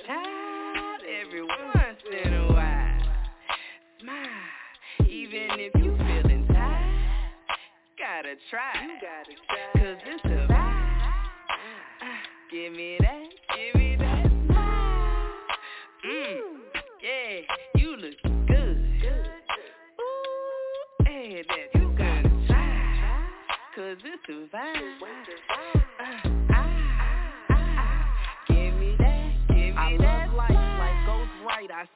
child, 0.05 1.01
every 1.25 1.43
once 1.43 2.01
in 2.25 2.33
a 2.33 2.47
while. 2.51 2.99
Smile, 4.01 5.07
even 5.07 5.51
if 5.57 5.73
you 5.75 5.95
feeling 5.95 6.45
tired. 6.47 6.83
Gotta 7.97 8.35
try, 8.51 8.73
cause 8.99 9.27
it's 9.29 9.41
a 9.49 9.77
vibe. 9.79 9.86
Give 12.67 12.75
me 12.75 12.97
that, 12.99 13.29
give 13.55 13.81
me 13.81 13.95
that 13.95 14.25
smile. 14.45 15.31
Mm, 16.05 16.41
yeah, 17.01 17.55
you 17.77 17.95
look 17.95 18.21
good. 18.45 18.77
Ooh, 20.01 21.05
hey, 21.05 21.45
that 21.47 21.79
you 21.79 21.87
gotta 21.97 22.29
try, 22.45 23.25
cause 23.73 23.97
it's 24.03 24.27
a 24.27 24.31
vibe. 24.53 25.26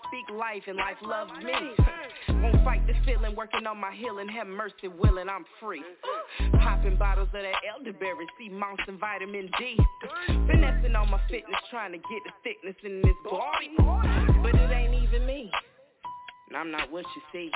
Speak 0.08 0.36
life 0.36 0.64
and 0.68 0.78
life 0.78 0.98
loves 1.02 1.32
me. 1.44 1.54
Won't 2.42 2.64
fight 2.64 2.86
the 2.88 2.94
feeling, 3.06 3.36
working 3.36 3.66
on 3.68 3.78
my 3.78 3.94
healing. 3.94 4.28
Have 4.30 4.48
mercy, 4.48 4.88
willing, 4.88 5.30
I'm 5.30 5.46
free. 5.60 5.84
Popping 6.60 6.98
bottles 6.98 7.30
of 7.34 7.42
that 7.42 7.54
elderberry, 7.70 8.26
sea 8.38 8.50
moss 8.50 8.80
and 8.88 9.00
vitamin 9.00 9.50
D. 9.58 9.78
Finessing 10.48 10.96
on 10.96 11.10
my 11.10 11.20
fitness, 11.30 11.60
trying 11.70 11.92
to 11.92 11.98
get 11.98 12.22
the 12.26 12.32
thickness 12.44 12.76
in 12.84 13.02
this 13.02 13.16
body. 13.30 13.72
But 14.42 14.56
it 14.56 14.72
ain't 14.72 15.04
even 15.04 15.26
me. 15.26 15.52
And 16.50 16.58
I'm 16.58 16.72
not 16.72 16.92
what 16.92 17.06
you 17.16 17.22
see. 17.32 17.52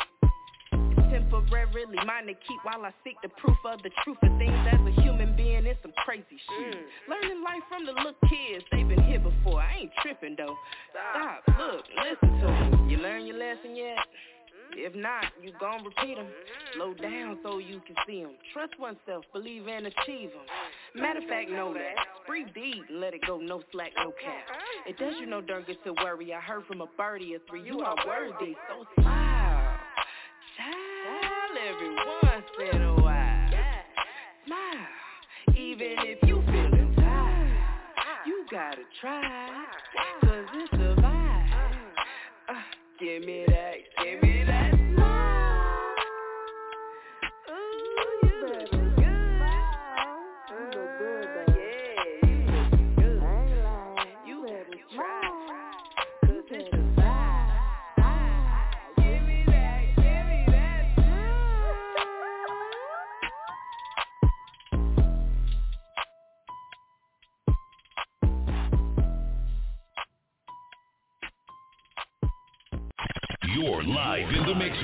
Temporarily 1.16 1.96
mine 2.06 2.28
to 2.28 2.34
keep 2.34 2.60
while 2.64 2.84
I 2.84 2.92
seek 3.06 3.16
the 3.24 3.30
proof 3.40 3.56
of 3.64 3.82
the 3.84 3.90
truth 4.04 4.18
of 4.22 4.38
things 4.38 4.52
as 4.68 4.80
a 4.84 5.02
human 5.02 5.34
being. 5.38 5.66
It's 5.66 5.80
some 5.82 5.94
crazy 6.04 6.26
shit. 6.28 6.76
Mm. 6.76 6.84
Learning 7.08 7.42
life 7.42 7.64
from 7.70 7.86
the 7.86 7.94
little 7.94 8.20
kids, 8.28 8.66
they've 8.70 8.88
been 8.88 9.02
here 9.04 9.24
before. 9.24 9.62
I 9.62 9.88
ain't 9.88 9.92
tripping 10.02 10.36
though. 10.36 10.56
Stop, 10.92 11.40
look, 11.58 11.86
listen 12.04 12.38
to 12.42 12.48
me. 12.84 12.92
You 12.92 12.98
learn 12.98 13.26
your 13.26 13.38
lesson 13.38 13.78
yet? 13.78 13.96
Mm-hmm. 13.96 14.92
If 14.92 14.96
not, 14.96 15.24
you 15.42 15.54
gon' 15.58 15.86
repeat 15.86 16.16
them. 16.20 16.28
Mm-hmm. 16.28 16.76
Slow 16.76 16.94
down 16.96 17.40
so 17.44 17.60
you 17.60 17.80
can 17.88 17.96
see 18.06 18.22
them. 18.22 18.36
Trust 18.52 18.78
oneself, 18.78 19.24
believe 19.32 19.68
and 19.68 19.88
achieve 19.88 20.36
them. 20.36 20.44
Mm-hmm. 20.44 21.02
Matter 21.02 21.20
of 21.20 21.30
fact, 21.30 21.50
know 21.50 21.74
that. 21.74 21.96
Breathe 22.28 22.52
deep 22.54 22.84
and 22.90 23.00
let 23.00 23.14
it 23.14 23.22
go, 23.26 23.40
no 23.40 23.62
slack, 23.72 23.92
no 23.96 24.12
cap. 24.20 24.52
Uh-huh. 24.52 24.90
It 24.90 24.98
does 24.98 25.14
you 25.20 25.28
no 25.28 25.40
good 25.42 25.78
to 25.86 25.94
worry. 26.04 26.34
I 26.34 26.42
heard 26.42 26.66
from 26.66 26.82
a 26.82 26.88
birdie 26.98 27.36
or 27.36 27.40
three, 27.48 27.64
you 27.64 27.80
are 27.80 27.96
worthy, 28.06 28.56
so 28.68 28.86
gotta 38.56 38.84
try, 39.02 39.66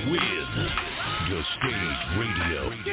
with 0.09 0.21
The 1.29 1.41
Stage 1.57 2.01
Radio. 2.17 2.90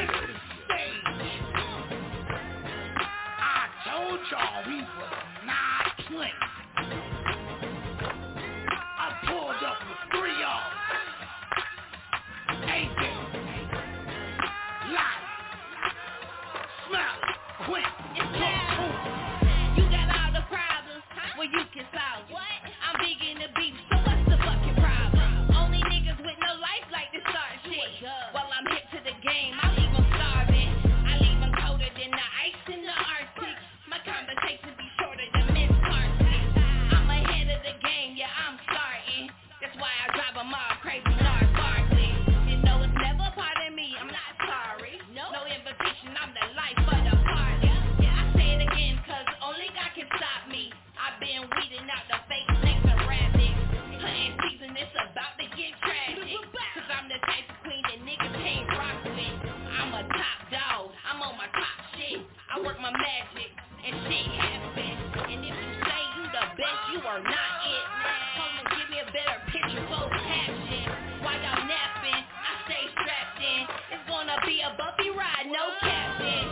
Bumpy 74.79 75.11
ride, 75.11 75.51
no 75.51 75.75
captain. 75.83 76.47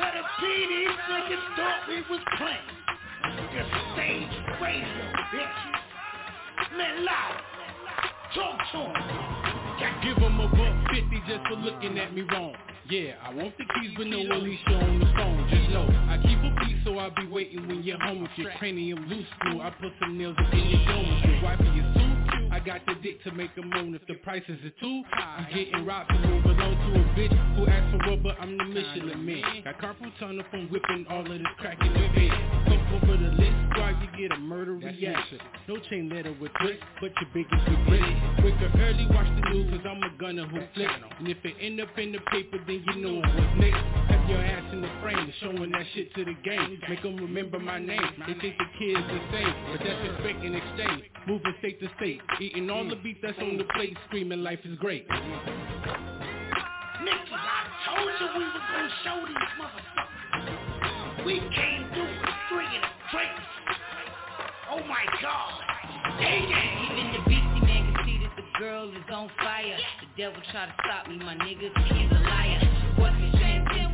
Cut 0.00 0.16
a 0.16 0.24
T, 0.40 0.42
these 0.42 0.96
niggas 1.12 1.44
thought 1.56 1.80
we 1.88 2.02
was 2.08 2.24
playing. 2.36 2.72
The 3.52 3.62
stage 3.94 4.34
radio, 4.60 5.04
bitches. 5.30 6.76
Man, 6.76 7.04
loud. 7.04 7.36
Talk 8.34 8.58
to 8.72 8.78
'em. 8.78 9.36
Give 10.02 10.16
him 10.16 10.40
a 10.40 10.48
buck 10.48 10.90
fifty 10.90 11.22
just 11.28 11.46
for 11.48 11.56
looking 11.56 11.98
at 11.98 12.14
me 12.14 12.22
wrong. 12.22 12.54
Yeah, 12.88 13.14
I 13.22 13.34
want 13.34 13.56
the 13.58 13.64
keys 13.64 13.92
but 13.96 14.06
no 14.06 14.18
Alicia 14.18 14.74
on 14.74 15.00
the 15.00 15.06
phone. 15.16 15.48
Just 15.50 15.70
know 15.70 15.86
I 16.08 16.18
keep 16.22 16.38
a 16.38 16.64
piece 16.64 16.84
so 16.84 16.98
I'll 16.98 17.10
be 17.10 17.26
waiting 17.26 17.66
when 17.66 17.82
you're 17.82 17.98
home 17.98 18.22
with 18.22 18.30
your 18.36 18.52
cranium 18.58 19.08
loose 19.08 19.26
screw. 19.36 19.60
I 19.60 19.70
put 19.70 19.92
some 20.00 20.16
nails 20.16 20.36
up 20.38 20.52
in 20.52 20.60
your 20.60 20.84
dome. 20.86 21.20
If 21.24 21.30
your 21.30 21.42
wifey 21.42 21.64
is 21.64 21.94
too 21.94 21.98
cute, 21.98 22.06
I 22.06 22.15
got 22.66 22.84
the 22.84 22.94
dick 22.96 23.22
to 23.22 23.30
make 23.30 23.50
a 23.56 23.62
moan. 23.62 23.94
If 23.94 24.04
the 24.08 24.14
prices 24.14 24.58
are 24.64 24.80
too 24.80 25.02
high. 25.12 25.46
I'm 25.48 25.54
getting 25.54 25.86
robbed 25.86 26.10
to 26.10 26.18
move 26.18 26.44
along 26.44 26.74
to 26.74 27.00
a 27.00 27.04
bitch 27.14 27.56
who 27.56 27.66
asks 27.68 27.92
for 27.92 28.10
rubber. 28.10 28.34
I'm 28.40 28.58
the 28.58 28.64
Michelin 28.64 29.24
man. 29.24 29.62
Got 29.62 29.78
carpal 29.78 30.10
tunnel 30.18 30.44
from 30.50 30.68
whipping 30.68 31.06
all 31.08 31.20
of 31.20 31.28
this 31.28 31.46
crack 31.58 31.78
in 31.80 31.92
the 31.94 32.08
bed. 32.10 32.34
Look 32.68 33.02
over 33.02 33.16
the 33.16 33.30
list, 33.38 33.56
squad, 33.70 34.02
you 34.02 34.28
get 34.28 34.36
a 34.36 34.40
murder 34.40 34.74
reaction. 34.74 35.38
No 35.68 35.78
chain 35.88 36.08
letter 36.08 36.34
with 36.40 36.50
twist, 36.60 36.82
but 37.00 37.12
your 37.20 37.30
biggest 37.32 37.68
regret. 37.68 38.36
Up 38.56 38.74
early, 38.74 39.06
watch 39.10 39.26
the 39.26 39.50
news, 39.50 39.70
cause 39.70 39.86
I'm 39.88 40.02
a 40.02 40.10
gunner 40.18 40.46
who 40.46 40.58
flick. 40.74 40.88
And 41.18 41.28
if 41.28 41.36
it 41.44 41.54
end 41.60 41.80
up 41.80 41.96
in 41.98 42.12
the 42.12 42.18
paper, 42.32 42.58
then 42.66 42.82
you 42.86 43.02
know 43.02 43.18
it 43.18 43.34
was 43.34 43.56
next. 43.58 44.15
Your 44.28 44.42
ass 44.42 44.72
in 44.72 44.80
the 44.80 44.88
frame, 45.02 45.32
showing 45.40 45.70
that 45.70 45.84
shit 45.94 46.12
to 46.14 46.24
the 46.24 46.34
game. 46.42 46.80
Make 46.88 47.00
them 47.02 47.16
remember 47.16 47.60
my 47.60 47.78
name. 47.78 48.00
They 48.26 48.34
think 48.34 48.56
the 48.58 48.64
kid's 48.78 49.06
the 49.06 49.20
same, 49.30 49.54
but 49.70 49.78
that's 49.86 50.02
respect 50.08 50.44
in 50.44 50.52
exchange. 50.54 51.04
Moving 51.28 51.54
state 51.60 51.78
to 51.80 51.88
state, 51.96 52.20
eating 52.40 52.68
all 52.68 52.84
the 52.88 52.96
beef 52.96 53.18
that's 53.22 53.38
on 53.38 53.56
the 53.56 53.62
plate, 53.74 53.96
screaming 54.08 54.42
life 54.42 54.58
is 54.64 54.76
great. 54.78 55.08
Niggas, 55.08 55.22
I 57.30 57.64
told 57.86 58.10
you 58.18 58.26
we 58.38 58.44
was 58.44 58.62
gonna 58.72 58.90
show 59.04 59.24
these 59.28 59.50
motherfuckers. 59.60 61.24
We 61.24 61.34
came 61.54 61.86
through 61.94 62.04
with 62.04 62.34
three 62.48 62.66
in 62.66 62.80
the 62.82 62.88
place. 63.10 63.28
Oh 64.70 64.82
my 64.88 65.04
god. 65.22 65.60
Dang 66.20 66.50
it. 66.50 66.90
Even 66.90 67.12
the 67.12 67.18
beastie 67.28 67.60
man 67.64 67.82
can 67.94 68.04
see 68.04 68.18
that 68.22 68.34
the 68.36 68.42
girl 68.58 68.88
is 68.90 69.08
on 69.12 69.28
fire. 69.38 69.78
The 70.00 70.06
devil 70.20 70.42
try 70.50 70.66
to 70.66 70.72
stop 70.84 71.06
me, 71.08 71.16
my 71.18 71.34
nigga, 71.36 71.70
he 71.92 72.04
is 72.04 72.10
a 72.10 72.14
liar. 72.14 72.65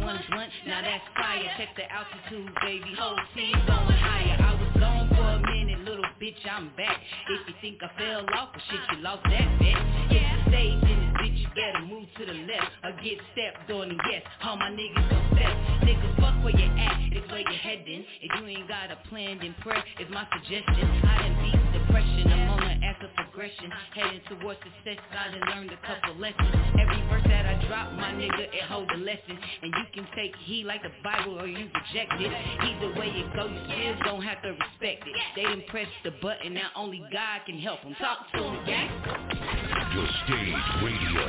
One 0.03 0.21
blunt? 0.31 0.53
Now 0.67 0.83
that's 0.83 1.05
fire. 1.15 1.51
Check 1.57 1.71
the 1.77 1.87
altitude, 1.91 2.53
baby. 2.63 2.95
Whole 2.99 3.19
team 3.35 3.55
going 3.67 3.99
higher. 3.99 4.37
I 4.39 4.53
was 4.59 4.73
gone 4.79 5.09
for 5.09 5.23
a 5.23 5.41
minute, 5.41 5.81
little 5.81 6.05
bitch, 6.21 6.43
I'm 6.51 6.71
back. 6.77 6.99
If 7.31 7.49
you 7.49 7.55
think 7.61 7.79
I 7.83 7.89
fell 7.99 8.27
off, 8.35 8.51
well 8.55 8.65
shit, 8.71 8.81
you 8.97 9.03
lost 9.03 9.23
that 9.25 9.49
bet. 9.59 9.79
Yeah, 10.11 10.49
stage 10.49 10.83
in 10.91 11.02
bitch, 11.23 11.39
you 11.39 11.49
better 11.55 11.87
move 11.87 12.07
to 12.19 12.27
the 12.27 12.35
left 12.51 12.73
or 12.83 12.91
get 13.03 13.19
stepped 13.33 13.71
on. 13.71 13.91
And 13.91 14.01
yes, 14.11 14.23
all 14.43 14.57
my 14.57 14.71
niggas 14.71 15.07
gon' 15.09 15.27
step. 15.39 15.55
Niggas, 15.87 16.15
fuck 16.19 16.35
where 16.43 16.57
you 16.57 16.67
at, 16.67 16.99
it's 17.15 17.31
where 17.31 17.41
you're 17.41 17.63
heading. 17.63 18.05
If 18.21 18.31
you 18.41 18.47
ain't 18.47 18.69
got 18.69 18.91
a 18.91 18.99
plan, 19.09 19.39
then 19.39 19.55
prayer 19.63 19.83
is 20.01 20.09
my 20.11 20.27
suggestion. 20.35 20.87
I 21.07 21.23
done 21.23 21.37
beat 21.47 21.63
depression, 21.79 22.27
I'm 22.27 22.51
on 22.51 22.61
the 22.67 22.87
ass 22.87 22.99
of 23.03 23.15
progression. 23.15 23.71
Heading 23.95 24.21
towards 24.29 24.59
success, 24.67 24.99
I 25.15 25.31
done 25.31 25.47
learned 25.55 25.71
a 25.71 25.81
couple 25.87 26.19
lessons. 26.19 26.51
Every 26.75 27.01
verse 27.07 27.27
that 27.31 27.47
I 27.47 27.55
drop, 27.69 27.93
my 27.95 28.11
nigga, 28.13 28.51
it 28.51 28.65
hold 28.67 28.91
a 28.91 28.99
lesson. 28.99 29.39
And 29.63 29.71
you 29.71 29.85
can 29.95 30.07
take 30.17 30.35
heed 30.43 30.67
like 30.67 30.83
the 30.83 30.93
Bible 31.05 31.39
or 31.39 31.47
you 31.47 31.71
reject 31.71 32.19
it. 32.19 32.33
Either 32.35 32.99
way 32.99 33.09
it 33.15 33.31
go, 33.35 33.47
you 33.47 33.63
still 33.71 34.19
gon' 34.19 34.23
have 34.23 34.43
to 34.43 34.51
respect 34.51 35.07
it. 35.07 35.15
They 35.37 35.43
done 35.43 35.63
press 35.69 35.89
the 36.05 36.11
button, 36.23 36.55
now 36.55 36.71
only 36.75 37.03
God 37.13 37.47
can 37.47 37.59
help 37.59 37.83
them. 37.83 37.95
Talk 38.01 38.27
to 38.35 38.41
them, 38.43 38.59
gang. 38.67 39.72
The 39.95 40.07
Stage 40.25 40.83
Radio. 40.83 41.25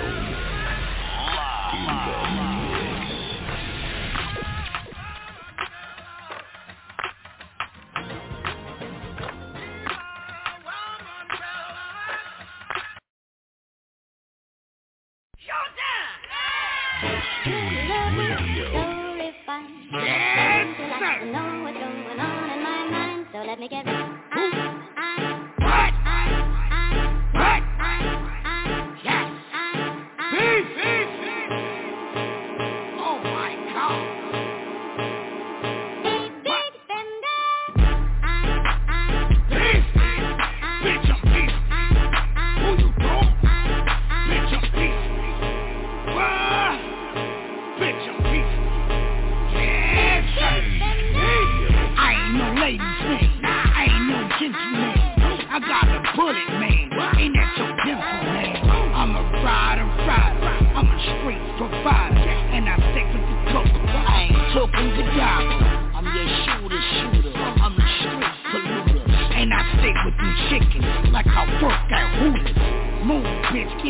In 1.73 1.85
the 1.85 2.17
mix. 2.71 3.03
Stage 17.41 17.91
Radio. 18.17 18.69
Yes, 19.91 20.15
sir. 20.89 21.25
know 21.25 21.63
what's 21.63 21.77
going 21.77 22.19
on 22.19 22.49
in 22.49 22.63
my 22.63 22.87
mind, 22.89 23.27
so 23.33 23.39
let 23.39 23.59
me 23.59 23.67
get 23.67 24.02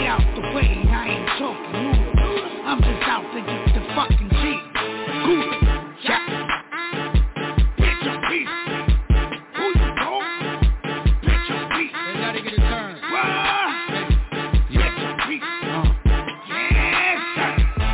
out 0.08 0.22
the 0.36 0.42
way. 0.56 0.70
I 0.90 1.08
ain't 1.08 1.28
talking 1.40 1.72
noodles. 1.72 2.16
I'm 2.66 2.80
just 2.82 3.04
out 3.08 3.24
to 3.34 3.40
get 3.42 3.74
the 3.74 3.82
fucking 3.96 4.30
cheap. 4.42 4.64
Good. 5.24 5.50
Yeah. 6.04 6.22
Bitch, 7.80 8.04
I'm. 8.04 8.18
Who 9.56 9.66
you 9.68 9.90
bro? 9.96 10.14
Bitch, 11.24 11.48
I'm 11.50 11.64
beef. 11.72 11.92
They 11.94 12.14
gotta 12.20 12.42
get 12.42 12.54
a 12.54 12.56
turn. 12.58 12.94
What? 13.12 13.28
Bitch, 14.72 14.98
I'm. 15.00 15.86
Yes, 16.50 17.20
sir. 17.36 17.50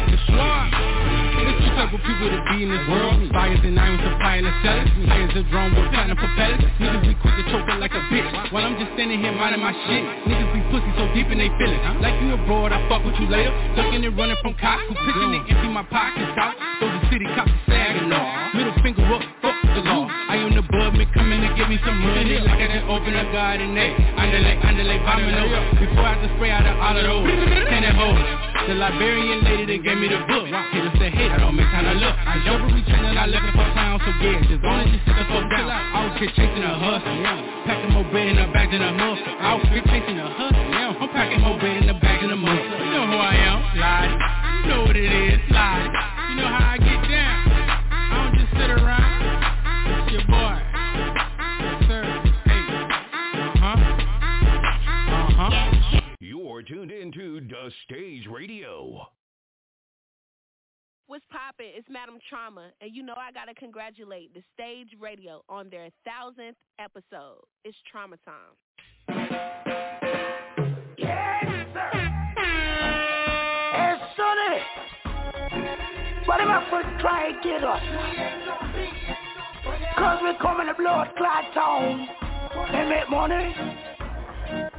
The 0.09 0.17
swamp. 0.27 0.69
There's 0.73 1.57
two 1.61 1.71
type 1.75 1.93
of 1.93 2.01
people 2.01 2.27
to 2.29 2.39
be 2.49 2.63
in 2.63 2.69
this 2.69 2.85
world. 2.89 3.17
Buyers 3.33 3.59
and 3.63 3.79
irons 3.79 4.01
supplying 4.03 4.45
the 4.45 4.53
sellers. 4.63 4.89
Players 5.05 5.35
a 5.35 5.43
drone 5.51 5.71
with 5.75 5.91
platinum 5.91 6.17
propellers. 6.17 6.63
Niggas 6.79 7.01
be 7.05 7.13
quick 7.39 7.47
to 7.47 7.51
choke 7.51 7.69
it 7.69 7.79
like 7.79 7.91
a 7.91 8.03
bitch. 8.11 8.51
While 8.51 8.65
I'm 8.65 8.75
just 8.79 8.91
standing 8.93 9.19
here 9.19 9.31
minding 9.31 9.61
my 9.61 9.71
shit. 9.71 10.03
Niggas 10.27 10.51
be 10.51 10.61
pussy 10.71 10.91
so 10.97 11.07
deep 11.13 11.27
in 11.31 11.37
they 11.39 11.49
feelings. 11.55 11.83
Like 12.01 12.19
you 12.21 12.33
abroad, 12.33 12.71
I 12.71 12.83
fuck 12.89 13.03
with 13.05 13.15
you 13.15 13.27
later. 13.27 13.51
Ducking 13.75 14.03
and 14.03 14.17
running 14.17 14.37
from 14.41 14.55
cops 14.59 14.83
who 14.87 14.95
pitching 14.95 15.31
and 15.35 15.43
empty 15.47 15.69
my 15.69 15.83
pockets 15.87 16.35
out. 16.35 16.55
Those 16.79 16.91
the 16.99 17.01
city 17.11 17.27
cops 17.35 17.51
are 17.51 17.63
sagging 17.67 18.11
off. 18.11 18.55
Middle 18.55 18.75
finger 18.83 19.05
up, 19.13 19.23
fuck 19.41 19.55
the 19.75 19.81
law. 19.87 20.07
I 20.07 20.35
am 20.35 20.55
the 20.55 20.63
bud, 20.63 20.99
man, 20.99 21.07
coming 21.13 21.41
to 21.41 21.49
give 21.55 21.69
me 21.69 21.79
some 21.85 21.99
money. 22.03 22.39
Like 22.43 22.59
I 22.59 22.67
just 22.67 22.87
open 22.91 23.15
a 23.15 23.25
garden, 23.31 23.77
eh? 23.77 24.19
Andale, 24.19 24.53
andale, 24.59 24.95
vomino. 25.07 25.43
Before 25.79 26.07
I 26.07 26.19
just 26.19 26.35
spray 26.35 26.51
out 26.51 26.67
of 26.67 26.75
all 26.75 26.97
of 26.97 27.03
those. 27.03 27.23
Ten 27.71 27.83
that 27.83 27.95
hoe. 27.95 28.48
The 28.69 28.77
Liberian 28.77 29.41
lady 29.49 29.65
that 29.65 29.81
gave 29.81 29.97
me 29.97 30.13
the 30.13 30.21
book. 30.29 30.45
Hitters 30.45 30.93
say, 31.01 31.09
hey, 31.09 31.25
I 31.25 31.41
don't 31.41 31.57
make 31.57 31.65
time 31.73 31.89
to 31.89 31.97
look. 31.97 32.13
I 32.13 32.37
jump 32.45 32.69
every 32.69 32.85
channel, 32.85 33.17
I 33.17 33.25
left 33.25 33.49
it 33.49 33.57
for 33.57 33.65
town, 33.73 33.97
so 33.97 34.13
yeah, 34.21 34.45
just 34.45 34.61
don't 34.61 34.77
let 34.77 34.93
you 34.93 35.01
sit 35.09 35.15
the 35.17 35.25
fuck 35.25 35.49
down. 35.49 35.73
I 35.73 36.05
was 36.05 36.13
here 36.21 36.29
chasing 36.37 36.61
a 36.61 36.77
hustle, 36.77 37.17
yeah. 37.17 37.65
Packing 37.65 37.97
more 37.97 38.05
bread 38.13 38.29
in 38.29 38.37
the 38.37 38.45
bag 38.53 38.69
than 38.69 38.85
a 38.85 38.93
muscle. 38.93 39.25
I 39.25 39.57
was 39.57 39.65
here 39.73 39.81
chasing 39.89 40.21
a 40.21 40.29
hustle, 40.29 40.69
yeah. 40.69 40.93
I'm 41.01 41.09
packing 41.09 41.41
more 41.41 41.57
bread 41.57 41.81
in 41.81 41.89
the 41.89 41.97
bag 41.97 42.21
than 42.21 42.29
a 42.29 42.37
muscle. 42.37 42.61
You 42.61 42.93
know 42.93 43.09
who 43.09 43.17
I 43.17 43.35
am, 43.41 43.57
Lottie. 43.73 44.13
You 44.13 44.69
know 44.69 44.81
what 44.85 44.93
it 44.93 45.09
is, 45.17 45.41
Lottie. 45.49 45.89
You 45.89 46.35
know 46.37 46.49
how 46.53 46.69
I 46.69 46.77
get 46.77 46.88
into 57.49 57.61
The 57.63 57.71
Stage 57.85 58.27
Radio. 58.29 59.07
What's 61.07 61.23
poppin'? 61.31 61.71
It's 61.75 61.87
Madam 61.89 62.19
Trauma, 62.29 62.69
and 62.81 62.95
you 62.95 63.01
know 63.01 63.15
I 63.17 63.31
gotta 63.31 63.53
congratulate 63.55 64.33
the 64.33 64.41
Stage 64.53 64.89
Radio 64.99 65.41
on 65.49 65.69
their 65.69 65.89
thousandth 66.05 66.57
episode. 66.79 67.41
It's 67.63 67.77
Trauma 67.91 68.17
Time. 68.25 68.53
Yes, 70.97 71.45
sir. 71.73 71.91
Hey, 73.73 73.95
Sonny. 74.15 74.61
What 76.25 76.41
am 76.41 76.49
I 76.51 76.67
for 76.69 76.83
try 76.99 77.31
to 77.31 77.39
get 77.43 77.63
us? 77.63 77.81
Cause 79.97 80.19
we 80.23 80.37
coming 80.39 80.67
to 80.67 80.73
blow 80.75 81.01
a 81.01 81.11
clot 81.17 81.45
town 81.53 82.07
and 82.73 82.89
make 82.89 83.09
money. 83.09 83.98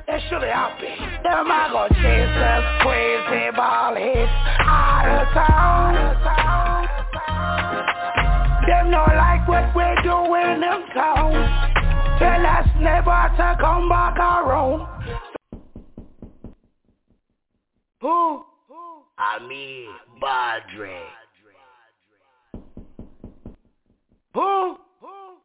That 0.07 0.21
should 0.29 0.41
be 0.41 0.49
happy. 0.49 0.95
Them 1.23 1.51
I 1.51 1.69
go 1.71 1.87
chase 1.95 2.37
us 2.43 2.65
crazy 2.83 3.51
ball 3.57 3.95
hits 3.95 4.33
out 4.67 5.07
of 5.07 5.27
town. 5.35 5.95
Them 8.67 8.91
not 8.91 9.15
like 9.17 9.47
what 9.49 9.75
we 9.75 9.85
do 10.03 10.35
in 10.35 10.61
them 10.61 10.83
town. 10.95 11.33
Tell 12.19 12.47
us 12.47 12.67
never 12.81 13.31
to 13.37 13.57
come 13.61 13.89
back 13.89 14.17
around. 14.19 14.87
Who? 18.01 18.45
Ami 19.19 19.87
Badre. 20.23 21.01
Who? 24.35 24.77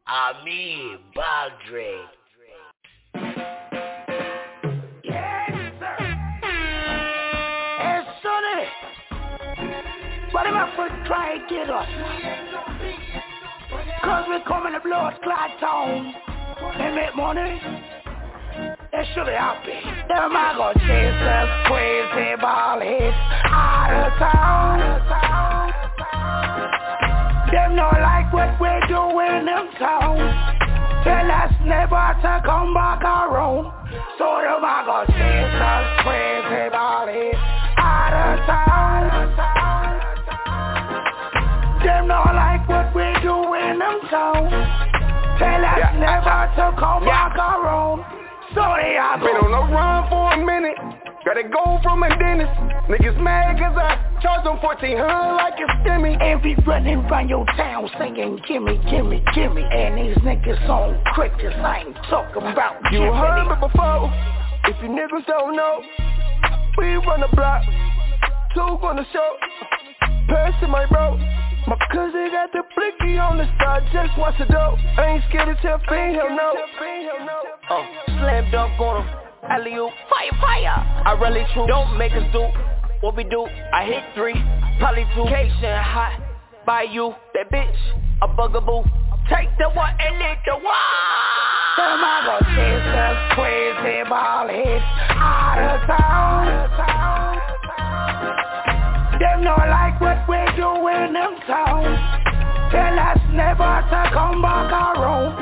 Ami 0.06 0.96
Badre. 1.16 1.92
Yes, 1.98 2.15
What 10.36 10.46
am 10.46 10.52
I 10.54 10.68
for 10.76 10.84
try 11.08 11.38
to 11.38 11.48
get 11.48 11.70
us? 11.70 11.88
Cause 14.04 14.24
we're 14.28 14.44
coming 14.44 14.74
to 14.74 14.80
blow 14.80 15.08
a 15.08 15.18
clot 15.24 15.58
town 15.58 16.12
and 16.76 16.94
make 16.94 17.16
money. 17.16 17.56
They 18.92 19.04
should 19.14 19.24
be 19.24 19.32
happy. 19.32 19.80
Them 20.12 20.36
I 20.36 20.52
go 20.60 20.76
chase 20.76 21.24
us 21.24 21.48
crazy 21.72 22.36
ball 22.36 22.84
hits 22.84 23.16
out 23.48 23.96
of 23.96 24.12
town. 24.20 24.76
them 27.50 27.74
not 27.74 27.96
like 27.96 28.28
what 28.28 28.60
we 28.60 28.68
do 28.92 29.08
in 29.16 29.46
them 29.48 29.72
town. 29.80 30.20
Tell 31.00 31.30
us 31.32 31.52
never 31.64 32.12
to 32.20 32.42
come 32.44 32.74
back 32.74 33.00
around. 33.00 33.72
So 34.20 34.28
them 34.44 34.60
a 34.60 34.84
go 34.84 35.00
chase 35.16 35.60
us 35.64 35.86
crazy 36.04 36.68
body 36.68 37.32
out 37.80 38.12
of 38.12 38.44
town. 38.44 39.75
Them 41.86 42.08
not 42.08 42.34
like 42.34 42.66
what 42.68 42.90
we 42.98 43.06
do 43.22 43.54
in 43.54 43.78
them 43.78 44.00
town. 44.10 44.50
Tell 45.38 45.62
us 45.64 45.78
Yeah. 45.78 45.92
never 46.02 46.50
to 46.58 46.74
come 46.74 47.06
Yeah. 47.06 47.28
back 47.30 47.38
around. 47.38 48.02
So 48.54 48.62
they 48.82 48.96
are 48.98 49.18
Been 49.18 49.36
on 49.36 49.52
the 49.52 49.62
run 49.72 50.08
for 50.10 50.32
a 50.32 50.36
minute. 50.36 50.74
Gotta 51.24 51.44
go 51.44 51.78
from 51.84 52.02
a 52.02 52.08
dentist. 52.18 52.50
Niggas 52.88 53.16
mad 53.18 53.58
cause 53.58 53.76
I 53.76 53.98
charge 54.20 54.42
them 54.44 54.58
1400 54.58 55.36
like 55.36 55.54
it's 55.60 55.70
stimmy. 55.82 56.16
And 56.20 56.42
be 56.42 56.54
running 56.66 57.04
around 57.06 57.28
your 57.28 57.44
town 57.56 57.88
singing 57.98 58.38
gimme, 58.48 58.78
gimme, 58.90 59.22
gimme 59.34 59.62
And 59.70 59.98
these 59.98 60.16
niggas 60.18 60.68
on 60.68 60.98
crickets, 61.14 61.54
I 61.62 61.78
ain't 61.86 61.96
talking 62.10 62.42
about 62.46 62.82
You 62.92 62.98
gimme. 62.98 63.14
heard 63.16 63.46
me 63.48 63.54
before. 63.60 64.10
If 64.64 64.82
you 64.82 64.88
niggas 64.88 65.26
don't 65.26 65.54
know, 65.54 65.82
we 66.78 66.96
run 66.96 67.20
the 67.20 67.28
block. 67.28 67.62
Two 68.54 68.78
gonna 68.82 69.04
show. 69.12 69.36
Pass 70.28 70.54
my 70.68 70.86
bro. 70.86 71.18
My 71.66 71.76
cousin 71.90 72.30
got 72.30 72.52
the 72.52 72.62
blicky 72.74 73.18
on 73.18 73.38
the 73.38 73.46
side, 73.58 73.82
just 73.92 74.16
watch 74.16 74.38
the 74.38 74.46
dope. 74.46 74.78
I 74.96 75.18
ain't 75.18 75.24
scared 75.28 75.50
to 75.50 75.60
tell 75.62 75.80
fiend, 75.88 76.14
hell 76.14 76.30
no. 76.30 76.54
Oh, 77.70 77.84
slam 78.06 78.50
dunk 78.52 78.78
on 78.78 79.02
him. 79.02 79.14
Alley 79.50 79.74
oop, 79.74 79.90
fire, 80.08 80.30
fire. 80.40 80.78
I 81.06 81.18
really 81.20 81.44
true. 81.54 81.66
Don't 81.66 81.98
make 81.98 82.12
us 82.12 82.22
do 82.32 82.46
what 83.00 83.16
we 83.16 83.24
do. 83.24 83.46
I 83.74 83.84
hit 83.84 84.04
three, 84.14 84.34
probably 84.78 85.06
two. 85.14 85.24
Cation 85.26 85.74
hot 85.82 86.22
by 86.64 86.82
you, 86.82 87.14
that 87.34 87.50
bitch, 87.50 87.76
a 88.22 88.28
bugaboo. 88.28 88.82
Take 89.28 89.50
the 89.58 89.68
one 89.70 89.90
and 89.98 90.18
lick 90.18 90.38
the 90.46 90.54
one. 90.54 91.26
Go 91.76 92.38
chase 92.54 92.86
crazy 93.34 94.08
ball 94.08 94.48
heads 94.48 94.84
out 95.10 95.58
of 95.60 95.80
town. 95.86 97.65
Them 99.18 99.44
like 99.44 99.98
what 100.00 100.28
we 100.28 100.36
do 100.56 100.88
in 100.88 101.12
them 101.14 101.36
town. 101.46 101.84
Tell 102.70 102.98
us 102.98 103.18
never 103.32 103.80
to 103.88 104.10
come 104.12 104.42
back 104.42 104.70
around. 104.70 105.32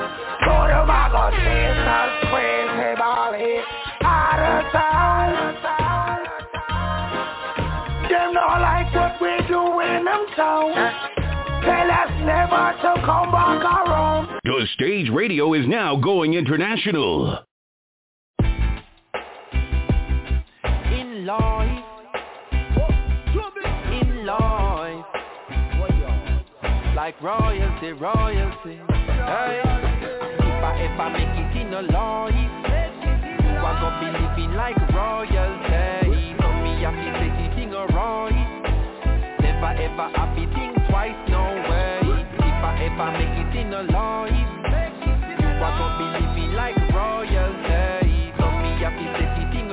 Out 4.03 4.39
of 4.39 4.73
town. 4.73 5.29
Them 8.09 8.35
like 8.35 8.95
what 8.95 9.21
we 9.21 9.47
do 9.49 9.81
in 9.81 10.05
them 10.05 10.27
town. 10.37 10.75
Tell 11.65 11.91
us 11.91 12.11
never 12.23 12.75
to 12.83 12.95
come 13.05 13.33
back 13.33 13.65
around. 13.65 14.41
The 14.45 14.67
stage 14.75 15.11
radio 15.11 15.55
is 15.55 15.67
now 15.67 15.97
going 15.97 16.35
international. 16.35 17.45
Like 27.21 27.23
royalty, 27.23 27.93
royalty. 27.93 28.79
Hey, 28.93 29.61
if 30.41 30.65
I 30.65 30.73
I 30.99 31.09
make 31.13 31.39
it 31.39 31.57
in 31.61 31.75
a 31.75 31.83
life, 31.83 32.35
you 33.45 33.59
are 33.59 33.77
gonna 33.81 34.01
be 34.01 34.07
living 34.19 34.55
like 34.55 34.77
royalty. 34.93 36.35
So 36.41 36.49
me 36.63 36.83
have 36.83 36.95
to 36.95 37.11
take 37.21 37.37
the 37.39 37.55
thing. 37.55 37.71
Never 39.41 39.73
ever 39.83 40.09
have 40.17 40.35
to 40.37 40.45
think 40.55 40.75
twice, 40.89 41.15
no 41.29 41.45
way. 41.69 42.01
If 42.39 42.65
I 42.65 42.73
ever 42.85 43.11
make 43.19 43.39
it 43.39 43.57
in 43.61 43.73
a 43.73 43.83
life, 43.83 44.51
you 45.41 45.49
are 45.63 45.75
gonna 45.79 45.99
be 45.99 46.07
living 46.19 46.53
like 46.55 46.77
royalty. 46.93 48.33
So 48.39 48.47
me 48.51 48.71
have 48.83 48.97
to 48.99 49.07
take 49.19 49.35
the 49.39 49.45
thing. 49.53 49.69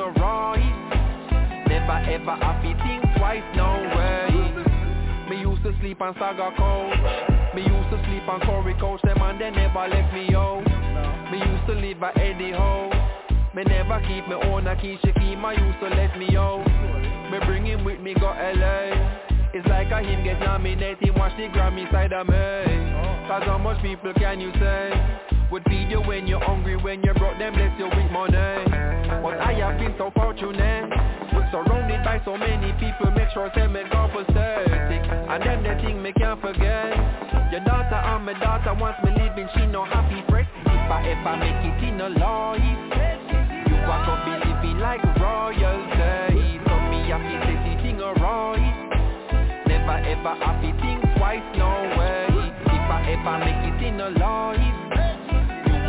Never 1.68 1.98
ever 2.12 2.36
have 2.44 2.62
to 2.62 2.72
think 2.84 3.04
twice, 3.18 3.44
no 3.56 3.70
way. 3.96 4.31
Used 5.64 5.76
to 5.76 5.82
sleep 5.84 6.02
on 6.02 6.16
Saga 6.16 6.50
Coast. 6.58 7.54
Me 7.54 7.62
used 7.62 7.90
to 7.92 8.04
sleep 8.08 8.28
on 8.28 8.42
Corey 8.42 8.74
Coach. 8.80 9.00
Them 9.04 9.22
and 9.22 9.40
they 9.40 9.52
never 9.52 9.88
left 9.88 10.12
me 10.12 10.34
out. 10.34 10.64
Me 11.32 11.38
used 11.38 11.68
to 11.68 11.74
live 11.74 12.02
at 12.02 12.18
Eddie 12.18 12.52
House. 12.52 12.96
Me 13.54 13.64
never 13.66 14.00
keep 14.08 14.28
me 14.28 14.34
own 14.34 14.66
a 14.66 14.76
Keisha 14.76 15.14
Keem. 15.20 15.46
I 15.46 15.54
used 15.54 15.80
to 15.82 15.90
let 15.90 16.18
me 16.18 16.36
out. 16.36 16.66
Me 17.30 17.38
bring 17.46 17.68
him 17.68 17.86
with 17.86 18.00
me 18.00 18.16
go 18.16 18.26
LA. 18.26 18.90
It's 19.54 19.68
like 19.68 19.92
a 19.92 20.02
him 20.02 20.24
get 20.24 20.40
nominated, 20.40 21.16
watch 21.16 21.38
the 21.38 21.44
Grammy 21.50 21.92
side 21.92 22.14
of 22.14 22.26
me. 22.26 22.34
Cause 23.28 23.44
how 23.46 23.60
much 23.60 23.80
people 23.84 24.14
can 24.16 24.42
you 24.42 24.52
say? 24.54 25.31
Would 25.52 25.64
feed 25.66 25.92
you 25.92 26.02
when 26.02 26.28
you're 26.28 26.44
hungry, 26.44 26.78
when 26.78 27.04
you're 27.04 27.14
broke, 27.14 27.38
them 27.38 27.54
bless 27.54 27.78
you 27.78 27.86
with 27.86 28.12
money. 28.12 28.66
But 29.22 29.38
I 29.40 29.54
have 29.60 29.78
been 29.78 29.94
so 29.98 30.12
fortunate. 30.16 30.92
Surrounded 31.52 32.02
by 32.06 32.22
so 32.24 32.38
many 32.38 32.72
people, 32.80 33.12
make 33.12 33.28
sure 33.34 33.52
say 33.54 33.68
me 33.68 33.84
go 33.92 34.08
for 34.14 34.24
static 34.32 35.04
And 35.04 35.44
then 35.44 35.64
the 35.64 35.76
thing 35.84 36.02
me 36.02 36.14
can't 36.14 36.40
forget 36.40 36.96
Your 37.52 37.60
daughter 37.68 38.00
and 38.00 38.26
my 38.26 38.40
daughter 38.40 38.74
wants 38.80 39.04
me 39.04 39.12
living, 39.12 39.50
she 39.54 39.66
no 39.68 39.84
happy 39.84 40.24
fret 40.30 40.48
If 40.64 40.88
I 40.88 41.12
ever 41.12 41.36
make 41.36 41.60
it 41.60 41.84
in 41.84 42.00
a 42.00 42.08
life 42.08 42.64
You 43.68 43.76
are 43.84 44.04
gonna 44.08 44.24
be 44.24 44.48
living 44.48 44.80
like 44.80 45.04
royalty 45.20 46.64
So 46.64 46.76
me 46.88 47.04
to 47.04 47.20
take 47.44 47.64
the 47.68 47.76
thing 47.84 48.00
alright 48.00 48.64
Never 49.68 49.98
ever 50.08 50.36
to 50.40 50.72
think 50.80 51.04
twice, 51.20 51.44
no 51.60 51.68
way 52.00 52.32
If 52.64 52.88
I 52.88 53.12
ever 53.12 53.36
make 53.44 53.76
it 53.76 53.88
in 53.92 54.00
a 54.00 54.10
life 54.12 54.51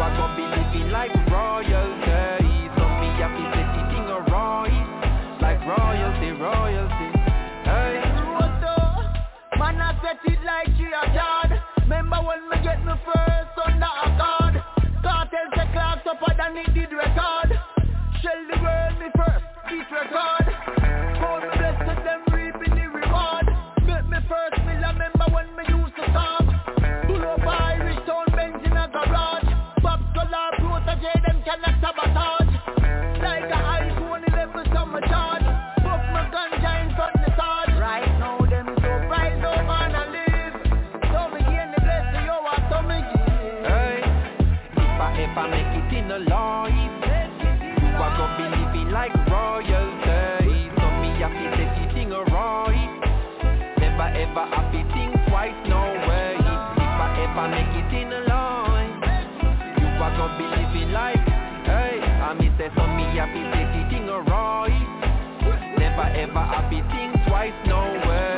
Are 0.02 0.10
be 0.34 0.42
living 0.42 0.90
like 0.90 1.14
royalty 1.30 2.42
So 2.74 2.82
me 2.98 3.08
thing 3.86 4.10
alright 4.10 4.74
Like 5.40 5.62
royalty, 5.62 6.34
royalty 6.42 7.08
Hey 7.62 8.02
Man, 9.58 9.80
I 9.80 9.94
set 10.02 10.18
it 10.26 10.42
like. 10.42 11.62
Remember 11.82 12.16
when 12.26 12.50
me 12.50 12.56
get 12.64 12.84
me 12.84 12.94
first 13.06 13.32
than 16.42 16.54
did 16.74 16.92
record. 16.92 17.58
Shell 18.22 18.42
the 18.50 18.58
world 18.60 18.98
first, 19.14 19.44
record. 19.92 21.61
Have 66.52 66.68
to 66.68 66.80
think 66.92 67.16
twice, 67.26 67.56
no 67.66 67.80
way. 68.06 68.36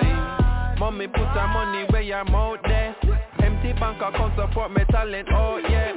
Mommy 0.78 1.08
put 1.08 1.26
her 1.34 1.48
money 1.48 1.84
where 1.90 2.02
I'm 2.14 2.32
out 2.34 2.60
there. 2.62 2.94
Empty 3.42 3.72
bank 3.74 4.00
account 4.00 4.34
support 4.38 4.70
me 4.70 4.84
talent, 4.90 5.28
oh 5.32 5.58
yeah. 5.58 5.92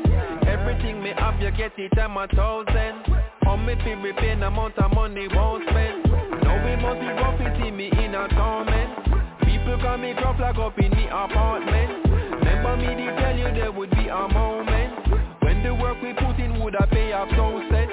Everything 0.50 1.04
me 1.04 1.14
have 1.18 1.40
you 1.40 1.52
get 1.52 1.74
it 1.78 1.90
time 1.96 2.18
a 2.18 2.28
thousand. 2.28 3.06
On 3.46 3.64
me 3.66 3.76
feel 3.84 4.02
repay 4.02 4.32
amount 4.34 4.78
of 4.80 4.94
money 4.94 5.28
won't 5.30 5.70
spend. 5.70 6.10
Now 6.42 6.58
we 6.66 6.76
must 6.82 7.00
be 7.00 7.08
rough 7.08 7.38
to 7.38 7.62
see 7.62 7.70
me 7.70 7.88
in 7.88 8.16
a 8.16 8.28
torment. 8.30 9.42
People 9.46 9.78
call 9.80 9.98
me 9.98 10.14
drop 10.14 10.40
like 10.40 10.58
up 10.58 10.78
in 10.80 10.90
the 10.92 11.06
apartment. 11.08 12.08
Remember 12.34 12.78
me 12.78 12.98
they 12.98 13.14
tell 13.22 13.38
you 13.38 13.54
there 13.54 13.72
would 13.72 13.92
be 13.92 14.08
a 14.08 14.28
moment 14.28 15.44
when 15.44 15.62
the 15.64 15.74
work 15.76 16.02
we 16.02 16.14
put 16.14 16.40
in 16.40 16.60
would 16.64 16.76
have 16.80 16.90
pay 16.90 17.14
off 17.14 17.30
so 17.38 17.62
set. 17.70 17.90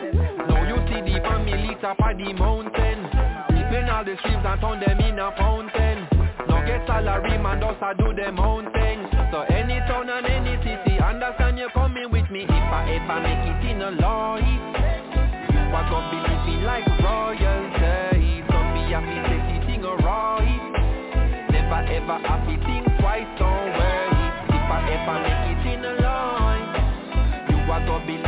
Now 0.48 0.64
you 0.64 0.76
see 0.88 1.12
the 1.12 1.20
family 1.20 1.76
top 1.82 2.00
of 2.00 2.16
the 2.16 2.32
mountain. 2.32 3.13
All 3.94 4.04
the 4.04 4.16
streams 4.18 4.42
and 4.44 4.60
turn 4.60 4.80
them 4.80 4.98
in 4.98 5.20
a 5.20 5.30
fountain. 5.38 6.08
Now 6.50 6.66
get 6.66 6.84
salary 6.84 7.38
man 7.38 7.60
just 7.62 7.78
a 7.78 7.94
do 7.94 8.12
them 8.12 8.40
own 8.40 8.66
thing. 8.72 9.06
So 9.30 9.46
any 9.46 9.78
town 9.86 10.10
and 10.10 10.26
any 10.26 10.58
city, 10.66 10.98
understand 10.98 11.60
you 11.60 11.68
coming 11.72 12.10
with 12.10 12.28
me 12.28 12.42
if 12.42 12.50
I 12.50 12.90
ever 12.90 13.22
make 13.22 13.46
it 13.46 13.70
in 13.70 13.82
a 13.82 13.94
life. 13.94 14.42
You 15.46 15.62
are 15.78 15.86
gonna 15.86 16.10
be 16.10 16.18
living 16.26 16.66
like 16.66 16.90
royalty. 17.06 18.42
Me 18.74 18.90
have 18.90 19.06
to 19.06 19.18
take 19.30 19.46
the 19.46 19.58
thing 19.62 19.84
alright. 19.86 20.64
Never 21.54 21.86
ever 21.86 22.18
to 22.18 22.54
think 22.66 22.98
twice, 22.98 23.30
don't 23.38 23.78
worry. 23.78 24.26
If 24.58 24.70
I 24.74 24.90
ever 24.90 25.16
make 25.22 25.54
it 25.54 25.66
in 25.70 25.84
a 25.84 25.94
life. 26.02 26.34
I 27.74 27.86
gon' 27.86 28.06
be 28.06 28.23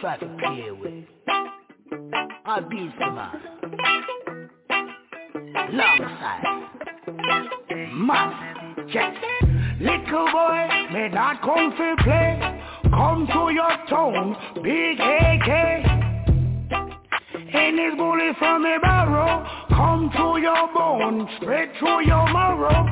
trying 0.00 0.20
to 0.20 0.26
play 0.38 0.70
with. 0.70 1.04
Our 2.44 2.62
beast 2.62 2.98
man. 2.98 3.40
Long 5.72 5.98
side. 6.20 6.44
Massive. 7.92 8.88
Yes. 8.92 9.16
Little 9.80 10.26
boy, 10.32 10.68
may 10.92 11.08
not 11.12 11.40
come 11.42 11.72
for 11.76 11.96
play. 12.02 12.62
Come 12.84 13.26
to 13.26 13.52
your 13.52 13.76
town, 13.88 14.36
big 14.62 15.00
AK. 15.00 15.48
And 17.54 17.78
this 17.78 17.94
bullet 17.96 18.36
from 18.38 18.62
the 18.62 18.78
barrel, 18.82 19.46
come 19.70 20.10
to 20.16 20.40
your 20.40 20.72
bone, 20.72 21.28
spread 21.40 21.70
through 21.78 22.06
your 22.06 22.32
marrow. 22.32 22.86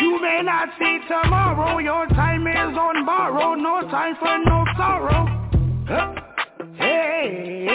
You 0.00 0.20
may 0.20 0.42
not 0.42 0.68
see 0.78 1.00
tomorrow, 1.08 1.78
your 1.78 2.06
time 2.08 2.46
is 2.46 2.76
on 2.76 3.04
borrow, 3.04 3.54
no 3.54 3.82
time 3.90 4.16
for 4.18 4.38
no 4.44 4.64
sorrow. 4.76 5.39
Hey, 7.20 7.66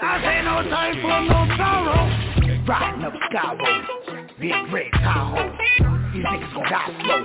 I 0.00 0.22
say 0.22 0.38
no 0.44 0.62
time 0.70 0.94
for 1.02 1.18
no 1.26 1.40
sorrow. 1.56 2.02
Riding 2.64 3.02
up 3.02 3.12
Skyway, 3.32 4.38
big 4.38 4.72
red 4.72 4.92
Tahoe. 4.92 5.50
These 6.14 6.24
niggas 6.24 6.54
gon' 6.54 6.62
die 6.70 6.94
slow, 7.02 7.22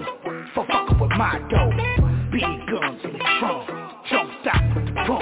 for 0.56 0.66
fucking 0.66 1.00
with 1.00 1.12
my 1.12 1.38
dough. 1.48 1.70
Big 2.32 2.42
guns 2.42 3.02
in 3.04 3.14
the 3.14 3.20
trunk, 3.38 3.70
jumped 4.10 4.48
out 4.48 4.76
with 4.76 4.86
the 4.88 4.94
bump. 4.94 5.22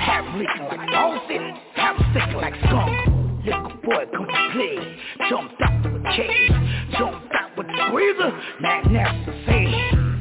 Have 0.00 0.24
leaking 0.36 0.64
like 0.64 1.28
City, 1.28 1.52
have 1.74 1.96
sticking 2.12 2.40
like 2.40 2.54
skunk. 2.64 3.44
Little 3.44 3.68
boy 3.84 4.06
come 4.16 4.28
to 4.28 4.50
play, 4.54 4.96
jumped 5.28 5.60
out 5.60 5.92
with 5.92 6.00
a 6.00 6.12
cage, 6.16 6.52
jumped 6.96 7.34
out 7.34 7.54
with 7.54 7.66
the 7.66 7.76
squeezer, 7.88 8.32
not 8.62 8.90
nasty 8.90 9.44
say. 9.44 9.66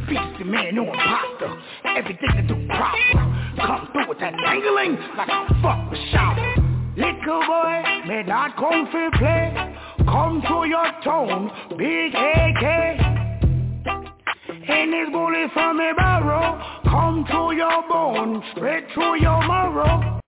Beastie 0.09 0.43
man, 0.43 0.76
no 0.76 0.84
imposter, 0.84 1.57
everything 1.95 2.30
to 2.35 2.41
do 2.43 2.67
proper. 2.67 3.35
Come 3.57 3.90
through 3.91 4.10
with 4.10 4.19
that 4.19 4.34
tangling 4.38 4.98
like 5.18 5.30
a 5.30 5.61
fuck 5.61 5.91
with 5.91 5.99
shower. 6.11 6.56
Little 6.98 7.41
boy, 7.45 7.84
may 8.07 8.23
not 8.23 8.56
come 8.56 8.88
for 8.91 9.10
play. 9.18 9.76
Come 10.06 10.41
to 10.41 10.68
your 10.68 10.91
town, 11.03 11.52
big 11.77 12.14
AK. 12.15 12.64
And 14.68 14.94
this 14.94 15.10
bullet 15.11 15.52
from 15.53 15.80
a 15.80 15.94
barrel, 15.95 16.82
come 16.86 17.26
to 17.30 17.56
your 17.56 17.88
bone, 17.90 18.44
straight 18.56 18.86
through 18.94 19.22
your 19.22 19.40
marrow. 19.48 20.19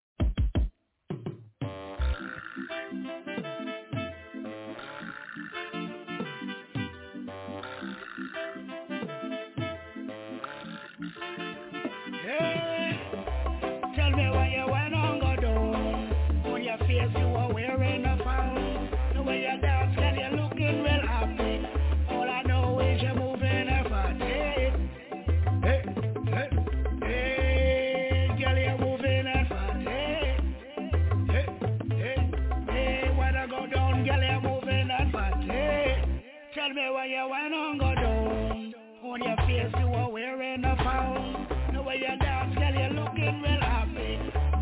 Why 36.89 37.05
you 37.05 37.27
went 37.29 37.53
on 37.53 37.77
go 37.77 37.95
down. 37.95 38.73
On 39.03 39.23
your 39.23 39.37
face 39.47 39.73
you 39.79 39.87
are 39.93 40.11
wearing 40.11 40.63
a 40.63 40.75
frown. 40.77 41.47
The 41.73 41.81
way 41.81 41.97
you 41.97 42.17
dance, 42.19 42.55
girl, 42.55 42.73
you're 42.73 42.89
looking 42.89 43.41
real 43.41 43.61
happy. 43.61 44.19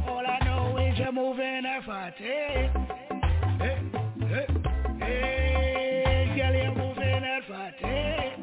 All 0.08 0.26
I 0.26 0.40
know 0.46 0.78
is 0.78 0.98
you're 0.98 1.12
moving 1.12 1.66
a 1.66 1.82
fat. 1.86 2.14
Hey, 2.18 2.72
hey, 3.60 4.48
hey, 5.00 6.34
girl, 6.38 6.54
you're 6.54 6.76
moving 6.76 7.24
a 7.24 7.42
fat. 7.48 7.74
Hey, 7.80 8.34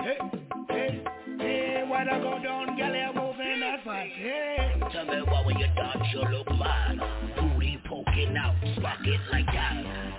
hey, 0.00 1.04
hey, 1.38 1.84
when 1.88 2.08
I 2.08 2.18
go 2.20 2.42
down, 2.42 2.76
girl, 2.76 2.94
you're 2.94 3.14
moving 3.14 3.62
a 3.62 3.78
fat. 3.84 4.06
Hey. 4.16 4.60
Tell 4.92 5.04
me 5.04 5.22
why 5.22 5.42
when 5.46 5.58
you 5.58 5.66
dance 5.76 6.06
you 6.12 6.22
look 6.36 6.48
mad 6.50 6.98
Booty 7.38 7.80
poking 7.88 8.36
out, 8.36 8.56
spark 8.76 8.98
it 9.04 9.20
like 9.30 9.46
that 9.46 10.09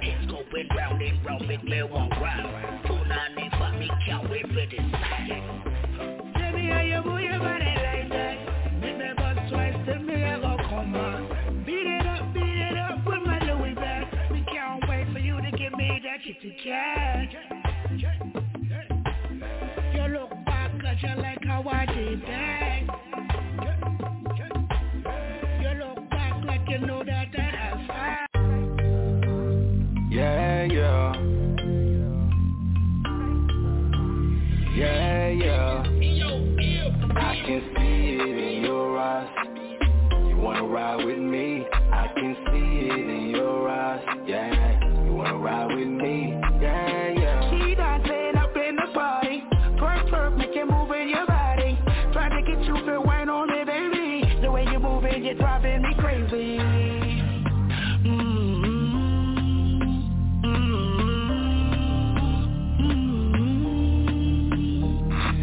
It's 0.61 0.69
round 0.77 1.01
and 1.01 1.25
round, 1.25 1.47
make 1.47 1.63
me 1.63 1.81
one 1.81 2.07
round 2.21 2.85
Two 2.85 2.93
nine 2.93 3.49
for 3.57 3.75
me, 3.79 3.89
can't 4.05 4.29
wait 4.29 4.45
for 4.45 4.53
this 4.53 4.79
Tell 6.37 6.51
me 6.53 6.69
how 6.69 6.81
you 6.81 7.01
move 7.03 7.19
your 7.21 7.39
body 7.39 7.65
like 7.81 8.09
that. 8.09 8.79
Make 8.79 8.95
me 8.95 9.05
bust 9.17 9.49
twice, 9.49 9.73
tell 9.87 9.97
me 10.03 10.23
I 10.23 10.37
go 10.37 10.57
come 10.69 10.93
on. 10.93 11.63
Beat 11.65 11.87
it 11.87 12.05
up, 12.05 12.31
beat 12.35 12.43
it 12.43 12.77
up 12.77 13.03
with 13.03 13.25
my 13.25 13.39
Louis 13.43 13.73
bag. 13.73 14.05
We 14.31 14.45
can't 14.53 14.87
wait 14.87 15.11
for 15.11 15.17
you 15.17 15.41
to 15.41 15.49
give 15.57 15.73
me 15.73 15.99
that 16.03 16.21
kitty 16.23 16.55
cat. 16.63 17.29
You 19.95 20.13
look 20.13 20.29
back 20.45 20.79
'cause 20.79 20.97
you 21.01 21.15
like 21.23 21.43
how 21.43 21.67
I 21.67 21.87
did 21.87 22.21
that. 22.27 22.60
Yeah, 30.21 30.63
yeah. 30.65 31.13
Yeah, 34.75 35.29
yeah. 35.29 35.83
I 37.15 37.35
can 37.43 37.61
see 37.75 38.19
it 38.21 38.37
in 38.37 38.63
your 38.63 38.99
eyes. 38.99 39.27
You 40.29 40.37
wanna 40.37 40.67
ride 40.67 41.03
with 41.03 41.17
me? 41.17 41.65
I 41.73 42.07
can 42.13 42.35
see 42.45 42.87
it 42.87 43.09
in 43.09 43.29
your 43.31 43.67
eyes. 43.67 44.05
Yeah, 44.27 45.03
you 45.05 45.13
wanna 45.15 45.37
ride 45.39 45.75
with 45.75 45.87
me? 45.87 46.39
Yeah, 46.61 47.07
yeah. 47.09 47.20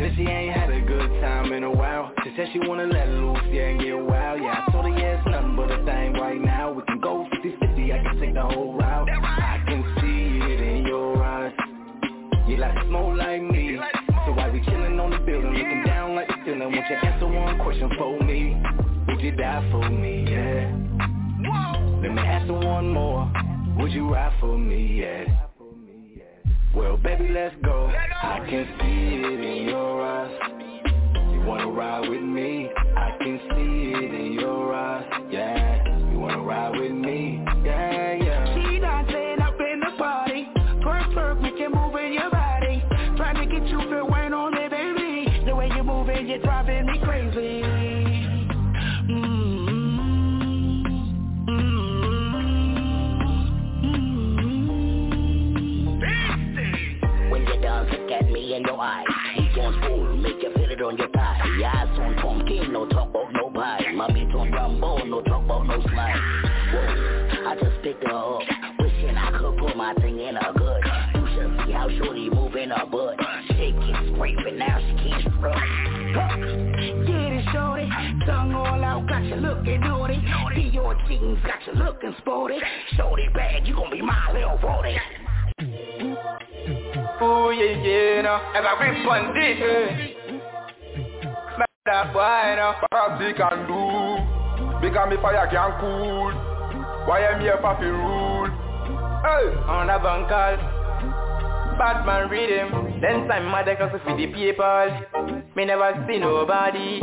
Said 0.09 0.17
she 0.17 0.23
ain't 0.23 0.57
had 0.57 0.71
a 0.71 0.81
good 0.81 1.21
time 1.21 1.53
in 1.53 1.65
a 1.65 1.71
while. 1.71 2.13
She 2.25 2.33
said 2.35 2.49
she 2.53 2.61
wanna 2.61 2.87
let 2.87 3.09
loose, 3.11 3.41
yeah, 3.51 3.69
and 3.69 3.81
get 3.81 3.99
wild. 3.99 4.41
Yeah, 4.41 4.65
I 4.67 4.73
told 4.73 4.87
her, 4.87 4.99
yeah, 4.99 5.19
it's 5.19 5.27
nothing 5.29 5.55
but 5.55 5.71
a 5.71 5.85
thing 5.85 6.15
right 6.15 6.41
now. 6.41 6.73
We 6.73 6.83
can 6.83 6.99
go 6.99 7.27
50-50, 7.45 7.93
I 7.93 8.03
can 8.03 8.21
take 8.21 8.33
the 8.33 8.41
whole 8.41 8.79
route. 8.79 9.09
I 9.11 9.63
can 9.67 9.85
see 10.01 10.39
it 10.51 10.61
in 10.61 10.87
your 10.87 11.23
eyes. 11.23 11.53
You 12.47 12.57
like 12.57 12.87
smoke 12.87 13.19
like 13.19 13.43
me. 13.43 13.79
So 14.25 14.33
why 14.33 14.49
we 14.49 14.61
chillin' 14.61 14.99
on 14.99 15.11
the 15.11 15.19
building, 15.19 15.53
looking 15.53 15.85
down 15.85 16.15
like 16.15 16.29
the 16.29 16.37
ceiling? 16.43 16.61
Won't 16.61 16.75
you 16.75 16.97
answer 16.97 17.27
one 17.27 17.59
question 17.59 17.91
for 17.99 18.19
me? 18.21 18.57
Would 19.09 19.21
you 19.21 19.33
die 19.33 19.69
for 19.71 19.91
me, 19.91 20.25
yeah? 20.31 20.73
Let 22.01 22.15
me 22.15 22.23
ask 22.23 22.47
her 22.47 22.55
one 22.55 22.89
more. 22.89 23.31
Would 23.79 23.93
you 23.93 24.11
ride 24.11 24.33
for 24.41 24.57
me, 24.57 25.01
yeah? 25.03 25.48
Well, 26.79 26.97
baby, 26.97 27.29
let's 27.33 27.57
go. 27.65 27.91
I 27.91 28.39
can 28.49 28.65
see 28.79 29.17
it 29.19 29.41
in 29.41 29.69
your 29.69 30.01
eyes. 30.01 30.31
You 31.33 31.41
wanna 31.41 31.67
ride 31.67 32.09
with 32.09 32.23
me? 32.23 32.71
I 32.97 33.17
can 33.19 33.41
see 33.51 33.93
it 33.99 34.15
in 34.15 34.33
your 34.35 34.73
eyes. 34.73 35.05
Yeah, 35.29 36.11
you 36.13 36.21
wanna 36.21 36.41
ride 36.41 36.79
with 36.79 36.93
me? 36.93 37.38
Get 75.39 77.31
it, 77.33 77.45
shorty. 77.53 77.89
Tongue 78.27 78.53
all 78.55 78.83
out, 78.83 79.07
got 79.09 79.23
you 79.23 79.37
looking 79.37 79.81
naughty. 79.81 80.17
Dior 80.17 81.09
jeans 81.09 81.39
got 81.45 81.65
you 81.67 81.75
looking 81.75 82.15
sporty. 82.19 82.59
Shorty 82.97 83.29
bag, 83.33 83.67
you 83.67 83.75
gon' 83.75 83.91
be 83.91 84.03
my 84.03 84.33
little 84.33 84.59
forty. 84.61 84.97
Oh 87.21 87.51
yeah, 87.51 87.83
yeah, 87.83 88.23
no. 88.23 88.35
As 88.55 88.65
I 88.67 88.73
rip 88.81 89.07
on 89.07 89.35
this, 89.35 89.59
yeah. 89.61 89.97
smack 91.55 91.71
that 91.87 92.13
boy, 92.13 92.57
no. 92.57 92.75
What 92.91 93.19
they 93.19 93.33
can 93.33 93.67
do? 93.67 94.81
Because 94.81 95.09
me 95.11 95.17
fire 95.23 95.47
can 95.51 95.81
cool. 95.81 96.33
Why 97.07 97.21
am 97.21 97.39
I 97.39 97.43
here 97.43 97.59
for 97.61 97.77
rule? 97.81 98.51
Hey, 99.23 99.55
on 99.67 99.89
a 99.89 99.99
bankal 99.99 100.78
bunkal. 101.79 102.05
Batman 102.05 102.31
read 102.31 102.51
him. 102.51 103.01
Then 103.01 103.29
time 103.29 103.47
mother 103.51 103.77
cause 103.77 103.91
for 104.05 104.17
the 104.17 104.27
people. 104.27 105.47
Me 105.57 105.65
never 105.65 106.05
see 106.09 106.19
nobody. 106.19 107.01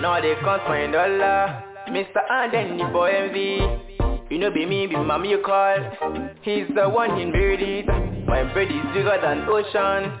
Now 0.00 0.20
they 0.20 0.34
can't 0.40 0.62
find 0.62 0.92
dollar. 0.92 1.64
Mr. 1.88 2.20
and 2.30 2.52
then 2.52 2.78
the 2.78 2.84
boy 2.92 3.10
MV. 3.10 4.30
You 4.30 4.38
know 4.38 4.50
be 4.50 4.66
me, 4.66 4.86
be 4.86 4.96
mommy 4.96 5.30
you 5.30 5.42
call. 5.44 5.78
He's 6.42 6.66
the 6.74 6.88
one 6.88 7.18
in 7.18 7.32
birdies. 7.32 7.86
My 8.26 8.44
bird 8.52 8.68
is 8.68 8.84
bigger 8.92 9.18
than 9.22 9.48
ocean. 9.48 10.20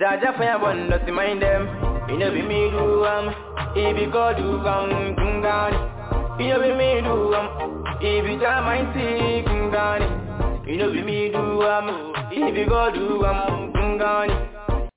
Jaja 0.00 0.36
fire 0.36 0.58
one 0.58 0.90
not 0.90 1.06
to 1.06 1.12
mind 1.12 1.40
them. 1.40 1.68
You 2.08 2.18
know 2.18 2.30
be 2.32 2.42
me 2.42 2.70
do 2.70 3.04
um. 3.04 3.34
If 3.76 4.00
you 4.00 4.10
go 4.10 4.34
do 4.36 4.58
come 4.64 5.14
kungani. 5.14 6.40
You 6.40 6.48
know 6.48 6.60
be 6.60 6.74
me 6.74 7.00
do 7.02 7.34
um. 7.34 7.84
If 8.00 8.28
you 8.28 8.40
jam 8.40 8.64
my 8.64 8.92
see. 8.92 10.33
You 10.66 10.78
know 10.78 10.90
be 10.90 11.02
me 11.02 11.28
do 11.28 11.62
um. 11.62 12.12
If 12.32 12.56
you 12.56 12.66
go 12.66 12.90
do 12.90 13.22
um 13.26 13.70
kungani. 13.74 14.88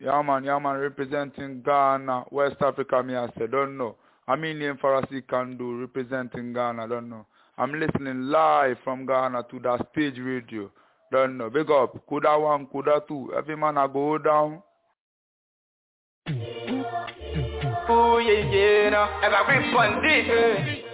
Yeah 0.00 0.22
man, 0.22 0.42
yeah 0.42 0.58
man, 0.58 0.76
representing 0.76 1.60
Ghana, 1.62 2.24
West 2.30 2.56
Africa, 2.62 3.02
me 3.02 3.14
I 3.14 3.28
say, 3.38 3.46
don't 3.46 3.76
know. 3.76 3.96
I 4.26 4.36
mean 4.36 4.58
name 4.58 4.78
Farasi 4.82 5.22
Kandu, 5.22 5.80
representing 5.80 6.54
Ghana, 6.54 6.88
don't 6.88 7.10
know. 7.10 7.26
I'm 7.58 7.78
listening 7.78 8.28
live 8.28 8.78
from 8.82 9.04
Ghana 9.04 9.44
to 9.50 9.58
that 9.60 9.86
stage 9.92 10.18
radio, 10.18 10.70
don't 11.12 11.36
know. 11.36 11.50
Big 11.50 11.70
up, 11.70 11.98
Kuda 12.10 12.40
one, 12.40 12.66
Kuda 12.68 13.06
two, 13.06 13.32
every 13.36 13.56
man 13.56 13.76
I 13.76 13.86
go 13.86 14.16
down. 14.16 14.62
Ooh 17.90 18.18
yeah 18.18 18.50
yeah, 18.50 18.90
no. 18.90 19.06
Have 19.20 19.32
a 19.32 19.44
grip 19.44 19.76
on 19.76 20.02
this. 20.02 20.85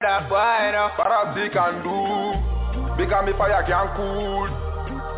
That 0.00 0.28
boy, 0.28 0.72
no. 0.74 0.90
Farasi 0.98 1.54
Kandu, 1.54 2.96
because 2.96 3.24
me 3.26 3.32
fire 3.38 3.62
can 3.62 3.94
cool. 3.96 4.48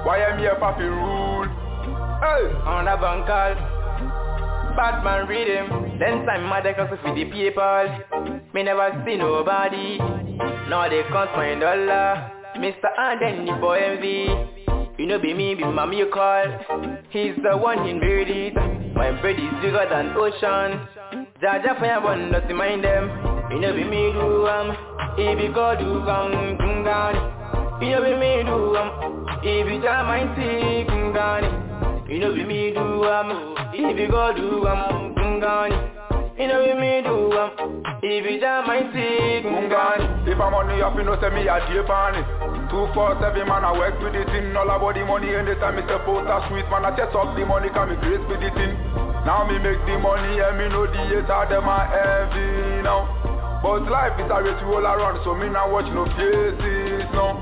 Why 0.04 0.18
am 0.18 0.38
here 0.38 0.54
for 0.58 0.76
rule? 0.78 1.48
Hey, 2.20 2.52
on 2.62 2.86
a 2.86 2.96
bunkal. 2.96 3.56
Batman 4.76 5.26
read 5.26 5.48
him. 5.48 5.98
Then 5.98 6.26
time 6.26 6.44
mother 6.44 6.74
cause 6.74 6.90
for 7.02 7.14
the 7.14 7.24
people. 7.24 8.44
Me 8.52 8.62
never 8.62 9.02
see 9.06 9.16
nobody. 9.16 9.98
Now 10.68 10.88
they 10.88 11.02
can't 11.08 11.30
find 11.30 11.60
dollar. 11.62 12.30
Mr. 12.56 12.86
and 12.98 13.20
then 13.20 13.46
the 13.46 13.52
boy 13.58 13.80
MV. 13.80 14.98
You 14.98 15.06
know 15.06 15.18
be 15.18 15.34
me, 15.34 15.54
be 15.54 15.64
mommy 15.64 15.98
you 15.98 16.10
call. 16.12 16.44
He's 17.10 17.34
the 17.42 17.56
one 17.56 17.88
in 17.88 17.98
birdies. 17.98 18.52
My 18.94 19.10
bird 19.22 19.40
is 19.40 19.52
bigger 19.62 19.86
than 19.88 20.14
ocean. 20.16 20.86
Jaja 21.42 21.78
fire 21.80 22.00
one 22.02 22.30
not 22.30 22.48
mind 22.50 22.84
them. 22.84 23.35
You 23.50 23.60
know 23.60 23.72
be 23.72 23.84
me 23.84 24.12
do 24.12 24.46
um. 24.46 24.76
If 25.18 25.40
you 25.40 25.52
go 25.54 25.74
do 25.78 26.02
come 26.04 26.58
kungani. 26.58 27.20
You 27.82 27.90
know 27.90 28.02
be 28.02 28.12
me 28.18 28.42
do 28.44 28.76
um. 28.76 29.26
If 29.42 29.66
you 29.70 29.80
jam 29.80 30.06
my 30.06 30.26
see 30.34 30.84
kungani. 30.90 32.08
You 32.10 32.18
know 32.20 32.34
be 32.34 32.44
me 32.44 32.72
do 32.74 33.04
um. 33.04 33.54
If 33.72 33.98
you 33.98 34.08
go 34.08 34.32
do 34.34 34.66
um 34.66 35.14
kungani. 35.14 35.76
You 36.38 36.48
know 36.48 36.64
be 36.64 36.74
me 36.74 37.02
do 37.06 37.32
um. 37.32 37.82
If 38.02 38.24
you 38.28 38.40
jam 38.40 38.66
my 38.66 38.80
see 38.92 39.46
kungani. 39.46 40.26
If 40.28 40.40
I'm 40.40 40.52
money 40.52 40.82
up, 40.82 40.96
you 40.96 41.04
know 41.04 41.16
say 41.20 41.30
me 41.30 41.46
a 41.48 41.56
day 41.70 41.80
funny. 41.86 42.22
Two 42.68 42.90
four 42.94 43.14
seven 43.22 43.46
man 43.46 43.64
I 43.64 43.72
work 43.72 43.94
with 44.02 44.12
the 44.12 44.24
thing. 44.26 44.56
All 44.56 44.68
about 44.68 44.94
the 44.94 45.04
money 45.06 45.30
anytime 45.32 45.76
me 45.76 45.82
step 45.86 46.02
out 46.02 46.26
a 46.26 46.36
sweet 46.50 46.66
man 46.68 46.84
I 46.84 46.90
chest 46.98 47.14
up 47.14 47.30
the 47.38 47.46
money 47.46 47.70
can 47.70 47.88
me 47.88 47.96
grace 48.02 48.26
with 48.28 48.42
the 48.42 48.50
thing. 48.58 48.74
Now 49.24 49.46
me 49.46 49.58
make 49.58 49.78
the 49.86 49.96
money 49.98 50.38
and 50.42 50.58
me 50.58 50.66
know 50.68 50.86
the 50.86 50.98
hater 50.98 51.46
them 51.48 51.66
a 51.70 51.78
heavy 51.88 52.82
now. 52.82 53.06
But 53.62 53.88
life 53.90 54.14
is 54.20 54.30
a 54.30 54.38
race 54.42 54.62
we 54.62 54.76
around 54.78 55.20
so 55.24 55.34
me 55.34 55.48
not 55.48 55.70
watch 55.72 55.88
no 55.92 56.04
faces 56.16 57.08
no. 57.12 57.36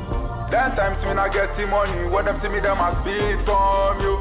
Then 0.50 0.76
times 0.76 1.02
me 1.04 1.14
not 1.14 1.32
get 1.32 1.50
the 1.56 1.66
money 1.66 2.06
when 2.08 2.24
them 2.24 2.38
see 2.42 2.48
me 2.48 2.60
them 2.60 2.78
a 2.78 2.94
speed 3.02 3.42
from 3.44 4.00
you. 4.00 4.16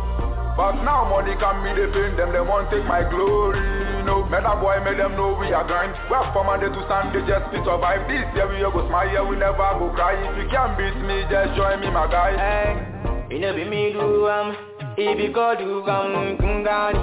But 0.55 0.85
now 0.85 1.09
money 1.09 1.33
can 1.41 1.65
me 1.65 1.73
they 1.73 1.89
pain 1.89 2.13
them, 2.13 2.29
they 2.29 2.41
won't 2.41 2.69
take 2.69 2.85
my 2.85 3.01
glory, 3.01 3.61
no. 4.05 4.25
Man 4.29 4.45
a 4.45 4.53
boy 4.57 4.77
make 4.85 4.97
them 4.97 5.17
know 5.17 5.33
we 5.33 5.49
are 5.53 5.65
grind. 5.65 5.97
Work 6.09 6.29
for 6.33 6.45
Monday 6.45 6.69
to 6.69 6.81
Sunday 6.85 7.25
just 7.25 7.49
to 7.53 7.57
survive. 7.65 8.05
This 8.05 8.21
year 8.37 8.45
we 8.45 8.61
go 8.61 8.85
smile, 8.85 9.25
we 9.29 9.35
never 9.35 9.65
go 9.81 9.89
cry. 9.97 10.13
If 10.13 10.37
you 10.37 10.49
can't 10.53 10.77
beat 10.77 10.93
me, 11.01 11.25
just 11.29 11.57
join 11.57 11.81
me 11.81 11.89
my 11.89 12.05
guy. 12.05 12.37
Hey, 12.37 13.33
you 13.33 13.39
know 13.41 13.53
be 13.55 13.65
me 13.65 13.93
do 13.93 14.29
um 14.29 14.55
If 14.97 15.17
you 15.19 15.33
go 15.33 15.55
do 15.57 15.81
um 15.89 16.37
kungani 16.37 17.01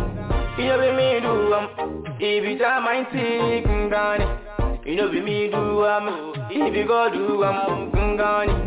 You 0.58 0.70
know 0.70 0.78
be 0.78 0.90
me 0.94 1.08
do 1.18 1.54
um 1.54 1.66
jam 2.58 2.84
my 2.86 3.02
see 3.10 3.66
kungani 3.66 4.49
You 4.90 4.96
know 4.96 5.08
be 5.08 5.20
me 5.20 5.48
do 5.48 5.84
um 5.84 6.34
If 6.50 6.74
you 6.74 6.84
go 6.84 7.08
do 7.12 7.44
um 7.44 7.92
kungani 7.92 8.66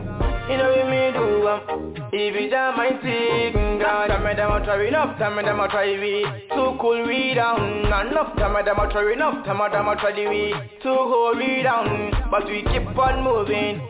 you 0.49 0.57
know 0.57 0.69
what 0.71 0.87
me 0.87 1.11
do 1.11 1.47
um 1.49 1.95
If 2.13 2.35
you 2.39 2.49
jam 2.49 2.77
my 2.77 2.91
thing 3.01 3.77
God 3.79 4.07
Time 4.07 4.23
me 4.23 4.33
them 4.33 4.63
try 4.63 4.87
enough 4.87 5.19
Time 5.19 5.35
me 5.35 5.43
them 5.43 5.57
try 5.69 5.91
we. 5.99 6.23
Too 6.55 6.77
cool 6.79 7.05
we 7.05 7.33
down 7.33 7.83
Enough. 8.07 8.37
Time 8.37 8.53
me 8.53 8.61
them 8.63 8.77
try 8.89 9.11
enough 9.11 9.45
Time 9.45 9.57
me 9.57 9.65
them 9.69 9.97
try 9.99 10.15
we. 10.15 10.53
Too 10.81 10.95
hold 10.95 11.37
we 11.37 11.61
down 11.61 12.13
But 12.31 12.45
we 12.47 12.61
keep 12.71 12.97
on 12.97 13.21
moving. 13.21 13.81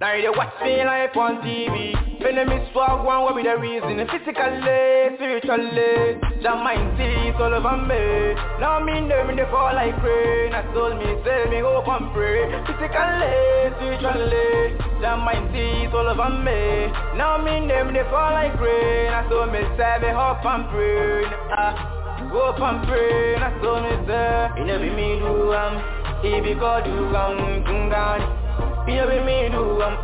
Now 0.00 0.16
they 0.16 0.30
watch 0.30 0.54
me 0.64 0.82
live 0.82 1.14
on 1.14 1.42
TV 1.42 2.05
Is 2.26 2.72
swag 2.74 3.06
one 3.06 3.22
what 3.22 3.36
be 3.36 3.44
the 3.46 3.54
reason. 3.56 4.02
Physically, 4.10 5.14
spiritually 5.14 6.18
Jam 6.42 6.58
my 6.66 6.74
teeth 6.98 7.38
all 7.38 7.54
over 7.54 7.78
me. 7.86 8.34
Now 8.58 8.82
me 8.82 8.98
them 9.06 9.30
they 9.38 9.46
fall 9.46 9.70
like 9.70 9.94
rain. 10.02 10.50
I 10.52 10.66
told 10.74 10.98
me 10.98 11.06
say 11.22 11.46
me 11.48 11.62
hope 11.62 11.86
and 11.86 12.10
pray. 12.10 12.50
Physically, 12.66 13.30
spiritually 13.78 14.74
Jam 14.98 15.22
my 15.22 15.38
teeth 15.54 15.94
all 15.94 16.10
over 16.10 16.30
me. 16.42 16.90
Now 17.14 17.38
me 17.38 17.62
name 17.62 17.94
they 17.94 18.02
fall 18.10 18.34
like 18.34 18.58
rain. 18.58 19.14
I 19.14 19.22
saw 19.30 19.46
me 19.46 19.62
say 19.78 19.94
me 20.02 20.10
hope 20.10 20.42
and 20.42 20.66
pray. 20.74 21.30
Ah, 21.54 21.78
Hope 22.26 22.58
and 22.58 22.82
pray. 22.90 23.38
I 23.38 23.54
saw 23.62 23.78
me 23.78 23.94
say. 24.02 24.66
Know 24.66 24.78
be 24.82 24.90
me 24.90 25.22
do 25.22 25.54
um 25.54 25.78
If 26.26 26.42
you 26.42 26.58
go 26.58 26.82
do 26.82 27.14
um 27.14 27.62
kungani 27.62 28.45
You 28.86 28.94
know 28.94 29.08
be 29.08 29.18
me 29.26 29.48
do 29.50 29.82
um 29.82 29.94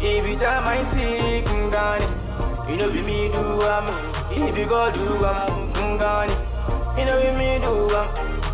If 0.00 0.24
you 0.26 0.38
jam 0.38 0.64
my 0.64 0.78
teeth 0.94 1.44
kungani 1.44 2.06
You 2.70 2.76
know 2.76 2.90
be 2.92 3.02
me 3.02 3.28
do 3.34 3.62
um 3.62 3.86
If 4.30 4.56
you 4.56 4.66
go 4.66 4.90
do 4.94 5.24
um 5.26 5.72
kungani 5.74 6.36
You 6.98 7.04
know 7.06 7.18
be 7.18 7.30
me 7.34 7.58
do 7.58 7.72
um 7.94 8.08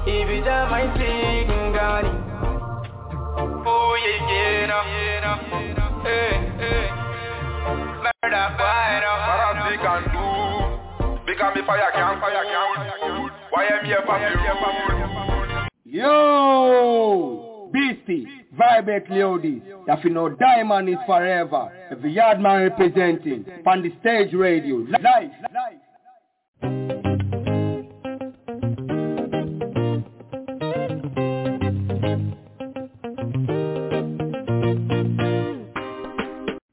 If 0.06 0.30
you 0.30 0.42
jam 0.42 0.70
my 0.70 0.88
teeth 0.96 1.48
kungani 1.48 2.24
Oh 3.66 3.96
yeah 4.04 4.30
yeah 4.30 4.66
no, 4.66 4.78
yeah 4.88 5.20
no. 5.24 5.34
Hey, 6.04 6.32
hey. 6.60 6.88
Murder 8.04 8.48
boy, 8.58 8.90
no. 9.02 9.12
Farasi 9.26 9.74
can 9.80 10.02
do. 10.12 10.24
Because 11.26 11.52
me 11.56 11.62
fire 11.66 11.90
can, 11.92 12.20
fire 12.20 12.44
can. 12.44 12.68
Why 13.50 13.64
am 13.66 13.84
here 13.84 14.02
for? 14.04 14.18
Yo! 15.84 17.53
Beastie, 17.74 18.24
Vibrate 18.56 19.08
Leodis. 19.08 19.60
If 19.88 20.04
you 20.04 20.10
know 20.10 20.28
Diamond 20.28 20.88
is 20.88 20.94
forever. 21.06 21.72
Every 21.90 22.12
yard 22.12 22.38
man 22.38 22.62
representing. 22.62 23.44
On 23.66 23.82
the 23.82 23.90
stage 24.00 24.32
radio. 24.32 24.76
Live. 24.76 25.30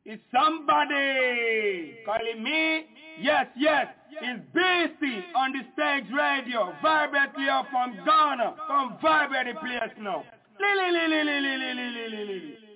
It's 0.05 0.21
somebody 0.31 1.95
calling 2.05 2.43
me. 2.43 2.85
Yes, 3.19 3.47
yes. 3.57 3.87
It's 4.21 4.43
Beastie 4.53 5.23
on 5.35 5.51
the 5.51 5.61
stage 5.73 6.13
radio. 6.15 6.71
Vibrate 6.83 7.35
here 7.37 7.63
from 7.71 7.95
Ghana. 8.05 8.55
Come 8.67 8.97
vibrate 9.01 9.47
the 9.55 9.59
place 9.59 9.97
now. 9.99 10.23
Lily, 10.61 10.91
Lily, 10.93 11.23
Lily, 11.25 11.57
Lily, 11.57 11.91
Lily, 11.91 12.25
Lily. 12.25 12.70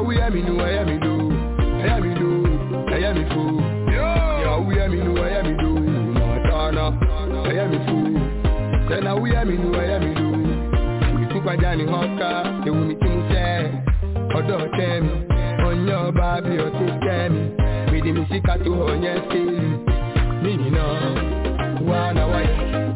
Yahweh 0.00 0.30
me 0.30 0.40
know, 0.40 0.60
I 0.60 0.70
am 0.70 0.86
me 0.86 0.98
do, 0.98 1.30
I 1.60 1.88
am 1.92 2.08
me 2.08 2.14
do, 2.18 2.30
I 2.88 2.98
am 3.04 3.16
me 3.18 3.24
fool. 3.34 3.60
Yahweh 3.92 4.88
me 4.88 4.96
know, 4.96 5.22
I 5.22 5.28
am 5.28 5.44
me 5.44 5.52
do, 5.60 5.70
Matana, 6.16 6.86
I 7.46 7.52
am 7.60 7.70
me 7.70 7.78
fool. 7.84 8.88
Then 8.88 9.06
I 9.06 9.12
will 9.12 9.44
me 9.44 9.58
know, 9.58 9.78
I 9.78 9.84
am 9.84 10.00
me 10.00 10.14
do. 10.16 11.20
We 11.20 11.34
took 11.34 11.44
my 11.44 11.54
Danny 11.56 11.84
Hawker, 11.84 12.62
they 12.64 12.70
will 12.70 12.86
meet 12.86 13.02
him 13.02 13.28
say, 13.28 13.76
Odo 14.34 14.70
tem, 14.72 15.28
on 15.66 15.86
your 15.86 16.12
baby 16.12 16.56
or 16.56 16.70
take 16.70 17.00
them. 17.02 17.56
With 17.92 18.04
him, 18.06 18.26
she 18.30 18.40
got 18.40 18.64
to 18.64 18.72
on 18.72 19.02
your 19.02 19.18
skin. 19.28 19.84
Me, 20.42 20.52
you 20.52 20.70
know, 20.70 21.84
one 21.84 22.16
away. 22.16 22.89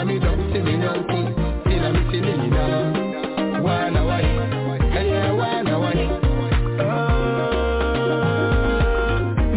Mama 0.00 0.14
me 0.14 0.18
double 0.18 0.50
say 0.50 0.62
me 0.62 0.78
no 0.78 0.94
could 0.94 1.28
Still 1.60 1.84
I'm 1.84 2.08
still 2.08 2.24
it 2.24 2.48
now 2.48 3.60
One 3.62 3.96
away 3.96 4.24
Yeah, 4.94 5.32
one 5.32 5.66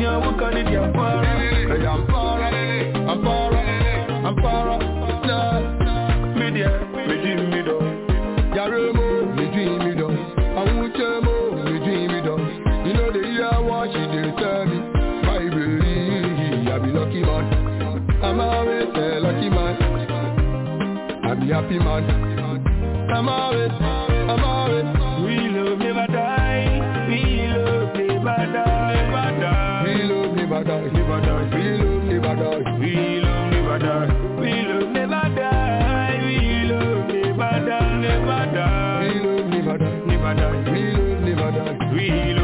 Yeah, 0.01 0.17
we 0.19 0.29
call 0.37 0.57
it 0.57 0.67
I'm 18.23 18.39
always 18.39 18.87
a 18.95 19.19
lucky 19.19 19.49
man. 19.49 19.62
I 21.34 21.35
be 21.35 21.47
happy 21.47 21.80
man. 21.80 22.03
I'm 23.10 23.27
always, 23.27 23.72
I'm 23.72 24.43
always. 24.43 24.85
We 25.26 25.49
love 25.49 25.80
never 25.80 26.05
die. 26.05 27.07
We 27.10 27.47
love 27.47 27.95
never 27.95 28.53
die, 28.53 28.93
never 28.93 29.41
die. 29.41 29.84
We 29.84 30.03
love 30.03 30.35
never 30.35 30.64
die, 30.64 30.91
never 30.93 31.22
die. 31.22 31.49
We 31.57 31.64
love 31.81 32.03
never 32.03 32.35
die. 32.35 32.77
We 32.77 33.19
love 33.19 33.49
never 33.49 33.80
die. 33.80 34.14
We 34.39 34.61
love 34.61 34.89
never 34.91 35.26
die. 35.34 36.22
We 36.30 36.69
love 36.69 37.07
never 37.10 37.65
die, 37.65 37.97
never 37.97 38.45
die. 38.53 39.10
We 39.10 39.19
love 39.26 39.49
never 39.49 39.77
die, 39.80 40.05
never 40.05 40.34
die. 40.35 40.72
We 40.72 40.81
love 40.93 41.22
never 41.26 41.51
die. 41.51 41.93
We 41.95 42.34
love 42.35 42.42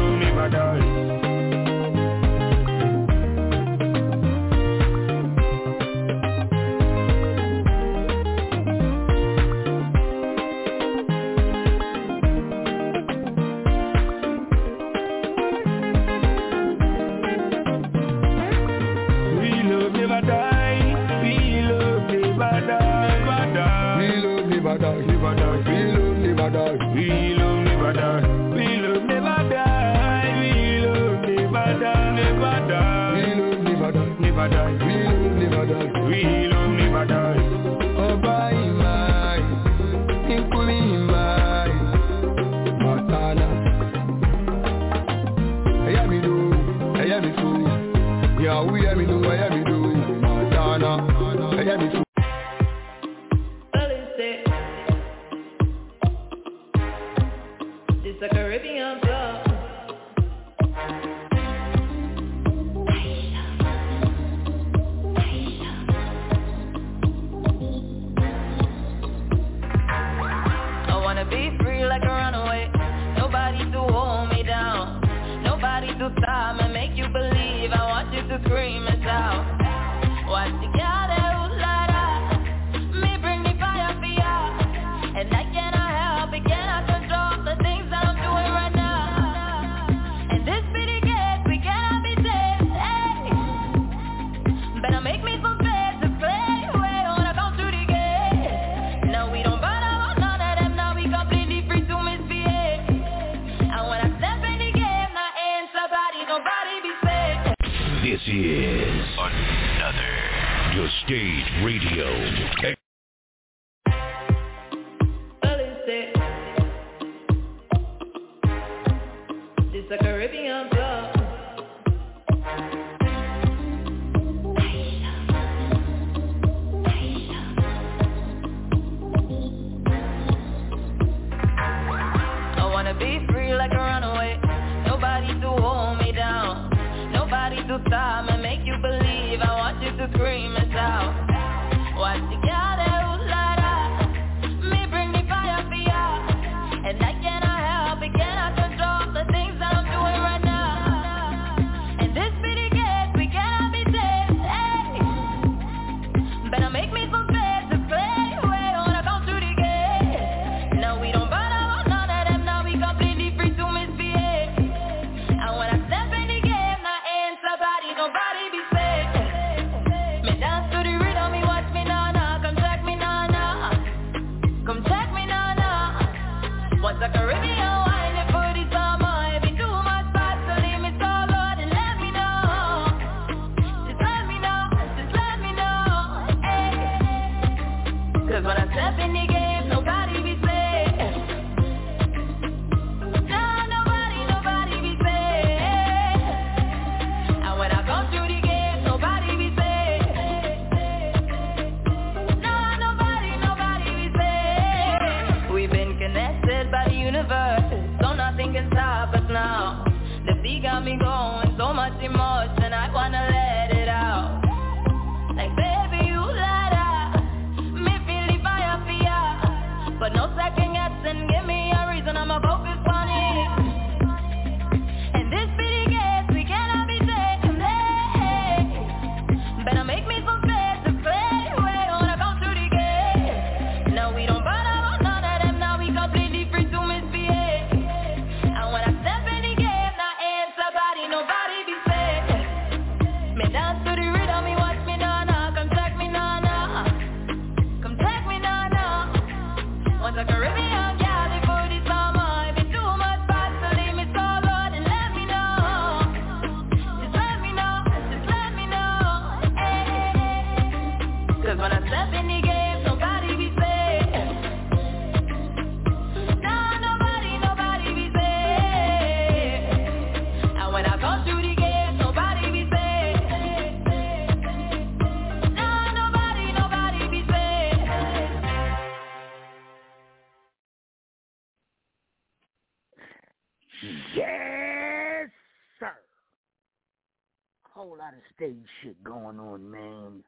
stage 288.40 288.56
shit 288.82 289.04
going 289.04 289.38
on, 289.38 289.70
man. 289.70 290.24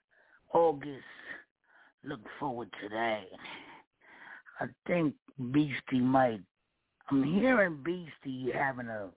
August. 0.52 1.02
Look 2.04 2.20
forward 2.38 2.68
to 2.82 2.88
that. 2.90 3.22
I 4.60 4.66
think 4.86 5.14
Beastie 5.52 6.00
might. 6.00 6.40
I'm 7.10 7.22
hearing 7.22 7.78
Beastie 7.82 8.50
having 8.52 8.88
a 8.88 9.08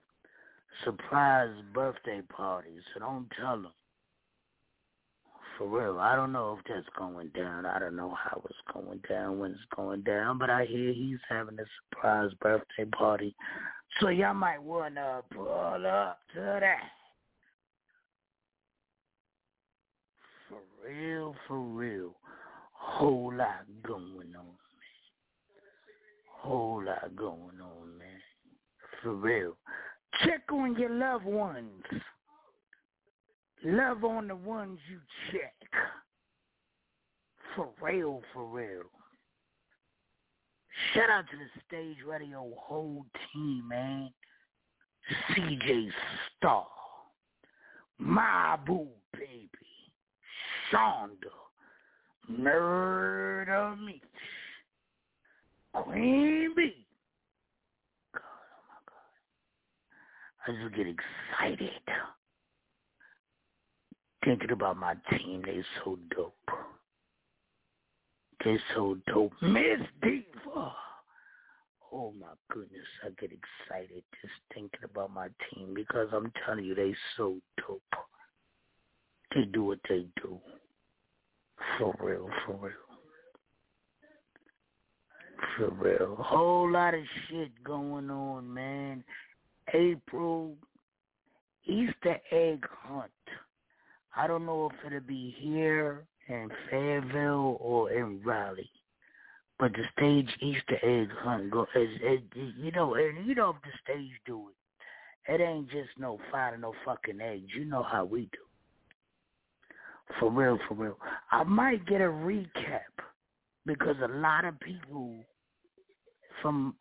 surprise 0.84 1.54
birthday 1.74 2.22
party, 2.22 2.70
so 2.94 3.00
don't 3.00 3.26
tell 3.38 3.56
him. 3.56 3.66
For 5.58 5.66
real, 5.66 5.98
I 5.98 6.14
don't 6.14 6.32
know 6.32 6.58
if 6.58 6.64
that's 6.68 6.86
going 6.98 7.28
down. 7.28 7.64
I 7.64 7.78
don't 7.78 7.96
know 7.96 8.14
how 8.14 8.42
it's 8.44 8.72
going 8.72 9.00
down, 9.08 9.38
when 9.38 9.52
it's 9.52 9.60
going 9.74 10.02
down, 10.02 10.38
but 10.38 10.50
I 10.50 10.66
hear 10.66 10.92
he's 10.92 11.18
having 11.28 11.58
a 11.58 11.64
surprise 11.90 12.30
birthday 12.40 12.84
party. 12.96 13.34
So 14.00 14.08
y'all 14.08 14.34
might 14.34 14.62
want 14.62 14.96
to 14.96 15.22
pull 15.34 15.48
up 15.86 16.20
to 16.34 16.40
that. 16.60 16.90
For 20.48 20.58
real, 20.86 21.34
for 21.46 21.58
real. 21.58 22.14
Whole 22.72 23.32
lot 23.34 23.64
going 23.82 24.34
on, 24.36 24.44
man. 24.44 24.56
Whole 26.30 26.84
lot 26.84 27.16
going 27.16 27.60
on, 27.60 27.98
man. 27.98 28.20
For 29.02 29.14
real. 29.14 29.56
Check 30.24 30.42
on 30.52 30.76
your 30.78 30.90
loved 30.90 31.24
ones. 31.24 31.82
Love 33.64 34.04
on 34.04 34.28
the 34.28 34.36
ones 34.36 34.78
you 34.90 34.98
check. 35.32 35.54
For 37.54 37.68
real, 37.80 38.22
for 38.32 38.44
real. 38.46 38.84
Shout 40.92 41.10
out 41.10 41.24
to 41.30 41.36
the 41.36 41.60
stage 41.66 41.96
radio 42.06 42.52
whole 42.58 43.04
team, 43.32 43.66
man. 43.68 44.10
CJ 45.30 45.88
Star, 46.36 46.66
My 47.98 48.58
Boo 48.66 48.88
Baby, 49.12 49.48
Shonda, 50.72 51.32
Murder 52.28 53.76
Meat, 53.84 54.02
Queen 55.72 56.54
Bee. 56.56 56.86
God, 58.12 58.22
oh 58.52 58.64
my 58.68 60.52
God. 60.54 60.58
I 60.58 60.64
just 60.64 60.76
get 60.76 60.86
excited 60.86 61.70
thinking 64.24 64.50
about 64.50 64.76
my 64.76 64.94
team. 65.10 65.42
They 65.44 65.62
so 65.84 65.98
dope. 66.14 66.34
They 68.44 68.58
so 68.74 68.96
dope. 69.06 69.32
Miss 69.40 69.80
Diva. 70.02 70.72
Oh 71.92 72.12
my 72.20 72.26
goodness, 72.50 72.86
I 73.04 73.10
get 73.20 73.30
excited 73.32 74.02
just 74.20 74.34
thinking 74.52 74.80
about 74.84 75.12
my 75.12 75.28
team 75.50 75.72
because 75.74 76.08
I'm 76.12 76.32
telling 76.44 76.64
you, 76.64 76.74
they 76.74 76.94
so 77.16 77.36
dope. 77.58 77.82
They 79.36 79.44
do 79.44 79.64
what 79.64 79.80
they 79.86 80.06
do. 80.22 80.38
For 81.78 81.94
real, 82.00 82.30
for 82.46 82.54
real. 82.54 82.72
For 85.58 85.70
real. 85.70 86.16
Whole 86.18 86.72
lot 86.72 86.94
of 86.94 87.02
shit 87.28 87.50
going 87.62 88.08
on, 88.10 88.52
man. 88.52 89.04
April, 89.74 90.54
Easter 91.66 92.18
egg 92.30 92.64
hunt. 92.70 93.10
I 94.16 94.26
don't 94.26 94.46
know 94.46 94.70
if 94.70 94.86
it'll 94.86 95.06
be 95.06 95.34
here 95.38 96.06
in 96.28 96.48
Fayetteville 96.70 97.58
or 97.60 97.90
in 97.90 98.22
Raleigh. 98.22 98.70
But 99.58 99.72
the 99.72 99.84
stage 99.92 100.30
Easter 100.40 100.78
egg 100.82 101.10
hunt 101.18 101.50
go 101.50 101.66
is 101.74 101.90
you 102.56 102.70
know 102.72 102.94
and 102.94 103.26
you 103.26 103.34
know 103.34 103.50
if 103.50 103.56
the 103.62 103.70
stage 103.84 104.12
do 104.24 104.48
it. 104.48 105.30
It 105.30 105.42
ain't 105.42 105.70
just 105.70 105.90
no 105.98 106.18
finding 106.32 106.62
no 106.62 106.72
fucking 106.86 107.20
eggs. 107.20 107.52
You 107.54 107.66
know 107.66 107.82
how 107.82 108.06
we 108.06 108.22
do. 108.32 108.45
For 110.20 110.30
real, 110.30 110.58
for 110.68 110.74
real. 110.74 110.98
I 111.32 111.42
might 111.44 111.84
get 111.86 112.00
a 112.00 112.04
recap 112.04 112.80
because 113.66 113.96
a 114.02 114.08
lot 114.08 114.44
of 114.44 114.58
people 114.60 115.14
from 116.40 116.74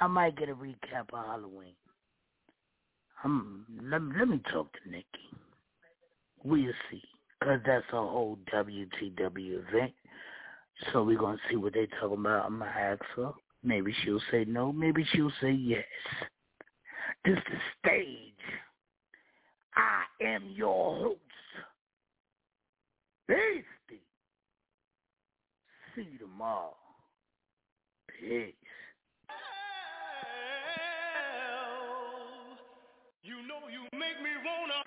I 0.00 0.06
might 0.08 0.36
get 0.36 0.48
a 0.48 0.54
recap 0.54 1.12
of 1.12 1.26
Halloween. 1.26 1.74
Um, 3.24 3.64
let, 3.82 4.02
let 4.18 4.28
me 4.28 4.40
talk 4.50 4.72
to 4.72 4.90
Nikki. 4.90 5.06
We'll 6.42 6.72
see. 6.90 7.02
Because 7.38 7.60
that's 7.64 7.86
a 7.92 7.96
whole 7.96 8.38
WTW 8.52 9.68
event. 9.68 9.92
So 10.92 11.04
we're 11.04 11.18
to 11.36 11.42
see 11.48 11.56
what 11.56 11.74
they 11.74 11.86
talking 12.00 12.18
about. 12.18 12.46
I'm 12.46 12.58
to 12.72 12.76
ask 12.76 13.02
her. 13.16 13.32
Maybe 13.62 13.94
she'll 14.02 14.20
say 14.30 14.44
no. 14.44 14.72
Maybe 14.72 15.06
she'll 15.12 15.32
say 15.40 15.52
yes. 15.52 15.84
This 17.24 17.38
is 17.38 17.60
stage. 17.78 18.32
I 19.76 20.24
am 20.24 20.52
your 20.54 20.96
host. 20.96 21.20
Beastie. 23.28 24.02
See 25.94 26.08
you 26.12 26.18
tomorrow. 26.18 26.74
Peace. 28.08 28.54
You 33.22 33.36
know 33.46 33.68
you 33.70 33.84
make 33.98 34.18
me 34.22 34.30
wanna 34.44 34.81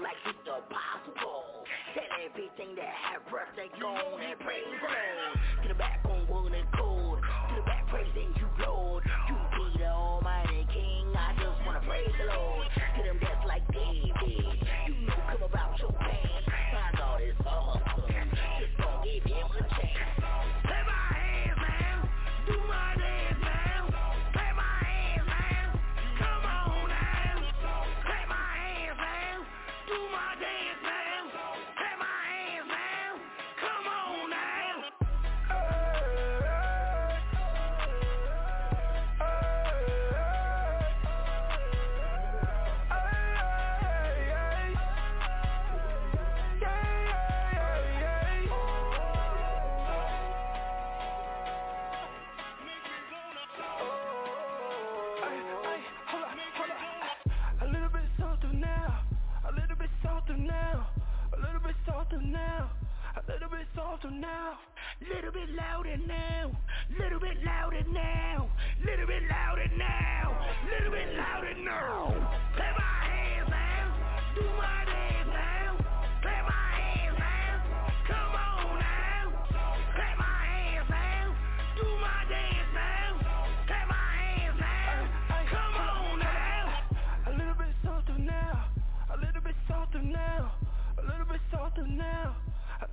like 0.00 0.16
it's 0.26 0.38
impossible. 0.48 1.64
Tell 1.94 2.10
everything 2.24 2.74
that 2.76 2.88
have 2.88 3.22
breath, 3.30 3.52
they 3.56 3.68
gone 3.80 4.20
and 4.20 4.38
praise 4.40 4.64
the 4.80 5.53
little 63.94 64.10
now, 64.18 64.58
Little 65.00 65.32
bit 65.32 65.50
louder 65.54 65.96
now, 66.06 66.50
little 66.98 67.20
bit 67.20 67.36
louder 67.44 67.84
now, 67.92 68.48
little 68.84 69.06
bit 69.06 69.22
louder 69.30 69.68
now, 69.76 70.46
little 70.70 70.92
bit 70.92 71.14
louder 71.16 71.54
now. 71.62 72.38
Clap 72.56 72.78
my 72.78 73.08
hands 73.10 73.48
now, 73.50 73.94
do 74.34 74.42
my 74.56 74.84
dance 74.86 75.28
now. 75.30 75.76
Clap 76.22 76.44
my 76.46 76.70
hands 76.78 77.18
now, 77.18 77.90
come 78.06 78.34
on 78.34 78.78
now. 78.78 79.26
Clap 79.94 80.18
my 80.18 80.46
hands 80.46 80.90
now, 80.90 81.34
do 81.76 81.86
my 82.00 82.24
dance 82.30 82.70
now. 82.74 83.18
Clap 83.66 83.88
my 83.88 84.10
hands 84.22 84.58
now, 84.60 85.04
come 85.50 85.74
on 85.74 86.18
now. 86.18 86.82
a 87.26 87.30
little 87.30 87.54
bit 87.54 87.74
softer 87.84 88.18
now, 88.18 88.64
a 89.12 89.16
little 89.18 89.42
bit 89.42 89.56
softer 89.68 90.02
now, 90.02 90.52
a 90.98 91.02
little 91.02 91.26
bit 91.26 91.40
softer 91.50 91.86
now, 91.86 92.36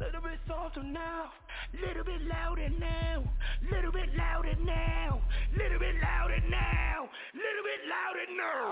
little 0.02 0.22
bit 0.22 0.40
softer 0.48 0.84
now. 0.84 1.32
Little 1.74 2.04
bit 2.04 2.22
louder 2.28 2.70
now. 2.80 3.24
Little 3.72 3.92
bit 3.92 4.10
louder 4.18 4.56
now. 4.66 5.22
Little 5.56 5.78
bit 5.80 5.96
louder 6.02 6.42
now. 6.50 7.10
Little 7.34 7.64
bit 7.70 7.82
louder 7.94 8.26
now. 8.36 8.72